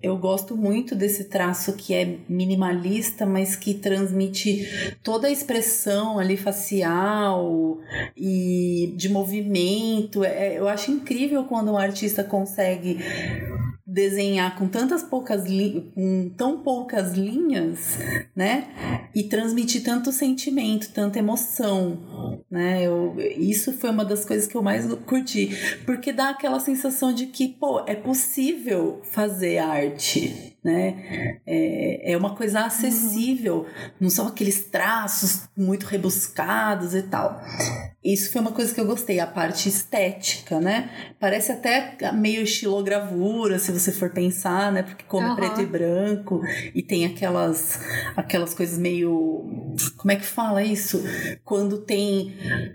Eu 0.01 0.17
gosto 0.17 0.57
muito 0.57 0.95
desse 0.95 1.25
traço 1.25 1.73
que 1.73 1.93
é 1.93 2.19
minimalista, 2.29 3.27
mas 3.27 3.57
que 3.57 3.75
transmite 3.75 4.97
toda 5.03 5.27
a 5.27 5.33
expressão 5.33 6.21
ali 6.21 6.37
facial 6.37 7.79
e 8.17 8.95
de 8.97 9.09
movimento. 9.09 10.23
É, 10.23 10.57
eu 10.57 10.69
acho 10.69 10.93
incrível 10.93 11.43
quando 11.43 11.73
um 11.73 11.77
artista 11.77 12.23
consegue 12.23 12.99
desenhar 13.93 14.57
com 14.57 14.67
tantas 14.67 15.03
poucas 15.03 15.45
com 15.95 16.31
tão 16.37 16.61
poucas 16.63 17.13
linhas, 17.13 17.99
né? 18.35 18.69
E 19.15 19.25
transmitir 19.25 19.85
tanto 19.85 20.11
sentimento, 20.11 20.93
tanta 20.93 21.19
emoção, 21.19 22.43
né? 22.51 22.83
Eu, 22.87 23.15
isso 23.37 23.73
foi 23.73 23.91
uma 23.91 24.05
das 24.05 24.25
coisas 24.25 24.49
que 24.49 24.57
eu 24.57 24.63
mais 24.63 24.87
curti, 25.07 25.51
porque 25.85 26.13
dá 26.13 26.31
aquela 26.31 26.59
sensação 26.59 27.13
de 27.13 27.27
que, 27.27 27.49
pô, 27.49 27.85
é 27.87 27.95
possível 27.95 29.01
fazer 29.05 29.59
arte, 29.59 30.52
né? 30.65 31.41
É, 31.47 32.13
é 32.13 32.17
uma 32.17 32.37
coisa 32.37 32.61
acessível, 32.61 33.59
uhum. 33.59 33.91
não 34.01 34.11
são 34.11 34.29
aqueles 34.29 34.65
traços 34.65 35.49
muito 35.57 35.87
rebuscados 35.87 36.95
e 36.95 37.03
tal. 37.03 37.43
Isso 38.05 38.33
foi 38.33 38.41
uma 38.41 38.53
coisa 38.53 38.75
que 38.75 38.81
eu 38.81 38.87
gostei, 38.87 39.21
a 39.21 39.27
parte 39.27 39.69
estética, 39.69 40.61
né? 40.61 40.91
Parece 41.21 41.53
até 41.53 41.97
meio 42.13 42.43
estilogravura, 42.43 43.59
se 43.59 43.71
você 43.71 43.93
for 43.93 44.11
pensar, 44.11 44.73
né? 44.73 44.83
Porque 44.83 45.05
come 45.05 45.29
uhum. 45.29 45.37
preto 45.37 45.61
e 45.61 45.67
branco 45.67 46.41
e 46.75 46.83
tem 46.83 47.07
aquelas 47.07 47.81
aquelas 48.17 48.55
coisas 48.55 48.79
meio 48.79 49.73
como 49.97 50.13
é 50.13 50.17
que 50.17 50.27
fala 50.27 50.63
isso? 50.63 51.03
Quando 51.45 51.79
tem 51.79 52.35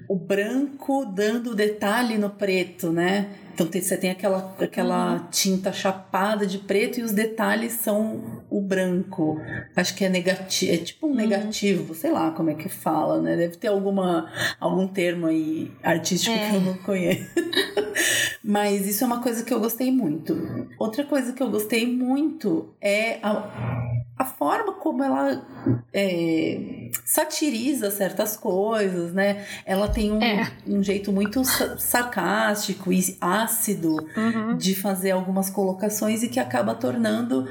o 0.09 0.15
branco 0.15 1.05
dando 1.05 1.55
detalhe 1.55 2.17
no 2.17 2.29
preto, 2.29 2.91
né? 2.91 3.29
Então 3.57 3.81
você 3.81 3.97
tem 3.97 4.11
aquela, 4.11 4.55
aquela 4.59 5.13
uhum. 5.13 5.27
tinta 5.31 5.73
chapada 5.73 6.45
de 6.45 6.59
preto 6.59 6.99
e 6.99 7.03
os 7.03 7.11
detalhes 7.11 7.73
são 7.73 8.43
o 8.51 8.61
branco. 8.61 9.41
Acho 9.75 9.95
que 9.95 10.05
é 10.05 10.09
negativo, 10.09 10.73
é 10.73 10.77
tipo 10.77 11.07
um 11.07 11.09
uhum. 11.09 11.15
negativo, 11.15 11.95
sei 11.95 12.11
lá 12.11 12.29
como 12.29 12.51
é 12.51 12.53
que 12.53 12.69
fala, 12.69 13.19
né? 13.19 13.35
Deve 13.35 13.57
ter 13.57 13.69
alguma, 13.69 14.31
algum 14.59 14.87
termo 14.87 15.25
aí 15.25 15.71
artístico 15.81 16.35
é. 16.35 16.51
que 16.51 16.55
eu 16.55 16.61
não 16.61 16.75
conheço. 16.75 17.31
Mas 18.45 18.87
isso 18.87 19.03
é 19.03 19.07
uma 19.07 19.23
coisa 19.23 19.43
que 19.43 19.51
eu 19.51 19.59
gostei 19.59 19.91
muito. 19.91 20.67
Outra 20.77 21.03
coisa 21.03 21.33
que 21.33 21.41
eu 21.41 21.49
gostei 21.49 21.87
muito 21.87 22.73
é 22.79 23.17
a, 23.23 23.87
a 24.17 24.25
forma 24.25 24.73
como 24.73 25.03
ela 25.03 25.45
é, 25.93 26.89
satiriza 27.05 27.91
certas 27.91 28.35
coisas, 28.35 29.13
né? 29.13 29.45
Ela 29.65 29.87
tem 29.87 30.11
um, 30.11 30.21
é. 30.21 30.51
um 30.65 30.81
jeito 30.81 31.11
muito 31.11 31.43
sarcástico 31.77 32.91
e 32.91 33.17
ácido 33.47 33.95
uhum. 34.15 34.57
de 34.57 34.75
fazer 34.75 35.11
algumas 35.11 35.49
colocações 35.49 36.21
e 36.21 36.27
que 36.27 36.39
acaba 36.39 36.75
tornando 36.75 37.45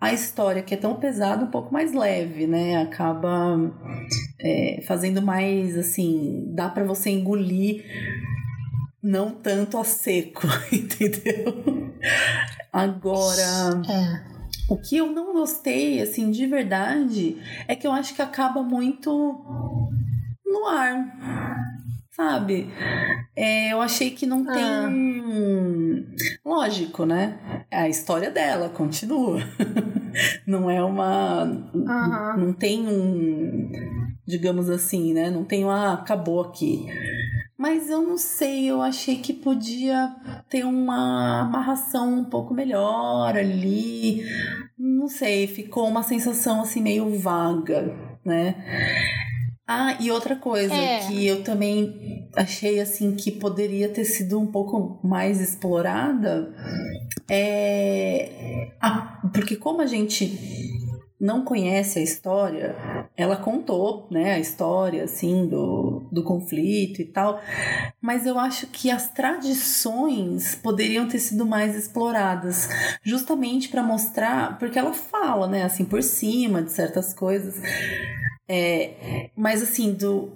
a 0.00 0.12
história, 0.12 0.62
que 0.62 0.74
é 0.74 0.76
tão 0.76 0.96
pesada, 0.96 1.44
um 1.44 1.50
pouco 1.50 1.72
mais 1.72 1.92
leve, 1.92 2.46
né? 2.46 2.82
Acaba 2.82 3.58
é, 4.40 4.82
fazendo 4.86 5.20
mais 5.20 5.76
assim, 5.76 6.44
dá 6.54 6.68
para 6.68 6.84
você 6.84 7.10
engolir 7.10 7.84
não 9.02 9.30
tanto 9.30 9.78
a 9.78 9.84
seco, 9.84 10.46
entendeu? 10.72 11.92
Agora, 12.72 13.82
é. 13.88 14.22
o 14.68 14.76
que 14.76 14.96
eu 14.96 15.12
não 15.12 15.32
gostei, 15.32 16.02
assim, 16.02 16.30
de 16.30 16.46
verdade, 16.46 17.36
é 17.68 17.76
que 17.76 17.86
eu 17.86 17.92
acho 17.92 18.14
que 18.14 18.22
acaba 18.22 18.62
muito 18.62 19.10
no 20.44 20.66
ar. 20.66 21.75
Sabe? 22.16 22.66
É, 23.36 23.74
eu 23.74 23.80
achei 23.82 24.10
que 24.10 24.24
não 24.24 24.42
tem. 24.42 24.64
Ah. 24.64 24.90
Lógico, 26.42 27.04
né? 27.04 27.66
A 27.70 27.90
história 27.90 28.30
dela 28.30 28.70
continua. 28.70 29.38
não 30.48 30.70
é 30.70 30.82
uma. 30.82 31.44
Uhum. 31.44 32.46
Não 32.46 32.52
tem 32.54 32.88
um. 32.88 33.70
Digamos 34.26 34.70
assim, 34.70 35.12
né? 35.12 35.28
Não 35.28 35.44
tem 35.44 35.64
uma. 35.64 35.90
Ah, 35.90 35.92
acabou 35.92 36.40
aqui. 36.40 36.86
Mas 37.58 37.90
eu 37.90 38.00
não 38.00 38.16
sei, 38.16 38.70
eu 38.70 38.80
achei 38.80 39.16
que 39.16 39.34
podia 39.34 40.14
ter 40.48 40.64
uma 40.64 41.42
amarração 41.42 42.20
um 42.20 42.24
pouco 42.24 42.54
melhor 42.54 43.36
ali. 43.36 44.22
Não 44.78 45.08
sei, 45.08 45.46
ficou 45.46 45.86
uma 45.86 46.02
sensação 46.02 46.62
assim 46.62 46.80
meio 46.80 47.18
vaga, 47.18 47.94
né? 48.24 48.54
Ah, 49.68 49.96
e 49.98 50.12
outra 50.12 50.36
coisa 50.36 50.72
é. 50.72 51.00
que 51.00 51.26
eu 51.26 51.42
também 51.42 52.28
achei 52.36 52.80
assim 52.80 53.16
que 53.16 53.32
poderia 53.32 53.88
ter 53.88 54.04
sido 54.04 54.38
um 54.38 54.46
pouco 54.46 55.00
mais 55.02 55.40
explorada 55.40 56.54
é 57.28 58.70
a, 58.80 59.20
porque 59.32 59.56
como 59.56 59.82
a 59.82 59.86
gente 59.86 60.38
não 61.18 61.44
conhece 61.44 61.98
a 61.98 62.02
história, 62.02 62.76
ela 63.16 63.36
contou, 63.36 64.06
né, 64.10 64.34
a 64.34 64.38
história, 64.38 65.04
assim, 65.04 65.48
do, 65.48 66.06
do 66.12 66.22
conflito 66.22 67.00
e 67.00 67.06
tal, 67.06 67.40
mas 68.00 68.26
eu 68.26 68.38
acho 68.38 68.66
que 68.66 68.90
as 68.90 69.10
tradições 69.10 70.54
poderiam 70.56 71.08
ter 71.08 71.18
sido 71.18 71.46
mais 71.46 71.74
exploradas, 71.74 72.68
justamente 73.02 73.70
para 73.70 73.82
mostrar, 73.82 74.58
porque 74.58 74.78
ela 74.78 74.92
fala, 74.92 75.48
né, 75.48 75.64
assim, 75.64 75.86
por 75.86 76.02
cima 76.02 76.62
de 76.62 76.70
certas 76.70 77.14
coisas, 77.14 77.54
é, 78.48 79.30
mas 79.36 79.62
assim, 79.62 79.92
do... 79.92 80.30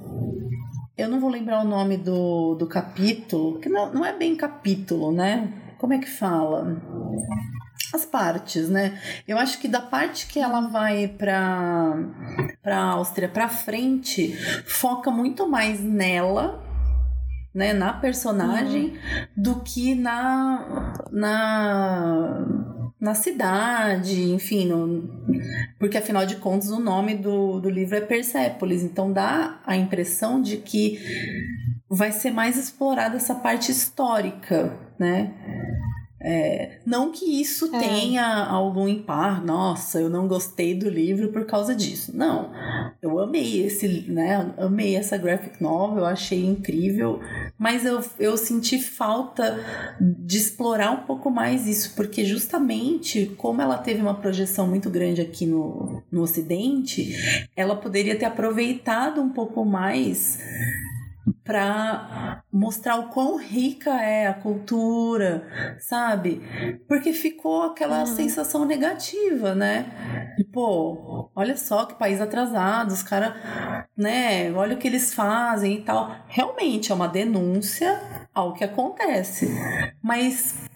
Eu 0.97 1.09
não 1.09 1.19
vou 1.19 1.31
lembrar 1.31 1.63
o 1.65 1.69
nome 1.69 1.97
do, 1.97 2.55
do 2.57 2.67
capítulo, 2.67 3.59
que 3.59 3.69
não, 3.69 3.93
não 3.93 4.05
é 4.05 4.17
bem 4.17 4.37
capítulo, 4.37 5.11
né? 5.11 5.51
Como 5.79 5.95
é 5.95 5.99
que 5.99 6.11
fala? 6.11 6.77
as 7.93 8.05
partes, 8.05 8.69
né? 8.69 8.99
Eu 9.27 9.39
acho 9.39 9.59
que 9.59 9.69
da 9.69 9.81
parte 9.81 10.27
que 10.27 10.39
ela 10.39 10.69
vai 10.69 11.09
para 11.09 11.97
para 12.63 12.79
Áustria 12.79 13.29
para 13.29 13.49
frente, 13.49 14.37
foca 14.67 15.11
muito 15.11 15.49
mais 15.49 15.81
nela, 15.81 16.63
né, 17.55 17.73
na 17.73 17.93
personagem 17.93 18.91
uhum. 18.91 19.27
do 19.37 19.61
que 19.61 19.95
na 19.95 20.95
na 21.11 22.47
na 23.01 23.15
cidade, 23.15 24.31
enfim, 24.31 24.67
no, 24.67 25.09
porque 25.79 25.97
afinal 25.97 26.27
de 26.27 26.37
contas 26.37 26.71
o 26.71 26.79
nome 26.79 27.15
do, 27.15 27.59
do 27.59 27.71
livro 27.71 27.97
é 27.97 28.01
Persépolis, 28.01 28.83
então 28.83 29.11
dá 29.11 29.61
a 29.65 29.75
impressão 29.77 30.43
de 30.43 30.59
que 30.59 30.99
vai 31.89 32.13
ser 32.13 32.31
mais 32.31 32.57
explorada 32.57 33.17
essa 33.17 33.35
parte 33.35 33.73
histórica, 33.73 34.77
né? 34.99 35.33
É, 36.23 36.81
não 36.85 37.11
que 37.11 37.41
isso 37.41 37.75
é. 37.75 37.79
tenha 37.79 38.45
algum 38.45 38.87
impar, 38.87 39.43
nossa, 39.43 39.99
eu 39.99 40.11
não 40.11 40.29
gostei 40.29 40.75
do 40.75 40.89
livro 40.89 41.29
por 41.29 41.47
causa 41.47 41.75
disso. 41.75 42.15
Não, 42.15 42.51
eu 43.01 43.19
amei 43.19 43.63
esse, 43.65 44.05
né? 44.07 44.53
Amei 44.59 44.97
essa 44.97 45.17
graphic 45.17 45.63
novel, 45.63 46.01
eu 46.01 46.07
achei 46.07 46.45
incrível, 46.45 47.21
mas 47.59 47.87
eu, 47.87 48.05
eu 48.19 48.37
senti 48.37 48.79
falta 48.79 49.59
de 49.99 50.37
explorar 50.37 50.91
um 50.91 51.07
pouco 51.07 51.31
mais 51.31 51.67
isso, 51.67 51.95
porque 51.97 52.23
justamente 52.25 53.33
como 53.39 53.63
ela 53.63 53.79
teve 53.79 54.03
uma 54.03 54.15
projeção 54.15 54.67
muito 54.67 54.91
grande 54.91 55.23
aqui 55.23 55.47
no, 55.47 56.03
no 56.13 56.21
Ocidente, 56.21 57.15
ela 57.57 57.75
poderia 57.77 58.15
ter 58.15 58.27
aproveitado 58.27 59.23
um 59.23 59.31
pouco 59.31 59.65
mais 59.65 60.39
para 61.45 62.43
mostrar 62.53 62.97
o 62.97 63.09
quão 63.09 63.37
rica 63.37 63.91
é 63.91 64.27
a 64.27 64.35
cultura, 64.35 65.77
sabe? 65.79 66.41
Porque 66.89 67.13
ficou 67.13 67.63
aquela 67.63 68.01
uhum. 68.01 68.07
sensação 68.07 68.65
negativa, 68.65 69.55
né? 69.55 70.35
E, 70.39 70.45
pô, 70.45 71.31
olha 71.35 71.57
só 71.57 71.87
que 71.87 71.95
país 71.95 72.21
atrasado, 72.21 72.93
os 72.93 73.03
caras, 73.03 73.35
né? 73.97 74.53
Olha 74.53 74.77
o 74.77 74.79
que 74.79 74.89
eles 74.89 75.15
fazem 75.15 75.75
e 75.75 75.83
tal. 75.83 76.15
Realmente 76.29 76.93
é 76.93 76.95
uma 76.95 77.09
denúncia 77.09 78.01
ao 78.35 78.55
que 78.55 78.65
acontece. 78.65 79.49
Mas 80.03 80.70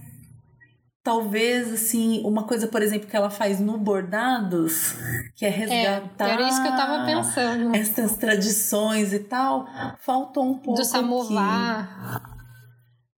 talvez 1.04 1.70
assim 1.70 2.22
uma 2.24 2.44
coisa 2.44 2.66
por 2.66 2.80
exemplo 2.80 3.06
que 3.06 3.14
ela 3.14 3.28
faz 3.28 3.60
no 3.60 3.76
bordados 3.76 4.94
que 5.36 5.44
é 5.44 5.50
resgatar 5.50 6.28
é, 6.28 6.32
era 6.32 6.48
isso 6.48 6.62
que 6.62 6.68
eu 6.68 6.76
tava 6.76 7.04
pensando 7.04 7.76
essas 7.76 8.16
tradições 8.16 9.12
e 9.12 9.18
tal 9.18 9.68
faltou 10.00 10.44
um 10.44 10.54
pouco 10.54 10.80
do 10.80 10.84
samovar 10.84 12.22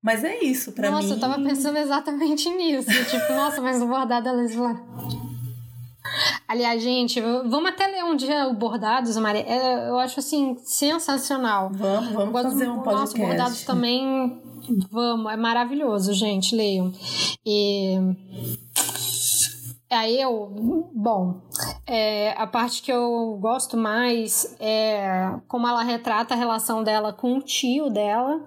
mas 0.03 0.25
é 0.25 0.43
isso 0.43 0.73
para 0.73 0.91
mim 0.91 0.97
nossa 0.97 1.15
eu 1.15 1.21
tava 1.21 1.41
pensando 1.41 1.79
exatamente 1.79 2.51
nisso 2.51 2.91
tipo 3.09 3.33
nossa 3.35 3.63
mas 3.63 3.81
o 3.81 3.87
bordado 3.87 4.29
ela 4.29 4.43
Aliás, 6.49 6.81
gente, 6.81 7.21
vamos 7.21 7.67
até 7.67 7.89
ler 7.89 8.05
um 8.05 8.15
dia 8.15 8.47
o 8.47 8.55
Bordados, 8.55 9.17
Maria. 9.17 9.43
É, 9.43 9.89
eu 9.89 9.99
acho 9.99 10.21
assim 10.21 10.57
sensacional. 10.63 11.71
Vamos, 11.73 12.13
vamos 12.13 12.43
fazer 12.43 12.69
um 12.69 12.77
podcast. 12.77 13.19
Nossa, 13.19 13.19
Bordados 13.19 13.63
também 13.65 14.41
Vamos, 14.91 15.33
é 15.33 15.37
maravilhoso, 15.37 16.13
gente, 16.13 16.55
leiam. 16.55 16.93
E 17.45 17.99
Aí 19.89 20.21
eu, 20.21 20.91
bom, 20.93 21.41
é, 21.87 22.33
a 22.37 22.47
parte 22.47 22.83
que 22.83 22.93
eu 22.93 23.39
gosto 23.41 23.77
mais 23.77 24.57
é 24.59 25.31
como 25.47 25.67
ela 25.69 25.83
retrata 25.83 26.35
a 26.35 26.37
relação 26.37 26.83
dela 26.83 27.13
com 27.13 27.39
o 27.39 27.41
tio 27.41 27.89
dela. 27.89 28.41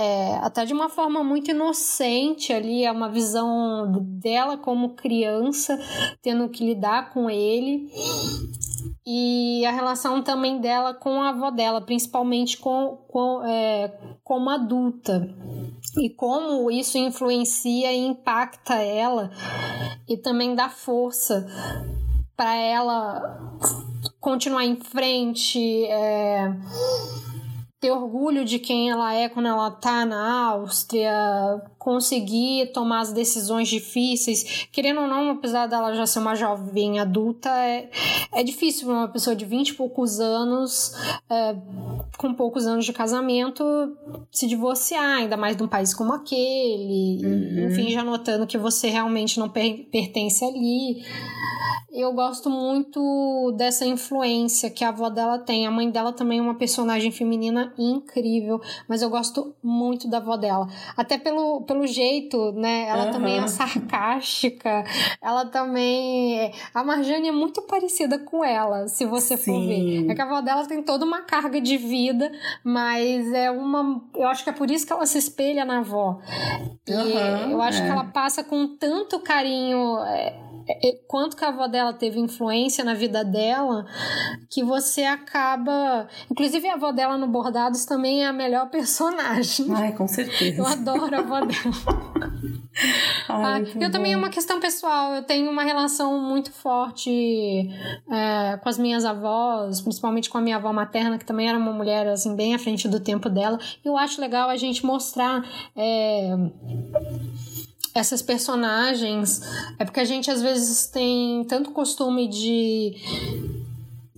É, 0.00 0.36
até 0.36 0.64
de 0.64 0.72
uma 0.72 0.88
forma 0.88 1.22
muito 1.22 1.50
inocente 1.50 2.54
ali, 2.54 2.86
é 2.86 2.90
uma 2.90 3.10
visão 3.10 3.92
dela 4.18 4.56
como 4.56 4.94
criança, 4.94 5.78
tendo 6.22 6.48
que 6.48 6.64
lidar 6.64 7.12
com 7.12 7.28
ele. 7.28 7.92
E 9.06 9.62
a 9.66 9.70
relação 9.70 10.22
também 10.22 10.58
dela 10.58 10.94
com 10.94 11.20
a 11.20 11.28
avó 11.28 11.50
dela, 11.50 11.82
principalmente 11.82 12.56
com, 12.56 12.96
com, 13.08 13.44
é, 13.44 13.94
como 14.24 14.48
adulta. 14.48 15.28
e 15.98 16.08
como 16.08 16.70
isso 16.70 16.96
influencia 16.96 17.92
e 17.92 17.98
impacta 17.98 18.76
ela 18.76 19.30
e 20.08 20.16
também 20.16 20.54
dá 20.54 20.70
força 20.70 21.46
para 22.34 22.54
ela 22.54 23.58
continuar 24.18 24.64
em 24.64 24.76
frente, 24.76 25.84
é, 25.84 26.56
ter 27.80 27.90
orgulho 27.90 28.44
de 28.44 28.58
quem 28.58 28.90
ela 28.90 29.14
é 29.14 29.26
quando 29.26 29.46
ela 29.46 29.70
tá 29.70 30.04
na 30.04 30.50
Áustria, 30.50 31.62
conseguir 31.78 32.70
tomar 32.74 33.00
as 33.00 33.12
decisões 33.12 33.68
difíceis. 33.68 34.68
Querendo 34.70 35.00
ou 35.00 35.08
não, 35.08 35.30
apesar 35.30 35.66
dela 35.66 35.94
já 35.94 36.06
ser 36.06 36.18
uma 36.18 36.34
jovem 36.34 37.00
adulta, 37.00 37.48
é, 37.48 37.88
é 38.34 38.42
difícil 38.42 38.86
para 38.86 38.96
uma 38.96 39.08
pessoa 39.08 39.34
de 39.34 39.46
20 39.46 39.70
e 39.70 39.74
poucos 39.74 40.20
anos, 40.20 40.92
é, 41.30 41.56
com 42.18 42.34
poucos 42.34 42.66
anos 42.66 42.84
de 42.84 42.92
casamento, 42.92 43.64
se 44.30 44.46
divorciar, 44.46 45.16
ainda 45.16 45.38
mais 45.38 45.56
de 45.56 45.62
um 45.62 45.68
país 45.68 45.94
como 45.94 46.12
aquele. 46.12 47.24
Uhum. 47.24 47.68
Enfim, 47.70 47.90
já 47.90 48.04
notando 48.04 48.46
que 48.46 48.58
você 48.58 48.90
realmente 48.90 49.40
não 49.40 49.48
per 49.48 49.88
pertence 49.90 50.44
ali 50.44 51.02
eu 51.92 52.12
gosto 52.12 52.48
muito 52.48 53.52
dessa 53.56 53.84
influência 53.84 54.70
que 54.70 54.84
a 54.84 54.88
avó 54.90 55.08
dela 55.08 55.38
tem. 55.38 55.66
A 55.66 55.70
mãe 55.70 55.90
dela 55.90 56.12
também 56.12 56.38
é 56.38 56.42
uma 56.42 56.54
personagem 56.54 57.10
feminina 57.10 57.72
incrível, 57.76 58.60
mas 58.88 59.02
eu 59.02 59.10
gosto 59.10 59.54
muito 59.62 60.08
da 60.08 60.18
avó 60.18 60.36
dela. 60.36 60.68
Até 60.96 61.18
pelo, 61.18 61.62
pelo 61.62 61.86
jeito, 61.86 62.52
né? 62.52 62.88
Ela 62.88 63.06
uhum. 63.06 63.12
também 63.12 63.38
é 63.38 63.46
sarcástica. 63.48 64.84
Ela 65.20 65.46
também. 65.46 66.52
A 66.72 66.84
Marjane 66.84 67.28
é 67.28 67.32
muito 67.32 67.62
parecida 67.62 68.18
com 68.18 68.44
ela, 68.44 68.86
se 68.86 69.04
você 69.04 69.36
Sim. 69.36 69.52
for 69.52 69.66
ver. 69.66 70.10
É 70.10 70.14
que 70.14 70.22
a 70.22 70.24
avó 70.24 70.40
dela 70.40 70.66
tem 70.66 70.82
toda 70.82 71.04
uma 71.04 71.22
carga 71.22 71.60
de 71.60 71.76
vida, 71.76 72.30
mas 72.62 73.32
é 73.32 73.50
uma. 73.50 74.02
Eu 74.14 74.28
acho 74.28 74.44
que 74.44 74.50
é 74.50 74.52
por 74.52 74.70
isso 74.70 74.86
que 74.86 74.92
ela 74.92 75.06
se 75.06 75.18
espelha 75.18 75.64
na 75.64 75.78
avó. 75.78 76.20
E 76.86 76.92
uhum, 76.92 77.50
eu 77.52 77.62
acho 77.62 77.82
é. 77.82 77.86
que 77.86 77.90
ela 77.90 78.04
passa 78.04 78.44
com 78.44 78.76
tanto 78.76 79.20
carinho 79.20 79.98
é, 80.04 80.20
é, 80.20 80.28
é, 80.28 80.49
quanto 81.06 81.36
que 81.36 81.44
a 81.44 81.48
avó 81.48 81.66
dela 81.66 81.92
teve 81.92 82.20
influência 82.20 82.84
na 82.84 82.94
vida 82.94 83.24
dela, 83.24 83.86
que 84.48 84.62
você 84.62 85.02
acaba. 85.04 86.08
Inclusive, 86.30 86.68
a 86.68 86.74
avó 86.74 86.92
dela 86.92 87.18
no 87.18 87.26
Bordados 87.26 87.84
também 87.84 88.22
é 88.22 88.26
a 88.26 88.32
melhor 88.32 88.68
personagem. 88.70 89.66
Ai, 89.74 89.92
com 89.92 90.06
certeza. 90.06 90.60
Eu 90.60 90.66
adoro 90.66 91.14
a 91.14 91.18
avó 91.18 91.40
dela. 91.40 92.60
Ai, 93.28 93.62
ah, 93.62 93.78
eu 93.80 93.90
também 93.90 94.12
é 94.12 94.16
uma 94.16 94.30
questão 94.30 94.60
pessoal. 94.60 95.14
Eu 95.14 95.22
tenho 95.22 95.50
uma 95.50 95.62
relação 95.62 96.18
muito 96.20 96.52
forte 96.52 97.68
é, 98.10 98.56
com 98.56 98.68
as 98.68 98.78
minhas 98.78 99.04
avós, 99.04 99.80
principalmente 99.80 100.30
com 100.30 100.38
a 100.38 100.40
minha 100.40 100.56
avó 100.56 100.72
materna, 100.72 101.18
que 101.18 101.24
também 101.24 101.48
era 101.48 101.58
uma 101.58 101.72
mulher 101.72 102.06
assim 102.08 102.34
bem 102.34 102.54
à 102.54 102.58
frente 102.58 102.88
do 102.88 103.00
tempo 103.00 103.28
dela. 103.28 103.58
Eu 103.84 103.96
acho 103.96 104.20
legal 104.20 104.48
a 104.48 104.56
gente 104.56 104.84
mostrar. 104.86 105.44
É, 105.76 106.30
essas 107.94 108.22
personagens 108.22 109.40
é 109.78 109.84
porque 109.84 110.00
a 110.00 110.04
gente 110.04 110.30
às 110.30 110.40
vezes 110.40 110.86
tem 110.86 111.44
tanto 111.44 111.70
costume 111.72 112.28
de 112.28 112.96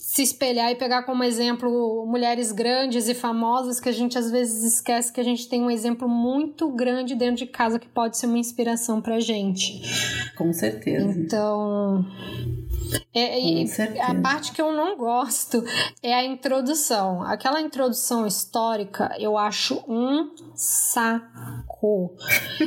se 0.02 0.20
espelhar 0.20 0.68
e 0.72 0.74
pegar 0.74 1.04
como 1.04 1.22
exemplo 1.22 2.04
mulheres 2.06 2.50
grandes 2.50 3.06
e 3.06 3.14
famosas 3.14 3.78
que 3.78 3.88
a 3.88 3.92
gente 3.92 4.18
às 4.18 4.32
vezes 4.32 4.74
esquece 4.74 5.12
que 5.12 5.20
a 5.20 5.24
gente 5.24 5.48
tem 5.48 5.62
um 5.62 5.70
exemplo 5.70 6.08
muito 6.08 6.68
grande 6.72 7.14
dentro 7.14 7.36
de 7.36 7.46
casa 7.46 7.78
que 7.78 7.88
pode 7.88 8.18
ser 8.18 8.26
uma 8.26 8.36
inspiração 8.36 9.00
pra 9.00 9.20
gente. 9.20 9.80
Com 10.36 10.52
certeza. 10.52 11.08
Então, 11.08 12.04
é, 13.14 13.64
a 14.00 14.14
parte 14.20 14.50
que 14.50 14.60
eu 14.60 14.72
não 14.72 14.96
gosto 14.98 15.64
é 16.02 16.12
a 16.12 16.24
introdução. 16.24 17.22
Aquela 17.22 17.60
introdução 17.60 18.26
histórica 18.26 19.14
eu 19.20 19.38
acho 19.38 19.84
um 19.88 20.34
saco. 20.56 22.12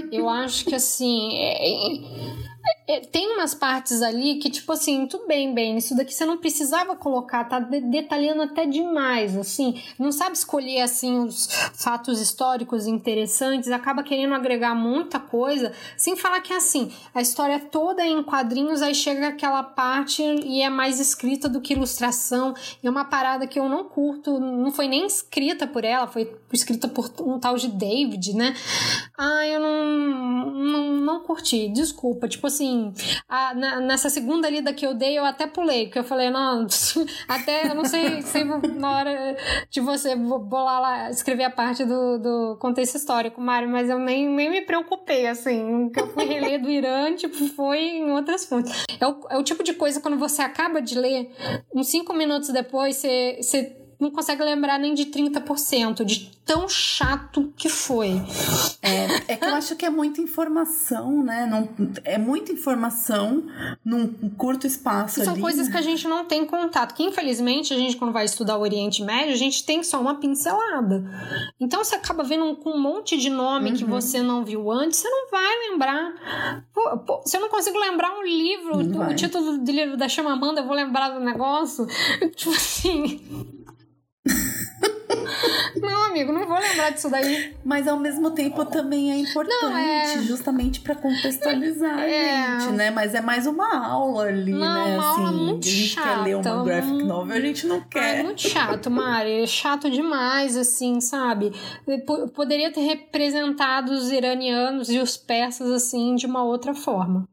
eu 0.09 0.29
acho 0.29 0.63
que 0.63 0.73
assim. 0.73 1.35
É, 1.35 1.69
é, 1.69 2.74
tem 3.11 3.33
umas 3.33 3.55
partes 3.55 4.03
ali 4.03 4.35
que, 4.35 4.49
tipo 4.49 4.71
assim, 4.71 5.07
tudo 5.07 5.25
bem, 5.25 5.53
bem, 5.53 5.77
isso 5.77 5.95
daqui 5.95 6.13
você 6.13 6.23
não 6.23 6.37
precisava 6.37 6.95
colocar, 6.95 7.43
tá 7.45 7.59
detalhando 7.59 8.43
até 8.43 8.67
demais, 8.67 9.35
assim, 9.35 9.81
não 9.97 10.11
sabe 10.11 10.35
escolher, 10.35 10.81
assim, 10.81 11.19
os 11.19 11.47
fatos 11.73 12.21
históricos 12.21 12.85
interessantes, 12.85 13.71
acaba 13.71 14.03
querendo 14.03 14.35
agregar 14.35 14.75
muita 14.75 15.19
coisa, 15.19 15.73
sem 15.97 16.15
falar 16.15 16.41
que, 16.41 16.53
assim, 16.53 16.91
a 17.13 17.21
história 17.21 17.59
toda 17.59 18.03
é 18.03 18.07
em 18.07 18.21
quadrinhos, 18.21 18.83
aí 18.83 18.93
chega 18.93 19.29
aquela 19.29 19.63
parte 19.63 20.21
e 20.21 20.61
é 20.61 20.69
mais 20.69 20.99
escrita 20.99 21.49
do 21.49 21.61
que 21.61 21.73
ilustração, 21.73 22.53
e 22.83 22.87
é 22.87 22.89
uma 22.89 23.05
parada 23.05 23.47
que 23.47 23.59
eu 23.59 23.67
não 23.67 23.85
curto, 23.85 24.39
não 24.39 24.71
foi 24.71 24.87
nem 24.87 25.07
escrita 25.07 25.65
por 25.65 25.83
ela, 25.83 26.05
foi 26.05 26.31
escrita 26.53 26.87
por 26.87 27.11
um 27.21 27.39
tal 27.39 27.55
de 27.55 27.67
David, 27.67 28.35
né? 28.35 28.55
Ah, 29.17 29.45
eu 29.47 29.59
não, 29.59 30.51
não, 30.53 30.91
não 30.97 31.23
curti, 31.23 31.67
desculpa, 31.69 32.27
tipo 32.27 32.45
assim, 32.45 32.74
a, 33.27 33.53
na, 33.53 33.79
nessa 33.79 34.09
segunda 34.09 34.49
lida 34.49 34.73
que 34.73 34.85
eu 34.85 34.93
dei, 34.93 35.17
eu 35.17 35.25
até 35.25 35.47
pulei, 35.47 35.85
porque 35.85 35.99
eu 35.99 36.03
falei, 36.03 36.29
não, 36.29 36.67
até, 37.27 37.69
eu 37.69 37.75
não 37.75 37.85
sei 37.85 38.21
se 38.21 38.43
na 38.43 38.97
hora 38.97 39.37
de 39.69 39.81
você 39.81 40.15
bolar 40.15 40.81
lá, 40.81 41.09
escrever 41.09 41.45
a 41.45 41.49
parte 41.49 41.85
do, 41.85 42.17
do 42.17 42.57
contexto 42.59 42.95
histórico, 42.95 43.41
Mário, 43.41 43.69
mas 43.69 43.89
eu 43.89 43.99
nem, 43.99 44.27
nem 44.29 44.49
me 44.49 44.61
preocupei, 44.61 45.27
assim, 45.27 45.89
que 45.89 45.99
eu 45.99 46.07
fui 46.07 46.25
reler 46.25 46.61
do 46.61 46.69
Irã, 46.69 47.13
tipo, 47.15 47.35
foi 47.49 47.79
em 47.79 48.11
outras 48.11 48.45
fontes. 48.45 48.85
É 48.99 49.07
o, 49.07 49.19
é 49.31 49.37
o 49.37 49.43
tipo 49.43 49.63
de 49.63 49.73
coisa 49.73 50.01
quando 50.01 50.17
você 50.17 50.41
acaba 50.41 50.81
de 50.81 50.97
ler, 50.97 51.31
uns 51.73 51.87
cinco 51.87 52.13
minutos 52.13 52.49
depois, 52.49 52.95
você, 52.95 53.37
você 53.41 53.84
não 54.05 54.11
consegue 54.11 54.43
lembrar 54.43 54.79
nem 54.79 54.93
de 54.93 55.05
30% 55.05 56.05
de 56.05 56.31
tão 56.45 56.69
chato 56.69 57.51
que 57.57 57.67
foi. 57.67 58.21
É, 58.81 59.33
é 59.33 59.35
que 59.35 59.45
eu 59.45 59.55
acho 59.55 59.75
que 59.75 59.83
é 59.83 59.89
muita 59.89 60.21
informação, 60.21 61.23
né? 61.23 61.47
Não, 61.47 61.67
é 62.03 62.17
muita 62.17 62.51
informação 62.51 63.43
num 63.83 64.07
curto 64.37 64.67
espaço 64.67 65.23
São 65.23 65.33
ali. 65.33 65.41
coisas 65.41 65.67
que 65.67 65.75
a 65.75 65.81
gente 65.81 66.07
não 66.07 66.23
tem 66.25 66.45
contato. 66.45 66.93
Que 66.93 67.03
infelizmente 67.03 67.73
a 67.73 67.77
gente, 67.77 67.97
quando 67.97 68.13
vai 68.13 68.25
estudar 68.25 68.57
o 68.57 68.61
Oriente 68.61 69.03
Médio, 69.03 69.33
a 69.33 69.37
gente 69.37 69.65
tem 69.65 69.81
só 69.83 69.99
uma 69.99 70.15
pincelada. 70.15 71.03
Então 71.59 71.83
você 71.83 71.95
acaba 71.95 72.23
vendo 72.23 72.55
com 72.57 72.71
um, 72.71 72.79
monte 72.79 73.17
de 73.17 73.29
nome 73.29 73.71
uhum. 73.71 73.75
que 73.75 73.83
você 73.83 74.21
não 74.21 74.45
viu 74.45 74.71
antes, 74.71 74.99
você 74.99 75.09
não 75.09 75.31
vai 75.31 75.69
lembrar. 75.69 76.63
Pô, 76.71 76.97
pô, 76.99 77.21
se 77.25 77.35
eu 77.35 77.41
não 77.41 77.49
consigo 77.49 77.77
lembrar 77.79 78.11
um 78.19 78.23
livro, 78.23 78.77
o 79.09 79.15
título 79.15 79.57
do 79.57 79.71
livro 79.71 79.97
da 79.97 80.07
Chamamanda, 80.07 80.61
eu 80.61 80.67
vou 80.67 80.75
lembrar 80.75 81.09
do 81.09 81.19
negócio. 81.19 81.87
Tipo 82.35 82.51
assim. 82.51 83.64
Não, 85.79 86.05
amigo, 86.05 86.31
não 86.31 86.47
vou 86.47 86.57
lembrar 86.57 86.91
disso 86.91 87.09
daí. 87.09 87.53
Mas 87.63 87.87
ao 87.87 87.99
mesmo 87.99 88.31
tempo 88.31 88.65
também 88.65 89.11
é 89.11 89.17
importante, 89.17 89.63
não, 89.63 89.77
é... 89.77 90.17
justamente 90.23 90.79
para 90.79 90.95
contextualizar 90.95 91.99
é... 91.99 92.45
a 92.45 92.59
gente, 92.59 92.73
né? 92.73 92.91
Mas 92.91 93.13
é 93.13 93.21
mais 93.21 93.45
uma 93.45 93.85
aula 93.85 94.23
ali, 94.23 94.53
não, 94.53 94.59
né? 94.59 94.97
Uma 94.97 95.11
assim, 95.11 95.21
aula 95.21 95.31
muito 95.31 95.67
a 95.67 95.71
gente 95.71 95.89
chata, 95.89 96.07
quer 96.07 96.23
ler 96.23 96.35
uma 96.35 96.63
graphic 96.63 97.03
novel, 97.03 97.35
a 97.35 97.39
gente 97.39 97.67
não 97.67 97.81
quer. 97.81 98.19
É 98.19 98.23
muito 98.23 98.41
chato, 98.41 98.89
Mari. 98.89 99.43
É 99.43 99.47
chato 99.47 99.89
demais, 99.89 100.55
assim, 100.57 101.01
sabe? 101.01 101.51
Poderia 102.33 102.71
ter 102.71 102.81
representado 102.81 103.91
os 103.91 104.11
iranianos 104.11 104.89
e 104.89 104.99
os 104.99 105.17
persas, 105.17 105.69
assim, 105.71 106.15
de 106.15 106.25
uma 106.25 106.43
outra 106.43 106.73
forma. 106.73 107.27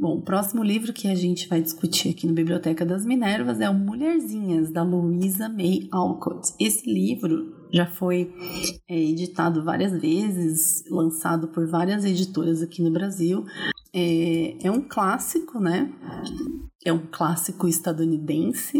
Bom, 0.00 0.18
o 0.18 0.22
próximo 0.22 0.62
livro 0.62 0.92
que 0.92 1.08
a 1.08 1.14
gente 1.16 1.48
vai 1.48 1.60
discutir 1.60 2.10
aqui 2.10 2.24
no 2.24 2.32
Biblioteca 2.32 2.86
das 2.86 3.04
Minervas 3.04 3.60
é 3.60 3.68
o 3.68 3.74
Mulherzinhas, 3.74 4.70
da 4.70 4.84
Louisa 4.84 5.48
May 5.48 5.88
Alcott. 5.90 6.54
Esse 6.60 6.88
livro 6.88 7.66
já 7.74 7.84
foi 7.84 8.32
é, 8.88 8.96
editado 8.96 9.64
várias 9.64 9.90
vezes, 10.00 10.84
lançado 10.88 11.48
por 11.48 11.66
várias 11.66 12.04
editoras 12.04 12.62
aqui 12.62 12.80
no 12.80 12.92
Brasil. 12.92 13.44
É, 13.92 14.68
é 14.68 14.70
um 14.70 14.82
clássico, 14.82 15.58
né? 15.58 15.92
É 16.84 16.92
um 16.92 17.04
clássico 17.10 17.66
estadunidense 17.66 18.78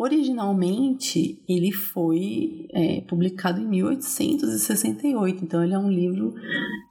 Originalmente, 0.00 1.42
ele 1.46 1.70
foi 1.70 2.66
é, 2.72 3.02
publicado 3.02 3.60
em 3.60 3.68
1868, 3.68 5.44
então 5.44 5.62
ele 5.62 5.74
é 5.74 5.78
um 5.78 5.90
livro 5.90 6.32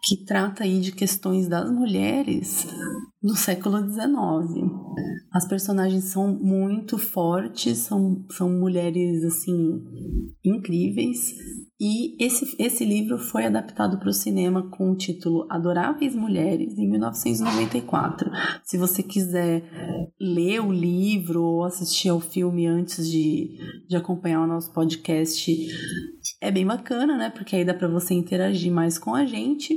que 0.04 0.24
trata 0.26 0.64
aí 0.64 0.80
de 0.80 0.92
questões 0.92 1.48
das 1.48 1.72
mulheres 1.72 2.68
no 3.22 3.36
século 3.36 3.80
XIX. 3.80 4.72
As 5.32 5.48
personagens 5.48 6.06
são 6.06 6.34
muito 6.34 6.98
fortes, 6.98 7.80
são, 7.80 8.26
são 8.32 8.50
mulheres 8.50 9.24
assim 9.24 9.84
incríveis 10.44 11.36
e 11.82 12.22
esse, 12.22 12.56
esse 12.60 12.84
livro 12.84 13.18
foi 13.18 13.46
adaptado 13.46 14.00
para 14.00 14.10
o 14.10 14.14
cinema 14.14 14.70
com 14.70 14.92
o 14.92 14.98
título 14.98 15.48
Adoráveis 15.50 16.14
Mulheres, 16.14 16.78
em 16.78 16.90
1994. 16.90 18.30
Se 18.66 18.78
você 18.78 19.02
quiser 19.02 19.64
ler 20.20 20.60
o 20.60 20.74
livro 20.74 21.42
ou 21.42 21.64
assistir 21.64 22.10
ao 22.10 22.20
filme 22.20 22.68
antes 22.68 23.10
de, 23.10 23.58
de 23.88 23.96
acompanhar 23.96 24.44
o 24.44 24.48
nosso 24.48 24.74
podcast, 24.74 25.56
é 26.42 26.50
bem 26.52 26.66
bacana, 26.66 27.18
né? 27.18 27.30
Porque 27.30 27.56
aí 27.56 27.66
dá 27.66 27.74
para 27.74 27.88
você 27.88 28.14
interagir 28.14 28.72
mais 28.72 28.98
com 28.98 29.14
a 29.14 29.26
gente. 29.26 29.74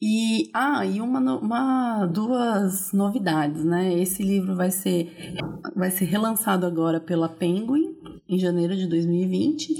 E, 0.00 0.50
ah, 0.54 0.84
e 0.84 1.00
uma, 1.00 1.20
uma, 1.36 2.06
duas 2.06 2.92
novidades, 2.92 3.64
né? 3.64 3.92
Esse 4.00 4.22
livro 4.22 4.56
vai 4.56 4.70
ser, 4.70 5.36
vai 5.76 5.90
ser 5.90 6.06
relançado 6.06 6.64
agora 6.64 6.98
pela 7.00 7.28
Penguin, 7.28 7.93
em 8.28 8.38
janeiro 8.38 8.74
de 8.74 8.86
2020 8.86 9.78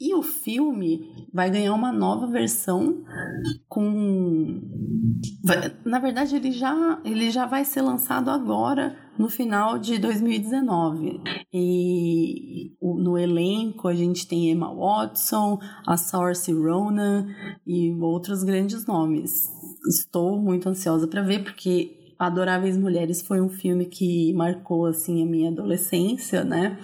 E 0.00 0.14
o 0.14 0.22
filme 0.22 1.10
vai 1.32 1.50
ganhar 1.50 1.74
uma 1.74 1.90
nova 1.90 2.26
versão 2.26 3.02
com. 3.68 4.60
Na 5.84 5.98
verdade, 5.98 6.36
ele 6.36 6.52
já, 6.52 7.00
ele 7.04 7.30
já 7.30 7.46
vai 7.46 7.64
ser 7.64 7.82
lançado 7.82 8.30
agora, 8.30 8.96
no 9.18 9.28
final 9.28 9.76
de 9.76 9.98
2019. 9.98 11.20
E 11.52 12.72
no 12.80 13.18
elenco 13.18 13.88
a 13.88 13.94
gente 13.94 14.28
tem 14.28 14.50
Emma 14.50 14.72
Watson, 14.72 15.58
a 15.84 15.96
Saoirse 15.96 16.52
Ronan 16.52 17.26
e 17.66 17.92
outros 18.00 18.44
grandes 18.44 18.86
nomes. 18.86 19.50
Estou 19.88 20.38
muito 20.38 20.68
ansiosa 20.68 21.08
para 21.08 21.22
ver 21.22 21.42
porque 21.42 22.14
Adoráveis 22.18 22.76
Mulheres 22.76 23.20
foi 23.20 23.40
um 23.40 23.48
filme 23.48 23.86
que 23.86 24.32
marcou 24.34 24.86
assim 24.86 25.22
a 25.22 25.26
minha 25.26 25.50
adolescência, 25.50 26.44
né? 26.44 26.76